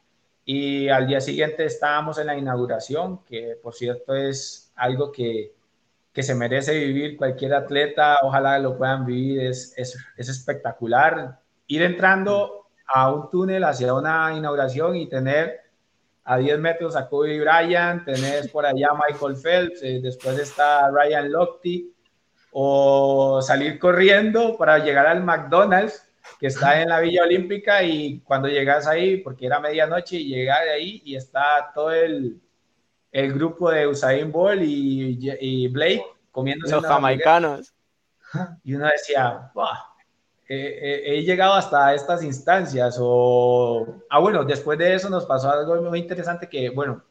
y 0.44 0.88
al 0.88 1.06
día 1.06 1.20
siguiente 1.20 1.64
estábamos 1.64 2.18
en 2.18 2.26
la 2.26 2.36
inauguración, 2.36 3.22
que 3.22 3.56
por 3.62 3.74
cierto 3.74 4.16
es 4.16 4.72
algo 4.74 5.12
que, 5.12 5.54
que 6.12 6.24
se 6.24 6.34
merece 6.34 6.76
vivir 6.76 7.16
cualquier 7.16 7.54
atleta, 7.54 8.18
ojalá 8.22 8.58
lo 8.58 8.76
puedan 8.76 9.06
vivir, 9.06 9.42
es, 9.42 9.72
es, 9.76 9.96
es 10.16 10.28
espectacular. 10.28 11.38
Ir 11.68 11.82
entrando 11.82 12.66
a 12.88 13.12
un 13.12 13.30
túnel 13.30 13.62
hacia 13.62 13.94
una 13.94 14.34
inauguración 14.36 14.96
y 14.96 15.08
tener 15.08 15.60
a 16.24 16.36
10 16.36 16.58
metros 16.58 16.96
a 16.96 17.08
Kobe 17.08 17.38
Bryant, 17.38 18.04
tenés 18.04 18.48
por 18.48 18.66
allá 18.66 18.88
Michael 18.92 19.36
Phelps, 19.36 19.84
eh, 19.84 20.00
después 20.02 20.36
está 20.36 20.90
Ryan 20.90 21.30
Lochte, 21.30 21.92
o 22.52 23.40
salir 23.42 23.78
corriendo 23.78 24.56
para 24.56 24.78
llegar 24.78 25.06
al 25.06 25.24
McDonald's 25.24 26.06
que 26.38 26.48
está 26.48 26.80
en 26.80 26.88
la 26.88 27.00
Villa 27.00 27.22
Olímpica 27.22 27.82
y 27.82 28.20
cuando 28.20 28.48
llegas 28.48 28.86
ahí, 28.86 29.16
porque 29.16 29.46
era 29.46 29.58
medianoche, 29.58 30.16
y 30.16 30.28
llegar 30.28 30.68
ahí 30.68 31.00
y 31.04 31.16
está 31.16 31.70
todo 31.74 31.92
el, 31.92 32.40
el 33.10 33.32
grupo 33.32 33.70
de 33.70 33.86
Usain 33.86 34.30
Bolt 34.30 34.62
y, 34.62 35.18
y 35.40 35.68
Blake 35.68 36.04
comiendo 36.30 36.68
los 36.68 36.84
jamaicanos. 36.84 37.72
Y 38.64 38.74
uno 38.74 38.86
decía, 38.86 39.50
he 40.48 41.22
llegado 41.22 41.54
hasta 41.54 41.94
estas 41.94 42.22
instancias. 42.22 42.96
O, 43.00 44.02
ah, 44.10 44.18
bueno, 44.18 44.44
después 44.44 44.78
de 44.78 44.94
eso 44.94 45.08
nos 45.10 45.26
pasó 45.26 45.50
algo 45.50 45.80
muy 45.82 45.98
interesante 46.00 46.48
que, 46.48 46.70
bueno, 46.70 47.02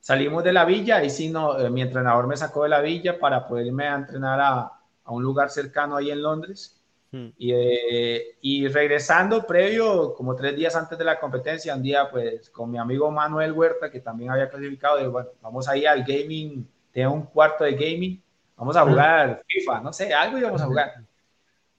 salimos 0.00 0.44
de 0.44 0.52
la 0.52 0.64
villa 0.64 1.02
y 1.02 1.10
sí, 1.10 1.30
no, 1.30 1.58
eh, 1.58 1.70
mi 1.70 1.82
entrenador 1.82 2.26
me 2.26 2.36
sacó 2.36 2.64
de 2.64 2.70
la 2.70 2.80
villa 2.80 3.18
para 3.18 3.46
poderme 3.46 3.86
entrenar 3.86 4.40
a, 4.40 4.72
a 5.04 5.12
un 5.12 5.22
lugar 5.22 5.50
cercano 5.50 5.96
ahí 5.96 6.10
en 6.10 6.22
Londres. 6.22 6.74
Hmm. 7.10 7.28
Y, 7.38 7.52
eh, 7.52 8.36
y, 8.42 8.68
regresando 8.68 9.46
previo, 9.46 10.14
como 10.14 10.36
tres 10.36 10.54
días 10.54 10.76
antes 10.76 10.98
de 10.98 11.04
la 11.04 11.18
competencia, 11.18 11.74
un 11.74 11.82
día 11.82 12.10
pues 12.10 12.50
con 12.50 12.70
mi 12.70 12.78
amigo 12.78 13.10
Manuel 13.10 13.52
Huerta, 13.52 13.90
que 13.90 14.00
también 14.00 14.30
había 14.30 14.50
clasificado, 14.50 14.98
de, 14.98 15.08
bueno, 15.08 15.30
vamos 15.40 15.68
ahí 15.68 15.86
al 15.86 16.04
gaming, 16.04 16.68
tengo 16.92 17.14
un 17.14 17.22
cuarto 17.22 17.64
de 17.64 17.72
gaming, 17.72 18.22
vamos 18.56 18.76
a 18.76 18.82
jugar 18.82 19.42
FIFA, 19.46 19.80
no 19.80 19.92
sé, 19.92 20.12
algo 20.12 20.36
íbamos 20.36 20.60
a 20.60 20.66
jugar. 20.66 20.94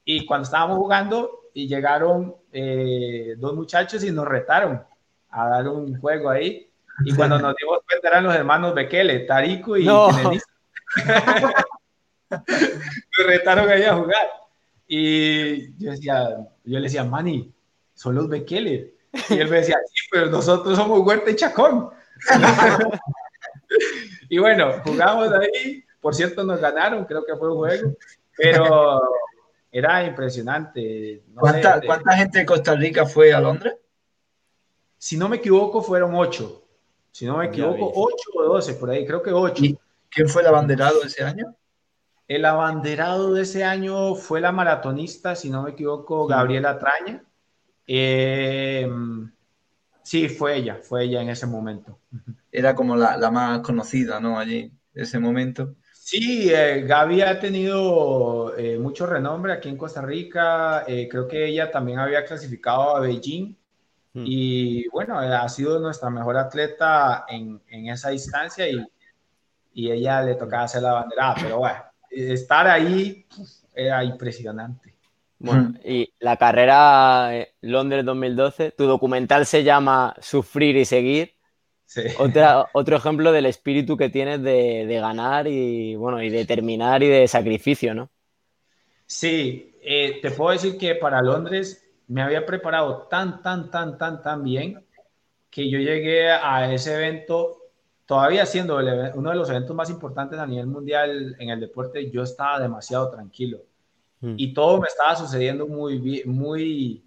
Y 0.04 0.26
cuando 0.26 0.46
estábamos 0.46 0.78
jugando, 0.78 1.40
y 1.54 1.68
llegaron 1.68 2.36
eh, 2.52 3.36
dos 3.38 3.56
muchachos 3.56 4.04
y 4.04 4.12
nos 4.12 4.28
retaron 4.28 4.82
a 5.30 5.50
dar 5.50 5.68
un 5.68 6.00
juego 6.00 6.30
ahí. 6.30 6.69
Y 7.06 7.16
cuando 7.16 7.40
nos 7.40 7.56
dimos 7.56 7.80
cuenta 7.88 8.10
eran 8.10 8.24
los 8.24 8.36
hermanos 8.36 8.74
Bekele, 8.74 9.20
Tarico 9.20 9.78
y 9.78 9.86
no. 9.86 10.10
nos 12.30 13.26
retaron 13.26 13.70
ahí 13.70 13.84
a 13.84 13.96
jugar. 13.96 14.28
Y 14.88 15.74
yo 15.78 15.92
decía, 15.92 16.30
yo 16.64 16.80
le 16.80 16.82
decía, 16.82 17.04
Manny, 17.04 17.54
son 17.94 18.16
los 18.16 18.28
Bekele. 18.28 18.96
Y 19.30 19.40
él 19.40 19.50
me 19.50 19.58
decía, 19.58 19.78
sí, 19.86 20.08
pero 20.12 20.28
nosotros 20.28 20.76
somos 20.76 21.06
Huerta 21.06 21.32
y 21.32 21.36
Chacón. 21.36 21.90
y 24.30 24.38
bueno, 24.40 24.82
jugamos 24.84 25.32
ahí. 25.34 25.84
Por 26.02 26.16
cierto, 26.16 26.44
nos 26.44 26.60
ganaron, 26.60 27.06
creo 27.06 27.26
que 27.26 27.36
fue 27.36 27.52
un 27.52 27.58
juego. 27.58 27.94
Pero 28.36 29.02
era 29.72 30.04
impresionante. 30.04 31.24
¿Cuánta, 31.36 31.82
gente 32.16 32.40
de 32.40 32.46
Costa 32.46 32.76
Rica 32.76 33.06
fue 33.06 33.34
a 33.34 33.40
Londres? 33.40 33.76
Si 34.98 35.18
no 35.18 35.30
me 35.30 35.38
equivoco, 35.38 35.82
fueron 35.82 36.16
ocho. 36.16 36.64
Si 37.20 37.26
no 37.26 37.36
me 37.36 37.48
equivoco, 37.48 37.92
ocho 37.96 38.32
o 38.34 38.44
doce, 38.44 38.76
por 38.76 38.90
ahí, 38.90 39.06
creo 39.06 39.22
que 39.22 39.34
ocho. 39.34 39.66
¿Y 39.66 39.78
quién 40.10 40.30
fue 40.30 40.42
el 40.42 40.48
abanderado 40.48 41.04
ese 41.04 41.22
año? 41.22 41.54
El 42.26 42.46
abanderado 42.46 43.34
de 43.34 43.42
ese 43.42 43.66
año 43.66 44.16
fue 44.16 44.40
la 44.40 44.54
maratonista, 44.54 45.36
si 45.36 45.50
no 45.50 45.64
me 45.64 45.72
equivoco, 45.72 46.26
Gabriela 46.28 46.80
Traña. 46.80 47.22
Em, 47.86 49.30
sí, 50.02 50.30
fue 50.30 50.56
ella, 50.56 50.80
fue 50.82 51.04
ella 51.04 51.22
en 51.22 51.28
ese 51.28 51.46
momento. 51.46 52.00
Era 52.54 52.74
como 52.74 52.96
la, 52.96 53.18
la 53.18 53.30
más 53.30 53.60
conocida, 53.60 54.22
¿no? 54.22 54.40
Allí, 54.40 54.72
ese 54.94 55.20
momento. 55.20 55.76
Sí, 55.92 56.50
eh, 56.54 56.86
Gaby 56.88 57.22
ha 57.22 57.38
tenido 57.38 58.58
eh, 58.58 58.80
mucho 58.80 59.06
renombre 59.06 59.52
aquí 59.52 59.68
en 59.68 59.76
Costa 59.76 60.02
Rica. 60.02 60.86
Eh, 60.88 61.10
creo 61.12 61.28
que 61.28 61.48
ella 61.48 61.70
también 61.70 62.00
había 62.00 62.24
clasificado 62.24 62.96
a 62.96 63.02
Beijing. 63.02 63.58
Hmm. 64.14 64.24
Y 64.26 64.88
bueno, 64.90 65.20
ha 65.20 65.48
sido 65.50 65.80
nuestra 65.80 66.10
mejor 66.10 66.38
atleta 66.38 67.26
en, 67.28 67.62
en 67.68 67.90
esa 67.90 68.10
distancia 68.10 68.68
y, 68.68 68.84
y, 69.74 69.92
ella 69.92 70.22
le 70.22 70.36
tocaba 70.36 70.64
hacer 70.64 70.82
la 70.82 70.94
banderada. 70.94 71.36
Pero 71.42 71.58
bueno, 71.60 71.80
estar 72.10 72.68
ahí 72.68 73.26
era 73.74 74.04
impresionante. 74.04 74.96
Bueno, 75.38 75.76
y 75.86 76.12
la 76.20 76.36
carrera 76.36 77.32
Londres 77.62 78.04
2012, 78.04 78.72
tu 78.72 78.86
documental 78.86 79.46
se 79.46 79.64
llama 79.64 80.14
Sufrir 80.20 80.76
y 80.76 80.84
Seguir 80.84 81.40
otro 82.74 82.98
ejemplo 82.98 83.32
del 83.32 83.46
espíritu 83.46 83.98
que 83.98 84.10
tienes 84.10 84.42
de, 84.44 84.98
ganar 85.02 85.48
y, 85.48 85.96
bueno, 85.96 86.22
y 86.22 86.30
de 86.30 86.46
terminar 86.46 87.02
y 87.04 87.08
de 87.08 87.28
sacrificio, 87.28 87.94
¿no? 87.94 88.10
Sí, 89.06 89.76
eh, 89.82 90.20
te 90.22 90.32
puedo 90.32 90.52
decir 90.52 90.78
que 90.78 90.96
para 90.96 91.22
Londres 91.22 91.89
me 92.10 92.24
había 92.24 92.46
preparado 92.46 93.04
tan, 93.04 93.42
tan, 93.42 93.70
tan, 93.70 93.98
tan, 93.98 94.22
tan 94.22 94.44
bien 94.44 94.84
que 95.50 95.70
yo 95.70 95.80
llegué 95.80 96.30
a 96.30 96.72
ese 96.74 96.96
evento, 96.96 97.58
todavía 98.06 98.46
siendo 98.46 98.78
uno 98.78 99.30
de 99.30 99.36
los 99.36 99.50
eventos 99.50 99.76
más 99.76 99.90
importantes 99.90 100.40
a 100.40 100.48
nivel 100.48 100.68
mundial 100.68 101.36
en 101.40 101.50
el 101.50 101.60
deporte, 101.60 102.10
yo 102.10 102.24
estaba 102.24 102.60
demasiado 102.60 103.10
tranquilo. 103.12 103.60
Hmm. 104.22 104.34
Y 104.38 104.54
todo 104.54 104.82
me 104.82 104.88
estaba 104.88 105.16
sucediendo 105.16 105.68
muy, 105.68 106.24
muy, 106.26 107.04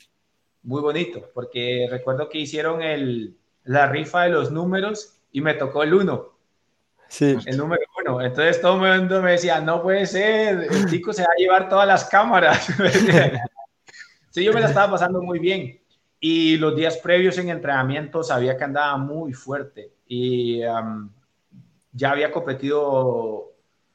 muy 0.62 0.80
bonito, 0.80 1.30
porque 1.34 1.88
recuerdo 1.90 2.28
que 2.28 2.38
hicieron 2.38 2.80
el, 2.80 3.36
la 3.64 3.88
rifa 3.88 4.22
de 4.22 4.30
los 4.30 4.53
números 4.53 5.18
y 5.32 5.40
me 5.40 5.55
tocó 5.55 5.82
el 5.82 5.94
uno. 5.94 6.30
Sí. 7.09 7.36
El 7.44 7.57
número 7.57 7.82
uno. 8.00 8.20
Entonces 8.22 8.61
todo 8.61 8.86
el 8.86 9.00
mundo 9.00 9.20
me 9.20 9.32
decía, 9.32 9.61
no 9.61 9.82
puede 9.82 10.07
ser, 10.07 10.68
el 10.70 10.88
chico 10.88 11.12
se 11.12 11.22
va 11.22 11.28
a 11.36 11.40
llevar 11.40 11.68
todas 11.68 11.88
las 11.88 12.05
cámaras. 12.05 12.68
sí, 14.33 14.43
yo 14.43 14.53
me 14.53 14.61
la 14.61 14.66
estaba 14.66 14.91
pasando 14.91 15.22
muy 15.22 15.39
bien. 15.39 15.80
Y 16.18 16.57
los 16.57 16.74
días 16.74 16.99
previos 16.99 17.39
en 17.39 17.51
entrenamiento 17.51 18.24
sabía 18.24 18.57
que 18.57 18.64
andaba 18.64 18.97
muy 18.97 19.33
fuerte 19.33 19.93
y 20.07 20.61
ya 21.93 22.11
había 22.11 22.33
competido 22.33 23.53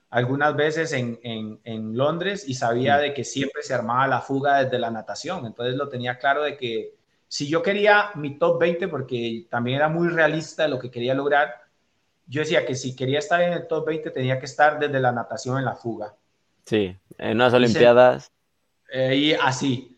algunas 0.10 0.56
veces 0.56 0.94
en, 0.94 1.20
en, 1.24 1.60
en, 1.64 1.98
Londres 1.98 2.48
y 2.48 2.54
sabía 2.54 2.98
de 2.98 3.14
que 3.14 3.24
siempre 3.24 3.62
se 3.62 3.74
armaba 3.74 4.08
la 4.08 4.22
fuga 4.22 4.64
desde 4.64 4.80
la 4.80 4.92
natación. 4.92 5.46
Entonces 5.46 5.76
lo 5.76 5.90
tenía 5.90 6.18
claro 6.18 6.44
de 6.44 6.58
que 6.58 6.96
si 7.28 7.48
yo 7.48 7.62
quería 7.62 8.12
mi 8.16 8.38
top 8.38 8.60
20, 8.60 8.88
porque 8.88 9.48
también 9.50 9.78
era 9.78 9.90
muy 9.90 10.08
realista 10.08 10.68
lo 10.68 10.80
que 10.80 10.90
quería 10.90 11.14
lograr, 11.14 11.54
yo 12.26 12.42
decía 12.42 12.66
que 12.66 12.76
si 12.76 12.96
quería 12.96 13.20
estar 13.20 13.42
en 13.42 13.54
el 13.54 13.68
top 13.68 13.88
20 13.88 14.12
tenía 14.12 14.40
que 14.40 14.46
estar 14.46 14.80
desde 14.80 15.00
la 15.00 15.12
natación 15.12 15.58
en 15.58 15.66
la 15.66 15.76
fuga. 15.76 16.14
Sí, 16.66 16.96
en 17.18 17.32
unas 17.38 17.54
Olimpiadas. 17.54 18.32
Eh, 18.92 19.16
y 19.16 19.34
así. 19.34 19.97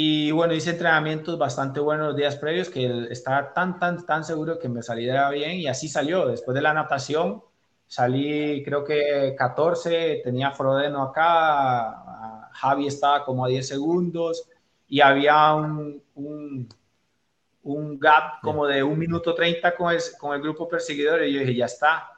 Y 0.00 0.30
bueno, 0.30 0.54
hice 0.54 0.70
entrenamientos 0.70 1.36
bastante 1.36 1.80
buenos 1.80 2.06
los 2.06 2.16
días 2.16 2.36
previos 2.36 2.70
que 2.70 3.08
estaba 3.10 3.52
tan, 3.52 3.80
tan, 3.80 4.06
tan 4.06 4.22
seguro 4.22 4.56
que 4.56 4.68
me 4.68 4.80
saliera 4.80 5.28
bien 5.30 5.56
y 5.56 5.66
así 5.66 5.88
salió. 5.88 6.28
Después 6.28 6.54
de 6.54 6.62
la 6.62 6.72
natación 6.72 7.42
salí 7.88 8.62
creo 8.62 8.84
que 8.84 9.34
14, 9.36 10.20
tenía 10.22 10.52
Frodeno 10.52 11.02
acá, 11.02 12.48
Javi 12.52 12.86
estaba 12.86 13.24
como 13.24 13.44
a 13.44 13.48
10 13.48 13.66
segundos, 13.66 14.48
y 14.86 15.00
había 15.00 15.52
un, 15.54 16.00
un, 16.14 17.98
gap 17.98 18.40
como 18.40 18.66
de 18.68 18.84
un 18.84 18.96
minuto 19.00 19.34
30 19.34 19.74
con 19.74 19.92
el, 19.92 20.00
con 20.16 20.32
el 20.32 20.40
grupo 20.40 20.68
perseguidor 20.68 21.24
y 21.24 21.32
yo 21.32 21.40
dije, 21.40 21.56
ya 21.56 21.66
está, 21.66 22.08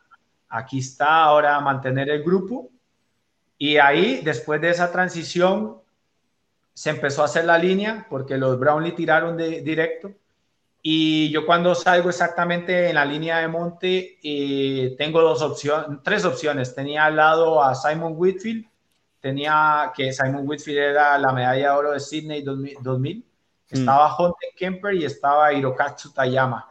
aquí 0.50 0.80
está 0.80 1.22
ahora 1.22 1.58
mantener 1.60 2.10
el 2.10 2.22
grupo. 2.22 2.68
Y 3.56 3.78
ahí, 3.78 4.20
después 4.22 4.60
de 4.60 4.68
esa 4.68 4.92
transición, 4.92 5.80
se 6.74 6.90
empezó 6.90 7.22
a 7.22 7.26
hacer 7.26 7.44
la 7.44 7.58
línea 7.58 8.06
porque 8.08 8.36
los 8.36 8.58
Brownlee 8.58 8.92
tiraron 8.92 9.36
de 9.36 9.60
directo. 9.60 10.12
Y 10.82 11.30
yo 11.30 11.44
cuando 11.44 11.74
salgo 11.74 12.08
exactamente 12.08 12.88
en 12.88 12.94
la 12.94 13.04
línea 13.04 13.38
de 13.38 13.48
monte, 13.48 14.18
eh, 14.22 14.94
tengo 14.96 15.20
dos 15.20 15.42
opciones, 15.42 15.98
tres 16.02 16.24
opciones. 16.24 16.74
Tenía 16.74 17.04
al 17.04 17.16
lado 17.16 17.62
a 17.62 17.74
Simon 17.74 18.14
Whitfield, 18.16 18.64
tenía 19.20 19.92
que 19.94 20.12
Simon 20.12 20.48
Whitfield 20.48 20.78
era 20.78 21.18
la 21.18 21.32
medalla 21.32 21.72
de 21.72 21.78
oro 21.78 21.92
de 21.92 22.00
Sydney 22.00 22.42
2000, 22.42 23.18
mm. 23.18 23.22
estaba 23.70 24.16
Hunter 24.16 24.50
Kemper 24.56 24.94
y 24.94 25.04
estaba 25.04 25.52
Hirokatsu 25.52 26.12
Tayama. 26.12 26.66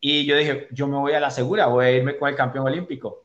Y 0.00 0.26
yo 0.26 0.36
dije, 0.36 0.68
yo 0.70 0.86
me 0.86 0.98
voy 0.98 1.14
a 1.14 1.20
la 1.20 1.30
segura, 1.30 1.64
voy 1.64 1.86
a 1.86 1.90
irme 1.92 2.18
con 2.18 2.28
el 2.28 2.36
campeón 2.36 2.66
olímpico. 2.66 3.23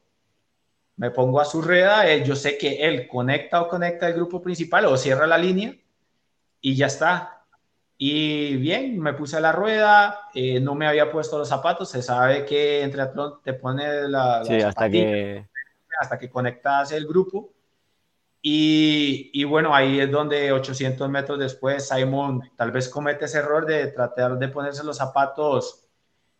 Me 0.99 1.11
pongo 1.11 1.39
a 1.39 1.45
su 1.45 1.61
rueda, 1.61 2.11
eh, 2.11 2.25
yo 2.25 2.35
sé 2.35 2.57
que 2.57 2.85
él 2.85 3.07
conecta 3.07 3.61
o 3.61 3.69
conecta 3.69 4.05
el 4.05 4.15
grupo 4.15 4.41
principal 4.41 4.85
o 4.85 4.97
cierra 4.97 5.25
la 5.25 5.37
línea 5.37 5.73
y 6.59 6.75
ya 6.75 6.87
está. 6.87 7.45
Y 7.97 8.57
bien, 8.57 8.99
me 8.99 9.13
puse 9.13 9.37
a 9.37 9.39
la 9.39 9.53
rueda, 9.53 10.27
eh, 10.33 10.59
no 10.59 10.75
me 10.75 10.87
había 10.87 11.09
puesto 11.09 11.37
los 11.37 11.47
zapatos, 11.47 11.89
se 11.89 12.01
sabe 12.01 12.43
que 12.43 12.83
entre 12.83 13.03
te 13.41 13.53
pone 13.53 14.09
la... 14.09 14.43
Sí, 14.43 14.55
hasta 14.55 14.89
que... 14.89 15.47
Hasta 16.01 16.19
que 16.19 16.29
conectas 16.29 16.91
el 16.91 17.07
grupo. 17.07 17.53
Y, 18.41 19.31
y, 19.33 19.45
bueno, 19.45 19.73
ahí 19.73 20.01
es 20.01 20.11
donde 20.11 20.51
800 20.51 21.09
metros 21.09 21.39
después 21.39 21.87
Simon 21.87 22.41
tal 22.57 22.71
vez 22.71 22.89
comete 22.89 23.23
ese 23.23 23.39
error 23.39 23.65
de 23.65 23.87
tratar 23.87 24.37
de 24.37 24.49
ponerse 24.49 24.83
los 24.83 24.97
zapatos 24.97 25.87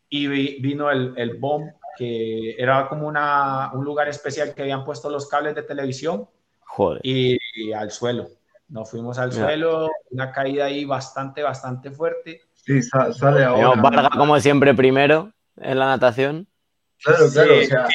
y 0.09 0.27
vino 0.59 0.91
el, 0.91 1.13
el 1.15 1.37
bomb 1.37 1.69
que 1.99 2.55
era 2.57 2.87
como 2.87 3.09
una, 3.09 3.71
un 3.73 3.83
lugar 3.83 4.07
especial 4.07 4.55
que 4.55 4.61
habían 4.61 4.85
puesto 4.85 5.09
los 5.09 5.27
cables 5.27 5.53
de 5.53 5.63
televisión. 5.63 6.29
Joder. 6.61 7.01
Y, 7.03 7.37
al 7.73 7.91
suelo. 7.91 8.29
Nos 8.69 8.89
fuimos 8.89 9.17
al 9.17 9.33
suelo, 9.33 9.89
una 10.11 10.31
caída 10.31 10.65
ahí 10.65 10.85
bastante, 10.85 11.43
bastante 11.43 11.91
fuerte. 11.91 12.39
Sí, 12.53 12.81
sale 12.81 13.43
ahora. 13.43 13.81
Varga, 13.81 14.09
como 14.15 14.39
siempre, 14.39 14.73
primero 14.73 15.33
en 15.57 15.77
la 15.77 15.87
natación. 15.87 16.47
Claro, 17.03 17.29
claro. 17.29 17.89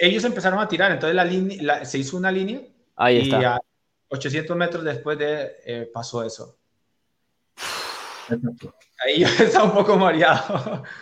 ellos 0.00 0.22
empezaron 0.22 0.60
a 0.60 0.68
tirar, 0.68 0.92
entonces 0.92 1.16
la 1.16 1.24
línea, 1.24 1.84
se 1.84 1.98
hizo 1.98 2.16
una 2.16 2.30
línea. 2.30 2.60
Ahí 2.94 3.16
y 3.16 3.22
está. 3.22 3.56
A 3.56 3.60
800 4.08 4.56
metros 4.56 4.84
después 4.84 5.18
de 5.18 5.56
eh, 5.64 5.90
pasó 5.92 6.22
eso. 6.22 6.58
Ahí 9.04 9.20
yo 9.20 9.26
estaba 9.44 9.64
un 9.64 9.74
poco 9.74 9.96
mareado. 9.96 10.84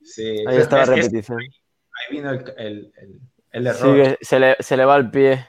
Sí, 0.00 0.42
ahí 0.46 0.56
está 0.56 0.78
la 0.78 0.84
repetición 0.86 1.38
ahí 2.08 2.16
vino 2.16 2.30
el, 2.30 2.54
el, 2.56 2.92
el, 3.50 3.66
error. 3.66 4.06
Sí, 4.06 4.16
se 4.20 4.38
le, 4.38 4.56
se 4.58 4.76
le 4.76 4.84
va 4.84 4.96
el 4.96 5.10
pie. 5.10 5.46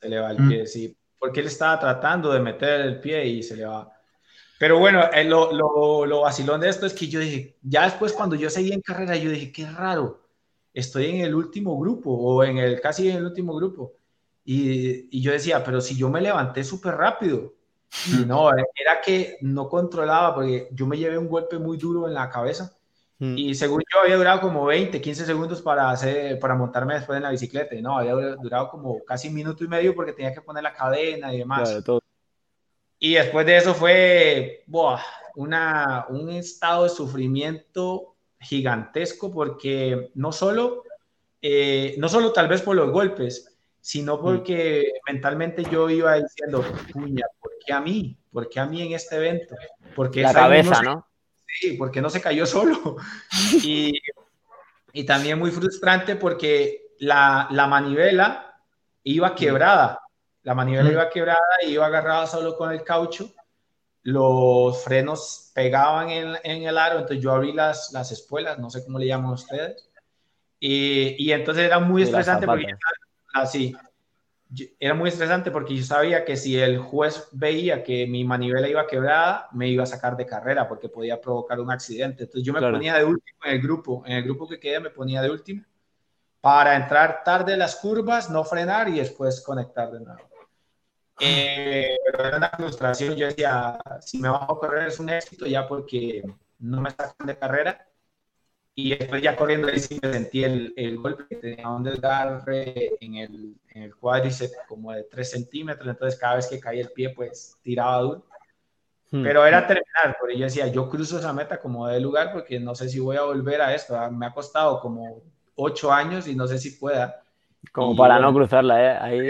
Se 0.00 0.08
le 0.08 0.20
va 0.20 0.30
el 0.30 0.40
mm. 0.40 0.48
pie, 0.48 0.66
sí. 0.66 0.96
Porque 1.18 1.40
él 1.40 1.46
estaba 1.46 1.78
tratando 1.78 2.32
de 2.32 2.40
meter 2.40 2.80
el 2.80 3.00
pie 3.00 3.26
y 3.26 3.42
se 3.42 3.56
le 3.56 3.64
va. 3.64 3.90
Pero 4.58 4.78
bueno, 4.78 5.02
eh, 5.12 5.24
lo, 5.24 5.52
lo, 5.52 6.06
lo, 6.06 6.20
vacilón 6.22 6.60
de 6.60 6.68
esto 6.68 6.86
es 6.86 6.92
que 6.92 7.06
yo 7.06 7.20
dije, 7.20 7.56
ya 7.62 7.84
después 7.84 8.12
cuando 8.12 8.34
yo 8.34 8.50
seguí 8.50 8.72
en 8.72 8.80
carrera, 8.80 9.16
yo 9.16 9.30
dije, 9.30 9.52
qué 9.52 9.66
raro, 9.70 10.28
estoy 10.74 11.06
en 11.06 11.20
el 11.20 11.34
último 11.34 11.78
grupo 11.78 12.10
o 12.10 12.42
en 12.42 12.58
el 12.58 12.80
casi 12.80 13.08
en 13.08 13.18
el 13.18 13.26
último 13.26 13.54
grupo. 13.54 13.94
Y, 14.44 15.16
y 15.16 15.22
yo 15.22 15.32
decía, 15.32 15.62
pero 15.62 15.80
si 15.80 15.96
yo 15.96 16.08
me 16.08 16.20
levanté 16.20 16.64
súper 16.64 16.94
rápido. 16.94 17.54
Y 18.06 18.26
no, 18.26 18.50
era 18.50 19.00
que 19.02 19.38
no 19.40 19.68
controlaba 19.68 20.34
porque 20.34 20.68
yo 20.72 20.86
me 20.86 20.98
llevé 20.98 21.16
un 21.16 21.28
golpe 21.28 21.58
muy 21.58 21.78
duro 21.78 22.06
en 22.06 22.12
la 22.12 22.28
cabeza 22.28 22.77
Mm. 23.18 23.36
Y 23.36 23.54
según 23.54 23.82
yo 23.92 24.00
había 24.00 24.16
durado 24.16 24.40
como 24.40 24.64
20, 24.64 25.00
15 25.00 25.26
segundos 25.26 25.60
para, 25.60 25.90
hacer, 25.90 26.38
para 26.38 26.54
montarme 26.54 26.94
después 26.94 27.16
en 27.16 27.24
la 27.24 27.30
bicicleta. 27.30 27.74
No, 27.80 27.98
había 27.98 28.14
durado 28.36 28.68
como 28.68 29.04
casi 29.04 29.28
un 29.28 29.34
minuto 29.34 29.64
y 29.64 29.68
medio 29.68 29.94
porque 29.94 30.12
tenía 30.12 30.32
que 30.32 30.40
poner 30.40 30.62
la 30.62 30.72
cadena 30.72 31.34
y 31.34 31.38
demás. 31.38 31.82
Y 33.00 33.14
después 33.14 33.46
de 33.46 33.56
eso 33.56 33.74
fue 33.74 34.64
una, 35.36 36.06
un 36.08 36.30
estado 36.30 36.84
de 36.84 36.90
sufrimiento 36.90 38.14
gigantesco 38.40 39.32
porque 39.32 40.10
no 40.14 40.32
solo, 40.32 40.84
eh, 41.42 41.94
no 41.98 42.08
solo 42.08 42.32
tal 42.32 42.48
vez 42.48 42.62
por 42.62 42.76
los 42.76 42.90
golpes, 42.90 43.56
sino 43.80 44.16
mm. 44.16 44.20
porque 44.20 44.92
mentalmente 45.08 45.64
yo 45.64 45.90
iba 45.90 46.14
diciendo, 46.16 46.64
puña, 46.92 47.26
¿por 47.40 47.52
qué 47.64 47.72
a 47.72 47.80
mí? 47.80 48.16
¿Por 48.32 48.48
qué 48.48 48.60
a 48.60 48.66
mí 48.66 48.82
en 48.82 48.92
este 48.92 49.16
evento? 49.16 49.54
Porque 49.94 50.22
la 50.22 50.32
cabeza, 50.32 50.82
¿no? 50.82 51.07
Sí, 51.48 51.72
porque 51.72 52.00
no 52.00 52.10
se 52.10 52.20
cayó 52.20 52.46
solo. 52.46 52.96
Y, 53.64 54.00
y 54.92 55.04
también 55.04 55.38
muy 55.38 55.50
frustrante 55.50 56.16
porque 56.16 56.94
la, 56.98 57.48
la, 57.50 57.66
manivela 57.66 58.62
iba 59.02 59.34
quebrada. 59.34 60.00
La 60.42 60.54
manivela 60.54 60.90
iba 60.90 61.10
quebrada 61.10 61.40
y 61.62 61.72
iba 61.72 61.86
agarrada 61.86 62.26
solo 62.26 62.56
con 62.56 62.72
el 62.72 62.84
caucho. 62.84 63.32
Los 64.02 64.82
frenos 64.84 65.50
pegaban 65.54 66.10
en, 66.10 66.36
en 66.44 66.62
el 66.62 66.78
aro, 66.78 66.98
entonces 66.98 67.22
yo 67.22 67.32
abrí 67.32 67.52
las, 67.52 67.92
las 67.92 68.10
espuelas, 68.12 68.58
no 68.58 68.70
sé 68.70 68.84
cómo 68.84 68.98
le 68.98 69.06
llaman 69.06 69.32
ustedes. 69.32 69.90
Y, 70.60 71.14
y 71.22 71.32
entonces 71.32 71.64
era 71.64 71.78
muy 71.78 72.02
estresante 72.02 72.46
porque 72.46 72.74
así 73.34 73.74
era 74.78 74.94
muy 74.94 75.08
estresante 75.08 75.50
porque 75.50 75.76
yo 75.76 75.84
sabía 75.84 76.24
que 76.24 76.36
si 76.36 76.58
el 76.58 76.78
juez 76.78 77.28
veía 77.32 77.82
que 77.82 78.06
mi 78.06 78.24
manivela 78.24 78.68
iba 78.68 78.86
quebrada, 78.86 79.48
me 79.52 79.68
iba 79.68 79.82
a 79.82 79.86
sacar 79.86 80.16
de 80.16 80.26
carrera 80.26 80.66
porque 80.66 80.88
podía 80.88 81.20
provocar 81.20 81.60
un 81.60 81.70
accidente. 81.70 82.24
Entonces 82.24 82.44
yo 82.44 82.52
me 82.52 82.60
ponía 82.60 82.96
de 82.96 83.04
último 83.04 83.38
en 83.44 83.52
el 83.52 83.62
grupo, 83.62 84.02
en 84.06 84.12
el 84.12 84.24
grupo 84.24 84.48
que 84.48 84.58
quedé 84.58 84.80
me 84.80 84.90
ponía 84.90 85.20
de 85.20 85.30
último 85.30 85.64
para 86.40 86.76
entrar 86.76 87.22
tarde 87.24 87.56
las 87.56 87.76
curvas, 87.76 88.30
no 88.30 88.44
frenar 88.44 88.88
y 88.88 88.98
después 88.98 89.40
conectar 89.42 89.90
de 89.90 90.00
nuevo. 90.00 90.28
Eh, 91.20 91.96
pero 92.04 92.24
era 92.24 92.36
una 92.36 92.50
frustración, 92.50 93.16
yo 93.16 93.26
decía, 93.26 93.78
si 94.00 94.18
me 94.18 94.28
bajo 94.28 94.52
a 94.52 94.60
correr 94.60 94.88
es 94.88 95.00
un 95.00 95.10
éxito 95.10 95.46
ya 95.46 95.66
porque 95.66 96.22
no 96.60 96.80
me 96.80 96.90
sacan 96.90 97.26
de 97.26 97.36
carrera 97.36 97.88
y 98.80 98.96
después 98.96 99.20
ya 99.20 99.34
corriendo 99.34 99.66
ahí 99.66 99.80
sí 99.80 99.98
me 100.00 100.12
sentí 100.12 100.44
el, 100.44 100.72
el 100.76 100.98
golpe 100.98 101.24
que 101.28 101.34
tenía 101.34 101.68
un 101.68 101.82
desgarre 101.82 102.92
en 103.00 103.16
el, 103.16 103.56
en 103.70 103.82
el 103.82 103.96
cuádriceps 103.96 104.56
como 104.68 104.92
de 104.92 105.02
3 105.02 105.28
centímetros, 105.28 105.88
entonces 105.88 106.16
cada 106.16 106.36
vez 106.36 106.46
que 106.46 106.60
caía 106.60 106.82
el 106.82 106.92
pie 106.92 107.10
pues 107.10 107.58
tiraba 107.60 108.00
duro. 108.02 108.24
Hmm. 109.10 109.24
Pero 109.24 109.44
era 109.44 109.66
terminar, 109.66 110.16
porque 110.20 110.38
yo 110.38 110.44
decía, 110.44 110.68
yo 110.68 110.88
cruzo 110.88 111.18
esa 111.18 111.32
meta 111.32 111.60
como 111.60 111.88
de 111.88 111.98
lugar 111.98 112.32
porque 112.32 112.60
no 112.60 112.76
sé 112.76 112.88
si 112.88 113.00
voy 113.00 113.16
a 113.16 113.22
volver 113.22 113.60
a 113.62 113.74
esto. 113.74 113.98
Me 114.12 114.26
ha 114.26 114.32
costado 114.32 114.78
como 114.78 115.22
8 115.56 115.92
años 115.92 116.28
y 116.28 116.36
no 116.36 116.46
sé 116.46 116.56
si 116.60 116.70
pueda. 116.70 117.24
Como 117.72 117.96
para 117.96 118.20
no 118.20 118.32
cruzarla, 118.32 118.80
¿eh? 118.80 118.98
Ahí... 119.00 119.28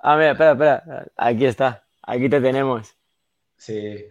Ah, 0.00 0.16
mira, 0.16 0.32
espera, 0.32 0.52
espera. 0.52 1.06
Aquí 1.16 1.46
está. 1.46 1.82
Aquí 2.02 2.28
te 2.28 2.42
tenemos. 2.42 2.94
Sí. 3.56 4.04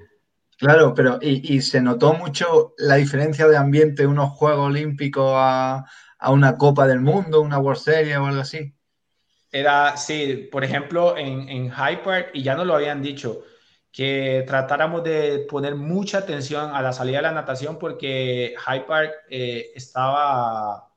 Claro, 0.58 0.94
pero 0.94 1.20
y, 1.22 1.62
se 1.62 1.82
notó 1.82 2.14
mucho 2.14 2.74
la 2.78 2.96
diferencia 2.96 3.48
de 3.48 3.58
ambiente 3.58 4.04
de 4.04 4.08
unos 4.08 4.32
Juegos 4.32 4.68
Olímpicos 4.68 5.34
a, 5.36 5.86
una 6.28 6.58
Copa 6.58 6.88
del 6.88 7.02
Mundo, 7.02 7.42
una 7.42 7.60
World 7.60 7.82
Series 7.82 8.18
o 8.18 8.26
algo 8.26 8.42
así. 8.42 8.74
Era, 9.52 9.96
sí, 9.96 10.50
por 10.52 10.64
ejemplo, 10.64 11.18
en, 11.18 11.48
en 11.50 11.70
High 11.70 12.04
Park, 12.04 12.30
y 12.34 12.42
ya 12.42 12.56
nos 12.56 12.66
lo 12.66 12.76
habían 12.76 13.02
dicho, 13.02 13.44
que 13.96 14.44
tratáramos 14.46 15.06
de 15.06 15.46
poner 15.50 15.74
mucha 15.76 16.18
atención 16.18 16.76
a 16.76 16.82
la 16.82 16.92
salida 16.92 17.18
de 17.18 17.24
la 17.24 17.32
natación 17.32 17.80
porque 17.80 18.54
High 18.58 18.86
Park 18.86 19.14
eh, 19.30 19.72
estaba, 19.74 20.92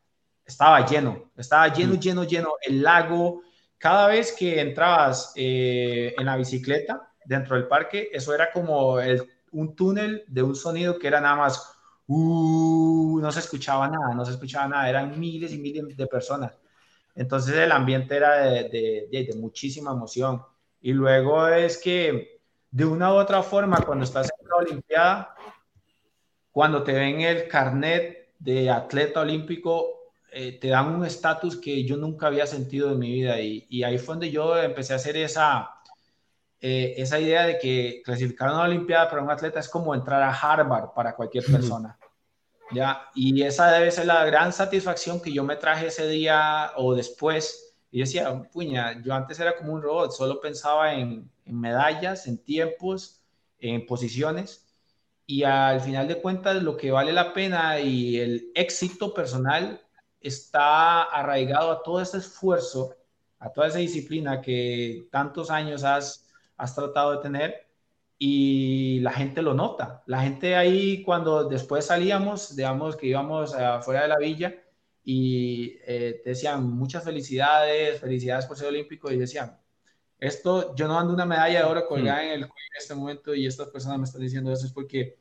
estaba 0.45 0.85
lleno, 0.85 1.31
estaba 1.37 1.73
lleno, 1.73 1.95
mm. 1.95 2.01
lleno, 2.01 2.25
lleno. 2.25 2.55
El 2.61 2.83
lago, 2.83 3.43
cada 3.79 4.09
vez 4.09 4.33
que 4.33 4.61
entrabas 4.61 5.33
eh, 5.37 6.13
en 6.19 6.27
la 6.27 6.37
bicicleta 6.37 7.09
dentro 7.25 7.55
del 7.55 7.69
parque, 7.69 8.09
eso 8.13 8.35
era 8.35 8.51
como 8.51 8.99
el 8.99 9.23
un 9.53 9.75
túnel 9.75 10.25
de 10.29 10.43
un 10.43 10.55
sonido 10.55 10.99
que 10.99 11.07
era 11.09 11.21
nada 11.21 11.37
más, 11.37 11.75
uh, 12.07 13.19
no 13.21 13.33
se 13.33 13.41
escuchaba 13.41 13.89
nada, 13.89 14.15
no 14.15 14.25
se 14.25 14.33
escuchaba 14.33 14.69
nada, 14.69 14.89
eran 14.89 15.19
miles 15.19 15.53
y 15.53 15.59
miles 15.59 15.97
de 15.97 16.07
personas. 16.07 16.53
Entonces 17.15 17.57
el 17.57 17.73
ambiente 17.73 18.17
era 18.17 18.37
de, 18.45 19.35
muchísima 19.37 19.91
emoción. 19.91 20.43
Y 20.81 20.93
luego 20.93 21.49
es 21.49 21.79
que 21.79 22.41
de 22.71 22.85
una 22.85 23.13
u 23.13 23.17
otra 23.17 23.43
forma, 23.43 23.79
cuando 23.85 24.05
estás 24.05 24.31
en 24.41 24.49
la 24.49 24.57
Olimpiada, 24.57 25.35
cuando 26.53 26.83
te 26.83 26.93
ven 26.93 27.21
el 27.21 27.49
carnet 27.49 28.35
de 28.39 28.71
atleta 28.71 29.21
olímpico, 29.21 30.13
eh, 30.31 30.59
te 30.61 30.69
dan 30.69 30.95
un 30.95 31.05
estatus 31.05 31.57
que 31.57 31.85
yo 31.85 31.97
nunca 31.97 32.29
había 32.29 32.47
sentido 32.47 32.93
en 32.93 32.99
mi 33.01 33.13
vida. 33.13 33.41
Y, 33.41 33.67
y, 33.69 33.83
ahí 33.83 33.99
fue 33.99 34.15
donde 34.15 34.31
yo 34.31 34.57
empecé 34.57 34.93
a 34.93 34.97
hacer 34.97 35.17
esa, 35.17 35.78
eh, 36.61 36.95
esa 36.97 37.21
idea 37.21 37.47
de 37.47 37.59
que 37.59 38.03
clasificar 38.05 38.49
a 38.49 38.55
una 38.55 38.65
Olimpiada 38.65 39.09
para 39.09 39.23
un 39.23 39.31
atleta 39.31 39.61
es 39.61 39.69
como 39.69 39.95
entrar 39.95 40.23
a 40.23 40.33
Harvard 40.33 40.93
para 40.95 41.15
cualquier 41.15 41.45
persona. 41.45 41.99
¿ya? 42.73 43.09
Y 43.15 43.43
esa 43.43 43.71
debe 43.71 43.91
ser 43.91 44.07
la 44.07 44.25
gran 44.25 44.53
satisfacción 44.53 45.21
que 45.21 45.33
yo 45.33 45.45
me 45.45 45.57
traje 45.57 45.87
ese 45.87 46.09
día 46.09 46.73
o 46.77 46.95
después. 46.95 47.77
Y 47.91 48.01
decía, 48.01 48.43
puña, 48.53 49.01
yo 49.03 49.15
antes 49.15 49.39
era 49.41 49.57
como 49.57 49.73
un 49.73 49.83
robot, 49.83 50.13
solo 50.13 50.41
pensaba 50.41 50.95
en, 50.95 51.31
en 51.45 51.61
medallas, 51.61 52.27
en 52.27 52.39
tiempos, 52.39 53.23
en 53.61 53.87
posiciones. 53.87 54.67
Y 55.27 55.45
al 55.45 55.81
final 55.81 56.09
de 56.09 56.21
cuentas, 56.21 56.63
lo 56.63 56.77
que 56.77 56.91
vale 56.91 57.13
la 57.13 57.33
pena 57.33 57.79
y 57.81 58.19
el 58.19 58.51
éxito 58.55 59.15
personal 59.15 59.81
está 60.21 61.05
arraigado 61.05 61.71
a 61.71 61.83
todo 61.83 62.01
ese 62.01 62.19
esfuerzo, 62.19 62.95
a 63.39 63.53
toda 63.53 63.69
esa 63.69 63.79
disciplina 63.79 64.41
que 64.41 65.07
tantos 65.11 65.51
años 65.51 65.85
has 65.85 66.28
has 66.59 66.75
tratado 66.75 67.13
de 67.13 67.23
tener 67.23 67.69
y 68.19 69.01
la 69.01 69.13
gente 69.13 69.41
lo 69.43 69.55
nota. 69.55 70.03
La 70.07 70.23
gente 70.23 70.57
ahí 70.57 71.03
cuando 71.03 71.49
después 71.49 71.87
salíamos, 71.87 72.55
digamos 72.57 72.97
que 72.97 73.07
íbamos 73.07 73.55
afuera 73.55 74.03
de 74.03 74.09
la 74.09 74.19
villa 74.19 74.55
y 75.05 75.79
eh, 75.87 76.21
te 76.23 76.31
decían 76.31 76.69
muchas 76.69 77.05
felicidades, 77.05 78.01
felicidades 78.01 78.45
por 78.47 78.59
ser 78.59 78.69
olímpico 78.69 79.11
y 79.11 79.17
decían, 79.17 79.57
esto, 80.19 80.75
yo 80.75 80.89
no 80.89 80.99
ando 80.99 81.15
una 81.15 81.25
medalla 81.25 81.61
de 81.61 81.65
oro 81.65 81.87
colgada 81.87 82.23
mm. 82.23 82.27
en 82.27 82.33
el 82.33 82.49
cuello 82.49 82.69
en 82.75 82.79
este 82.79 82.95
momento 82.95 83.35
y 83.35 83.47
estas 83.47 83.69
personas 83.69 83.99
me 83.99 84.05
están 84.05 84.21
diciendo 84.21 84.53
eso 84.53 84.67
es 84.67 84.73
porque 84.73 85.17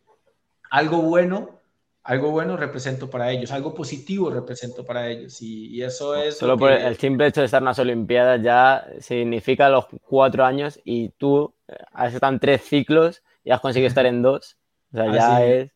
algo 0.72 1.04
bueno 1.04 1.62
algo 2.08 2.32
bueno 2.32 2.56
represento 2.56 3.10
para 3.10 3.30
ellos, 3.32 3.52
algo 3.52 3.74
positivo 3.74 4.30
represento 4.30 4.86
para 4.86 5.10
ellos. 5.10 5.42
Y, 5.42 5.84
eso 5.84 6.16
es... 6.16 6.38
Solo 6.38 6.58
por 6.58 6.72
el 6.72 6.96
simple 6.96 7.28
hecho 7.28 7.42
de 7.42 7.46
estar 7.46 7.62
en 7.62 7.66
las 7.66 7.80
Olimpiadas 7.80 8.42
ya 8.42 8.88
significa 9.02 9.68
los 9.68 9.88
cuatro 10.04 10.46
años 10.46 10.80
y 10.86 11.10
tú 11.10 11.54
eh, 11.68 11.76
has 11.92 12.14
estado 12.14 12.32
en 12.32 12.40
tres 12.40 12.62
ciclos 12.62 13.24
y 13.44 13.52
has 13.52 13.60
conseguido 13.60 13.90
estar 13.90 14.06
en 14.06 14.22
dos. 14.22 14.58
O 14.94 14.98
sea, 14.98 15.12
ya 15.14 15.46
es... 15.46 15.72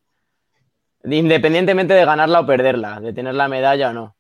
Independientemente 1.03 1.93
de 1.93 2.05
ganarla 2.05 2.39
o 2.39 2.45
perderla, 2.45 3.01
de 3.01 3.11
tener 3.11 3.36
la 3.36 3.49
medalla 3.49 3.89
o 3.89 3.93
no. 3.93 4.15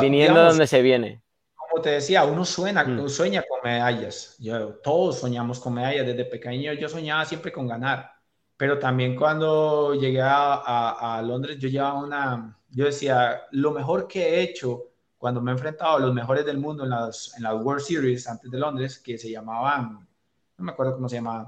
viniendo 0.00 0.40
de 0.40 0.46
donde 0.46 0.66
se 0.66 0.80
viene. 0.80 1.20
Como 1.54 1.82
te 1.82 1.90
decía, 1.90 2.24
uno 2.24 2.46
sueña, 2.46 2.84
mm. 2.84 3.06
sueña 3.06 3.44
con 3.46 3.58
medallas. 3.62 4.34
Yo, 4.38 4.76
todos 4.76 5.18
soñamos 5.18 5.60
con 5.60 5.74
medallas. 5.74 6.06
Desde 6.06 6.24
pequeño 6.24 6.72
yo 6.72 6.88
soñaba 6.88 7.26
siempre 7.26 7.52
con 7.52 7.68
ganar 7.68 8.17
pero 8.58 8.78
también 8.78 9.14
cuando 9.14 9.94
llegué 9.94 10.20
a, 10.20 11.22
Londres, 11.24 11.58
yo 11.58 11.68
llevaba 11.68 12.02
una, 12.02 12.58
yo 12.70 12.86
decía, 12.86 13.42
lo 13.52 13.70
mejor 13.70 14.08
que 14.08 14.20
he 14.20 14.42
hecho 14.42 14.90
cuando 15.16 15.40
me 15.40 15.52
he 15.52 15.54
enfrentado 15.54 15.96
a 15.96 16.00
los 16.00 16.12
mejores 16.12 16.44
del 16.44 16.58
mundo 16.58 16.82
en 16.82 16.90
las, 16.90 17.32
en 17.36 17.44
las 17.44 17.54
World 17.54 17.82
Series 17.82 18.26
antes 18.26 18.50
de 18.50 18.58
Londres, 18.58 18.98
que 18.98 19.16
se 19.16 19.30
llamaban, 19.30 20.08
no 20.56 20.64
me 20.64 20.72
acuerdo 20.72 20.94
cómo 20.94 21.08
se 21.08 21.16
llamaban, 21.16 21.46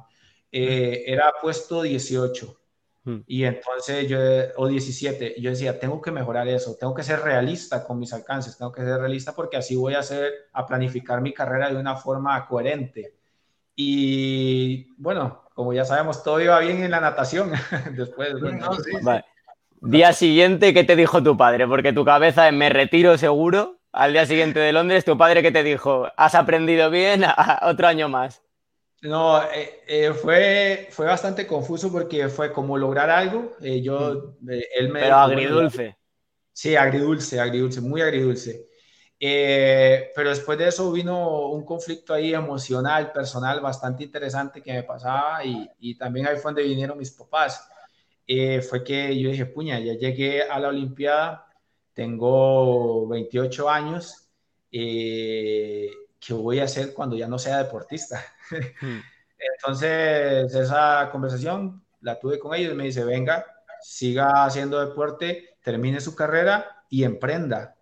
eh, 0.53 1.03
era 1.05 1.33
puesto 1.43 1.83
18. 1.83 2.57
Hmm. 3.03 3.19
Y 3.27 3.43
entonces 3.43 4.09
yo, 4.09 4.19
o 4.57 4.69
17, 4.69 5.35
yo 5.41 5.51
decía, 5.51 5.81
tengo 5.81 6.01
que 6.01 6.13
mejorar 6.13 6.47
eso, 6.47 6.77
tengo 6.79 6.95
que 6.95 7.03
ser 7.03 7.23
realista 7.23 7.85
con 7.85 7.99
mis 7.99 8.13
alcances, 8.13 8.57
tengo 8.57 8.71
que 8.71 8.83
ser 8.83 9.01
realista 9.01 9.35
porque 9.35 9.57
así 9.57 9.75
voy 9.75 9.95
a 9.95 10.01
hacer, 10.01 10.33
a 10.53 10.65
planificar 10.65 11.21
mi 11.21 11.35
carrera 11.35 11.71
de 11.71 11.77
una 11.77 11.97
forma 11.97 12.47
coherente. 12.47 13.17
Y 13.75 14.93
bueno, 14.97 15.50
como 15.61 15.75
ya 15.75 15.85
sabemos, 15.85 16.23
todo 16.23 16.41
iba 16.41 16.59
bien 16.61 16.83
en 16.83 16.91
la 16.91 17.01
natación. 17.01 17.53
Después, 17.93 18.33
Día 19.83 20.15
siguiente, 20.15 20.73
¿qué 20.73 20.85
te 20.85 20.97
dijo 20.97 21.23
tu 21.23 21.37
padre? 21.37 21.69
Porque 21.69 21.93
tu 21.93 22.03
cabeza 22.03 22.49
es 22.49 22.55
me 22.55 22.71
retiro 22.71 23.19
seguro. 23.19 23.79
Al 23.93 24.15
día 24.15 24.25
siguiente 24.25 24.59
de 24.59 24.73
Londres, 24.73 25.05
tu 25.05 25.19
padre, 25.19 25.43
¿qué 25.43 25.53
te 25.53 25.63
dijo? 25.63 26.09
¿Has 26.17 26.35
aprendido 26.35 26.89
bien? 26.89 27.25
Otro 27.63 27.89
año 27.89 28.09
más. 28.09 28.41
No, 29.03 29.43
eh, 29.53 29.83
eh, 29.87 30.15
fue, 30.15 30.89
fue 30.93 31.05
bastante 31.05 31.47
confuso 31.47 31.93
porque 31.93 32.31
fue 32.31 32.55
como 32.55 32.79
lograr 32.79 33.11
algo. 33.11 33.53
Eh, 33.61 33.83
yo, 33.83 34.37
mm. 34.41 34.51
él 34.79 34.89
me 34.89 35.01
Pero 35.01 35.17
agridulce. 35.17 35.95
Sí, 36.55 36.75
agridulce, 36.75 37.39
agridulce, 37.39 37.83
muy 37.83 38.01
agridulce. 38.01 38.67
Eh, 39.23 40.11
pero 40.15 40.31
después 40.31 40.57
de 40.57 40.69
eso 40.69 40.91
vino 40.91 41.49
un 41.49 41.63
conflicto 41.63 42.15
ahí 42.15 42.33
emocional, 42.33 43.13
personal, 43.13 43.61
bastante 43.61 44.03
interesante 44.03 44.63
que 44.63 44.73
me 44.73 44.83
pasaba 44.83 45.45
y, 45.45 45.69
y 45.79 45.95
también 45.95 46.27
ahí 46.27 46.37
fue 46.37 46.53
donde 46.53 46.63
vinieron 46.63 46.97
mis 46.97 47.11
papás. 47.11 47.69
Eh, 48.27 48.63
fue 48.63 48.83
que 48.83 49.21
yo 49.21 49.29
dije, 49.29 49.45
puña, 49.45 49.79
ya 49.79 49.93
llegué 49.93 50.43
a 50.43 50.59
la 50.59 50.69
Olimpiada, 50.69 51.47
tengo 51.93 53.07
28 53.09 53.69
años, 53.69 54.31
eh, 54.73 55.91
¿qué 56.19 56.33
voy 56.33 56.61
a 56.61 56.65
hacer 56.65 56.95
cuando 56.95 57.17
ya 57.17 57.29
no 57.29 57.39
sea 57.39 57.63
deportista? 57.63 58.25
Hmm. 58.81 58.99
Entonces, 59.39 60.53
esa 60.53 61.09
conversación 61.13 61.85
la 62.01 62.19
tuve 62.19 62.41
con 62.41 62.53
ellos, 62.53 62.75
me 62.75 62.85
dice, 62.85 63.05
venga, 63.05 63.47
siga 63.81 64.45
haciendo 64.45 64.85
deporte, 64.85 65.57
termine 65.63 66.01
su 66.01 66.17
carrera 66.17 66.85
y 66.89 67.05
emprenda 67.05 67.77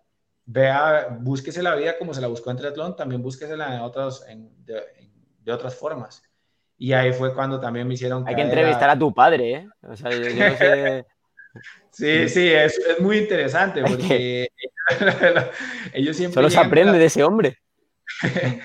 vea, 0.51 1.15
búsquese 1.19 1.61
la 1.61 1.75
vida 1.75 1.97
como 1.97 2.13
se 2.13 2.21
la 2.21 2.27
buscó 2.27 2.49
en 2.49 2.57
triatlón, 2.57 2.95
también 2.95 3.21
búsquesela 3.21 3.75
en 3.75 3.81
otros, 3.81 4.25
de, 4.65 5.51
otras 5.51 5.75
formas. 5.75 6.23
Y 6.77 6.93
ahí 6.93 7.13
fue 7.13 7.33
cuando 7.33 7.59
también 7.59 7.87
me 7.87 7.93
hicieron... 7.93 8.27
Hay 8.27 8.35
que 8.35 8.41
entrevistar 8.41 8.89
a... 8.89 8.97
tu 8.97 9.13
padre, 9.13 9.53
¿eh? 9.53 9.69
O 9.83 9.95
sea, 9.95 10.09
yo, 10.11 10.19
no 10.19 10.57
sé... 10.57 11.05
Sí, 11.91 12.29
sí, 12.29 12.47
es, 12.47 12.77
es, 12.77 12.99
muy 12.99 13.17
interesante 13.17 13.83
porque 13.83 14.47
ellos 15.93 16.15
siempre... 16.15 16.35
Solo 16.35 16.49
se 16.49 16.59
aprende 16.59 16.97
de 16.97 17.05
ese 17.05 17.23
hombre. 17.23 17.57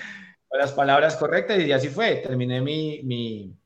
Las 0.51 0.71
palabras 0.71 1.17
correctas 1.17 1.59
y 1.59 1.71
así 1.71 1.89
fue. 1.89 2.17
Terminé 2.17 2.61
mi, 2.61 3.01
mi, 3.03 3.57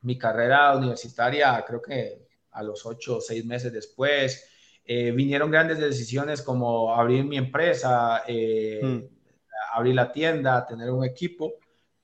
mi 0.00 0.18
carrera 0.18 0.74
universitaria 0.76 1.62
creo 1.66 1.80
que 1.80 2.26
a 2.52 2.62
los 2.62 2.84
ocho 2.86 3.18
o 3.18 3.20
seis 3.20 3.44
meses 3.44 3.72
después. 3.72 4.50
Eh, 4.86 5.12
vinieron 5.12 5.50
grandes 5.50 5.78
decisiones 5.78 6.42
como 6.42 6.94
abrir 6.94 7.24
mi 7.24 7.38
empresa, 7.38 8.22
eh, 8.26 8.80
hmm. 8.82 8.98
abrir 9.74 9.94
la 9.94 10.12
tienda, 10.12 10.66
tener 10.66 10.90
un 10.90 11.04
equipo. 11.04 11.54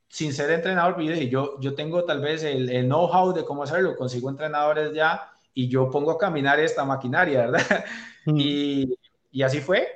Sin 0.09 0.33
ser 0.33 0.51
entrenador, 0.51 1.01
yo 1.01 1.13
dije, 1.13 1.29
yo, 1.29 1.61
yo 1.61 1.75
tengo 1.75 2.05
tal 2.05 2.21
vez 2.21 2.43
el, 2.43 2.69
know-how 2.87 3.33
de 3.33 3.45
cómo 3.45 3.63
hacerlo, 3.63 3.97
consigo 3.97 4.29
entrenadores 4.29 4.93
ya 4.93 5.31
y 5.55 5.69
yo 5.69 5.91
pongo 5.91 6.13
a 6.13 6.19
caminar 6.19 6.59
esta 6.59 6.85
maquinaria, 6.85 7.47
¿verdad? 7.47 7.85
Hmm. 8.27 8.37
Y, 8.37 8.99
y, 9.31 9.43
así 9.43 9.61
fue. 9.61 9.89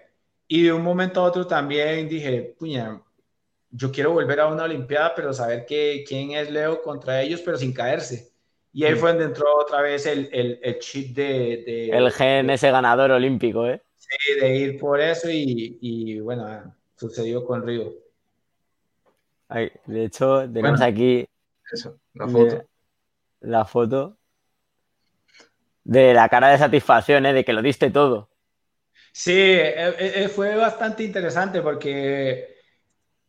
Y 0.48 0.62
de 0.62 0.72
un 0.72 0.82
momento 0.82 1.20
a 1.20 1.24
otro 1.24 1.46
también 1.46 2.08
dije, 2.08 2.54
puña, 2.58 3.02
yo 3.70 3.90
quiero 3.90 4.12
volver 4.12 4.40
a 4.40 4.46
una 4.46 4.64
Olimpiada, 4.64 5.14
pero 5.14 5.34
saber 5.34 5.66
que, 5.66 6.04
quién 6.06 6.30
es 6.30 6.50
Leo 6.50 6.80
contra 6.80 7.20
ellos, 7.20 7.42
pero 7.44 7.58
sin 7.58 7.72
caerse. 7.74 8.33
Y 8.74 8.84
ahí 8.84 8.96
fue 8.96 9.10
donde 9.10 9.26
entró 9.26 9.46
otra 9.56 9.80
vez 9.80 10.04
el, 10.04 10.28
el, 10.32 10.58
el 10.60 10.78
chip 10.80 11.14
de, 11.16 11.88
El 11.88 12.10
gen 12.10 12.50
ese 12.50 12.72
ganador 12.72 13.12
olímpico, 13.12 13.66
¿eh? 13.68 13.80
Sí, 13.96 14.34
de 14.40 14.56
ir 14.56 14.78
por 14.80 15.00
eso 15.00 15.30
y, 15.30 15.78
y 15.80 16.18
bueno, 16.18 16.74
sucedió 16.96 17.44
con 17.44 17.64
Río. 17.64 17.92
de 19.86 20.04
hecho, 20.04 20.50
tenemos 20.52 20.80
aquí... 20.80 21.26
Eso, 21.72 21.98
la 22.12 22.28
foto. 22.28 22.64
la 23.40 23.64
foto 23.64 24.18
de 25.84 26.14
la 26.14 26.28
cara 26.28 26.48
de 26.48 26.58
satisfacción, 26.58 27.26
¿eh? 27.26 27.32
De 27.32 27.44
que 27.44 27.52
lo 27.52 27.62
diste 27.62 27.90
todo. 27.90 28.28
Sí, 29.12 29.32
eh, 29.32 29.94
eh, 30.24 30.28
fue 30.28 30.56
bastante 30.56 31.04
interesante 31.04 31.62
porque 31.62 32.56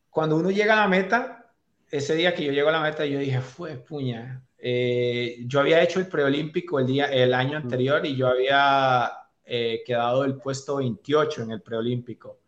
cuando 0.09 0.37
uno 0.37 0.49
llega 0.49 0.73
a 0.73 0.81
la 0.83 0.87
meta, 0.87 1.53
ese 1.91 2.15
día 2.15 2.33
que 2.33 2.43
yo 2.45 2.51
llego 2.51 2.69
a 2.69 2.73
la 2.73 2.81
meta, 2.81 3.05
yo 3.05 3.19
dije, 3.19 3.41
fue 3.41 3.75
puña, 3.77 4.44
eh, 4.67 5.43
yo 5.45 5.59
había 5.59 5.83
hecho 5.83 5.99
el 5.99 6.07
preolímpico 6.07 6.79
el, 6.79 6.87
día, 6.87 7.05
el 7.05 7.35
año 7.35 7.55
anterior 7.55 8.03
y 8.03 8.15
yo 8.15 8.27
había 8.27 9.11
eh, 9.43 9.83
quedado 9.85 10.25
el 10.25 10.37
puesto 10.37 10.77
28 10.77 11.43
en 11.43 11.51
el 11.51 11.61
preolímpico. 11.61 12.39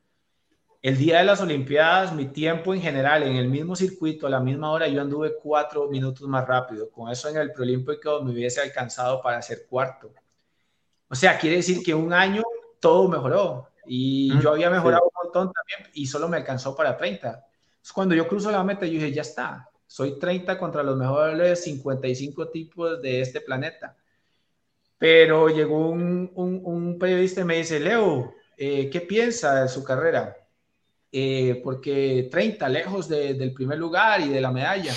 El 0.82 0.98
día 0.98 1.20
de 1.20 1.26
las 1.26 1.42
Olimpiadas, 1.42 2.16
mi 2.16 2.26
tiempo 2.26 2.74
en 2.74 2.82
general, 2.82 3.22
en 3.22 3.36
el 3.36 3.48
mismo 3.48 3.76
circuito, 3.76 4.26
a 4.26 4.32
la 4.32 4.40
misma 4.40 4.72
hora, 4.72 4.88
yo 4.88 5.00
anduve 5.00 5.36
cuatro 5.36 5.90
minutos 5.90 6.28
más 6.28 6.48
rápido. 6.48 6.90
Con 6.90 7.12
eso 7.12 7.30
en 7.30 7.38
el 7.38 7.54
preolímpico 7.54 8.24
me 8.24 8.32
hubiese 8.32 8.62
alcanzado 8.62 9.22
para 9.22 9.40
ser 9.44 9.68
cuarto. 9.70 10.12
O 11.10 11.14
sea, 11.14 11.38
quiere 11.38 11.58
decir 11.58 11.84
que 11.84 11.94
un 11.94 12.12
año 12.12 12.42
todo 12.80 13.08
mejoró 13.08 13.68
y 13.86 14.36
yo 14.42 14.54
había 14.54 14.72
mejorado 14.72 15.04
un 15.04 15.24
montón 15.24 15.54
también 15.54 15.92
y 15.94 16.08
solo 16.08 16.28
me 16.28 16.38
alcanzó 16.38 16.76
para 16.76 16.98
30. 16.98 17.28
Entonces, 17.28 17.94
cuando 17.94 18.16
yo 18.16 18.28
cruzo 18.28 18.50
la 18.50 18.64
meta, 18.64 18.88
yo 18.88 18.94
dije, 18.94 19.14
ya 19.14 19.22
está, 19.22 19.70
soy 19.88 20.20
30 20.20 20.60
contra 20.60 20.84
los 20.84 20.98
mejores 20.98 21.64
55 21.64 22.50
tipos 22.50 23.02
de 23.02 23.22
este 23.22 23.42
planeta. 23.42 23.96
Pero 24.98 25.48
llegó 25.50 25.90
un, 25.90 26.32
un, 26.36 27.00
periodista 27.00 27.42
y 27.42 27.46
me 27.46 27.58
dice, 27.58 27.80
Leo, 27.80 28.34
eh, 28.58 28.90
¿qué 28.90 29.02
piensa 29.02 29.62
de 29.62 29.70
su 29.70 29.84
carrera? 29.84 30.36
Eh, 31.12 31.62
porque 31.64 32.28
30 32.30 32.68
lejos 32.70 33.08
del 33.08 33.54
primer 33.54 33.78
lugar 33.78 34.22
y 34.22 34.30
de 34.30 34.42
la 34.42 34.52
medalla. 34.52 34.94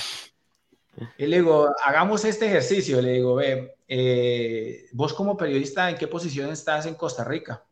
Y 1.18 1.26
le 1.26 1.36
digo, 1.36 1.72
hagamos 1.84 2.24
este 2.24 2.46
ejercicio. 2.46 3.00
Le 3.00 3.12
digo, 3.12 3.36
ve, 3.36 3.76
eh, 3.86 4.86
vos 4.92 5.12
como 5.12 5.36
periodista, 5.36 5.88
¿en 5.90 5.96
qué 5.96 6.08
posición 6.08 6.50
estás 6.50 6.86
en 6.86 6.94
Costa 6.94 7.22
Rica? 7.22 7.64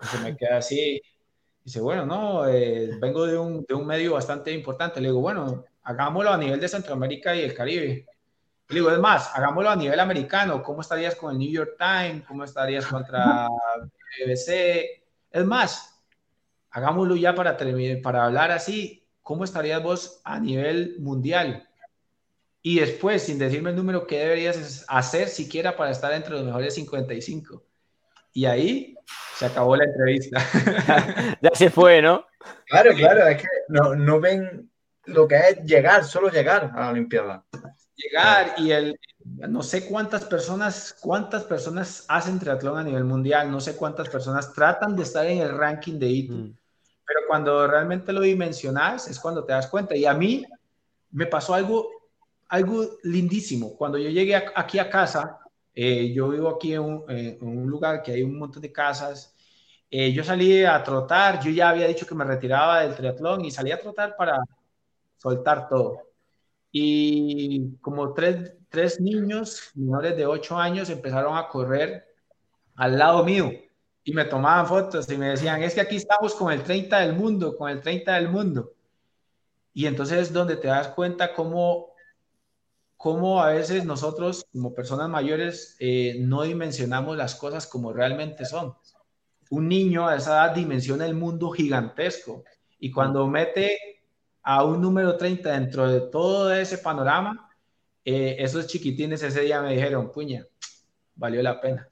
se 0.00 0.18
me 0.18 0.36
queda 0.36 0.58
así. 0.58 1.02
Dice, 1.64 1.80
bueno, 1.80 2.06
no, 2.06 2.42
vengo 3.00 3.26
de 3.26 3.36
un, 3.36 3.64
de 3.64 3.74
un 3.74 3.86
medio 3.86 4.12
bastante 4.12 4.52
importante. 4.52 5.00
Le 5.00 5.08
digo, 5.08 5.20
bueno, 5.20 5.64
hagámoslo 5.88 6.30
a 6.30 6.36
nivel 6.36 6.60
de 6.60 6.68
Centroamérica 6.68 7.34
y 7.34 7.40
el 7.40 7.54
Caribe. 7.54 8.06
Y 8.68 8.74
digo, 8.74 8.90
es 8.90 8.98
más, 8.98 9.34
hagámoslo 9.34 9.70
a 9.70 9.76
nivel 9.76 9.98
americano. 9.98 10.62
¿Cómo 10.62 10.82
estarías 10.82 11.14
con 11.14 11.32
el 11.32 11.38
New 11.38 11.50
York 11.50 11.76
Times? 11.78 12.26
¿Cómo 12.26 12.44
estarías 12.44 12.84
contra 12.84 13.48
BBC? 14.20 15.02
Es 15.30 15.44
más, 15.46 15.98
hagámoslo 16.70 17.16
ya 17.16 17.34
para, 17.34 17.56
para 18.02 18.24
hablar 18.26 18.50
así. 18.50 19.02
¿Cómo 19.22 19.44
estarías 19.44 19.82
vos 19.82 20.20
a 20.24 20.38
nivel 20.38 20.96
mundial? 20.98 21.66
Y 22.60 22.80
después, 22.80 23.22
sin 23.22 23.38
decirme 23.38 23.70
el 23.70 23.76
número, 23.76 24.06
¿qué 24.06 24.18
deberías 24.18 24.84
hacer 24.88 25.28
siquiera 25.28 25.74
para 25.74 25.90
estar 25.90 26.12
entre 26.12 26.34
los 26.34 26.44
mejores 26.44 26.74
55? 26.74 27.64
Y 28.34 28.44
ahí 28.44 28.94
se 29.36 29.46
acabó 29.46 29.74
la 29.74 29.84
entrevista. 29.84 30.38
ya 31.40 31.50
se 31.54 31.70
fue, 31.70 32.02
¿no? 32.02 32.26
Claro, 32.66 32.92
claro, 32.94 33.26
es 33.26 33.40
que 33.40 33.48
no, 33.68 33.94
no 33.94 34.20
ven 34.20 34.67
lo 35.08 35.26
que 35.26 35.36
es 35.36 35.64
llegar, 35.64 36.04
solo 36.04 36.30
llegar 36.30 36.72
a 36.74 36.80
la 36.80 36.90
Olimpiada. 36.90 37.44
Llegar 37.96 38.54
y 38.58 38.70
el, 38.70 38.98
no 39.24 39.62
sé 39.62 39.86
cuántas 39.86 40.24
personas, 40.24 40.96
cuántas 41.00 41.44
personas 41.44 42.04
hacen 42.08 42.38
triatlón 42.38 42.78
a 42.78 42.84
nivel 42.84 43.04
mundial, 43.04 43.50
no 43.50 43.60
sé 43.60 43.76
cuántas 43.76 44.08
personas 44.08 44.52
tratan 44.52 44.94
de 44.94 45.02
estar 45.02 45.26
en 45.26 45.38
el 45.38 45.56
ranking 45.56 45.98
de 45.98 46.08
ITU, 46.08 46.34
mm. 46.34 46.56
pero 47.04 47.20
cuando 47.26 47.66
realmente 47.66 48.12
lo 48.12 48.20
dimensionas 48.20 49.08
es 49.08 49.18
cuando 49.18 49.44
te 49.44 49.52
das 49.52 49.66
cuenta. 49.66 49.96
Y 49.96 50.06
a 50.06 50.14
mí 50.14 50.44
me 51.10 51.26
pasó 51.26 51.54
algo, 51.54 51.88
algo 52.48 52.98
lindísimo. 53.02 53.76
Cuando 53.76 53.98
yo 53.98 54.10
llegué 54.10 54.36
aquí 54.36 54.78
a 54.78 54.88
casa, 54.88 55.38
Eh, 55.80 56.12
yo 56.12 56.28
vivo 56.30 56.48
aquí 56.48 56.74
en 56.74 56.80
un, 56.82 57.70
lugar 57.70 58.02
que 58.02 58.10
hay 58.12 58.22
un 58.24 58.36
montón 58.36 58.60
de 58.62 58.72
casas. 58.72 59.32
Eh, 59.90 60.12
yo 60.12 60.24
salí 60.24 60.64
a 60.64 60.82
trotar, 60.82 61.40
yo 61.40 61.50
ya 61.52 61.68
había 61.70 61.86
dicho 61.86 62.04
que 62.04 62.16
me 62.16 62.24
retiraba 62.24 62.80
del 62.80 62.96
triatlón 62.96 63.44
y 63.44 63.52
salí 63.52 63.70
a 63.70 63.80
trotar 63.80 64.16
para 64.16 64.38
soltar 65.18 65.68
todo. 65.68 66.08
Y 66.72 67.76
como 67.80 68.14
tres, 68.14 68.54
tres 68.68 69.00
niños 69.00 69.70
menores 69.74 70.16
de 70.16 70.26
8 70.26 70.56
años 70.56 70.90
empezaron 70.90 71.36
a 71.36 71.48
correr 71.48 72.06
al 72.76 72.98
lado 72.98 73.24
mío 73.24 73.50
y 74.04 74.12
me 74.12 74.24
tomaban 74.24 74.66
fotos 74.66 75.10
y 75.10 75.18
me 75.18 75.30
decían, 75.30 75.62
es 75.62 75.74
que 75.74 75.82
aquí 75.82 75.96
estamos 75.96 76.34
con 76.34 76.52
el 76.52 76.62
30 76.62 77.00
del 77.00 77.14
mundo, 77.14 77.56
con 77.56 77.70
el 77.70 77.80
30 77.80 78.14
del 78.14 78.28
mundo. 78.28 78.72
Y 79.74 79.86
entonces 79.86 80.18
es 80.18 80.32
donde 80.32 80.56
te 80.56 80.68
das 80.68 80.88
cuenta 80.88 81.34
cómo 81.34 81.92
cómo 82.98 83.40
a 83.40 83.52
veces 83.52 83.84
nosotros 83.86 84.44
como 84.52 84.74
personas 84.74 85.08
mayores 85.08 85.76
eh, 85.78 86.16
no 86.18 86.42
dimensionamos 86.42 87.16
las 87.16 87.36
cosas 87.36 87.66
como 87.66 87.92
realmente 87.92 88.44
son. 88.44 88.74
Un 89.50 89.68
niño 89.68 90.08
a 90.08 90.16
esa 90.16 90.32
edad 90.32 90.54
dimensiona 90.54 91.06
el 91.06 91.14
mundo 91.14 91.50
gigantesco 91.50 92.44
y 92.80 92.90
cuando 92.90 93.26
mete 93.28 93.78
a 94.50 94.64
un 94.64 94.80
número 94.80 95.14
30 95.14 95.52
dentro 95.52 95.86
de 95.90 96.00
todo 96.10 96.50
ese 96.54 96.78
panorama, 96.78 97.50
eh, 98.02 98.36
esos 98.38 98.66
chiquitines 98.66 99.22
ese 99.22 99.42
día 99.42 99.60
me 99.60 99.74
dijeron, 99.74 100.10
puña, 100.10 100.46
valió 101.16 101.42
la 101.42 101.60
pena. 101.60 101.86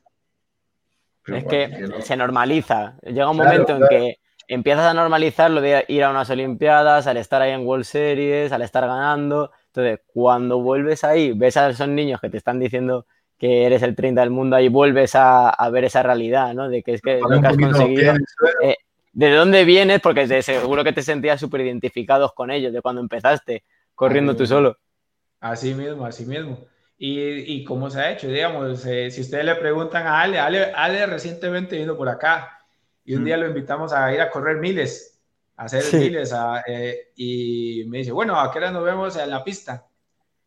es 1.27 1.45
que 1.45 1.87
se 2.01 2.17
normaliza. 2.17 2.97
Llega 3.03 3.31
un 3.31 3.37
momento 3.37 3.77
en 3.77 3.83
que 3.91 4.19
empiezas 4.49 4.87
a 4.87 4.95
normalizar 4.95 5.51
lo 5.51 5.61
de 5.61 5.85
ir 5.89 6.03
a 6.03 6.09
unas 6.09 6.31
Olimpiadas, 6.31 7.07
al 7.07 7.19
estar 7.19 7.43
ahí 7.43 7.51
en 7.51 7.67
World 7.67 7.85
Series, 7.85 8.51
al 8.53 8.63
estar 8.63 8.87
ganando. 8.87 9.51
Entonces, 9.67 10.01
cuando 10.07 10.59
vuelves 10.63 11.05
ahí, 11.05 11.33
ves 11.33 11.59
a 11.59 11.69
esos 11.69 11.89
niños 11.89 12.23
que 12.23 12.31
te 12.31 12.39
están 12.39 12.59
diciendo 12.59 13.05
que 13.37 13.67
eres 13.67 13.83
el 13.83 13.95
30 13.95 14.23
del 14.23 14.31
mundo 14.31 14.59
y 14.59 14.69
vuelves 14.69 15.13
a, 15.15 15.55
ver 15.71 15.85
esa 15.85 16.03
realidad, 16.03 16.55
¿no? 16.55 16.71
De 16.71 16.83
que 16.83 16.95
es 16.95 17.03
que 17.03 17.21
lo 17.21 17.39
que 17.39 17.47
has 17.49 17.57
conseguido. 17.59 18.15
Eh, 18.63 18.77
¿De 19.17 19.35
dónde 19.35 19.65
vienes? 19.65 20.01
Porque 20.01 20.43
seguro 20.43 20.85
que 20.85 20.93
te 20.93 21.03
sentías 21.03 21.41
súper 21.41 21.63
identificados 21.63 22.35
con 22.35 22.51
ellos 22.51 22.73
de 22.73 22.83
cuando 22.83 23.01
empezaste 23.01 23.65
corriendo 23.95 24.37
tú 24.37 24.47
solo. 24.47 24.77
Así 25.41 25.75
mismo, 25.75 26.05
así 26.05 26.27
mismo. 26.27 26.67
Y, 26.99 27.21
y 27.55 27.65
cómo 27.65 27.89
se 27.89 28.01
ha 28.01 28.13
hecho, 28.13 28.29
digamos, 28.29 28.85
eh, 28.87 29.11
si 29.11 29.23
ustedes 29.23 29.45
le 29.45 29.55
preguntan 29.55 30.07
a 30.07 30.21
Ale, 30.21 30.39
Ale, 30.39 30.73
Ale 30.75 31.07
recientemente 31.07 31.77
vino 31.77 31.97
por 31.97 32.09
acá 32.09 32.59
y 33.05 33.15
un 33.15 33.23
mm. 33.23 33.25
día 33.25 33.37
lo 33.39 33.47
invitamos 33.47 33.93
a 33.93 34.13
ir 34.13 34.21
a 34.21 34.31
correr 34.31 34.59
miles 34.59 35.17
hacer 35.57 35.85
miles 35.95 36.35
eh, 36.67 37.13
y 37.17 37.85
me 37.89 37.99
dice, 37.99 38.13
bueno, 38.13 38.39
¿a 38.39 38.53
qué 38.53 38.59
hora 38.59 38.71
nos 38.71 38.85
vemos 38.85 39.17
en 39.17 39.31
la 39.31 39.43
pista? 39.43 39.87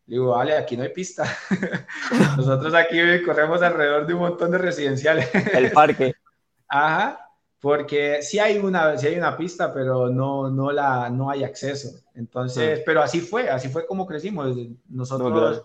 digo, 0.06 0.30
vale, 0.30 0.56
aquí 0.56 0.76
no 0.76 0.82
hay 0.82 0.88
pista. 0.88 1.24
Nosotros 2.36 2.74
aquí 2.74 2.98
corremos 3.24 3.62
alrededor 3.62 4.06
de 4.08 4.14
un 4.14 4.20
montón 4.20 4.50
de 4.50 4.58
residenciales. 4.58 5.32
El 5.54 5.70
parque. 5.70 6.14
Ajá, 6.68 7.29
porque 7.60 8.22
sí 8.22 8.38
hay 8.38 8.58
una, 8.58 8.96
sí 8.96 9.06
hay 9.06 9.16
una 9.16 9.36
pista, 9.36 9.72
pero 9.72 10.08
no, 10.08 10.50
no, 10.50 10.72
la, 10.72 11.10
no 11.10 11.30
hay 11.30 11.44
acceso. 11.44 11.90
Entonces, 12.14 12.78
ah. 12.80 12.82
pero 12.86 13.02
así 13.02 13.20
fue, 13.20 13.50
así 13.50 13.68
fue 13.68 13.86
como 13.86 14.06
crecimos. 14.06 14.56
Nosotros 14.88 15.62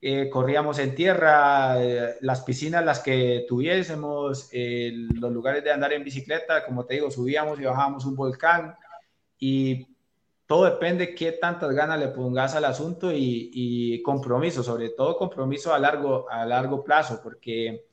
eh, 0.00 0.30
corríamos 0.30 0.78
en 0.78 0.94
tierra, 0.94 1.82
eh, 1.82 2.14
las 2.20 2.42
piscinas, 2.42 2.84
las 2.84 3.00
que 3.00 3.44
tuviésemos, 3.48 4.48
eh, 4.52 4.92
los 4.94 5.32
lugares 5.32 5.64
de 5.64 5.72
andar 5.72 5.92
en 5.92 6.04
bicicleta, 6.04 6.64
como 6.64 6.84
te 6.84 6.94
digo, 6.94 7.10
subíamos 7.10 7.58
y 7.58 7.64
bajábamos 7.64 8.04
un 8.04 8.14
volcán 8.14 8.76
y 9.38 9.88
todo 10.46 10.64
depende 10.66 11.14
qué 11.14 11.32
tantas 11.32 11.72
ganas 11.72 11.98
le 11.98 12.08
pongas 12.08 12.54
al 12.54 12.66
asunto 12.66 13.10
y, 13.12 14.00
compromiso, 14.04 14.62
sobre 14.62 14.90
todo 14.90 15.16
compromiso 15.16 15.74
a 15.74 15.78
largo, 15.80 16.30
a 16.30 16.46
largo 16.46 16.84
plazo, 16.84 17.20
porque 17.20 17.86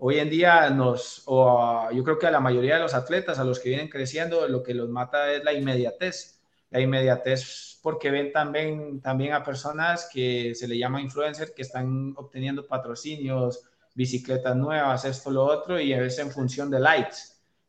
hoy 0.00 0.18
en 0.18 0.30
día 0.30 0.70
nos, 0.70 1.22
o 1.26 1.88
yo 1.92 2.02
creo 2.02 2.18
que 2.18 2.26
a 2.26 2.30
la 2.30 2.40
mayoría 2.40 2.76
de 2.76 2.82
los 2.82 2.94
atletas, 2.94 3.38
a 3.38 3.44
los 3.44 3.60
que 3.60 3.68
vienen 3.68 3.88
creciendo, 3.88 4.48
lo 4.48 4.62
que 4.62 4.74
los 4.74 4.88
mata 4.88 5.32
es 5.32 5.44
la 5.44 5.52
inmediatez. 5.52 6.40
La 6.70 6.80
inmediatez 6.80 7.78
porque 7.82 8.10
ven 8.10 8.32
también, 8.32 9.00
también 9.00 9.32
a 9.32 9.44
personas 9.44 10.08
que 10.12 10.54
se 10.54 10.68
le 10.68 10.78
llama 10.78 11.00
influencer, 11.00 11.52
que 11.54 11.62
están 11.62 12.14
obteniendo 12.16 12.66
patrocinios, 12.66 13.62
bicicletas 13.94 14.56
nuevas, 14.56 15.04
esto, 15.04 15.30
lo 15.30 15.44
otro, 15.44 15.78
y 15.78 15.92
es 15.92 16.18
en 16.18 16.30
función 16.30 16.70
de 16.70 16.80
likes. 16.80 17.16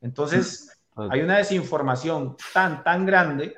Entonces, 0.01 0.79
hay 0.95 1.21
una 1.21 1.37
desinformación 1.37 2.37
tan, 2.53 2.83
tan 2.83 3.05
grande 3.05 3.55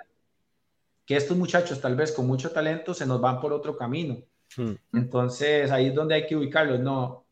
que 1.06 1.18
estos 1.18 1.38
muchachos, 1.38 1.80
tal 1.80 1.96
vez 1.96 2.12
con 2.12 2.26
mucho 2.26 2.52
talento, 2.52 2.94
se 2.94 3.06
nos 3.06 3.22
van 3.22 3.40
por 3.40 3.54
otro 3.54 3.76
camino. 3.76 4.18
Hmm. 4.56 4.74
Entonces, 4.94 5.70
ahí 5.72 5.88
es 5.88 5.96
donde 5.96 6.16
hay 6.16 6.26
que 6.26 6.36
ubicarlos. 6.36 6.80
No, 6.80 7.23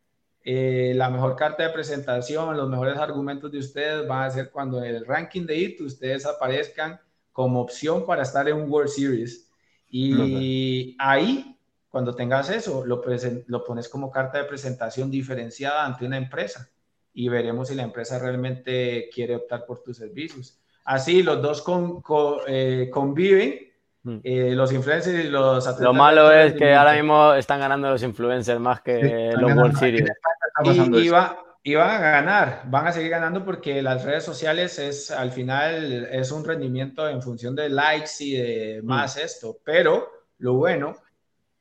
eh, 0.44 0.94
la 0.96 1.10
mejor 1.10 1.36
carta 1.36 1.64
de 1.64 1.70
presentación, 1.70 2.56
los 2.58 2.70
mejores 2.70 2.98
argumentos 2.98 3.52
de 3.52 3.60
ustedes 3.60 4.08
van 4.08 4.24
a 4.24 4.30
ser 4.32 4.50
cuando 4.50 4.84
en 4.84 4.96
el 4.96 5.06
ranking 5.06 5.46
de 5.46 5.58
IT 5.58 5.82
ustedes 5.82 6.26
aparezcan 6.26 7.00
como 7.32 7.62
opción 7.62 8.06
para 8.06 8.24
estar 8.24 8.48
en 8.48 8.56
un 8.56 8.72
World 8.72 8.90
Series. 8.90 9.50
Y 9.90 10.96
ahí, 11.00 11.58
cuando 11.90 12.16
tengas 12.16 12.50
eso, 12.50 12.86
lo, 12.86 13.04
lo 13.48 13.64
pones 13.64 13.90
como 13.90 14.10
carta 14.10 14.38
de 14.38 14.46
presentación 14.46 15.12
diferenciada 15.12 15.86
ante 15.86 16.06
una 16.06 16.18
empresa 16.18 16.70
y 17.14 17.30
veremos 17.30 17.68
si 17.68 17.76
la 17.76 17.84
empresa 17.84 18.20
realmente 18.20 19.10
quiere 19.14 19.36
optar 19.36 19.66
por 19.66 19.84
tus 19.84 19.98
servicios. 19.98 20.58
Así, 20.86 21.22
los 21.22 21.42
dos 21.42 21.62
con, 21.62 22.02
eh, 22.48 22.90
conviven, 22.92 23.72
mm. 24.04 24.18
eh, 24.24 24.52
los 24.56 24.72
influencers 24.72 25.26
y 25.26 25.30
los 25.30 25.68
atletas. 25.68 25.84
Lo 25.84 25.94
malo 25.94 26.32
es 26.32 26.54
que 26.54 26.74
ahora 26.74 26.94
mismo 26.94 27.34
están 27.34 27.60
ganando 27.60 27.90
los 27.90 28.02
influencers 28.02 28.60
más 28.60 28.82
que 28.82 29.34
los 29.38 29.54
World 29.54 29.78
Series. 29.78 30.10
Y, 30.64 31.10
y 31.64 31.76
van 31.76 31.92
a 31.92 32.00
ganar, 32.00 32.64
van 32.66 32.88
a 32.88 32.92
seguir 32.92 33.12
ganando 33.12 33.46
porque 33.46 33.82
las 33.82 34.04
redes 34.04 34.24
sociales 34.24 34.80
es 34.80 35.12
al 35.12 35.32
final 35.32 36.08
es 36.12 36.32
un 36.32 36.44
rendimiento 36.44 37.08
en 37.08 37.22
función 37.22 37.56
de 37.56 37.70
likes 37.70 38.12
y 38.20 38.32
de 38.34 38.82
mm. 38.82 38.86
más 38.86 39.18
esto, 39.18 39.60
pero 39.64 40.10
lo 40.40 40.56
bueno 40.56 40.96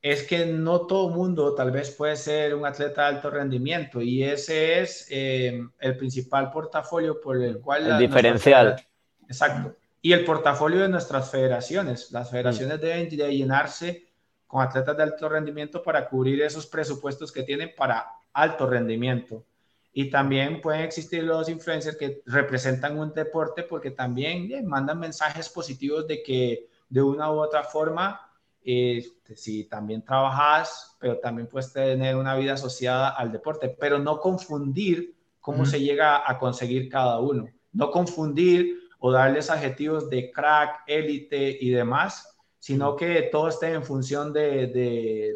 es 0.01 0.23
que 0.23 0.47
no 0.47 0.87
todo 0.87 1.11
mundo 1.11 1.55
tal 1.55 1.71
vez 1.71 1.91
puede 1.91 2.17
ser 2.17 2.55
un 2.55 2.65
atleta 2.65 3.03
de 3.03 3.17
alto 3.17 3.29
rendimiento 3.29 4.01
y 4.01 4.25
ese 4.25 4.81
es 4.81 5.07
eh, 5.11 5.63
el 5.79 5.97
principal 5.99 6.51
portafolio 6.51 7.21
por 7.21 7.37
el 7.43 7.61
cual... 7.61 7.87
El 7.87 7.99
diferencial. 7.99 8.83
Exacto. 9.29 9.77
Y 10.01 10.13
el 10.15 10.25
portafolio 10.25 10.81
de 10.81 10.89
nuestras 10.89 11.31
federaciones. 11.31 12.11
Las 12.13 12.31
federaciones 12.31 12.79
mm. 12.79 12.81
deben 12.81 13.09
de 13.11 13.37
llenarse 13.37 14.07
con 14.47 14.63
atletas 14.63 14.97
de 14.97 15.03
alto 15.03 15.29
rendimiento 15.29 15.83
para 15.83 16.09
cubrir 16.09 16.41
esos 16.41 16.67
presupuestos 16.67 17.31
que 17.31 17.43
tienen 17.43 17.73
para 17.77 18.07
alto 18.33 18.67
rendimiento. 18.67 19.45
Y 19.93 20.09
también 20.09 20.61
pueden 20.61 20.83
existir 20.83 21.25
los 21.25 21.49
influencers 21.49 21.97
que 21.97 22.23
representan 22.27 22.99
un 22.99 23.13
deporte 23.13 23.65
porque 23.65 23.91
también 23.91 24.51
eh, 24.53 24.63
mandan 24.63 25.01
mensajes 25.01 25.49
positivos 25.49 26.07
de 26.07 26.23
que 26.23 26.69
de 26.89 27.03
una 27.03 27.33
u 27.33 27.41
otra 27.41 27.65
forma, 27.65 28.21
eh, 28.63 29.05
si 29.35 29.65
también 29.65 30.05
trabajas, 30.05 30.97
pero 31.01 31.19
también 31.19 31.49
puedes 31.49 31.73
tener 31.73 32.17
una 32.17 32.37
vida 32.37 32.55
asociada 32.55 33.11
al 33.11 33.33
deporte, 33.33 33.69
pero 33.69 33.99
no 33.99 34.21
confundir 34.21 35.15
cómo 35.41 35.65
se 35.65 35.81
llega 35.81 36.31
a 36.31 36.39
conseguir 36.39 36.89
cada 36.89 37.19
uno. 37.19 37.49
No 37.73 37.91
confundir 37.91 38.79
o 38.99 39.11
darles 39.11 39.51
adjetivos 39.51 40.11
de 40.11 40.31
crack, 40.31 40.83
élite 40.87 41.57
y 41.61 41.71
demás, 41.71 42.37
sino 42.59 42.95
que 42.95 43.23
todo 43.33 43.49
esté 43.49 43.73
en 43.73 43.83
función 43.83 44.33
de, 44.33 44.67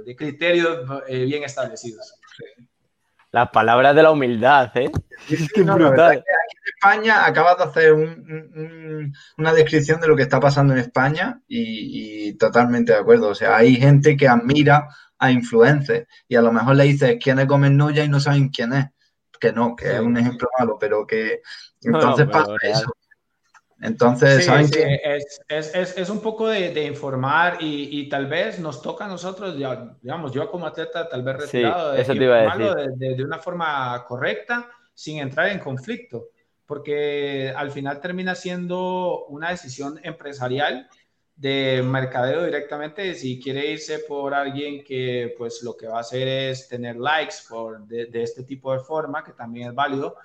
de, 0.05 0.17
criterios 0.17 0.81
eh, 1.09 1.25
bien 1.25 1.43
establecidos. 1.43 2.15
Las 3.35 3.51
palabras 3.51 3.97
de 3.97 4.03
la 4.05 4.13
humildad, 4.13 4.71
¿eh? 4.77 4.93
aquí 5.25 6.57
en 6.57 6.75
España 6.77 7.27
acabas 7.27 7.59
de 7.59 7.65
hacer 7.65 7.93
una 9.37 9.53
descripción 9.53 10.01
de 10.01 10.07
lo 10.07 10.15
que 10.15 10.23
está 10.23 10.39
pasando 10.39 10.73
en 10.73 10.79
España 10.79 11.41
y, 11.49 12.35
totalmente 12.35 12.93
de 12.93 13.01
acuerdo. 13.01 13.31
O 13.31 13.35
sea, 13.35 13.57
hay 13.57 13.75
gente 13.75 14.17
que 14.17 14.29
admira 14.29 14.87
a 15.19 15.33
influencers 15.33 16.07
y 16.29 16.37
a 16.37 16.43
lo 16.43 16.53
mejor 16.53 16.77
le 16.77 16.85
dices 16.85 17.17
quién 17.21 17.45
comen 17.49 17.77
Noya 17.77 18.05
y 18.05 18.09
no 18.09 18.21
saben 18.21 18.51
quién 18.51 18.73
es. 18.73 18.87
Que 19.41 19.53
no, 19.53 19.75
que 19.75 19.97
es 19.97 20.01
un 20.01 20.17
ejemplo 20.17 20.49
malo, 20.57 20.77
pero 20.79 21.05
que 21.05 21.43
entonces 21.83 22.29
pasa 22.29 22.53
eso. 22.63 22.95
Entonces, 23.81 24.47
¿saben 24.47 24.69
Es, 25.49 26.11
un 26.11 26.21
poco 26.21 26.49
de, 26.49 26.85
informar 26.85 27.59
y, 27.61 28.09
tal 28.09 28.27
vez 28.27 28.59
nos 28.59 28.81
toca 28.81 29.05
a 29.05 29.09
nosotros, 29.09 29.57
digamos, 29.57 30.33
yo 30.33 30.51
como 30.51 30.67
atleta 30.67 31.09
tal 31.09 31.23
vez 31.23 31.37
retirado, 31.37 31.93
de, 31.93 33.15
de, 33.15 33.25
una 33.25 33.39
forma 33.39 34.05
correcta 34.07 34.71
sin 34.95 35.19
entrar 35.19 35.49
en 35.49 35.59
conflicto, 35.59 36.31
porque 36.67 37.53
al 37.55 37.71
final 37.71 38.01
termina 38.01 38.35
siendo 38.35 39.27
una 39.27 39.51
decisión 39.51 40.01
empresarial 40.03 40.89
de 41.37 41.83
mercadeo 41.85 42.45
directamente, 42.45 43.13
si 43.15 43.41
quiere 43.41 43.73
irse 43.73 43.99
por 43.99 44.35
alguien 44.35 44.85
que 44.85 45.35
pues 45.37 45.63
lo 45.65 45.77
que 45.77 45.89
va 45.89 45.97
a 45.97 46.01
hacer 46.03 46.29
es 46.29 46.69
tener 46.69 46.97
likes 46.97 47.35
por 47.49 47.85
de, 47.87 48.07
de 48.07 48.23
este 48.23 48.45
tipo 48.45 48.73
de 48.73 48.79
forma, 48.79 49.25
que 49.25 49.33
también 49.33 49.71
es 49.71 49.75
válido, 49.75 50.17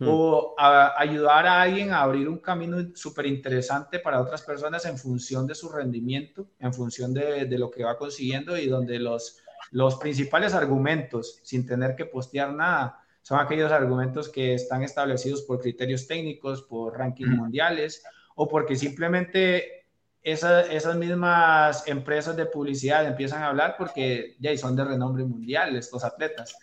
Hmm. 0.00 0.06
o 0.08 0.54
ayudar 0.96 1.44
a 1.48 1.60
alguien 1.60 1.90
a 1.90 2.02
abrir 2.02 2.28
un 2.28 2.38
camino 2.38 2.76
súper 2.94 3.26
interesante 3.26 3.98
para 3.98 4.20
otras 4.20 4.42
personas 4.42 4.86
en 4.86 4.96
función 4.96 5.44
de 5.44 5.56
su 5.56 5.68
rendimiento, 5.68 6.46
en 6.60 6.72
función 6.72 7.12
de, 7.12 7.46
de, 7.46 7.58
lo 7.58 7.68
que 7.68 7.82
va 7.82 7.98
consiguiendo 7.98 8.56
y 8.56 8.68
donde 8.68 9.00
los 9.00 9.42
los 9.70 9.96
principales 9.96 10.54
argumentos, 10.54 11.40
sin 11.42 11.66
tener 11.66 11.94
que 11.94 12.06
postear 12.06 12.52
nada, 12.52 13.00
son 13.22 13.40
aquellos 13.40 13.70
argumentos 13.70 14.28
que 14.28 14.54
están 14.54 14.82
establecidos 14.82 15.42
por 15.42 15.60
criterios 15.60 16.06
técnicos, 16.06 16.62
por 16.62 16.96
rankings 16.96 17.36
mundiales, 17.36 18.02
o 18.34 18.48
porque 18.48 18.76
simplemente 18.76 19.86
esas 20.22 20.96
mismas 20.96 21.86
empresas 21.86 22.36
de 22.36 22.46
publicidad 22.46 23.06
empiezan 23.06 23.42
a 23.42 23.48
hablar 23.48 23.74
porque 23.76 24.36
ya 24.38 24.56
son 24.56 24.76
de 24.76 24.84
renombre 24.84 25.24
mundial 25.24 25.76
estos 25.76 26.04
atletas. 26.04 26.56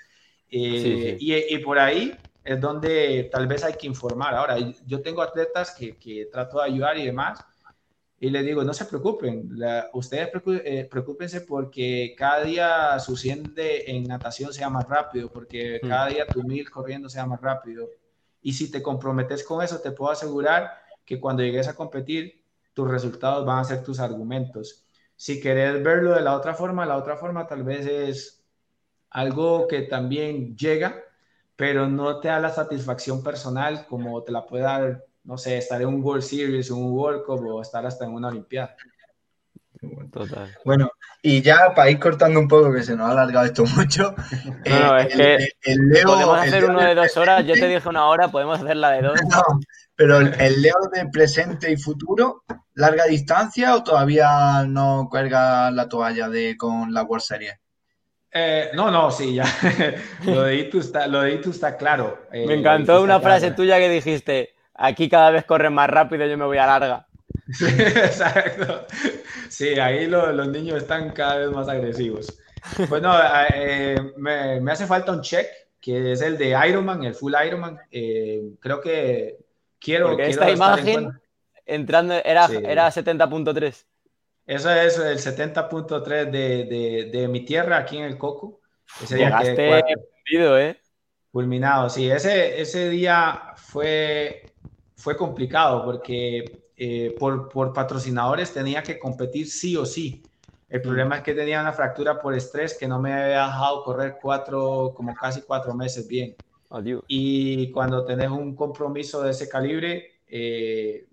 Eh, 0.49 1.17
y, 1.19 1.57
por 1.59 1.79
ahí 1.79 2.15
es 2.45 2.61
donde 2.61 3.29
tal 3.31 3.47
vez 3.47 3.63
hay 3.63 3.73
que 3.73 3.87
informar. 3.87 4.35
Ahora, 4.35 4.57
yo 4.85 5.01
tengo 5.01 5.21
atletas 5.21 5.71
que, 5.71 5.97
que 5.97 6.27
trato 6.31 6.59
de 6.59 6.65
ayudar 6.65 6.97
y 6.97 7.05
demás, 7.05 7.43
y 8.17 8.29
les 8.29 8.45
digo, 8.45 8.63
no 8.63 8.73
se 8.73 8.85
preocupen, 8.85 9.49
ustedes 9.93 10.31
eh, 10.63 10.87
preocupense 10.89 11.41
porque 11.41 12.15
cada 12.17 12.43
día 12.43 12.99
su 12.99 13.17
100 13.17 13.53
en 13.57 14.03
natación 14.05 14.53
sea 14.53 14.69
más 14.69 14.87
rápido, 14.87 15.29
porque 15.29 15.79
mm. 15.83 15.87
cada 15.87 16.07
día 16.07 16.25
tu 16.25 16.43
1000 16.43 16.71
corriendo 16.71 17.09
sea 17.09 17.25
más 17.25 17.41
rápido. 17.41 17.89
Y 18.41 18.53
si 18.53 18.71
te 18.71 18.81
comprometes 18.81 19.43
con 19.43 19.61
eso, 19.63 19.81
te 19.81 19.91
puedo 19.91 20.11
asegurar 20.11 20.71
que 21.03 21.19
cuando 21.19 21.43
llegues 21.43 21.67
a 21.67 21.75
competir, 21.75 22.43
tus 22.73 22.89
resultados 22.89 23.45
van 23.45 23.59
a 23.59 23.63
ser 23.63 23.83
tus 23.83 23.99
argumentos. 23.99 24.85
Si 25.15 25.41
querés 25.41 25.83
verlo 25.83 26.13
de 26.13 26.21
la 26.21 26.35
otra 26.35 26.53
forma, 26.53 26.85
la 26.85 26.97
otra 26.97 27.17
forma 27.17 27.47
tal 27.47 27.63
vez 27.63 27.85
es 27.85 28.45
algo 29.09 29.67
que 29.67 29.83
también 29.83 30.55
llega, 30.55 31.04
pero 31.55 31.87
no 31.87 32.19
te 32.19 32.27
da 32.27 32.39
la 32.39 32.49
satisfacción 32.49 33.23
personal 33.23 33.85
como 33.87 34.21
te 34.23 34.31
la 34.31 34.45
puede 34.45 34.63
dar, 34.63 35.05
no 35.23 35.37
sé, 35.37 35.57
estar 35.57 35.81
en 35.81 35.87
un 35.87 36.03
World 36.03 36.23
Series, 36.23 36.69
un 36.69 36.91
World 36.91 37.23
Cup 37.23 37.45
o 37.45 37.61
estar 37.61 37.85
hasta 37.85 38.05
en 38.05 38.13
una 38.13 38.27
Olimpiada. 38.27 38.75
Total. 40.11 40.49
Bueno, 40.63 40.89
y 41.21 41.41
ya 41.41 41.73
para 41.75 41.89
ir 41.89 41.99
cortando 41.99 42.39
un 42.39 42.47
poco, 42.47 42.73
que 42.73 42.83
se 42.83 42.95
nos 42.95 43.07
ha 43.07 43.11
alargado 43.11 43.45
esto 43.45 43.65
mucho. 43.65 44.15
No, 44.65 44.97
es 44.97 45.15
que 45.15 45.49
podemos 46.03 46.39
hacer 46.39 46.65
uno 46.65 46.81
de 46.81 46.95
dos 46.95 47.15
horas. 47.17 47.45
Yo 47.45 47.53
te 47.53 47.67
dije 47.67 47.87
una 47.87 48.07
hora, 48.07 48.29
podemos 48.29 48.61
hacer 48.61 48.77
la 48.77 48.91
de 48.91 49.01
dos. 49.01 49.19
No, 49.29 49.43
pero 49.95 50.19
el, 50.19 50.61
Leo 50.61 50.75
de 50.93 51.07
presente 51.09 51.71
y 51.71 51.77
futuro, 51.77 52.43
¿larga 52.73 53.05
distancia 53.05 53.75
o 53.75 53.83
todavía 53.83 54.65
no 54.67 55.07
cuelga 55.09 55.71
la 55.71 55.87
toalla 55.87 56.29
de 56.29 56.57
con 56.57 56.93
la 56.93 57.03
World 57.03 57.23
Series? 57.23 57.55
Eh, 58.37 58.71
no, 58.73 58.91
no, 58.91 59.09
sí, 59.11 59.35
ya. 59.35 59.45
lo 60.25 60.43
de 60.43 60.57
Itu 60.57 60.81
está, 60.81 61.07
lo 61.07 61.21
de 61.21 61.35
está 61.35 61.77
claro. 61.77 62.19
Me 62.33 62.39
eh, 62.43 62.53
encantó 62.53 63.01
una 63.01 63.21
frase 63.21 63.51
tuya 63.51 63.77
que 63.77 63.87
dijiste, 63.87 64.53
aquí 64.73 65.07
cada 65.07 65.31
vez 65.31 65.45
corren 65.45 65.73
más 65.73 65.89
rápido, 65.89 66.27
yo 66.27 66.37
me 66.37 66.43
voy 66.43 66.57
a 66.57 66.67
larga. 66.67 67.07
Sí, 67.53 67.65
exacto. 67.65 68.87
Sí, 69.49 69.79
ahí 69.79 70.07
los 70.07 70.47
niños 70.49 70.81
están 70.81 71.11
cada 71.11 71.37
vez 71.37 71.51
más 71.51 71.69
agresivos. 71.69 72.37
Pues 72.89 73.01
no, 73.01 73.13
eh, 73.53 74.13
me, 74.17 74.59
me, 74.59 74.71
hace 74.71 74.87
falta 74.87 75.11
un 75.11 75.21
check, 75.21 75.47
que 75.79 76.11
es 76.11 76.21
el 76.21 76.37
de 76.37 76.57
Ironman, 76.67 77.03
el 77.03 77.13
full 77.13 77.35
Ironman. 77.45 77.79
creo 78.59 78.81
que 78.81 79.37
quiero... 79.79 80.07
Porque 80.07 80.29
esta 80.29 80.49
imagen 80.49 81.21
entrando 81.65 82.15
era, 82.15 82.47
era 82.47 82.89
70.3. 82.89 83.85
Eso 84.45 84.71
es 84.71 84.97
el 84.99 85.17
70.3 85.17 86.29
de, 86.29 87.09
de, 87.11 87.27
mi 87.27 87.43
tierra 87.43 87.77
aquí 87.77 87.97
en 87.97 88.03
el 88.03 88.17
Coco. 88.17 88.61
Ese 89.01 89.15
día 89.15 89.37
que, 89.39 89.89
¿eh? 90.59 90.77
Culminado, 91.31 91.89
sí. 91.89 92.09
Ese, 92.09 92.61
ese 92.61 92.89
día 92.89 93.53
fue, 93.55 94.45
fue 94.95 95.17
complicado 95.17 95.83
porque 95.83 96.69
eh, 96.77 97.15
por, 97.17 97.49
por, 97.49 97.73
patrocinadores 97.73 98.53
tenía 98.53 98.83
que 98.83 98.99
competir 98.99 99.47
sí 99.47 99.75
o 99.75 99.85
sí. 99.85 100.23
El 100.69 100.79
mm. 100.79 100.83
problema 100.83 101.15
es 101.17 101.23
que 101.23 101.33
tenía 101.33 101.61
una 101.61 101.73
fractura 101.73 102.21
por 102.21 102.35
estrés 102.35 102.77
que 102.77 102.87
no 102.87 102.99
me 102.99 103.13
había 103.13 103.45
dejado 103.45 103.83
correr 103.83 104.17
cuatro, 104.21 104.93
como 104.95 105.15
casi 105.15 105.41
cuatro 105.41 105.73
meses 105.73 106.07
bien. 106.07 106.35
Y 107.07 107.71
cuando 107.71 108.05
tenés 108.05 108.29
un 108.29 108.55
compromiso 108.55 109.21
de 109.23 109.31
ese 109.31 109.47
calibre, 109.47 110.19
eh, 110.27 111.05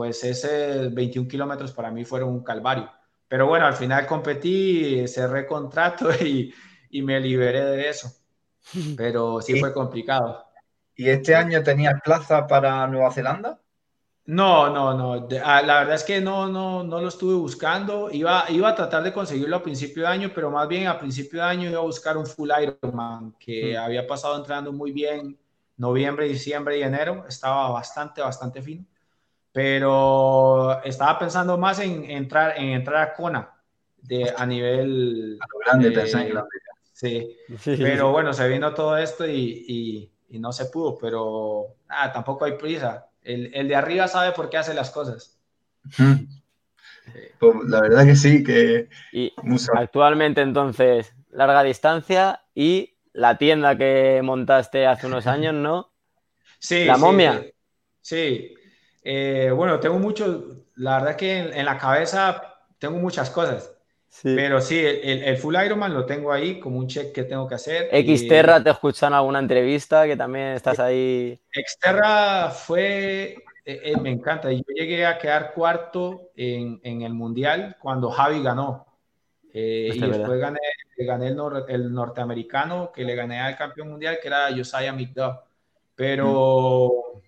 pues 0.00 0.24
ese 0.24 0.88
21 0.88 1.28
kilómetros 1.28 1.72
para 1.72 1.90
mí 1.90 2.06
fueron 2.06 2.30
un 2.30 2.42
calvario. 2.42 2.90
Pero 3.28 3.46
bueno, 3.46 3.66
al 3.66 3.74
final 3.74 4.06
competí, 4.06 5.06
cerré 5.06 5.46
contrato 5.46 6.08
y, 6.24 6.54
y 6.88 7.02
me 7.02 7.20
liberé 7.20 7.62
de 7.62 7.90
eso. 7.90 8.10
Pero 8.96 9.42
sí 9.42 9.60
fue 9.60 9.74
complicado. 9.74 10.46
¿Y 10.96 11.10
este 11.10 11.34
año 11.34 11.62
tenías 11.62 12.00
plaza 12.02 12.46
para 12.46 12.86
Nueva 12.86 13.12
Zelanda? 13.12 13.60
No, 14.24 14.70
no, 14.70 14.94
no. 14.94 15.28
Ah, 15.44 15.60
la 15.60 15.80
verdad 15.80 15.96
es 15.96 16.04
que 16.04 16.18
no, 16.18 16.48
no, 16.48 16.82
no 16.82 16.98
lo 17.02 17.08
estuve 17.08 17.34
buscando. 17.34 18.10
Iba, 18.10 18.46
iba 18.48 18.70
a 18.70 18.74
tratar 18.74 19.02
de 19.02 19.12
conseguirlo 19.12 19.56
a 19.56 19.62
principio 19.62 20.04
de 20.04 20.08
año, 20.08 20.30
pero 20.34 20.50
más 20.50 20.66
bien 20.66 20.86
a 20.86 20.98
principio 20.98 21.40
de 21.40 21.46
año 21.46 21.68
iba 21.68 21.80
a 21.80 21.82
buscar 21.82 22.16
un 22.16 22.24
full 22.24 22.48
Ironman 22.58 23.34
que 23.38 23.74
mm. 23.74 23.82
había 23.82 24.06
pasado 24.06 24.38
entrenando 24.38 24.72
muy 24.72 24.92
bien 24.92 25.38
noviembre, 25.76 26.26
diciembre 26.26 26.78
y 26.78 26.84
enero. 26.84 27.26
Estaba 27.28 27.70
bastante, 27.70 28.22
bastante 28.22 28.62
fino 28.62 28.86
pero 29.52 30.82
estaba 30.84 31.18
pensando 31.18 31.58
más 31.58 31.80
en 31.80 32.04
entrar, 32.10 32.54
en 32.56 32.70
entrar 32.70 33.02
a 33.02 33.12
Kona 33.14 33.50
de, 34.02 34.32
a 34.36 34.46
nivel... 34.46 35.38
A 35.40 35.46
lo 35.52 35.58
grande, 35.58 35.90
grande. 35.90 36.48
Sí. 36.92 37.36
pero 37.78 38.12
bueno, 38.12 38.32
se 38.32 38.46
vino 38.48 38.74
todo 38.74 38.96
esto 38.98 39.26
y, 39.26 40.10
y, 40.28 40.38
no 40.38 40.52
se 40.52 40.66
pudo, 40.66 40.98
pero 40.98 41.76
ah, 41.88 42.12
tampoco 42.12 42.44
hay 42.44 42.52
prisa. 42.52 43.08
El, 43.22 43.52
el, 43.54 43.68
de 43.68 43.74
arriba 43.74 44.06
sabe 44.06 44.32
por 44.32 44.48
qué 44.50 44.58
hace 44.58 44.74
las 44.74 44.90
cosas. 44.90 45.38
Pues, 47.38 47.56
la 47.66 47.80
verdad 47.80 48.04
que 48.04 48.16
sí, 48.16 48.44
que... 48.44 48.88
Y 49.12 49.32
actualmente 49.74 50.42
entonces, 50.42 51.14
larga 51.30 51.62
distancia 51.62 52.42
y 52.54 52.94
la 53.12 53.38
tienda 53.38 53.76
que 53.76 54.20
montaste 54.22 54.86
hace 54.86 55.06
unos 55.06 55.26
años, 55.26 55.54
¿no? 55.54 55.90
Sí. 56.58 56.84
La 56.84 56.98
momia. 56.98 57.44
Sí, 58.02 58.54
eh, 59.02 59.50
bueno, 59.54 59.80
tengo 59.80 59.98
mucho, 59.98 60.64
la 60.76 60.98
verdad 60.98 61.16
que 61.16 61.38
en, 61.38 61.64
la 61.64 61.78
cabeza 61.78 62.58
tengo 62.78 62.98
muchas 62.98 63.30
cosas. 63.30 63.74
Pero 64.22 64.60
sí, 64.60 64.76
el, 64.84 65.36
Full 65.36 65.54
Ironman 65.54 65.94
lo 65.94 66.04
tengo 66.04 66.32
ahí 66.32 66.58
como 66.58 66.80
un 66.80 66.88
check 66.88 67.12
que 67.12 67.22
tengo 67.22 67.46
que 67.46 67.54
hacer. 67.54 67.90
Xterra, 67.92 68.60
¿te 68.60 68.70
escuchan 68.70 69.14
alguna 69.14 69.38
entrevista 69.38 70.04
que 70.04 70.16
también 70.16 70.48
estás 70.48 70.80
ahí? 70.80 71.40
Xterra 71.52 72.50
fue, 72.50 73.36
eh, 73.64 73.80
eh, 73.84 73.96
me 74.00 74.10
encanta. 74.10 74.50
Yo 74.50 74.64
llegué 74.74 75.06
a 75.06 75.16
quedar 75.16 75.52
cuarto 75.52 76.32
en, 76.34 76.80
en 76.82 77.02
el 77.02 77.14
Mundial 77.14 77.76
cuando 77.80 78.10
Javi 78.10 78.42
ganó. 78.42 78.84
y 79.52 79.96
después 79.96 80.40
gané, 80.40 80.58
gané 80.98 81.28
el, 81.28 81.38
el, 81.68 81.92
norteamericano 81.94 82.90
que 82.92 83.04
le 83.04 83.14
gané 83.14 83.38
al 83.38 83.56
campeón 83.56 83.90
mundial, 83.90 84.18
que 84.20 84.26
era 84.26 84.48
Josiah 84.54 84.92
McDuff. 84.92 85.36
Pero... 85.94 87.22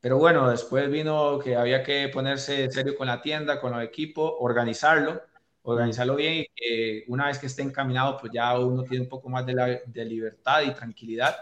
Pero 0.00 0.18
bueno, 0.18 0.48
después 0.48 0.90
vino 0.90 1.38
que 1.38 1.56
había 1.56 1.82
que 1.82 2.08
ponerse 2.08 2.70
serio 2.70 2.96
con 2.96 3.06
la 3.06 3.20
tienda, 3.20 3.60
con 3.60 3.74
el 3.74 3.82
equipo, 3.82 4.38
organizarlo, 4.38 5.22
organizarlo 5.62 6.16
bien 6.16 6.34
y 6.34 6.46
que 6.54 7.04
una 7.08 7.26
vez 7.26 7.38
que 7.38 7.46
esté 7.46 7.62
encaminado, 7.62 8.16
pues 8.18 8.32
ya 8.32 8.58
uno 8.58 8.82
tiene 8.82 9.04
un 9.04 9.10
poco 9.10 9.28
más 9.28 9.44
de, 9.44 9.82
de 9.84 10.04
libertad 10.04 10.62
y 10.62 10.72
tranquilidad. 10.72 11.36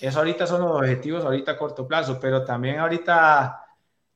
Eso 0.00 0.18
ahorita 0.18 0.46
son 0.46 0.62
los 0.62 0.72
objetivos, 0.72 1.24
ahorita 1.24 1.52
a 1.52 1.56
corto 1.56 1.86
plazo, 1.86 2.18
pero 2.20 2.44
también 2.44 2.80
ahorita 2.80 3.64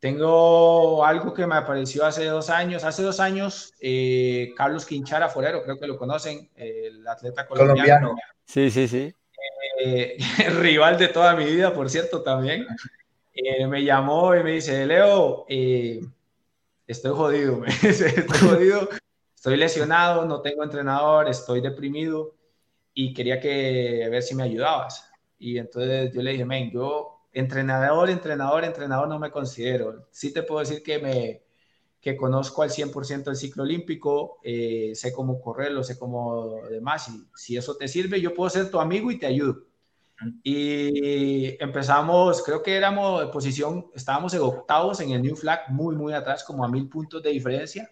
tengo 0.00 1.04
algo 1.04 1.34
que 1.34 1.46
me 1.46 1.56
apareció 1.56 2.04
hace 2.04 2.24
dos 2.26 2.50
años. 2.50 2.84
Hace 2.84 3.02
dos 3.02 3.18
años, 3.20 3.74
eh, 3.80 4.52
Carlos 4.56 4.86
Quinchara 4.86 5.28
Forero, 5.28 5.62
creo 5.62 5.78
que 5.78 5.86
lo 5.86 5.96
conocen, 5.96 6.50
el 6.54 7.06
atleta 7.06 7.46
colombiano. 7.46 8.14
Sí, 8.44 8.70
sí, 8.70 8.86
sí. 8.86 9.12
Eh, 9.84 10.16
rival 10.60 10.98
de 10.98 11.08
toda 11.08 11.34
mi 11.34 11.44
vida, 11.44 11.72
por 11.74 11.90
cierto, 11.90 12.22
también. 12.22 12.66
Eh, 13.40 13.66
me 13.68 13.84
llamó 13.84 14.34
y 14.34 14.42
me 14.42 14.52
dice, 14.52 14.84
Leo, 14.84 15.46
eh, 15.48 16.00
estoy 16.88 17.12
jodido, 17.12 17.62
estoy 19.36 19.56
lesionado, 19.56 20.24
no 20.26 20.42
tengo 20.42 20.64
entrenador, 20.64 21.28
estoy 21.28 21.60
deprimido 21.60 22.34
y 22.94 23.14
quería 23.14 23.40
que 23.40 24.08
ver 24.10 24.22
si 24.22 24.34
me 24.34 24.44
ayudabas. 24.44 25.10
Y 25.38 25.58
entonces 25.58 26.12
yo 26.14 26.22
le 26.22 26.32
dije, 26.32 26.44
men, 26.44 26.70
yo 26.72 27.28
entrenador, 27.32 28.10
entrenador, 28.10 28.64
entrenador 28.64 29.08
no 29.08 29.18
me 29.20 29.30
considero. 29.30 30.08
Sí 30.10 30.32
te 30.32 30.42
puedo 30.42 30.60
decir 30.60 30.82
que 30.82 30.98
me 30.98 31.42
que 32.00 32.16
conozco 32.16 32.62
al 32.62 32.70
100% 32.70 33.30
el 33.30 33.36
ciclo 33.36 33.64
olímpico, 33.64 34.38
eh, 34.44 34.92
sé 34.94 35.12
cómo 35.12 35.40
correrlo, 35.40 35.84
sé 35.84 35.98
cómo 35.98 36.62
demás, 36.70 37.08
y 37.10 37.28
si 37.36 37.56
eso 37.56 37.76
te 37.76 37.88
sirve, 37.88 38.20
yo 38.20 38.34
puedo 38.34 38.50
ser 38.50 38.70
tu 38.70 38.80
amigo 38.80 39.10
y 39.10 39.18
te 39.18 39.26
ayudo. 39.26 39.64
Y 40.42 41.62
empezamos, 41.62 42.42
creo 42.42 42.62
que 42.62 42.76
éramos 42.76 43.20
de 43.20 43.28
posición, 43.28 43.90
estábamos 43.94 44.34
en 44.34 44.40
octavos 44.40 45.00
en 45.00 45.10
el 45.10 45.22
New 45.22 45.36
Flag, 45.36 45.70
muy, 45.70 45.94
muy 45.94 46.12
atrás, 46.12 46.42
como 46.42 46.64
a 46.64 46.68
mil 46.68 46.88
puntos 46.88 47.22
de 47.22 47.30
diferencia. 47.30 47.90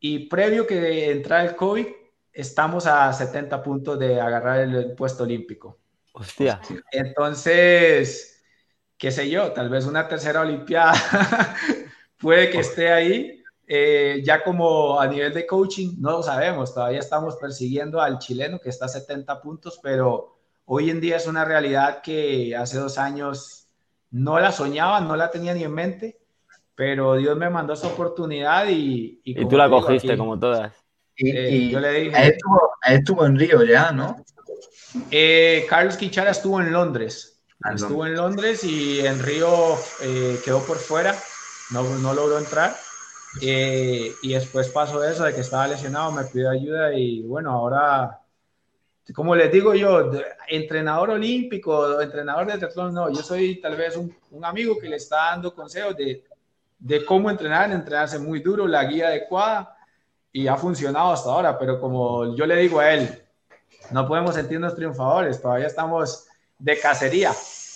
Y 0.00 0.28
previo 0.28 0.66
que 0.66 1.10
entrara 1.10 1.44
el 1.44 1.56
COVID, 1.56 1.86
estamos 2.32 2.86
a 2.86 3.12
70 3.12 3.62
puntos 3.62 3.98
de 3.98 4.20
agarrar 4.20 4.60
el 4.60 4.94
puesto 4.94 5.24
olímpico. 5.24 5.78
Hostia. 6.12 6.60
Entonces, 6.90 8.42
qué 8.96 9.10
sé 9.10 9.28
yo, 9.28 9.52
tal 9.52 9.68
vez 9.68 9.86
una 9.86 10.06
tercera 10.08 10.40
Olimpiada 10.40 10.94
puede 12.18 12.50
que 12.50 12.60
esté 12.60 12.92
ahí, 12.92 13.40
Eh, 13.66 14.22
ya 14.22 14.44
como 14.44 15.00
a 15.00 15.06
nivel 15.06 15.32
de 15.32 15.46
coaching, 15.46 15.96
no 15.98 16.10
lo 16.10 16.22
sabemos, 16.22 16.74
todavía 16.74 16.98
estamos 16.98 17.36
persiguiendo 17.36 17.98
al 17.98 18.18
chileno 18.18 18.60
que 18.60 18.68
está 18.68 18.84
a 18.84 18.88
70 18.88 19.40
puntos, 19.40 19.80
pero 19.82 20.33
hoy 20.66 20.90
en 20.90 21.00
día 21.00 21.16
es 21.16 21.26
una 21.26 21.44
realidad 21.44 22.02
que 22.02 22.54
hace 22.56 22.78
dos 22.78 22.98
años 22.98 23.68
no 24.10 24.38
la 24.38 24.52
soñaba, 24.52 25.00
no 25.00 25.16
la 25.16 25.30
tenía 25.30 25.54
ni 25.54 25.64
en 25.64 25.72
mente, 25.72 26.18
pero 26.74 27.16
Dios 27.16 27.36
me 27.36 27.50
mandó 27.50 27.74
esa 27.74 27.88
oportunidad 27.88 28.68
y... 28.68 29.20
Y, 29.24 29.46
tú 29.46 29.56
la 29.56 29.68
cogiste 29.68 30.16
como 30.16 30.38
todas. 30.38 30.72
Eh, 31.16 31.48
y, 31.50 31.70
yo 31.70 31.80
le 31.80 31.92
dije... 31.92 32.28
Estuvo, 32.28 32.70
estuvo, 32.84 33.26
en 33.26 33.38
Río 33.38 33.62
ya, 33.64 33.92
¿no? 33.92 34.16
Eh, 35.10 35.66
Carlos 35.68 35.96
Quichara 35.96 36.30
estuvo 36.30 36.60
en 36.60 36.72
Londres. 36.72 37.42
Ah, 37.62 37.72
estuvo 37.74 38.06
en 38.06 38.14
Londres 38.14 38.62
y 38.64 39.00
en 39.00 39.22
Río 39.22 39.76
quedó 40.44 40.60
por 40.64 40.76
fuera, 40.76 41.14
no, 41.70 41.82
no 41.98 42.12
logró 42.12 42.38
entrar. 42.38 42.76
Eh, 43.40 44.14
y 44.22 44.32
después 44.32 44.68
pasó 44.68 45.02
eso 45.02 45.24
de 45.24 45.34
que 45.34 45.40
estaba 45.40 45.66
lesionado, 45.66 46.12
me 46.12 46.24
pidió 46.24 46.50
ayuda 46.50 46.92
y 46.96 47.22
bueno, 47.22 47.50
ahora, 47.50 48.20
como 49.12 49.34
les 49.34 49.52
digo 49.52 49.74
yo, 49.74 50.10
entrenador 50.48 51.10
olímpico, 51.10 52.00
entrenador 52.00 52.46
de 52.46 52.58
triatlón, 52.58 52.94
no, 52.94 53.10
yo 53.10 53.22
soy 53.22 53.60
tal 53.60 53.76
vez 53.76 53.96
un, 53.96 54.14
un, 54.30 54.44
amigo 54.44 54.78
que 54.78 54.88
le 54.88 54.96
está 54.96 55.16
dando 55.30 55.54
consejos 55.54 55.96
de, 55.96 56.24
de 56.78 57.04
cómo 57.04 57.30
entrenar, 57.30 57.70
entrenarse 57.70 58.18
muy 58.18 58.40
duro, 58.40 58.66
la 58.66 58.84
guía 58.84 59.08
adecuada 59.08 59.76
y 60.32 60.46
ha 60.46 60.56
funcionado 60.56 61.12
hasta 61.12 61.30
ahora, 61.30 61.58
pero 61.58 61.78
como 61.78 62.34
yo 62.34 62.46
le 62.46 62.56
digo 62.56 62.80
a 62.80 62.92
él, 62.92 63.22
no 63.90 64.08
podemos 64.08 64.34
sentirnos 64.34 64.74
triunfadores, 64.74 65.40
todavía 65.40 65.66
estamos 65.66 66.26
de 66.58 66.78
cacería, 66.80 67.32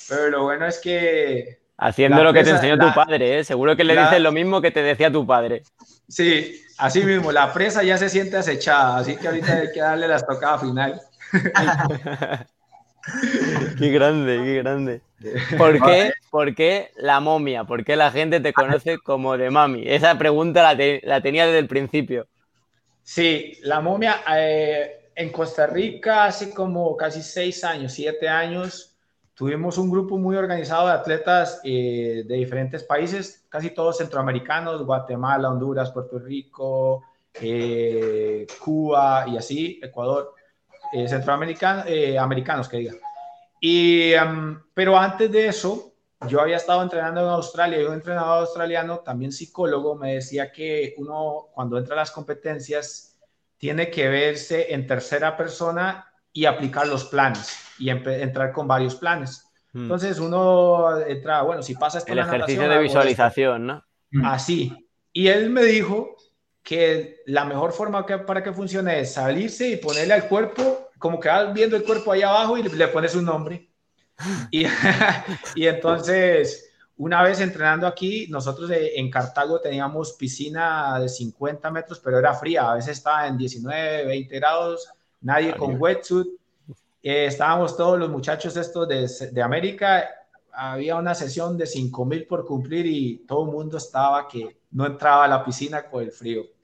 pero 0.09 0.31
lo 0.31 0.45
bueno 0.45 0.67
es 0.67 0.79
que 0.79 1.59
Haciendo 1.81 2.25
lo 2.25 2.33
que 2.33 2.43
te 2.43 2.51
enseñó 2.51 2.77
tu 2.77 2.93
padre, 2.93 3.39
¿eh? 3.39 3.45
Seguro 3.45 3.77
que 3.77 3.85
le 3.85 3.97
dices 3.97 4.21
lo 4.21 4.33
mismo 4.33 4.61
que 4.61 4.73
te 4.73 4.83
decía 4.83 5.13
tu 5.13 5.25
padre. 5.25 5.63
Sí, 6.09 6.61
así 6.77 7.05
mismo, 7.05 7.31
la 7.31 7.53
presa 7.53 7.85
ya 7.85 7.97
se 7.97 8.09
siente 8.09 8.37
acechada, 8.37 8.99
así 8.99 9.17
que 9.17 9.29
ahorita 9.29 9.53
hay 9.53 9.73
que 9.73 9.79
darle 9.79 10.09
la 10.09 10.17
estocada 10.17 10.59
final. 10.59 11.01
Qué 13.79 13.91
grande, 13.91 14.39
qué 14.45 14.55
grande. 14.57 15.01
¿Por 15.57 15.83
qué, 15.83 16.13
¿Por 16.31 16.55
qué, 16.55 16.91
la 16.97 17.21
momia? 17.21 17.65
¿Por 17.65 17.85
qué 17.85 17.97
la 17.97 18.11
gente 18.11 18.41
te 18.41 18.53
conoce 18.53 18.99
como 18.99 19.37
de 19.37 19.51
mami? 19.51 19.85
Esa 19.87 20.17
pregunta 20.19 20.75
la, 20.75 21.21
tenía 21.21 21.47
desde 21.47 21.59
el 21.59 21.69
principio. 21.69 22.27
Sí, 23.03 23.59
la 23.63 23.81
momia 23.81 24.23
eh, 24.37 25.11
en 25.15 25.31
Costa 25.31 25.67
Rica 25.67 26.27
hace 26.27 26.51
como 26.51 26.97
casi 26.97 27.23
seis 27.23 27.65
años, 27.65 27.93
siete 27.93 28.29
años, 28.29 28.99
Tuvimos 29.39 29.79
un 29.79 29.89
grupo 29.89 30.19
muy 30.19 30.35
organizado 30.35 30.89
de 30.89 30.95
atletas 30.95 31.61
eh, 31.63 32.25
de 32.27 32.35
diferentes 32.35 32.83
países, 32.83 33.47
casi 33.49 33.71
todos 33.71 33.99
centroamericanos, 33.99 34.85
Guatemala, 34.85 35.49
Honduras, 35.49 35.93
Puerto 35.93 36.19
Rico, 36.19 37.05
eh, 37.35 38.49
Cuba 38.59 39.27
y 39.29 39.37
así, 39.37 39.79
Ecuador, 39.81 40.35
eh, 40.93 41.09
centroamericanos, 41.09 41.87
americanos 42.19 42.69
que 42.69 42.79
diga. 42.79 42.95
Y, 43.61 44.13
em, 44.13 44.61
pero 44.75 44.97
antes 44.97 45.31
de 45.31 45.49
eso, 45.49 45.89
yo 46.27 46.41
había 46.41 46.57
estado 46.57 46.83
entrenando 46.83 47.21
en 47.21 47.29
Australia 47.29 47.81
y 47.81 47.85
un 47.85 47.95
entrenador 47.95 48.41
australiano, 48.41 49.01
también 49.01 49.33
psicólogo, 49.33 49.95
me 49.95 50.15
decía 50.15 50.51
que 50.51 50.95
uno 50.97 51.49
cuando 51.53 51.79
entra 51.79 51.95
a 51.95 51.99
las 51.99 52.11
competencias 52.11 53.17
tiene 53.57 53.91
que 53.91 54.09
verse 54.09 54.73
en 54.73 54.87
tercera 54.87 55.37
persona 55.37 56.07
y 56.33 56.45
aplicar 56.47 56.87
los 56.87 57.05
planes 57.05 57.57
y 57.79 57.91
entrar 57.91 58.53
con 58.53 58.67
varios 58.67 58.97
planes. 58.97 59.45
Hmm. 59.73 59.83
Entonces 59.83 60.19
uno 60.19 61.01
entra, 61.01 61.43
bueno, 61.43 61.63
si 61.63 61.75
pasa 61.75 61.99
esto 61.99 62.13
El 62.13 62.21
ejercicio 62.21 62.69
de 62.69 62.79
visualización, 62.79 63.67
¿no? 63.67 63.85
Así. 64.25 64.89
Y 65.13 65.29
él 65.29 65.51
me 65.51 65.65
dijo 65.65 66.17
que 66.69 67.23
la 67.25 67.47
mejor 67.47 67.73
forma 67.73 68.05
que, 68.05 68.19
para 68.19 68.43
que 68.43 68.53
funcione 68.53 69.01
es 69.01 69.15
salirse 69.15 69.71
y 69.71 69.77
ponerle 69.79 70.13
al 70.13 70.29
cuerpo, 70.29 70.91
como 70.99 71.19
que 71.19 71.31
vas 71.31 71.55
viendo 71.55 71.77
el 71.77 71.83
cuerpo 71.83 72.13
ahí 72.13 72.21
abajo 72.21 72.59
y 72.59 72.63
le, 72.63 72.89
pones 72.89 73.15
un 73.15 73.25
nombre. 73.25 73.71
Y, 74.51 74.67
y 75.55 75.67
entonces, 75.67 76.71
una 76.99 77.23
vez 77.23 77.41
entrenando 77.41 77.87
aquí, 77.87 78.27
nosotros 78.29 78.71
en 78.71 79.11
Cartago 79.11 79.63
teníamos 79.63 80.13
piscina 80.13 81.01
de 81.01 81.09
50 81.09 81.71
metros, 81.71 82.01
pero 82.01 82.19
era 82.19 82.35
fría, 82.35 82.71
a 82.71 82.75
veces 82.75 82.99
estaba 82.99 83.27
en 83.27 83.39
19, 83.39 84.05
20 84.05 84.39
grados 84.39 84.93
nadie 85.23 85.57
con 85.57 85.81
wetsuit. 85.81 86.27
Eh, 87.03 87.25
estábamos 87.25 87.79
todos 87.79 87.99
los 87.99 88.11
muchachos 88.11 88.55
estos 88.59 88.87
de, 88.87 89.09
de 89.33 89.43
América, 89.43 90.07
había 90.53 90.97
una 90.97 91.15
sesión 91.15 91.57
de 91.57 91.67
5 91.67 92.05
mil 92.05 92.27
por 92.27 92.45
cumplir 92.45 92.85
y 92.85 93.25
todo 93.27 93.47
el 93.47 93.53
mundo 93.53 93.79
estaba 93.79 94.29
que 94.29 94.59
no 94.73 94.85
entraba 94.85 95.25
a 95.25 95.29
la 95.29 95.43
piscina 95.43 95.89
con 95.89 96.03
el 96.03 96.13
frío. 96.13 96.58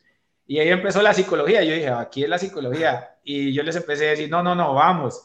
Y 0.47 0.59
ahí 0.59 0.69
empezó 0.69 1.03
la 1.03 1.15
psicología. 1.15 1.63
Yo 1.63 1.75
dije, 1.75 1.89
aquí 1.89 2.25
es 2.25 2.29
la 2.29 2.39
psicología. 2.39 3.17
Y 3.25 3.53
yo 3.53 3.63
les 3.63 3.77
empecé 3.77 4.07
a 4.07 4.11
decir, 4.11 4.31
no, 4.31 4.43
no, 4.43 4.55
no, 4.55 4.75
vamos, 4.75 5.25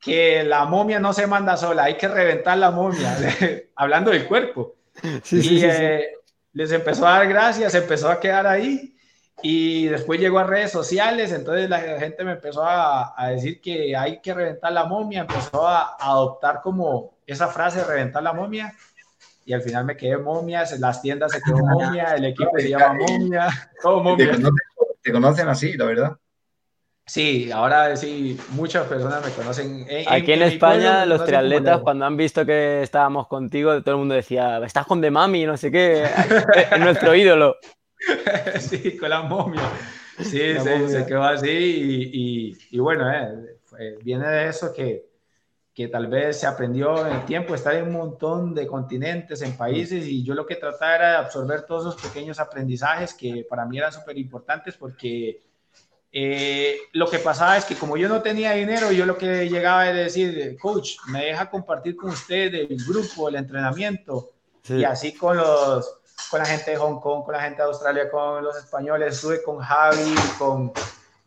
que 0.00 0.42
la 0.44 0.64
momia 0.64 0.98
no 0.98 1.12
se 1.12 1.26
manda 1.26 1.56
sola, 1.56 1.84
hay 1.84 1.96
que 1.96 2.08
reventar 2.08 2.56
la 2.56 2.70
momia, 2.70 3.16
hablando 3.76 4.10
del 4.10 4.26
cuerpo. 4.26 4.76
y 5.30 5.64
eh, 5.64 6.08
les 6.52 6.72
empezó 6.72 7.06
a 7.06 7.18
dar 7.18 7.28
gracias, 7.28 7.74
empezó 7.74 8.08
a 8.08 8.18
quedar 8.18 8.46
ahí. 8.46 8.96
Y 9.42 9.86
después 9.86 10.20
llegó 10.20 10.38
a 10.38 10.44
redes 10.44 10.70
sociales, 10.70 11.32
entonces 11.32 11.68
la 11.70 11.80
gente 11.80 12.24
me 12.24 12.32
empezó 12.32 12.62
a, 12.62 13.14
decir 13.30 13.60
que 13.60 13.96
hay 13.96 14.20
que 14.20 14.34
reventar 14.34 14.70
la 14.72 14.84
momia, 14.84 15.22
empezó 15.22 15.66
a, 15.66 15.96
adoptar 15.98 16.60
como 16.62 17.14
esa 17.26 17.48
frase, 17.48 17.82
reventar 17.82 18.22
la 18.22 18.34
momia, 18.34 18.74
y 19.50 19.52
al 19.52 19.62
final 19.62 19.84
me 19.84 19.96
quedé 19.96 20.16
momia, 20.16 20.64
las 20.78 21.02
tiendas 21.02 21.32
se 21.32 21.42
quedó 21.42 21.56
momia, 21.66 22.14
el 22.14 22.24
equipo 22.26 22.52
se 22.56 22.68
llama 22.68 22.94
momia, 23.08 23.48
todo 23.82 24.00
momia. 24.00 24.38
Te 25.02 25.10
conocen, 25.10 25.48
así, 25.48 25.72
la 25.72 25.86
verdad. 25.86 26.16
Sí, 27.04 27.50
ahora 27.50 27.96
sí, 27.96 28.38
muchas 28.50 28.86
personas 28.86 29.26
me 29.26 29.32
conocen. 29.32 29.84
Aquí 30.08 30.32
en, 30.32 30.42
España, 30.42 31.04
los 31.04 31.24
triatletas, 31.24 31.80
cuando 31.80 32.04
han 32.04 32.16
visto 32.16 32.46
que 32.46 32.82
estábamos 32.82 33.26
contigo, 33.26 33.82
todo 33.82 33.96
el 33.96 33.98
mundo 33.98 34.14
decía, 34.14 34.64
estás 34.64 34.86
con 34.86 35.00
de 35.00 35.10
mami, 35.10 35.46
no 35.46 35.56
sé 35.56 35.72
qué, 35.72 36.04
es 36.70 36.78
nuestro 36.78 37.12
ídolo. 37.12 37.56
sí, 38.60 38.96
con 38.98 39.10
la 39.10 39.22
momia. 39.22 39.62
Sí, 40.20 40.38
se, 40.60 41.06
quedó 41.08 41.24
así 41.24 42.54
y, 42.70 42.78
bueno, 42.78 43.10
eh, 43.12 43.98
viene 44.04 44.28
de 44.28 44.48
eso 44.48 44.72
que, 44.72 45.09
que 45.80 45.88
tal 45.88 46.08
vez 46.08 46.38
se 46.38 46.46
aprendió 46.46 47.06
en 47.06 47.14
el 47.14 47.24
tiempo, 47.24 47.54
estar 47.54 47.74
en 47.74 47.84
un 47.84 47.94
montón 47.94 48.54
de 48.54 48.66
continentes, 48.66 49.40
en 49.40 49.56
países 49.56 50.06
y 50.06 50.22
yo 50.22 50.34
lo 50.34 50.44
que 50.44 50.56
trataba 50.56 50.94
era 50.94 51.10
de 51.12 51.16
absorber 51.16 51.62
todos 51.62 51.86
esos 51.86 52.02
pequeños 52.02 52.38
aprendizajes 52.38 53.14
que 53.14 53.46
para 53.48 53.64
mí 53.64 53.78
eran 53.78 53.90
súper 53.90 54.18
importantes 54.18 54.76
porque 54.76 55.40
eh, 56.12 56.76
lo 56.92 57.08
que 57.08 57.18
pasaba 57.18 57.56
es 57.56 57.64
que 57.64 57.76
como 57.76 57.96
yo 57.96 58.10
no 58.10 58.20
tenía 58.20 58.52
dinero, 58.52 58.92
yo 58.92 59.06
lo 59.06 59.16
que 59.16 59.48
llegaba 59.48 59.84
a 59.84 59.92
decir, 59.94 60.58
coach, 60.60 60.96
me 61.08 61.24
deja 61.24 61.48
compartir 61.48 61.96
con 61.96 62.10
usted 62.10 62.54
el 62.54 62.84
grupo, 62.86 63.30
el 63.30 63.36
entrenamiento 63.36 64.32
y 64.68 64.84
así 64.84 65.14
con 65.14 65.38
los 65.38 65.96
con 66.30 66.40
la 66.40 66.44
gente 66.44 66.72
de 66.72 66.76
Hong 66.76 67.00
Kong, 67.00 67.24
con 67.24 67.32
la 67.32 67.40
gente 67.40 67.62
de 67.62 67.68
Australia, 67.68 68.10
con 68.10 68.44
los 68.44 68.54
españoles, 68.54 69.14
estuve 69.14 69.42
con 69.42 69.60
Javi, 69.60 70.14
con, 70.38 70.74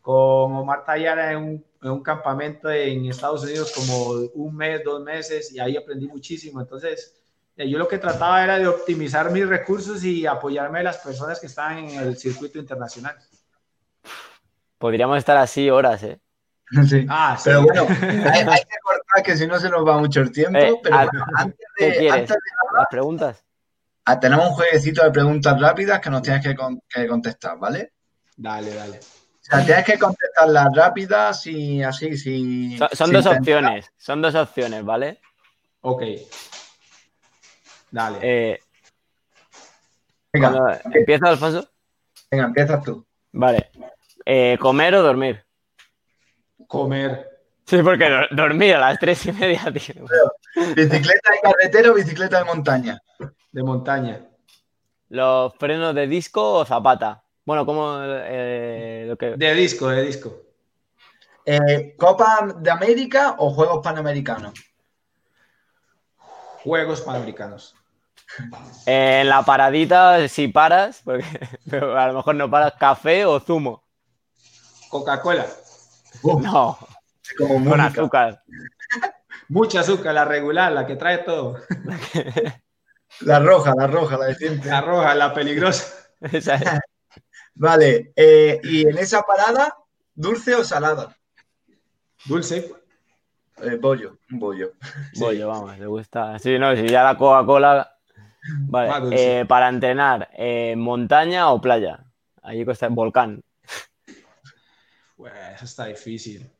con 0.04 0.54
Omar 0.54 0.84
Tayara 0.84 1.32
en 1.32 1.38
un, 1.38 1.64
en 1.80 1.90
un, 1.90 2.02
campamento 2.02 2.70
en 2.70 3.06
Estados 3.06 3.42
Unidos 3.42 3.72
como 3.74 4.10
un 4.34 4.54
mes, 4.54 4.84
dos 4.84 5.02
meses, 5.02 5.50
y 5.50 5.58
ahí 5.58 5.78
aprendí 5.78 6.06
muchísimo. 6.06 6.60
Entonces, 6.60 7.22
eh, 7.56 7.66
yo 7.70 7.78
lo 7.78 7.88
que 7.88 7.96
trataba 7.96 8.44
era 8.44 8.58
de 8.58 8.68
optimizar 8.68 9.30
mis 9.30 9.48
recursos 9.48 10.04
y 10.04 10.26
apoyarme 10.26 10.80
a 10.80 10.82
las 10.82 10.98
personas 10.98 11.40
que 11.40 11.46
están 11.46 11.78
en 11.78 12.00
el 12.00 12.18
circuito 12.18 12.58
internacional. 12.58 13.16
Podríamos 14.76 15.16
estar 15.16 15.38
así 15.38 15.70
horas, 15.70 16.02
¿eh? 16.02 16.20
Sí. 16.86 17.06
Ah, 17.08 17.38
sí. 17.38 17.44
Pero 17.46 17.62
bueno, 17.62 17.86
hay, 17.88 18.60
que 18.60 18.76
cortar 18.82 19.22
que 19.24 19.38
si 19.38 19.46
no 19.46 19.58
se 19.58 19.70
nos 19.70 19.88
va 19.88 19.96
mucho 19.96 20.20
el 20.20 20.30
tiempo. 20.30 20.58
Eh, 20.58 20.74
pero 20.82 20.96
antes 20.98 21.58
de, 21.78 21.92
¿Qué 21.92 21.98
quieres? 21.98 22.30
¿Las 22.76 22.88
preguntas? 22.90 23.42
Ah, 24.04 24.20
tenemos 24.20 24.50
un 24.50 24.52
jueguecito 24.52 25.02
de 25.02 25.10
preguntas 25.10 25.58
rápidas 25.58 25.98
que 26.00 26.10
nos 26.10 26.20
tienes 26.20 26.44
que, 26.44 27.06
contestar, 27.08 27.58
¿vale? 27.58 27.94
Dale, 28.36 28.74
dale. 28.74 29.00
O 29.44 29.56
sea, 29.56 29.64
tienes 29.64 29.84
que 29.84 29.98
contestar 29.98 30.48
las 30.48 30.74
rápidas 30.74 31.46
y 31.46 31.82
así, 31.82 32.16
si... 32.16 32.78
Son, 32.92 33.12
dos 33.12 33.26
opciones, 33.26 33.92
son 33.98 34.22
dos 34.22 34.34
opciones, 34.34 34.82
¿vale? 34.82 35.20
Ok. 35.82 36.02
Dale. 37.90 38.18
Eh, 38.22 38.60
Venga. 40.32 40.80
¿Empieza, 40.92 41.28
Alfonso? 41.28 41.68
Venga, 42.30 42.44
empiezas 42.46 42.82
tú. 42.82 43.06
Vale. 43.32 43.70
Eh, 44.24 44.56
¿Comer 44.58 44.94
o 44.94 45.02
dormir? 45.02 45.44
Comer. 46.66 47.28
Sí, 47.66 47.82
porque 47.82 48.08
dormir 48.30 48.74
a 48.74 48.80
las 48.80 48.98
tres 48.98 49.26
y 49.26 49.32
media, 49.32 49.62
tío. 49.72 50.06
¿Bicicleta 50.74 51.30
de 51.30 51.40
carretera 51.42 51.90
o 51.90 51.94
bicicleta 51.94 52.38
de 52.38 52.44
montaña? 52.44 52.98
De 53.52 53.62
montaña. 53.62 54.26
¿Los 55.08 55.54
frenos 55.56 55.94
de 55.94 56.06
disco 56.06 56.54
o 56.54 56.64
zapata? 56.64 57.23
Bueno, 57.44 57.66
como 57.66 57.98
eh, 58.02 59.04
lo 59.06 59.16
que... 59.16 59.36
De 59.36 59.54
disco, 59.54 59.88
de 59.88 60.02
disco. 60.02 60.42
Eh, 61.44 61.94
¿Copa 61.98 62.54
de 62.58 62.70
América 62.70 63.36
o 63.38 63.50
Juegos 63.50 63.80
Panamericanos? 63.82 64.54
Juegos 66.62 67.02
Panamericanos. 67.02 67.74
En 68.86 69.28
la 69.28 69.42
paradita, 69.42 70.26
si 70.28 70.48
paras, 70.48 71.02
porque 71.04 71.24
pero 71.70 71.98
a 71.98 72.08
lo 72.08 72.14
mejor 72.14 72.34
no 72.34 72.50
paras, 72.50 72.72
café 72.78 73.26
o 73.26 73.38
zumo. 73.38 73.84
Coca-Cola. 74.88 75.46
No, 76.22 76.78
Como 77.36 77.54
con 77.54 77.62
música. 77.64 77.84
azúcar. 77.86 78.42
Mucha 79.48 79.80
azúcar, 79.80 80.14
la 80.14 80.24
regular, 80.24 80.72
la 80.72 80.86
que 80.86 80.96
trae 80.96 81.18
todo. 81.18 81.58
La 83.20 83.38
roja, 83.38 83.74
la 83.76 83.86
roja, 83.86 84.16
la 84.16 84.26
de 84.26 84.34
siempre. 84.36 84.70
La 84.70 84.80
roja, 84.80 85.14
la 85.14 85.34
peligrosa. 85.34 85.92
Esa 86.20 86.54
es. 86.54 86.80
Vale, 87.54 88.12
eh, 88.16 88.60
y 88.64 88.86
en 88.86 88.98
esa 88.98 89.22
parada, 89.22 89.76
¿dulce 90.14 90.54
o 90.54 90.64
salada? 90.64 91.16
Dulce. 92.24 92.72
Eh, 93.62 93.76
bollo, 93.76 94.18
un 94.30 94.38
bollo. 94.38 94.72
Bollo, 95.16 95.48
vamos, 95.48 95.78
le 95.78 95.86
gusta. 95.86 96.38
Sí, 96.38 96.58
no, 96.58 96.74
si 96.74 96.88
ya 96.88 97.04
la 97.04 97.16
Coca-Cola. 97.16 97.90
Vale, 98.66 99.00
dulce. 99.00 99.40
eh, 99.40 99.46
para 99.46 99.68
entrenar, 99.68 100.28
eh, 100.36 100.74
¿montaña 100.76 101.50
o 101.50 101.60
playa? 101.60 102.04
Allí 102.42 102.64
cuesta 102.64 102.88
volcán. 102.88 103.42
Pues, 105.16 105.32
eso 105.54 105.64
está 105.64 105.86
difícil. 105.86 106.50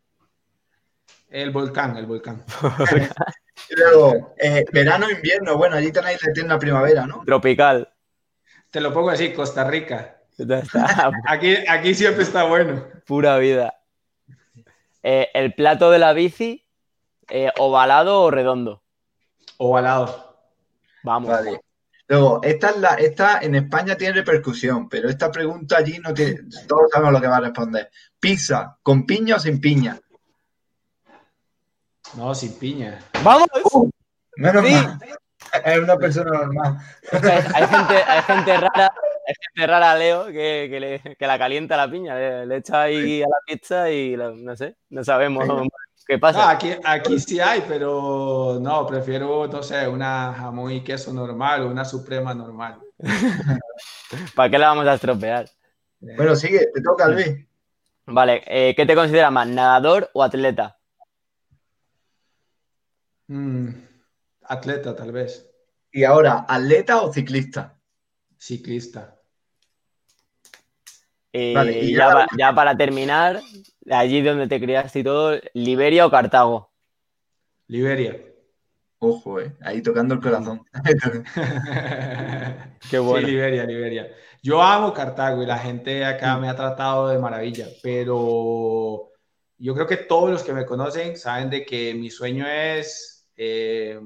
El 1.29 1.51
volcán, 1.51 1.97
el 1.97 2.07
volcán. 2.07 2.45
Luego, 3.71 4.35
eh, 4.39 4.65
verano, 4.73 5.11
invierno, 5.11 5.57
bueno, 5.57 5.77
allí 5.77 5.91
tenéis 5.91 6.23
la 6.23 6.31
eterna 6.31 6.59
primavera, 6.59 7.07
¿no? 7.07 7.23
Tropical. 7.27 7.93
Te 8.71 8.81
lo 8.81 8.93
pongo 8.93 9.11
así, 9.11 9.33
Costa 9.33 9.65
Rica. 9.65 10.21
Ya 10.39 10.59
está, 10.59 11.13
Aquí, 11.29 11.57
aquí 11.69 11.95
siempre 11.95 12.23
está 12.25 12.45
bueno. 12.45 12.85
pura 13.07 13.39
vida. 13.39 13.75
Eh, 15.03 15.29
¿El 15.35 15.55
plato 15.55 15.91
de 15.91 15.99
la 15.99 16.13
bici, 16.13 16.67
eh, 17.29 17.51
ovalado 17.59 18.23
o 18.23 18.31
redondo? 18.31 18.83
Ovalado. 19.59 20.37
Vamos. 21.03 21.31
Vale. 21.31 21.61
Luego, 22.09 22.41
esta, 22.43 22.71
es 22.71 22.77
la, 22.79 22.95
esta 22.95 23.39
en 23.41 23.55
España 23.55 23.97
tiene 23.97 24.15
repercusión, 24.15 24.89
pero 24.89 25.09
esta 25.09 25.31
pregunta 25.31 25.77
allí 25.79 25.99
no 25.99 26.13
tiene. 26.13 26.41
Todos 26.67 26.91
sabemos 26.93 27.13
lo 27.15 27.21
que 27.21 27.29
va 27.29 27.37
a 27.39 27.41
responder. 27.41 27.91
¿Pizza 28.21 28.77
con 28.83 29.07
piña 29.07 29.37
o 29.37 29.39
sin 29.39 29.61
piña? 29.61 29.99
No, 32.17 32.35
sin 32.35 32.59
piña. 32.59 32.99
¡Vamos! 33.23 33.47
Menos 34.37 34.67
Sí. 34.67 34.73
mal. 34.75 34.99
Es 35.65 35.79
una 35.79 35.97
persona 35.97 36.31
normal. 36.31 36.79
Gente, 37.11 38.03
hay 38.07 38.23
gente 38.23 38.57
rara, 38.57 38.93
hay 39.27 39.35
gente 39.55 39.67
rara, 39.67 39.97
Leo, 39.97 40.27
que, 40.27 40.69
que, 40.71 40.81
le- 40.81 41.17
que 41.17 41.27
la 41.27 41.39
calienta 41.39 41.77
la 41.77 41.91
piña, 41.91 42.15
le, 42.17 42.47
le 42.47 42.57
echa 42.57 42.83
ahí 42.83 43.23
a 43.23 43.29
la 43.29 43.37
pizza 43.47 43.91
y 43.91 44.17
lo- 44.17 44.35
no 44.35 44.57
sé, 44.57 44.77
no 44.91 45.03
sabemos 45.05 45.45
qué 46.07 46.15
No, 46.15 46.21
pasa. 46.21 46.51
aquí, 46.51 46.73
aquí 46.85 47.19
sí 47.19 47.41
hay, 47.41 47.63
pero 47.67 48.59
no, 48.61 48.87
prefiero, 48.87 49.47
no 49.47 49.63
sé, 49.63 49.89
una 49.89 50.35
jamón 50.35 50.73
y 50.73 50.83
queso 50.85 51.13
normal 51.13 51.63
o 51.63 51.69
una 51.69 51.85
suprema 51.85 52.35
normal. 52.35 52.81
¿Para 54.35 54.51
qué 54.51 54.59
la 54.59 54.69
vamos 54.69 54.87
a 54.87 54.95
estropear? 54.95 55.49
Bueno, 56.01 56.37
sigue, 56.37 56.69
te 56.73 56.83
toca, 56.83 57.09
Luis. 57.09 57.47
Vale, 58.07 58.43
eh, 58.47 58.75
¿qué 58.77 58.85
te 58.85 58.95
consideras 58.95 59.33
más, 59.33 59.49
nadador 59.49 60.11
o 60.13 60.23
atleta? 60.23 60.79
Mm, 63.29 63.69
atleta, 64.43 64.95
tal 64.95 65.13
vez. 65.13 65.51
Y 65.91 66.05
ahora, 66.05 66.45
¿atleta 66.49 67.01
o 67.03 67.13
ciclista? 67.13 67.79
Ciclista. 68.37 69.14
Eh, 71.37 71.53
Vale, 71.53 71.81
y 71.81 71.91
y 71.91 71.97
ya 72.39 72.55
para 72.55 72.77
terminar, 72.77 73.41
allí 73.91 74.23
donde 74.23 74.47
te 74.47 74.61
criaste 74.61 75.01
y 75.01 75.03
todo, 75.03 75.37
¿Liberia 75.53 76.07
o 76.07 76.11
Cartago? 76.11 76.71
Liberia. 77.67 78.17
Ojo, 78.99 79.41
eh, 79.41 79.53
ahí 79.63 79.83
tocando 79.83 80.15
el 80.15 80.21
corazón. 80.21 80.65
Qué 82.89 83.01
bueno. 83.01 83.27
Sí, 83.27 83.33
Liberia, 83.33 83.65
Liberia. 83.65 84.07
Yo 84.45 84.63
amo 84.63 84.95
Cartago 84.95 85.43
y 85.43 85.47
la 85.47 85.59
gente 85.59 86.05
acá 86.05 86.39
me 86.39 86.49
ha 86.49 86.55
tratado 86.55 87.09
de 87.09 87.19
maravilla, 87.19 87.67
pero 87.83 89.11
yo 89.59 89.75
creo 89.75 89.89
que 89.89 89.97
todos 89.97 90.31
los 90.31 90.45
que 90.45 90.53
me 90.53 90.65
conocen 90.65 91.17
saben 91.17 91.51
de 91.51 91.67
que 91.67 91.95
mi 91.95 92.11
sueño 92.11 92.47
es 92.47 93.27
eh, 93.37 93.99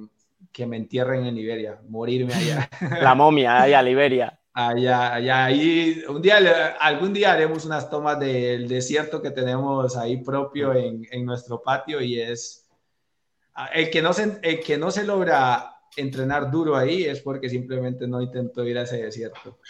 que 0.51 0.67
me 0.67 0.79
entierren 0.79 1.27
en 1.27 1.35
Liberia, 1.35 1.79
morirme 1.89 2.33
allá. 2.33 2.71
La 3.03 3.15
momia, 3.15 3.61
ahí 3.61 3.75
a 3.75 3.83
Liberia. 3.83 4.41
Allá, 4.61 5.15
allá, 5.15 5.45
ahí, 5.45 6.03
un 6.09 6.21
día, 6.21 6.75
algún 6.81 7.13
día 7.13 7.31
haremos 7.31 7.65
unas 7.65 7.89
tomas 7.89 8.19
del 8.19 8.67
desierto 8.67 9.23
que 9.23 9.31
tenemos 9.31 9.97
ahí 9.97 10.17
propio 10.17 10.75
en, 10.75 11.07
en 11.13 11.25
nuestro 11.25 11.63
patio 11.63 12.01
y 12.01 12.21
es, 12.21 12.67
el 13.73 13.89
que, 13.89 14.03
no 14.03 14.13
se, 14.13 14.41
el 14.43 14.59
que 14.59 14.77
no 14.77 14.91
se 14.91 15.05
logra 15.05 15.77
entrenar 15.97 16.51
duro 16.51 16.75
ahí 16.77 17.05
es 17.05 17.21
porque 17.21 17.49
simplemente 17.49 18.09
no 18.09 18.21
intentó 18.21 18.65
ir 18.65 18.79
a 18.79 18.83
ese 18.83 19.01
desierto. 19.01 19.61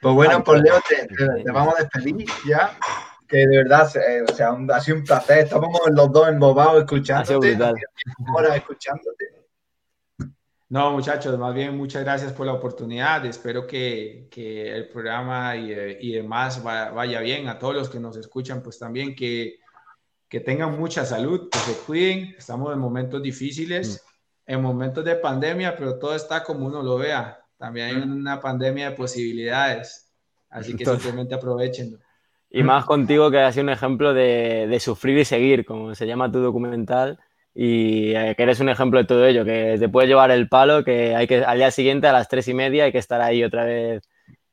Pues 0.00 0.14
bueno, 0.14 0.42
pues 0.42 0.62
Leo, 0.62 0.80
te, 0.88 1.06
te- 1.08 1.42
te 1.44 1.50
vamos 1.52 1.74
a 1.78 1.82
despedir 1.82 2.26
ya. 2.48 2.78
Que 3.28 3.46
de 3.46 3.58
verdad, 3.58 3.90
eh, 3.96 4.22
o 4.26 4.34
sea, 4.34 4.52
un- 4.52 4.72
ha 4.72 4.80
sido 4.80 4.96
un 4.96 5.04
placer. 5.04 5.40
Estábamos 5.40 5.80
los 5.90 6.10
dos 6.10 6.28
embobados 6.30 6.78
escuchándote. 6.78 7.56
Horas 8.34 8.56
escuchándote. 8.56 9.39
No, 10.70 10.92
muchachos, 10.92 11.36
más 11.36 11.52
bien 11.52 11.76
muchas 11.76 12.04
gracias 12.04 12.32
por 12.32 12.46
la 12.46 12.52
oportunidad. 12.52 13.26
Espero 13.26 13.66
que, 13.66 14.28
que 14.30 14.72
el 14.72 14.88
programa 14.88 15.56
y, 15.56 15.72
y 16.00 16.12
demás 16.12 16.64
va- 16.64 16.90
vaya 16.90 17.20
bien. 17.20 17.48
A 17.48 17.58
todos 17.58 17.74
los 17.74 17.90
que 17.90 17.98
nos 17.98 18.16
escuchan, 18.16 18.62
pues 18.62 18.78
también 18.78 19.16
que, 19.16 19.58
que 20.28 20.38
tengan 20.38 20.78
mucha 20.78 21.04
salud, 21.04 21.48
que 21.50 21.58
se 21.58 21.74
cuiden. 21.84 22.36
Estamos 22.38 22.72
en 22.72 22.78
momentos 22.78 23.20
difíciles, 23.20 24.04
en 24.46 24.62
momentos 24.62 25.04
de 25.04 25.16
pandemia, 25.16 25.74
pero 25.76 25.98
todo 25.98 26.14
está 26.14 26.44
como 26.44 26.66
uno 26.66 26.82
lo 26.84 26.98
vea. 26.98 27.40
También 27.58 27.86
hay 27.88 27.96
una 27.96 28.40
pandemia 28.40 28.90
de 28.90 28.96
posibilidades. 28.96 30.12
Así 30.50 30.76
que 30.76 30.84
Entonces- 30.84 31.02
simplemente 31.02 31.34
aprovechenlo. 31.34 31.98
Y 32.48 32.62
más 32.62 32.84
contigo 32.84 33.30
que 33.30 33.38
has 33.40 33.54
sido 33.54 33.64
un 33.64 33.70
ejemplo 33.70 34.14
de, 34.14 34.66
de 34.68 34.80
sufrir 34.80 35.18
y 35.18 35.24
seguir, 35.24 35.64
como 35.64 35.94
se 35.96 36.06
llama 36.06 36.30
tu 36.30 36.40
documental, 36.40 37.18
y 37.54 38.14
eh, 38.14 38.34
que 38.36 38.42
eres 38.42 38.60
un 38.60 38.68
ejemplo 38.68 39.00
de 39.00 39.06
todo 39.06 39.26
ello, 39.26 39.44
que 39.44 39.76
te 39.78 39.88
puede 39.88 40.08
llevar 40.08 40.30
el 40.30 40.48
palo, 40.48 40.84
que 40.84 41.14
hay 41.14 41.26
que 41.26 41.44
al 41.44 41.58
día 41.58 41.70
siguiente 41.70 42.06
a 42.06 42.12
las 42.12 42.28
tres 42.28 42.48
y 42.48 42.54
media 42.54 42.84
hay 42.84 42.92
que 42.92 42.98
estar 42.98 43.20
ahí 43.20 43.42
otra 43.42 43.64
vez 43.64 44.02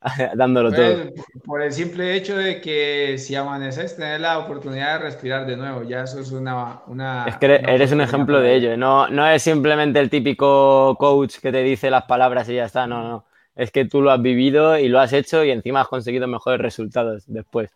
dándolo 0.35 0.71
todo. 0.71 1.11
Pues, 1.11 1.25
por 1.45 1.61
el 1.61 1.71
simple 1.71 2.15
hecho 2.15 2.37
de 2.37 2.61
que 2.61 3.17
si 3.17 3.35
amaneces, 3.35 3.95
tener 3.95 4.21
la 4.21 4.39
oportunidad 4.39 4.93
de 4.93 5.05
respirar 5.05 5.45
de 5.45 5.57
nuevo, 5.57 5.83
ya 5.83 6.03
eso 6.03 6.19
es 6.19 6.31
una... 6.31 6.81
una 6.87 7.25
Es 7.27 7.37
que 7.37 7.45
eres, 7.45 7.61
una 7.61 7.71
eres 7.71 7.91
un 7.91 8.01
ejemplo 8.01 8.39
de 8.39 8.55
ello. 8.55 8.77
No, 8.77 9.07
no 9.09 9.27
es 9.27 9.41
simplemente 9.41 9.99
el 9.99 10.09
típico 10.09 10.95
coach 10.99 11.37
que 11.39 11.51
te 11.51 11.63
dice 11.63 11.89
las 11.89 12.03
palabras 12.05 12.49
y 12.49 12.55
ya 12.55 12.65
está. 12.65 12.87
No, 12.87 13.03
no. 13.03 13.25
Es 13.55 13.71
que 13.71 13.85
tú 13.85 14.01
lo 14.01 14.11
has 14.11 14.21
vivido 14.21 14.77
y 14.77 14.87
lo 14.87 14.99
has 14.99 15.13
hecho 15.13 15.43
y 15.43 15.49
encima 15.49 15.81
has 15.81 15.87
conseguido 15.87 16.27
mejores 16.27 16.61
resultados 16.61 17.23
después. 17.27 17.71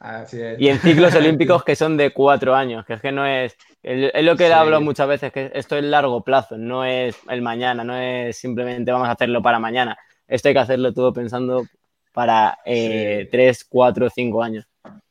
Así 0.00 0.40
es. 0.40 0.60
Y 0.60 0.68
en 0.68 0.78
ciclos 0.78 1.14
olímpicos 1.16 1.64
que 1.64 1.74
son 1.76 1.96
de 1.96 2.12
cuatro 2.12 2.54
años, 2.54 2.84
que 2.86 2.94
es 2.94 3.00
que 3.00 3.12
no 3.12 3.26
es. 3.26 3.56
Es 3.82 4.24
lo 4.24 4.36
que 4.36 4.46
Sí. 4.46 4.52
hablo 4.52 4.80
muchas 4.80 5.08
veces, 5.08 5.32
que 5.32 5.50
esto 5.54 5.76
es 5.76 5.84
largo 5.84 6.22
plazo, 6.22 6.56
no 6.58 6.84
es 6.84 7.16
el 7.28 7.42
mañana, 7.42 7.84
no 7.84 7.96
es 7.96 8.36
simplemente 8.36 8.92
vamos 8.92 9.08
a 9.08 9.12
hacerlo 9.12 9.42
para 9.42 9.58
mañana. 9.58 9.96
Esto 10.26 10.48
hay 10.48 10.54
que 10.54 10.60
hacerlo 10.60 10.92
todo 10.92 11.12
pensando 11.12 11.64
para 12.12 12.58
eh, 12.64 13.20
Sí. 13.24 13.28
tres, 13.30 13.64
cuatro, 13.68 14.08
cinco 14.10 14.42
años. 14.42 14.66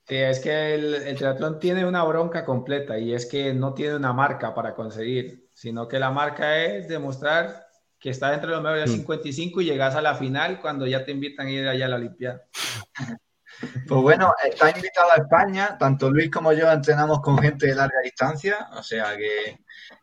Sí, 0.07 0.15
es 0.15 0.39
que 0.39 0.75
el, 0.75 0.93
el 0.93 1.15
triatlón 1.17 1.59
tiene 1.59 1.85
una 1.85 2.03
bronca 2.03 2.45
completa 2.45 2.97
y 2.97 3.13
es 3.13 3.25
que 3.25 3.53
no 3.53 3.73
tiene 3.73 3.95
una 3.95 4.13
marca 4.13 4.53
para 4.53 4.73
conseguir, 4.73 5.49
sino 5.53 5.87
que 5.87 5.99
la 5.99 6.11
marca 6.11 6.63
es 6.63 6.87
demostrar 6.87 7.65
que 7.99 8.11
estás 8.11 8.35
entre 8.35 8.51
los 8.51 8.61
mejores 8.61 8.89
Mm. 8.89 8.93
55 8.99 9.59
y 9.61 9.65
llegas 9.65 9.95
a 9.95 10.01
la 10.01 10.15
final 10.15 10.61
cuando 10.61 10.85
ya 10.87 11.03
te 11.03 11.11
invitan 11.11 11.47
a 11.47 11.51
ir 11.51 11.67
allá 11.67 11.85
a 11.87 11.89
la 11.89 11.95
Olimpiada. 11.97 12.43
Pues 13.59 14.01
bueno, 14.01 14.33
está 14.45 14.69
invitado 14.69 15.11
a 15.11 15.21
España. 15.21 15.77
Tanto 15.77 16.09
Luis 16.09 16.29
como 16.29 16.53
yo 16.53 16.71
entrenamos 16.71 17.21
con 17.21 17.37
gente 17.39 17.67
de 17.67 17.75
larga 17.75 17.99
distancia. 18.03 18.69
O 18.73 18.83
sea 18.83 19.15
que, 19.17 19.59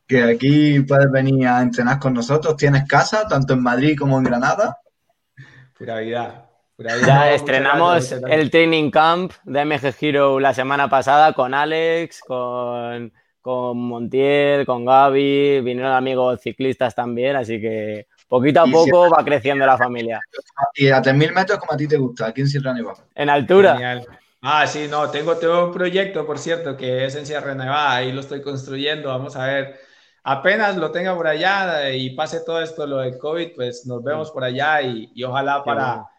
que 0.06 0.22
aquí 0.22 0.80
puedes 0.80 1.10
venir 1.10 1.46
a 1.46 1.62
entrenar 1.62 1.98
con 1.98 2.14
nosotros. 2.14 2.56
Tienes 2.56 2.86
casa, 2.88 3.26
tanto 3.28 3.54
en 3.54 3.62
Madrid 3.62 3.96
como 3.98 4.18
en 4.18 4.24
Granada. 4.24 4.78
Pura 5.78 5.98
vida. 5.98 6.50
pura 6.76 6.96
vida. 6.96 7.06
Ya 7.06 7.32
estrenamos 7.32 8.10
gracias. 8.10 8.22
el 8.26 8.50
training 8.50 8.90
camp 8.90 9.32
de 9.44 9.64
MG 9.64 9.94
Hero 10.00 10.40
la 10.40 10.54
semana 10.54 10.88
pasada 10.88 11.32
con 11.32 11.54
Alex, 11.54 12.20
con, 12.20 13.12
con 13.40 13.78
Montiel, 13.78 14.64
con 14.66 14.84
Gaby, 14.84 15.60
vinieron 15.60 15.92
amigos 15.92 16.40
ciclistas 16.40 16.94
también, 16.94 17.36
así 17.36 17.60
que 17.60 18.06
poquito 18.28 18.62
a 18.62 18.68
Y 18.68 18.72
poco 18.72 19.10
va 19.10 19.24
creciendo 19.24 19.66
la 19.66 19.76
familia. 19.76 20.20
Y 20.74 20.88
a 20.88 21.00
3.000 21.00 21.32
metros 21.32 21.58
como 21.58 21.72
a 21.72 21.76
ti 21.76 21.86
te 21.86 21.96
gusta, 21.96 22.26
aquí 22.26 22.42
en 22.42 22.48
Sierra 22.48 22.72
Nevada. 22.72 23.04
En 23.14 23.30
altura, 23.30 23.74
Genial. 23.74 24.06
Ah, 24.42 24.66
sí, 24.66 24.88
no, 24.90 25.08
tengo, 25.10 25.36
tengo 25.36 25.66
un 25.66 25.72
proyecto, 25.72 26.26
por 26.26 26.38
cierto, 26.38 26.76
que 26.76 27.06
es 27.06 27.14
en 27.14 27.24
Sierra 27.24 27.54
Nevada, 27.54 27.94
ahí 27.94 28.12
lo 28.12 28.20
estoy 28.20 28.42
construyendo, 28.42 29.08
vamos 29.08 29.36
a 29.36 29.46
ver, 29.46 29.80
apenas 30.22 30.76
lo 30.76 30.90
tenga 30.90 31.14
por 31.14 31.26
allá 31.26 31.88
eh, 31.88 31.96
y 31.96 32.10
pase 32.10 32.40
todo 32.44 32.60
esto, 32.60 32.86
lo 32.86 32.98
del 32.98 33.16
COVID, 33.16 33.54
pues 33.54 33.86
nos 33.86 34.04
vemos 34.04 34.30
por 34.30 34.44
allá 34.44 34.82
y, 34.82 35.10
y 35.14 35.24
ojalá 35.24 35.64
para, 35.64 35.86
bueno. 35.86 36.10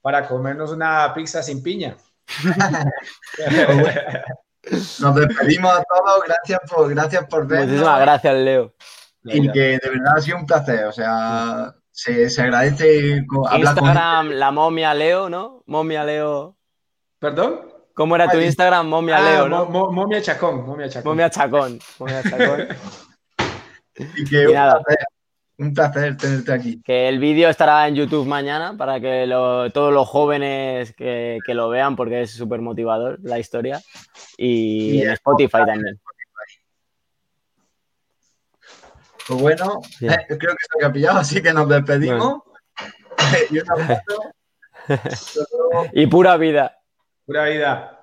para 0.00 0.26
comernos 0.26 0.72
una 0.72 1.12
pizza 1.12 1.42
sin 1.42 1.62
piña. 1.62 1.98
Nos 5.00 5.14
despedimos 5.14 5.72
a 5.72 5.84
todos. 5.84 6.24
Gracias 6.26 6.60
por, 6.68 6.90
gracias 6.90 7.24
por 7.26 7.46
vernos. 7.46 7.68
muchísimas 7.68 8.00
gracias, 8.00 8.34
Leo. 8.34 8.74
Y 9.26 9.50
que 9.50 9.78
de 9.82 9.90
verdad 9.90 10.14
ha 10.16 10.20
sido 10.20 10.38
un 10.38 10.46
placer. 10.46 10.84
O 10.86 10.92
sea, 10.92 11.74
se, 11.90 12.28
se 12.28 12.42
agradece 12.42 13.24
hablar 13.48 13.76
Instagram, 13.76 14.30
la 14.30 14.50
momia 14.50 14.94
Leo, 14.94 15.28
¿no? 15.28 15.62
Momia 15.66 16.04
Leo. 16.04 16.56
¿Perdón? 17.18 17.60
¿Cómo 17.94 18.14
era 18.14 18.28
tu 18.28 18.38
Instagram? 18.38 18.86
Momia 18.86 19.16
ah, 19.16 19.22
Leo, 19.22 19.48
¿no? 19.48 19.66
momia 19.66 20.20
Chacón, 20.20 20.66
Momia 20.66 20.88
Chacón. 20.88 21.12
Momia 21.12 21.30
Chacón. 21.30 21.78
Momia 21.98 22.22
Chacón. 22.22 22.68
y 24.16 24.24
que 24.26 24.46
un, 24.46 24.52
placer, 24.52 24.98
un, 25.56 25.72
placer, 25.72 26.16
tenerte 26.18 26.52
aquí. 26.52 26.82
Que 26.82 27.08
el 27.08 27.18
vídeo 27.18 27.48
estará 27.48 27.88
en 27.88 27.94
YouTube 27.94 28.26
mañana 28.26 28.74
para 28.76 29.00
que 29.00 29.26
todos 29.72 29.94
los 29.94 30.06
jóvenes 30.06 30.92
que, 30.94 31.38
que, 31.46 31.54
lo 31.54 31.70
vean 31.70 31.96
porque 31.96 32.20
es 32.20 32.32
súper 32.32 32.60
motivador 32.60 33.18
la 33.22 33.38
historia. 33.38 33.80
Y, 34.36 35.00
en 35.00 35.12
Spotify 35.12 35.64
también. 35.64 35.98
Pues 39.26 39.40
bueno, 39.40 39.80
creo 39.98 40.38
que 40.38 40.78
se 40.78 40.84
ha 40.84 40.92
pillado, 40.92 41.18
así 41.18 41.42
que 41.42 41.52
nos 41.52 41.68
despedimos. 41.68 42.42
y, 43.50 43.58
y 46.02 46.06
pura 46.06 46.36
vida. 46.36 46.78
Pura 47.24 47.44
vida. 47.46 47.95